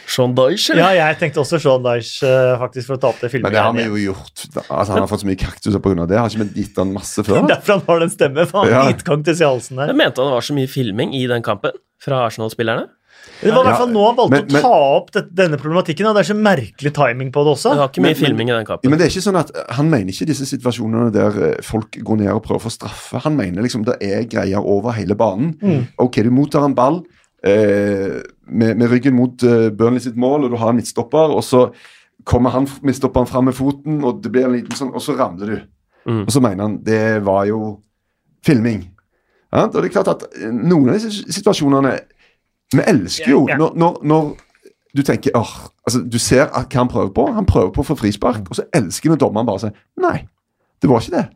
Sean 0.06 0.32
Dyche, 0.38 0.76
Ja, 0.78 0.92
jeg 0.94 1.16
tenkte 1.18 1.42
også 1.42 1.58
Sean 1.60 1.82
Dyche, 1.84 2.24
eh, 2.28 2.54
faktisk, 2.60 2.86
for 2.86 2.96
å 2.96 3.00
ta 3.02 3.08
opp 3.10 3.18
det 3.20 3.32
Men 3.34 3.50
det 3.52 3.58
har 3.60 3.72
vi 3.74 3.82
filmet. 3.82 3.98
jo 3.98 4.12
gjort. 4.14 4.44
Altså, 4.70 4.92
han 4.94 5.00
har 5.02 5.08
fått 5.10 5.20
så 5.24 5.26
mye 5.26 5.36
kaktuser 5.40 5.80
pga. 5.82 6.06
det. 6.06 6.16
Har 6.16 6.28
ikke 6.30 6.46
vi 6.54 6.62
gitt 6.62 6.76
han 6.78 6.92
masse 6.94 7.24
før? 7.26 7.42
Derfor 7.48 7.72
han 7.78 7.82
har 7.88 7.98
den 8.00 8.10
stemmen, 8.10 8.46
for 8.46 8.62
han 8.64 8.70
Ja. 8.70 8.82
har 8.84 8.92
gitkaktus 8.92 9.40
i 9.40 9.44
halsen 9.44 9.78
her. 9.78 9.86
Jeg 9.88 9.96
mente 9.96 10.16
han 10.22 10.30
det 10.30 10.36
var 10.38 10.46
så 10.46 10.54
mye 10.54 10.68
filming 10.70 11.12
i 11.14 11.26
den 11.26 11.42
kampen 11.42 11.72
fra 12.00 12.26
Arsenal-spillerne. 12.30 12.88
Det 13.40 13.52
var 13.52 13.66
i 13.66 13.68
hvert 13.68 13.80
fall 13.82 13.90
nå 13.92 14.02
han 14.06 14.16
valgte 14.16 14.30
Men- 14.30 14.46
men- 14.52 14.62
å 14.62 14.64
ta 14.64 14.76
opp 14.96 15.10
det, 15.12 15.22
denne 15.34 15.58
problematikken, 15.60 16.06
og 16.08 16.14
det 16.16 16.22
er 16.24 16.34
så 16.34 16.38
merkelig 16.40 16.92
timing 16.96 17.32
på 17.32 17.44
det 17.44 17.52
også. 17.52 17.70
Det 17.74 17.78
var 17.82 17.88
ikke 17.90 18.02
Men- 18.02 18.14
filming 18.14 18.48
i 18.48 18.52
den 18.52 18.60
Ja, 18.64 18.64
kampen. 18.64 18.90
men 18.90 18.98
det 18.98 19.06
er 19.06 19.10
ikke 19.10 19.26
sånn 19.28 19.38
at 19.38 19.50
Han 19.76 19.90
mener 19.90 20.06
ikke 20.12 20.26
disse 20.26 20.46
situasjonene 20.46 21.12
der 21.12 21.30
eh, 21.50 21.60
folk 21.62 21.90
går 22.02 22.16
ned 22.16 22.30
og 22.32 22.42
prøver 22.44 22.60
å 22.60 22.66
få 22.66 22.72
straffe. 22.72 23.20
Han 23.20 23.36
mener 23.36 23.62
liksom 23.62 23.84
det 23.84 23.96
er 24.00 24.24
greier 24.24 24.64
over 24.64 24.92
hele 24.92 25.14
banen. 25.14 25.54
Mm. 25.60 25.86
Ok, 25.98 26.22
du 26.22 26.30
mottar 26.30 26.64
en 26.64 26.74
ball 26.74 27.04
eh, 27.44 28.22
med, 28.48 28.76
med 28.78 28.88
ryggen 28.90 29.14
mot 29.14 29.42
eh, 29.42 29.68
Burnley 29.70 30.00
sitt 30.00 30.16
mål, 30.16 30.44
og 30.44 30.50
du 30.50 30.56
har 30.56 30.70
en 30.70 30.76
midtstopper, 30.76 31.30
og 31.36 31.42
så 31.44 31.72
kommer 32.24 32.50
han 32.50 32.66
midtstopperen 32.82 33.26
fram 33.28 33.44
med 33.44 33.54
foten, 33.54 34.02
og 34.02 34.22
det 34.22 34.32
blir 34.32 34.44
en 34.46 34.52
liten 34.56 34.74
sånn, 34.74 34.94
og 34.94 35.00
så 35.02 35.16
ramler 35.16 35.46
du. 35.46 35.60
Mm. 36.10 36.22
Og 36.22 36.28
så 36.32 36.40
mener 36.40 36.62
han 36.62 36.78
det 36.82 37.22
var 37.22 37.44
jo 37.46 37.80
filming. 38.44 38.88
Ja, 39.52 39.64
og 39.66 39.72
det 39.74 39.84
er 39.84 40.02
klart 40.02 40.08
at 40.08 40.22
eh, 40.34 40.50
noen 40.50 40.88
av 40.90 40.94
disse 40.98 41.24
situasjonene 41.32 42.00
Vi 42.76 42.84
elsker 42.92 43.30
jo. 43.30 43.44
Når, 43.48 43.76
når, 43.78 44.00
når 44.06 44.34
du 44.96 45.02
tenker 45.04 45.36
åh, 45.36 45.54
altså 45.86 46.02
Du 46.04 46.18
ser 46.22 46.48
hva 46.48 46.64
han 46.72 46.90
prøver 46.92 47.12
på. 47.16 47.28
Han 47.36 47.48
prøver 47.48 47.72
på 47.74 47.84
å 47.84 47.88
få 47.90 47.98
frispark, 48.00 48.46
og 48.48 48.58
så 48.58 48.66
elsker 48.76 49.08
vi 49.08 49.14
når 49.14 49.22
dommeren 49.22 49.48
bare 49.48 49.66
sier 49.66 49.74
nei, 50.02 50.18
det 50.82 50.90
var 50.90 51.02
ikke 51.02 51.16
det. 51.16 51.26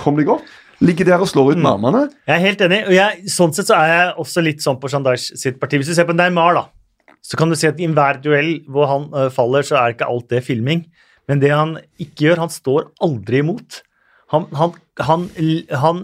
Kom 0.00 0.18
deg 0.18 0.30
opp. 0.32 0.44
Ligger 0.80 1.10
der 1.10 1.22
og 1.22 1.28
slår 1.28 1.52
ut 1.52 1.60
med 1.60 1.68
armene. 1.74 2.06
Jeg 2.24 2.34
er 2.38 2.44
helt 2.46 2.62
enig, 2.64 2.78
og 2.88 2.94
jeg, 2.96 3.30
sånn 3.34 3.52
sett 3.52 3.68
så 3.68 3.76
er 3.76 3.90
jeg 3.90 4.12
også 4.22 4.44
litt 4.44 4.62
sånn 4.64 4.78
på 4.80 4.88
Shandaj 4.88 5.18
sitt 5.28 5.58
parti. 5.60 5.76
Hvis 5.80 5.90
du 5.92 5.96
ser 5.96 6.08
på 6.08 6.16
Neymar, 6.16 6.56
da, 6.56 6.62
så 7.20 7.36
kan 7.36 7.52
du 7.52 7.58
se 7.58 7.68
at 7.68 7.80
i 7.80 7.84
enhver 7.84 8.22
duell 8.24 8.54
hvor 8.70 8.88
han 8.88 9.04
øh, 9.12 9.28
faller, 9.34 9.66
så 9.66 9.76
er 9.76 9.92
ikke 9.92 10.08
alt 10.08 10.30
det 10.32 10.40
filming. 10.46 10.86
Men 11.28 11.42
det 11.42 11.52
han 11.52 11.76
ikke 12.00 12.30
gjør, 12.30 12.46
han 12.46 12.52
står 12.54 12.88
aldri 13.04 13.42
imot. 13.44 13.82
Han, 14.32 14.46
han, 14.56 14.72
han, 15.04 15.28
han 15.82 16.02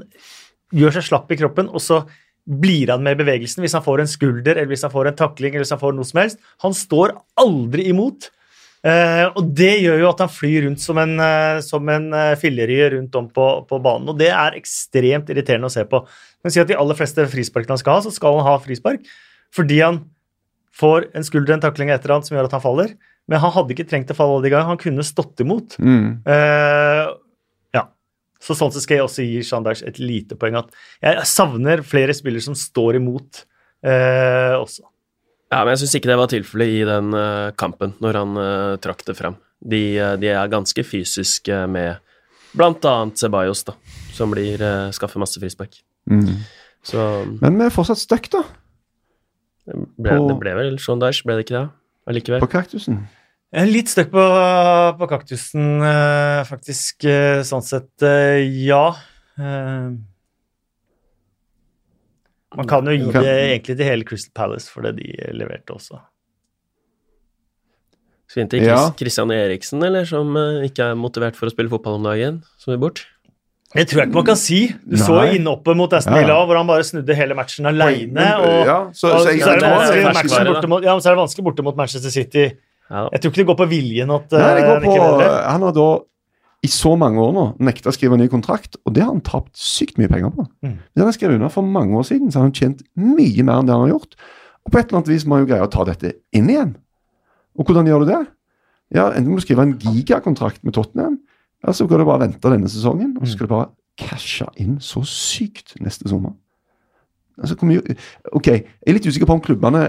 gjør 0.76 0.98
seg 0.98 1.08
slapp 1.08 1.32
i 1.32 1.40
kroppen, 1.40 1.70
og 1.72 1.82
så 1.82 2.02
blir 2.46 2.92
han 2.92 3.02
med 3.02 3.16
i 3.16 3.24
bevegelsen 3.24 3.64
hvis 3.64 3.74
han 3.76 3.84
får 3.84 4.02
en 4.02 4.10
skulder, 4.10 4.54
eller 4.54 4.70
hvis 4.70 4.86
han 4.86 4.94
får 4.94 5.10
en 5.10 5.18
takling, 5.18 5.54
eller 5.54 5.66
hvis 5.66 5.74
han 5.74 5.82
får 5.82 5.96
noe 5.96 6.06
som 6.06 6.22
helst. 6.22 6.42
Han 6.64 6.76
står 6.76 7.16
aldri 7.42 7.88
imot. 7.90 8.30
Eh, 8.86 9.24
og 9.32 9.48
det 9.56 9.72
gjør 9.82 10.02
jo 10.04 10.10
at 10.12 10.20
han 10.22 10.30
flyr 10.30 10.66
rundt 10.68 10.82
som 10.82 10.98
en, 11.02 11.16
uh, 11.18 11.58
som 11.64 11.88
en 11.90 12.06
eh, 12.14 12.36
fillerye 12.38 12.92
rundt 12.94 13.16
om 13.18 13.26
på, 13.34 13.46
på 13.66 13.80
banen. 13.82 14.12
Og 14.12 14.20
det 14.20 14.30
er 14.30 14.58
ekstremt 14.58 15.32
irriterende 15.32 15.70
å 15.70 15.74
se 15.74 15.82
på. 15.88 16.04
Men 16.44 16.54
si 16.54 16.62
at 16.62 16.70
de 16.70 16.78
aller 16.78 16.98
fleste 16.98 17.26
frisparkene 17.32 17.74
han 17.74 17.82
skal 17.82 17.98
ha, 17.98 18.04
så 18.06 18.14
skal 18.14 18.38
han 18.38 18.46
ha 18.46 18.58
frispark 18.62 19.06
fordi 19.56 19.78
han 19.80 20.02
får 20.76 21.06
en 21.16 21.24
skulder, 21.24 21.54
en 21.54 21.62
takling 21.62 21.88
etter 21.94 22.12
annet 22.12 22.28
som 22.28 22.34
gjør 22.36 22.48
at 22.50 22.56
han 22.58 22.62
faller. 22.62 22.90
Men 23.30 23.40
han 23.40 23.52
hadde 23.54 23.72
ikke 23.72 23.86
trengt 23.88 24.10
å 24.12 24.16
falle 24.18 24.36
alle 24.36 24.44
de 24.44 24.52
gangene. 24.52 24.74
Han 24.74 24.80
kunne 24.82 25.06
stått 25.06 25.40
imot. 25.42 25.78
Mm. 25.80 26.20
Eh. 26.28 27.06
Så 28.42 28.56
sånn 28.58 28.72
så 28.74 28.82
skal 28.82 29.00
jeg 29.00 29.06
også 29.06 29.24
gi 29.24 29.40
Shandaj 29.46 29.82
et 29.88 30.00
lite 30.02 30.36
poeng. 30.38 30.58
At 30.60 30.74
jeg 31.04 31.28
savner 31.30 31.82
flere 31.86 32.14
spillere 32.16 32.44
som 32.44 32.56
står 32.58 33.00
imot 33.00 33.44
eh, 33.86 34.54
også. 34.58 34.84
Ja, 35.52 35.62
men 35.62 35.72
jeg 35.74 35.84
syns 35.84 35.96
ikke 35.98 36.10
det 36.10 36.18
var 36.18 36.30
tilfellet 36.32 36.72
i 36.74 36.82
den 36.88 37.14
uh, 37.14 37.52
kampen, 37.58 37.92
når 38.02 38.16
han 38.18 38.38
uh, 38.40 38.76
trakk 38.82 39.04
det 39.06 39.14
fram. 39.14 39.36
De, 39.62 39.78
uh, 39.94 40.14
de 40.18 40.32
er 40.32 40.50
ganske 40.50 40.82
fysiske 40.82 41.60
med 41.70 42.02
annet 42.58 43.20
Ceballos, 43.20 43.62
da, 43.68 43.76
som 44.16 44.32
blir 44.34 44.58
uh, 44.58 44.90
skaffer 44.96 45.22
masse 45.22 45.38
frispark. 45.38 45.78
Mm. 46.10 46.42
Så 46.86 46.98
Men 47.38 47.60
vi 47.60 47.66
er 47.68 47.74
fortsatt 47.74 48.02
stuck, 48.02 48.26
da, 48.32 48.42
det 49.66 49.78
ble, 49.98 50.16
På- 50.18 50.28
det 50.30 50.38
ble 50.42 50.54
vel 50.58 50.76
Sean 50.82 51.00
ble 51.02 51.38
det 51.38 51.46
ikke 51.46 51.58
det? 51.58 51.68
Allikevel. 52.06 52.42
på 52.42 52.50
kaktusen. 52.50 53.00
Jeg 53.54 53.62
er 53.62 53.70
litt 53.70 53.88
støkk 53.92 54.10
på, 54.10 54.22
på 54.98 55.06
kaktusen, 55.10 55.66
eh, 55.86 56.40
faktisk. 56.48 57.04
eh, 57.06 57.42
sånn 57.46 57.62
sett, 57.64 57.92
eh, 58.02 58.42
ja. 58.66 58.88
Man 62.56 62.68
kan 62.70 62.88
jo 62.88 62.94
gi 62.96 63.12
det 63.12 63.32
egentlig 63.52 63.76
til 63.76 63.86
hele 63.86 64.06
Crystal 64.08 64.32
Palace 64.34 64.70
for 64.72 64.86
det 64.86 64.96
de 64.98 65.12
leverte 65.36 65.74
også. 65.76 65.98
Skal 68.26 68.40
vi 68.40 68.44
inn 68.46 68.50
til 68.54 68.64
Ja. 68.66 68.78
Christian 68.98 69.30
Eriksen, 69.30 69.82
eller, 69.86 70.04
som 70.08 70.32
ikke 70.66 70.90
er 70.90 70.96
motivert 70.98 71.36
for 71.38 71.46
å 71.46 71.52
spille 71.54 71.70
fotball 71.70 72.00
om 72.00 72.08
dagen, 72.08 72.42
som 72.58 72.74
er 72.74 72.80
bort? 72.82 73.04
Det 73.76 73.84
tror 73.90 74.00
jeg 74.00 74.08
ikke 74.08 74.14
man 74.16 74.26
kan 74.26 74.38
si. 74.40 74.60
Du 74.88 74.96
så 74.96 75.18
innoppe 75.36 75.74
mot 75.76 75.92
Aston 75.92 76.14
Ja, 76.16 76.26
ja. 76.30 76.36
Hvor 76.48 76.56
han 76.56 76.68
bare 76.68 76.84
snudde 76.86 77.14
hele 77.18 77.34
matchen 77.36 77.66
aleine. 77.68 78.26
Og, 78.40 78.66
ja, 78.66 78.78
så, 78.94 79.10
og 79.12 79.26
så 79.26 79.34
ja, 79.36 79.44
så 79.44 79.52
er 79.52 79.60
det 81.12 81.18
vanskelig 81.20 81.44
borte 81.44 81.62
mot 81.66 81.76
Manchester 81.76 82.10
City. 82.14 82.46
Ja. 82.90 83.06
Jeg 83.12 83.20
tror 83.22 83.32
ikke 83.32 83.40
det 83.42 83.48
går 83.48 83.58
på 83.58 83.68
viljen 83.70 84.12
at 84.14 84.30
Nei, 84.36 84.50
det 84.54 84.62
eh, 84.62 84.68
går 84.68 84.84
på, 84.84 84.92
leverer. 84.94 85.40
han 85.50 85.64
har 85.66 85.74
da 85.74 85.88
i 86.66 86.70
så 86.70 86.92
mange 86.98 87.20
år 87.22 87.32
nå 87.34 87.44
nekta 87.66 87.90
å 87.90 87.94
skrive 87.94 88.16
ny 88.18 88.26
kontrakt, 88.32 88.78
og 88.86 88.94
det 88.96 89.02
har 89.04 89.10
han 89.12 89.22
tapt 89.26 89.52
sykt 89.60 89.98
mye 90.00 90.10
penger 90.10 90.32
på. 90.34 90.46
Mm. 90.64 90.76
Hvis 90.78 91.02
han 91.02 91.10
har 91.10 91.16
skrevet 91.16 91.38
under 91.38 91.52
for 91.52 91.66
mange 91.76 91.98
år 91.98 92.06
siden, 92.08 92.30
så 92.32 92.40
har 92.40 92.48
han 92.48 92.56
tjent 92.56 92.82
mye 92.98 93.44
mer 93.46 93.60
enn 93.60 93.68
det 93.68 93.74
han 93.76 93.84
har 93.86 93.92
gjort. 93.92 94.16
Og 94.66 94.72
på 94.72 94.80
et 94.80 94.88
eller 94.88 95.00
annet 95.02 95.12
vis 95.12 95.26
må 95.26 95.36
han 95.36 95.44
jo 95.44 95.50
greie 95.52 95.66
å 95.66 95.70
ta 95.70 95.84
dette 95.86 96.14
inn 96.34 96.48
igjen. 96.50 96.72
Og 97.58 97.68
hvordan 97.68 97.90
gjør 97.90 98.02
du 98.02 98.10
det? 98.10 98.22
Ja, 98.96 99.08
Enten 99.10 99.30
må 99.32 99.38
du 99.38 99.44
skrive 99.44 99.66
en 99.66 99.76
gigakontrakt 99.82 100.62
med 100.66 100.74
Tottenham, 100.76 101.20
eller 101.62 101.74
så 101.76 101.86
kan 101.90 102.02
du 102.02 102.06
bare 102.06 102.24
vente 102.26 102.50
denne 102.52 102.70
sesongen, 102.70 103.14
og 103.18 103.26
så 103.26 103.34
skal 103.34 103.48
du 103.48 103.54
bare 103.54 103.70
cashe 103.98 104.46
inn 104.62 104.76
så 104.84 105.02
sykt 105.08 105.74
neste 105.82 106.08
sommer. 106.10 106.34
Altså, 107.36 107.56
ok, 108.32 108.46
Jeg 108.48 108.64
er 108.86 108.96
litt 108.96 109.06
usikker 109.06 109.28
på 109.28 109.36
om 109.36 109.44
klubbene 109.44 109.84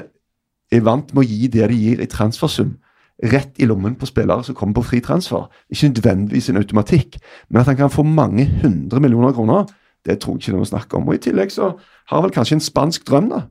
er 0.72 0.84
vant 0.84 1.14
med 1.14 1.24
å 1.24 1.28
gi 1.28 1.48
det 1.52 1.68
de 1.72 1.78
gir 1.80 2.02
i 2.04 2.10
transfersum 2.12 2.76
rett 3.24 3.58
i 3.58 3.66
lommen 3.66 3.96
på 3.98 4.06
spillere 4.06 4.44
som 4.44 4.56
kommer 4.56 4.78
på 4.78 4.86
fri 4.92 5.00
transfer. 5.02 5.48
Ikke 5.74 5.90
nødvendigvis 5.90 6.50
en 6.50 6.62
automatikk, 6.62 7.18
men 7.50 7.62
at 7.62 7.68
han 7.72 7.80
kan 7.80 7.94
få 7.94 8.04
mange 8.04 8.46
hundre 8.62 9.00
millioner 9.00 9.34
kroner, 9.34 9.66
det 10.06 10.20
tror 10.20 10.38
jeg 10.38 10.38
ikke 10.38 10.52
det 10.52 10.54
er 10.54 10.60
noe 10.62 10.68
å 10.68 10.72
snakke 10.72 10.98
om. 10.98 11.08
Og 11.08 11.18
I 11.18 11.24
tillegg 11.26 11.52
så 11.52 11.72
har 11.74 12.16
han 12.16 12.28
vel 12.28 12.36
kanskje 12.36 12.60
en 12.60 12.68
spansk 12.68 13.08
drøm, 13.10 13.32
da. 13.34 13.42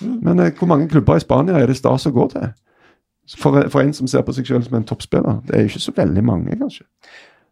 Men 0.00 0.40
eh, 0.40 0.52
hvor 0.58 0.68
mange 0.70 0.88
klubber 0.90 1.20
i 1.20 1.22
Spania 1.22 1.60
er 1.60 1.70
det 1.70 1.76
stas 1.78 2.08
å 2.08 2.14
gå 2.14 2.26
til? 2.32 2.48
For, 3.38 3.68
for 3.72 3.80
en 3.80 3.94
som 3.96 4.08
ser 4.10 4.24
på 4.26 4.34
seg 4.36 4.48
selv 4.48 4.66
som 4.66 4.74
en 4.76 4.88
toppspiller. 4.88 5.38
Det 5.46 5.54
er 5.56 5.64
jo 5.64 5.72
ikke 5.72 5.84
så 5.86 5.94
veldig 5.96 6.24
mange, 6.24 6.58
kanskje. 6.60 6.84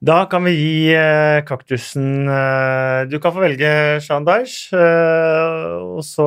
Da 0.02 0.24
kan 0.26 0.42
vi 0.42 0.52
gi 0.56 0.94
eh, 0.98 1.44
kaktusen 1.46 2.26
eh, 2.26 3.04
Du 3.06 3.20
kan 3.22 3.30
få 3.30 3.44
velge 3.44 3.70
Shan 4.02 4.26
Dyche, 4.26 4.74
eh, 4.74 5.76
og 5.94 6.02
så 6.02 6.26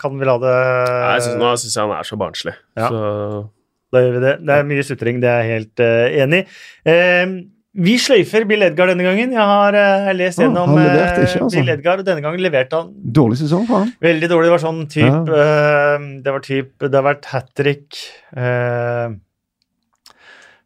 kan 0.00 0.18
vi 0.20 0.28
la 0.28 0.36
det 0.42 0.52
Nei, 0.52 1.14
jeg 1.14 1.24
synes, 1.24 1.38
nå 1.40 1.52
syns 1.62 1.78
jeg 1.78 1.86
han 1.86 1.94
er 1.96 2.10
så 2.10 2.18
barnslig. 2.20 2.54
Ja. 2.76 2.90
Så 2.92 3.46
Da 3.94 4.02
gjør 4.02 4.16
vi 4.16 4.22
det. 4.24 4.32
Det 4.46 4.54
er 4.56 4.64
mye 4.70 4.86
sutring, 4.86 5.20
det 5.22 5.28
er 5.30 5.44
jeg 5.44 5.60
helt 5.60 5.82
uh, 5.84 6.22
enig 6.24 6.40
i. 6.42 6.56
Uh, 6.90 7.36
vi 7.76 7.98
sløyfer 8.00 8.46
Bill 8.48 8.64
Edgar 8.64 8.88
denne 8.88 9.04
gangen. 9.04 9.34
Jeg 9.36 9.48
har 9.50 9.76
uh, 9.76 10.08
lest 10.16 10.40
gjennom 10.40 10.72
ikke, 10.80 11.02
altså. 11.20 11.44
Bill 11.52 11.74
Edgar, 11.74 12.00
og 12.00 12.08
denne 12.08 12.24
gangen 12.24 12.40
leverte 12.40 12.80
han 12.80 12.88
Dårlig 13.18 13.36
sesong 13.42 13.66
for 13.68 13.84
han. 13.84 13.92
veldig 14.00 14.30
dårlig. 14.32 14.48
Det 14.48 14.54
var 14.54 14.64
sånn 14.64 14.80
type 14.88 15.42
eh, 15.42 16.06
Det 16.24 16.32
var 16.32 16.44
type 16.46 16.88
Det 16.88 16.98
har 16.98 17.04
vært 17.04 17.28
hat 17.34 17.50
trick 17.58 18.00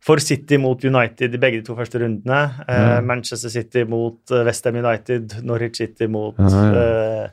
for 0.00 0.22
City 0.22 0.56
mot 0.62 0.80
United 0.86 1.34
i 1.34 1.40
begge 1.42 1.60
de 1.60 1.66
to 1.66 1.74
første 1.76 2.00
rundene. 2.00 2.38
Ja. 2.64 3.02
Manchester 3.04 3.52
City 3.52 3.82
mot 3.84 4.22
Westham 4.30 4.46
West 4.46 4.70
Ham 4.70 4.78
United, 4.80 5.34
Norwich 5.44 5.82
City 5.82 6.08
mot 6.08 6.38
Ja, 6.38 6.62
ja. 6.70 7.26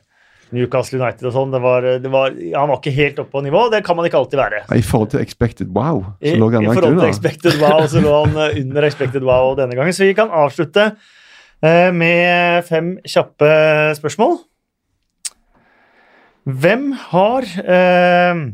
Newcastle 0.56 0.98
United 1.00 1.28
og 1.28 1.34
sånn. 1.34 1.52
Det 1.52 1.60
var, 1.62 1.86
det 2.02 2.12
var, 2.12 2.32
han 2.32 2.70
var 2.70 2.80
ikke 2.80 2.94
helt 2.96 3.20
oppe 3.22 3.34
på 3.36 3.42
nivå. 3.44 3.66
Det 3.72 3.82
kan 3.86 3.98
man 3.98 4.08
ikke 4.08 4.20
alltid 4.22 4.40
være. 4.40 4.62
I 4.74 4.84
forhold 4.84 5.12
til 5.14 5.22
expected 5.22 5.72
wow, 5.76 6.02
så 6.22 6.34
lå 6.40 6.50
han 6.54 6.64
I 6.64 6.72
forhold 6.72 7.00
til 7.02 7.10
expected 7.10 7.58
wow, 7.62 7.84
så 7.90 8.02
lå 8.04 8.14
han 8.16 8.36
eh, 8.46 8.60
under 8.62 8.88
expected 8.88 9.26
wow 9.28 9.54
denne 9.58 9.78
gangen. 9.78 9.96
Så 9.96 10.08
vi 10.08 10.16
kan 10.18 10.32
avslutte 10.32 10.90
eh, 11.60 11.90
med 11.94 12.64
fem 12.68 12.94
kjappe 13.04 13.50
spørsmål. 14.00 14.38
Hvem 16.48 16.92
har 17.10 17.44
eh, 17.60 18.44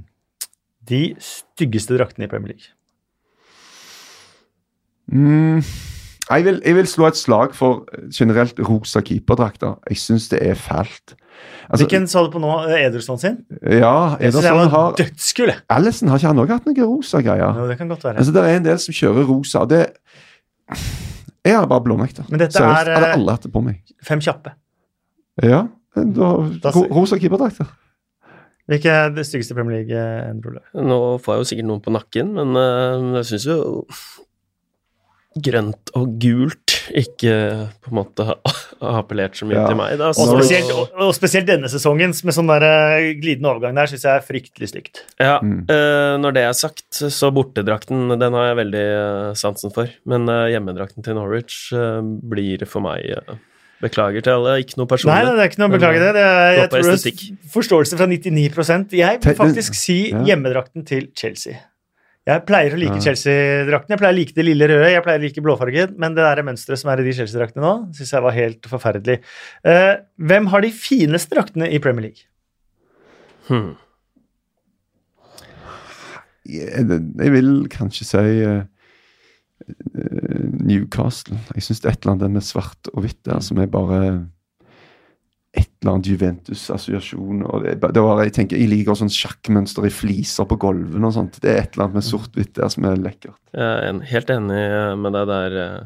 de 0.90 1.02
styggeste 1.22 1.94
draktene 1.94 2.26
i 2.26 2.32
Premier 2.32 2.56
League? 2.56 2.72
Mm, 5.14 5.60
jeg, 6.30 6.44
vil, 6.46 6.60
jeg 6.64 6.74
vil 6.78 6.86
slå 6.88 7.06
et 7.10 7.18
slag 7.20 7.54
for 7.56 7.84
eh, 7.92 8.06
generelt 8.14 8.58
rosa 8.68 9.00
keeperdrakter. 9.04 9.76
Jeg 9.90 10.00
syns 10.00 10.28
det 10.32 10.40
er 10.46 10.54
fælt. 10.58 11.14
Altså, 11.68 11.82
Hvilken 11.84 12.06
sa 12.08 12.22
du 12.24 12.30
på 12.32 12.40
nå? 12.42 12.52
Eh, 12.70 12.86
Ederson 12.86 13.18
sin? 13.20 13.38
Ja, 13.62 14.16
Ederson 14.20 14.68
har 14.72 14.94
dødskul. 15.00 15.52
Allison 15.68 16.08
har 16.12 16.20
ikke 16.22 16.30
han 16.32 16.42
òg 16.44 16.52
hatt 16.54 16.66
noen 16.68 16.80
rosa 16.86 17.20
greier? 17.24 17.54
Jo, 17.60 17.68
det 17.68 17.76
kan 17.80 17.90
godt 17.92 18.04
være. 18.06 18.18
Altså, 18.22 18.32
det 18.36 18.44
er 18.44 18.56
en 18.60 18.66
del 18.68 18.80
som 18.82 18.96
kjører 18.96 19.28
rosa, 19.28 19.64
det 19.68 19.82
Jeg 21.44 21.56
har 21.58 21.66
bare 21.68 21.84
blånekter. 21.84 22.24
Men 22.30 22.40
dette 22.40 22.56
Seriøst. 22.56 22.88
er, 22.88 22.94
Hadde 22.96 23.08
eh, 23.10 23.16
alle 23.18 23.32
hatt 23.36 23.42
det 23.48 23.52
på 23.52 23.60
meg. 23.64 23.80
Fem 24.04 24.20
kjappe. 24.24 24.54
Ja. 25.44 25.64
Da, 25.94 26.28
Da 26.62 26.70
ro, 26.74 26.86
rosa 27.02 27.18
keeperdrakter. 27.20 27.68
Hvilke 28.70 28.88
er 28.88 29.10
det 29.12 29.26
styggeste 29.28 29.52
Premier 29.54 29.82
League, 29.82 30.04
Endre 30.30 30.62
nå 30.72 31.18
får 31.20 31.34
jeg 31.34 31.42
jo 31.42 31.48
sikkert 31.50 31.66
noen 31.68 31.82
på 31.84 31.92
nakken, 31.92 32.30
men 32.32 33.10
jeg 33.18 33.26
syns 33.28 33.44
jo 33.50 33.56
grønt 35.42 35.90
og 35.98 36.18
gult 36.22 36.74
ikke 36.94 37.32
på 37.82 37.90
en 37.90 37.96
måte 37.96 38.26
har 38.28 38.98
appellert 39.00 39.38
så 39.38 39.46
mye 39.48 39.56
Ja. 39.56 39.66
til 39.70 39.78
meg. 39.78 39.96
Da. 39.98 40.10
Og 40.12 40.28
spesielt, 40.34 40.72
og, 40.74 40.92
og 41.06 41.14
spesielt 41.16 41.48
denne 41.48 41.70
sesongen, 41.72 42.12
med 42.24 42.36
sånn 42.36 42.50
der 42.52 42.66
eh, 42.68 43.08
glidende 43.20 43.50
overgang 43.50 43.78
der, 43.78 43.90
syns 43.90 44.04
jeg 44.06 44.20
er 44.20 44.26
fryktelig 44.26 44.70
stygt. 44.72 45.02
ja, 45.20 45.38
Mm. 45.44 45.64
uh, 45.68 46.14
når 46.22 46.32
det 46.36 46.42
er 46.44 46.52
sagt, 46.56 46.86
så 46.92 47.30
bortedrakten 47.34 48.14
den 48.20 48.36
har 48.36 48.52
jeg 48.52 48.60
veldig 48.62 48.84
uh, 48.94 49.32
sansen 49.34 49.72
for. 49.74 49.90
Men 50.06 50.28
uh, 50.30 50.46
hjemmedrakten 50.52 51.04
til 51.04 51.18
Norwich 51.18 51.72
blir 52.22 52.64
for 52.68 52.84
meg 52.84 53.02
Beklager 53.82 54.22
til 54.24 54.32
alle, 54.38 54.60
ikke 54.62 54.78
noe 54.78 54.88
personlig. 54.88 55.24
nei, 55.26 55.34
det 55.34 55.42
er 55.42 55.50
ikke 55.50 55.60
noe 55.60 55.68
å 55.68 55.74
beklage 55.74 56.00
det. 56.00 56.12
det 56.14 56.22
er, 56.24 56.52
jeg 56.56 56.70
tror 56.72 56.88
det 56.88 57.10
er 57.10 57.50
forståelse 57.52 57.98
fra 57.98 58.06
99 58.08 58.94
Jeg 58.96 59.20
vil 59.20 59.36
faktisk 59.36 59.76
si 59.76 59.98
hjemmedrakten 60.24 60.86
til 60.88 61.10
Chelsea. 61.18 61.58
Jeg 62.24 62.40
pleier 62.48 62.72
å 62.72 62.80
like 62.80 62.96
Ja. 62.96 63.04
Chelsea-drakten. 63.04 63.92
Jeg 63.92 64.00
pleier 64.00 64.14
å 64.14 64.16
like 64.16 64.32
det 64.32 64.44
lille 64.46 64.68
røde, 64.70 64.88
jeg 64.88 65.04
pleier 65.04 65.20
å 65.20 65.24
like 65.26 65.42
blåfarget, 65.44 65.96
men 66.00 66.14
det 66.16 66.24
der 66.24 66.40
mønsteret 66.46 66.80
som 66.80 66.90
er 66.90 67.02
i 67.02 67.04
de 67.04 67.12
Chelsea-draktene 67.18 67.60
nå, 67.60 67.72
syns 67.92 68.12
jeg 68.16 68.24
var 68.24 68.32
helt 68.32 68.68
forferdelig. 68.70 69.18
Uh, 69.60 70.00
hvem 70.16 70.48
har 70.48 70.64
de 70.64 70.70
fineste 70.72 71.36
draktene 71.36 71.68
i 71.68 71.80
Premier 71.84 72.08
League? 72.08 72.24
Hmm. 73.50 73.74
Jeg, 76.48 76.84
jeg 76.88 77.32
vil 77.32 77.52
kanskje 77.72 78.06
si 78.08 78.22
eh, 78.44 78.64
eh, 79.68 80.40
Newcastle. 80.64 81.36
Jeg 81.56 81.64
syns 81.68 81.80
det 81.80 81.90
er 81.90 81.96
et 81.96 82.04
eller 82.04 82.16
annet 82.16 82.36
med 82.38 82.44
svart 82.44 82.90
og 82.92 83.04
hvitt 83.04 83.20
der 83.24 83.40
som 83.44 83.60
er 83.60 83.68
bare 83.72 84.00
et 85.54 85.68
eller 85.82 85.92
annet 85.94 86.08
Juventus-assosiasjon. 86.10 87.42
og 87.46 87.62
det, 87.64 87.74
det 87.94 88.02
var, 88.02 88.22
Jeg 88.24 88.32
tenker, 88.34 88.58
jeg 88.58 88.70
liker 88.72 88.96
sånn 88.98 89.12
sjakkmønster 89.12 89.86
i 89.86 89.92
fliser 89.94 90.46
på 90.50 90.56
gulvene 90.58 91.06
og 91.10 91.14
sånt. 91.14 91.36
Det 91.42 91.50
er 91.52 91.60
et 91.62 91.74
eller 91.76 91.86
annet 91.88 91.98
med 92.00 92.06
sort-hvitt 92.08 92.54
der 92.58 92.72
som 92.72 92.86
er 92.90 92.96
lekkert. 92.98 93.36
Jeg 93.54 93.62
er 93.64 93.90
en, 93.92 94.00
helt 94.10 94.32
enig 94.34 94.62
med 95.04 95.14
deg 95.18 95.28
der. 95.30 95.58
eh. 95.64 95.82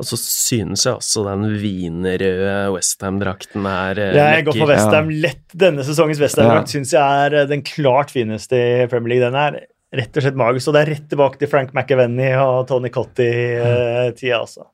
Og 0.00 0.06
så 0.08 0.16
synes 0.16 0.86
jeg 0.86 0.96
også 0.96 1.26
den 1.26 1.42
wienerrøde 1.60 2.54
Westham-drakten 2.72 3.66
er 3.68 3.98
eh, 4.00 4.14
Jeg 4.16 4.46
går 4.46 4.56
for 4.62 4.70
Westham 4.72 5.10
ja. 5.12 5.18
lett. 5.26 5.44
Denne 5.52 5.84
sesongens 5.84 6.22
Westham-drakt 6.22 6.70
Ja. 6.72 6.78
syns 6.78 6.94
jeg 6.96 7.26
er 7.26 7.36
eh, 7.42 7.48
den 7.50 7.60
klart 7.66 8.14
fineste 8.14 8.56
i 8.56 8.86
Premier 8.88 9.18
League. 9.18 9.26
Den 9.28 9.36
er 9.36 9.60
rett 10.00 10.16
og 10.16 10.24
slett 10.24 10.38
magisk, 10.40 10.70
og 10.70 10.78
det 10.78 10.80
er 10.86 10.92
rett 10.94 11.08
tilbake 11.10 11.36
til 11.42 11.50
Frank 11.50 11.74
McAvenny 11.76 12.30
og 12.40 12.62
Tony 12.70 12.88
Cotty-tida, 12.94 14.38
altså. 14.40 14.68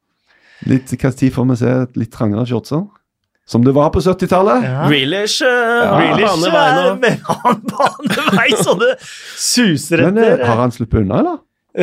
Litt 0.70 0.92
hva 0.94 1.10
tid 1.12 1.32
får 1.34 1.46
vi 1.50 1.56
se 1.60 1.72
et 1.82 1.98
litt 2.00 2.12
trangere 2.14 2.46
shortser? 2.48 2.84
Som 3.46 3.62
det 3.64 3.72
var 3.76 3.92
på 3.94 4.00
70-tallet? 4.02 4.64
Ja. 4.66 4.86
Grealish 4.90 5.42
uh, 5.46 5.48
ja. 5.48 6.00
er 6.18 6.96
med 6.98 7.20
han 7.28 7.60
banevei, 7.70 8.48
så 8.58 8.74
det 8.80 8.96
suser 9.38 10.02
etter. 10.02 10.10
Men 10.10 10.40
uh, 10.40 10.46
har 10.48 10.64
han 10.64 10.74
sluppet 10.74 11.04
unna, 11.04 11.20
eller? 11.22 11.36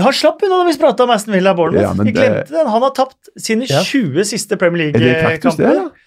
Han 0.04 0.14
slapp 0.14 0.42
unna 0.44 0.60
da 0.60 0.68
vi 0.68 0.74
prata 0.82 1.06
om 1.06 1.12
Aston 1.14 1.36
Villa 1.38 1.54
Bournemouth. 1.56 1.86
Ja, 1.86 2.04
vi 2.04 2.12
glemte 2.12 2.48
det- 2.50 2.58
den. 2.58 2.68
Han 2.68 2.82
har 2.82 2.90
tapt 2.98 3.30
sine 3.40 3.68
Ja. 3.70 3.84
20 3.84 4.26
siste 4.26 4.58
Premier 4.58 4.90
Er 4.90 5.00
det 5.00 5.22
kaktus, 5.22 5.56
det, 5.56 5.68
League-kamper. 5.68 6.00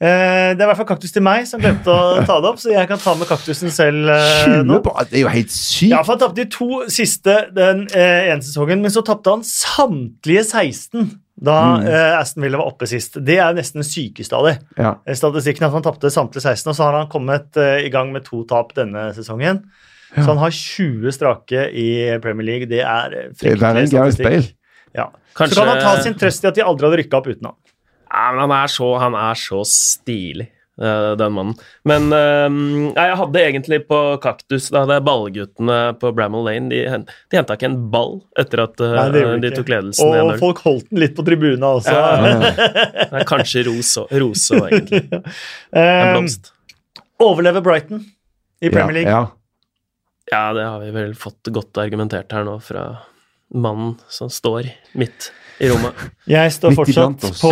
Eh, 0.00 0.08
er 0.08 0.56
i 0.56 0.64
hvert 0.64 0.76
fall 0.78 0.86
kaktus 0.88 1.12
til 1.12 1.22
meg, 1.22 1.46
som 1.48 1.60
glemte 1.60 1.92
å 1.92 2.20
ta 2.28 2.38
det 2.40 2.48
opp, 2.48 2.60
så 2.60 2.70
jeg 2.72 2.88
kan 2.88 3.00
ta 3.00 3.12
med 3.20 3.28
kaktusen 3.28 3.72
selv 3.72 4.08
eh, 4.08 4.44
20 4.46 4.62
nå. 4.68 4.78
Det 5.10 5.18
er 5.18 5.24
jo 5.26 5.32
helt 5.32 5.52
sykt! 5.52 5.90
Ja, 5.92 6.00
for 6.04 6.14
Han 6.14 6.22
tapte 6.22 6.40
de 6.40 6.46
to 6.52 6.84
siste 6.88 7.34
den 7.56 7.82
eh, 7.92 8.30
ene 8.30 8.40
sesongen, 8.44 8.80
men 8.80 8.92
så 8.94 9.02
tapte 9.04 9.34
han 9.34 9.44
samtlige 9.44 10.46
16 10.46 11.10
da 11.42 11.78
Mm. 11.78 11.86
eh, 11.88 12.18
Aston 12.20 12.42
Villa 12.44 12.58
var 12.58 12.66
oppe 12.72 12.86
sist. 12.86 13.14
Det 13.24 13.38
er 13.38 13.54
nesten 13.56 13.80
sykeste 13.82 14.36
av 14.36 14.44
det. 14.44 14.58
Ja. 14.76 14.94
Eh, 15.06 15.14
Statistikken 15.14 15.62
er 15.64 15.66
at 15.68 15.72
han 15.72 15.82
tapte 15.82 16.10
samtlige 16.12 16.42
16, 16.42 16.68
og 16.70 16.76
så 16.76 16.84
har 16.84 16.98
han 16.98 17.08
kommet 17.08 17.56
eh, 17.56 17.86
i 17.86 17.88
gang 17.90 18.12
med 18.12 18.24
to 18.24 18.44
tap 18.44 18.74
denne 18.74 19.12
sesongen. 19.16 19.62
Så 20.16 20.26
han 20.26 20.38
har 20.38 20.50
20 20.50 21.12
strake 21.14 21.68
i 21.72 22.18
Premier 22.20 22.44
League. 22.44 22.66
Det 22.66 22.80
er 22.82 23.10
Det 23.10 23.36
fryktelig 23.38 23.88
statistikk. 23.88 24.54
Ja. 24.94 25.06
Kanskje- 25.36 25.54
Så 25.54 25.64
kan 25.64 25.68
han 25.68 25.80
ta 25.80 26.02
sin 26.02 26.14
trøst 26.14 26.44
i 26.44 26.48
at 26.48 26.54
de 26.56 26.62
aldri 26.62 26.88
hadde 26.90 26.98
rykka 27.04 27.16
opp 27.20 27.26
uten 27.30 27.46
han. 27.46 27.54
Ja, 28.12 28.32
men 28.32 28.40
han 28.40 28.50
er 28.64 28.66
så, 28.66 28.98
han 28.98 29.14
er 29.14 29.34
så 29.38 29.62
stilig, 29.64 30.48
den 31.20 31.32
mannen. 31.36 31.54
Men 31.84 32.06
eh, 32.16 32.46
nei, 32.96 33.06
jeg 33.10 33.18
hadde 33.20 33.40
egentlig 33.44 33.78
på 33.88 33.98
kaktus 34.24 34.70
Da 34.72 34.82
hadde 34.86 34.96
jeg 34.96 35.04
ballguttene 35.08 35.78
på 36.00 36.12
Bramall 36.16 36.46
Lane 36.48 36.70
De, 36.72 36.78
de 37.30 37.36
henta 37.36 37.56
ikke 37.58 37.68
en 37.68 37.76
ball 37.92 38.14
etter 38.40 38.62
at 38.64 38.80
eh, 38.84 38.94
Nei, 38.96 39.24
de 39.44 39.50
tok 39.58 39.68
ledelsen 39.72 40.08
Og 40.08 40.16
1-0. 40.32 40.38
folk 40.40 40.62
holdt 40.64 40.86
den 40.88 41.02
litt 41.04 41.16
på 41.18 41.24
tribuna 41.26 41.74
også. 41.80 41.92
Ja. 41.92 42.06
Ja, 42.16 42.30
ja. 42.30 42.70
Det 43.10 43.20
er 43.20 43.28
kanskje 43.28 43.66
ros 43.68 43.92
rose 44.24 44.56
òg, 44.56 44.70
egentlig. 44.70 45.02
En 45.76 46.14
blomst. 46.14 46.48
blomst. 46.48 47.04
overleve 47.20 47.60
Brighton. 47.66 48.04
i 48.64 48.72
Premier 48.72 48.96
League. 49.02 49.12
Ja, 49.12 49.28
Ja, 50.30 50.42
det 50.54 50.64
har 50.64 50.80
vi 50.84 50.90
vel 50.94 51.14
fått 51.18 51.48
godt 51.52 51.76
argumentert 51.82 52.32
her 52.32 52.44
nå 52.46 52.56
fra 52.62 52.88
mannen 53.50 53.96
som 54.08 54.30
står 54.30 54.68
midt 54.94 55.32
i 55.60 55.68
rommet. 55.70 55.96
Jeg 56.30 56.52
står, 56.54 56.72
fortsatt 56.78 57.24
på, 57.42 57.50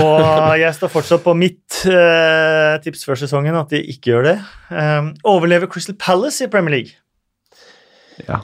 jeg 0.56 0.74
står 0.76 0.90
fortsatt 0.93 1.22
på 1.24 1.35
mitt 1.36 1.80
uh, 1.93 2.78
tips 2.85 3.02
før 3.05 3.18
sesongen, 3.20 3.56
at 3.60 3.68
de 3.74 3.82
ikke 3.93 4.12
gjør 4.14 4.28
det. 4.30 4.36
Um, 4.72 5.10
overlever 5.28 5.68
Crystal 5.70 5.97
Palace 6.01 6.47
i 6.47 6.48
Premier 6.52 6.78
League? 6.78 6.97
ja. 8.28 8.40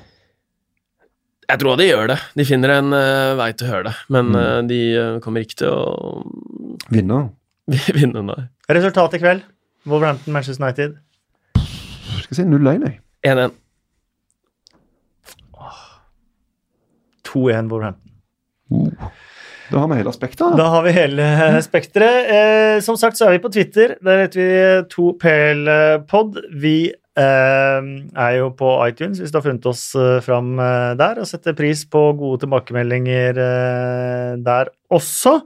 Jeg 1.45 1.61
tror 1.61 1.77
de 1.77 1.85
gjør 1.85 2.07
det. 2.09 2.15
De 2.41 2.45
finner 2.49 2.71
en 2.79 2.87
uh, 2.97 3.35
vei 3.37 3.51
til 3.53 3.67
å 3.67 3.73
høre 3.75 3.91
det, 3.91 3.97
men 4.15 4.31
Mm. 4.33 4.37
uh, 4.41 4.61
de 4.69 4.79
kommer 5.21 5.45
ikke 5.45 5.59
til 5.61 5.69
å 5.69 6.23
Vinne? 6.89 7.19
vinne 7.99 8.23
nei. 8.25 8.39
Resultat 8.73 9.13
i 9.17 9.21
kveld? 9.21 9.43
Wolverhampton, 9.85 10.33
Manchester 10.33 10.65
United. 10.65 10.97
Skal 12.25 12.33
jeg 12.33 12.39
si 12.41 12.47
0-1, 12.49 12.87
jeg. 12.89 13.01
1-1. 13.29 13.53
2-1 17.29 17.69
Wolverhampton. 17.71 18.11
Uh. 18.73 19.09
Da 19.71 19.81
har 19.81 19.89
vi 19.89 20.01
hele 20.01 20.13
spekteret. 20.13 20.59
Da 20.59 20.67
har 20.75 20.85
vi 20.85 20.93
hele 20.95 21.29
spekteret. 21.65 22.35
Eh, 22.35 22.77
som 22.85 22.99
sagt 23.01 23.19
så 23.19 23.29
er 23.29 23.37
vi 23.37 23.45
på 23.45 23.53
Twitter. 23.55 23.97
Der 24.05 24.25
heter 24.25 24.41
vi 24.41 24.51
2PLpod. 24.93 26.43
Vi 26.61 26.77
eh, 26.91 27.89
er 28.27 28.37
jo 28.39 28.51
på 28.59 28.75
iTunes 28.89 29.23
hvis 29.23 29.33
du 29.33 29.41
har 29.41 29.47
funnet 29.47 29.67
oss 29.71 29.87
eh, 29.97 30.21
fram 30.25 30.55
eh, 30.61 30.93
der, 31.01 31.23
og 31.23 31.31
setter 31.31 31.57
pris 31.57 31.87
på 31.89 32.07
gode 32.19 32.45
tilbakemeldinger 32.45 33.43
eh, 33.49 34.31
der 34.45 34.73
også. 34.93 35.39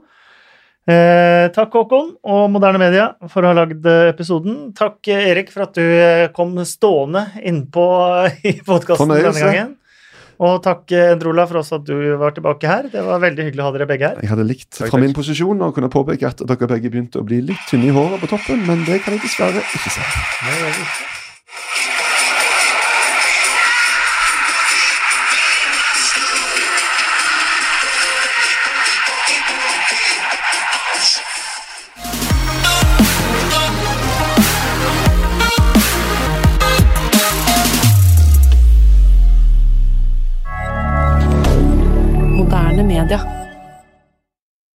Eh, 0.89 1.45
takk, 1.53 1.75
Håkon 1.75 2.15
og 2.25 2.47
Moderne 2.49 2.79
Media, 2.81 3.11
for 3.29 3.45
å 3.45 3.51
ha 3.51 3.57
lagd 3.61 3.85
eh, 3.85 4.07
episoden. 4.09 4.71
Takk, 4.77 4.97
eh, 5.11 5.27
Erik, 5.29 5.51
for 5.53 5.67
at 5.67 5.77
du 5.77 5.83
eh, 5.85 6.29
kom 6.33 6.55
stående 6.65 7.27
innpå 7.45 7.85
i 8.49 8.55
podkasten 8.65 9.13
denne 9.13 9.35
gangen. 9.37 9.75
Og 10.39 10.61
takk, 10.63 10.85
eh, 10.95 11.11
Endrola, 11.13 11.43
for 11.49 11.59
også 11.59 11.81
at 11.81 11.87
du 11.89 12.15
var 12.19 12.31
tilbake 12.31 12.67
her. 12.69 12.87
Det 12.91 13.03
var 13.03 13.19
veldig 13.19 13.49
hyggelig 13.49 13.63
å 13.63 13.67
ha 13.67 13.75
dere 13.75 13.87
begge 13.89 14.07
her. 14.07 14.21
Jeg 14.23 14.31
hadde 14.31 14.47
likt 14.47 14.71
Takk, 14.71 14.87
fra 14.93 15.01
min 15.03 15.15
posisjon 15.15 15.65
å 15.67 15.73
kunne 15.75 15.91
påpeke 15.91 16.31
at 16.31 16.43
dere 16.47 16.71
begge 16.71 16.91
begynte 16.93 17.19
å 17.19 17.27
bli 17.27 17.41
litt 17.51 17.65
tynne 17.67 17.91
i 17.91 17.95
håret 17.95 18.23
på 18.23 18.31
toppen, 18.31 18.63
men 18.69 18.85
det 18.87 19.01
kan 19.03 19.17
jeg 19.17 19.25
dessverre 19.27 19.59
ikke 19.59 19.95
si. 19.97 20.05
Moderne 20.47 20.71
media. 20.71 21.17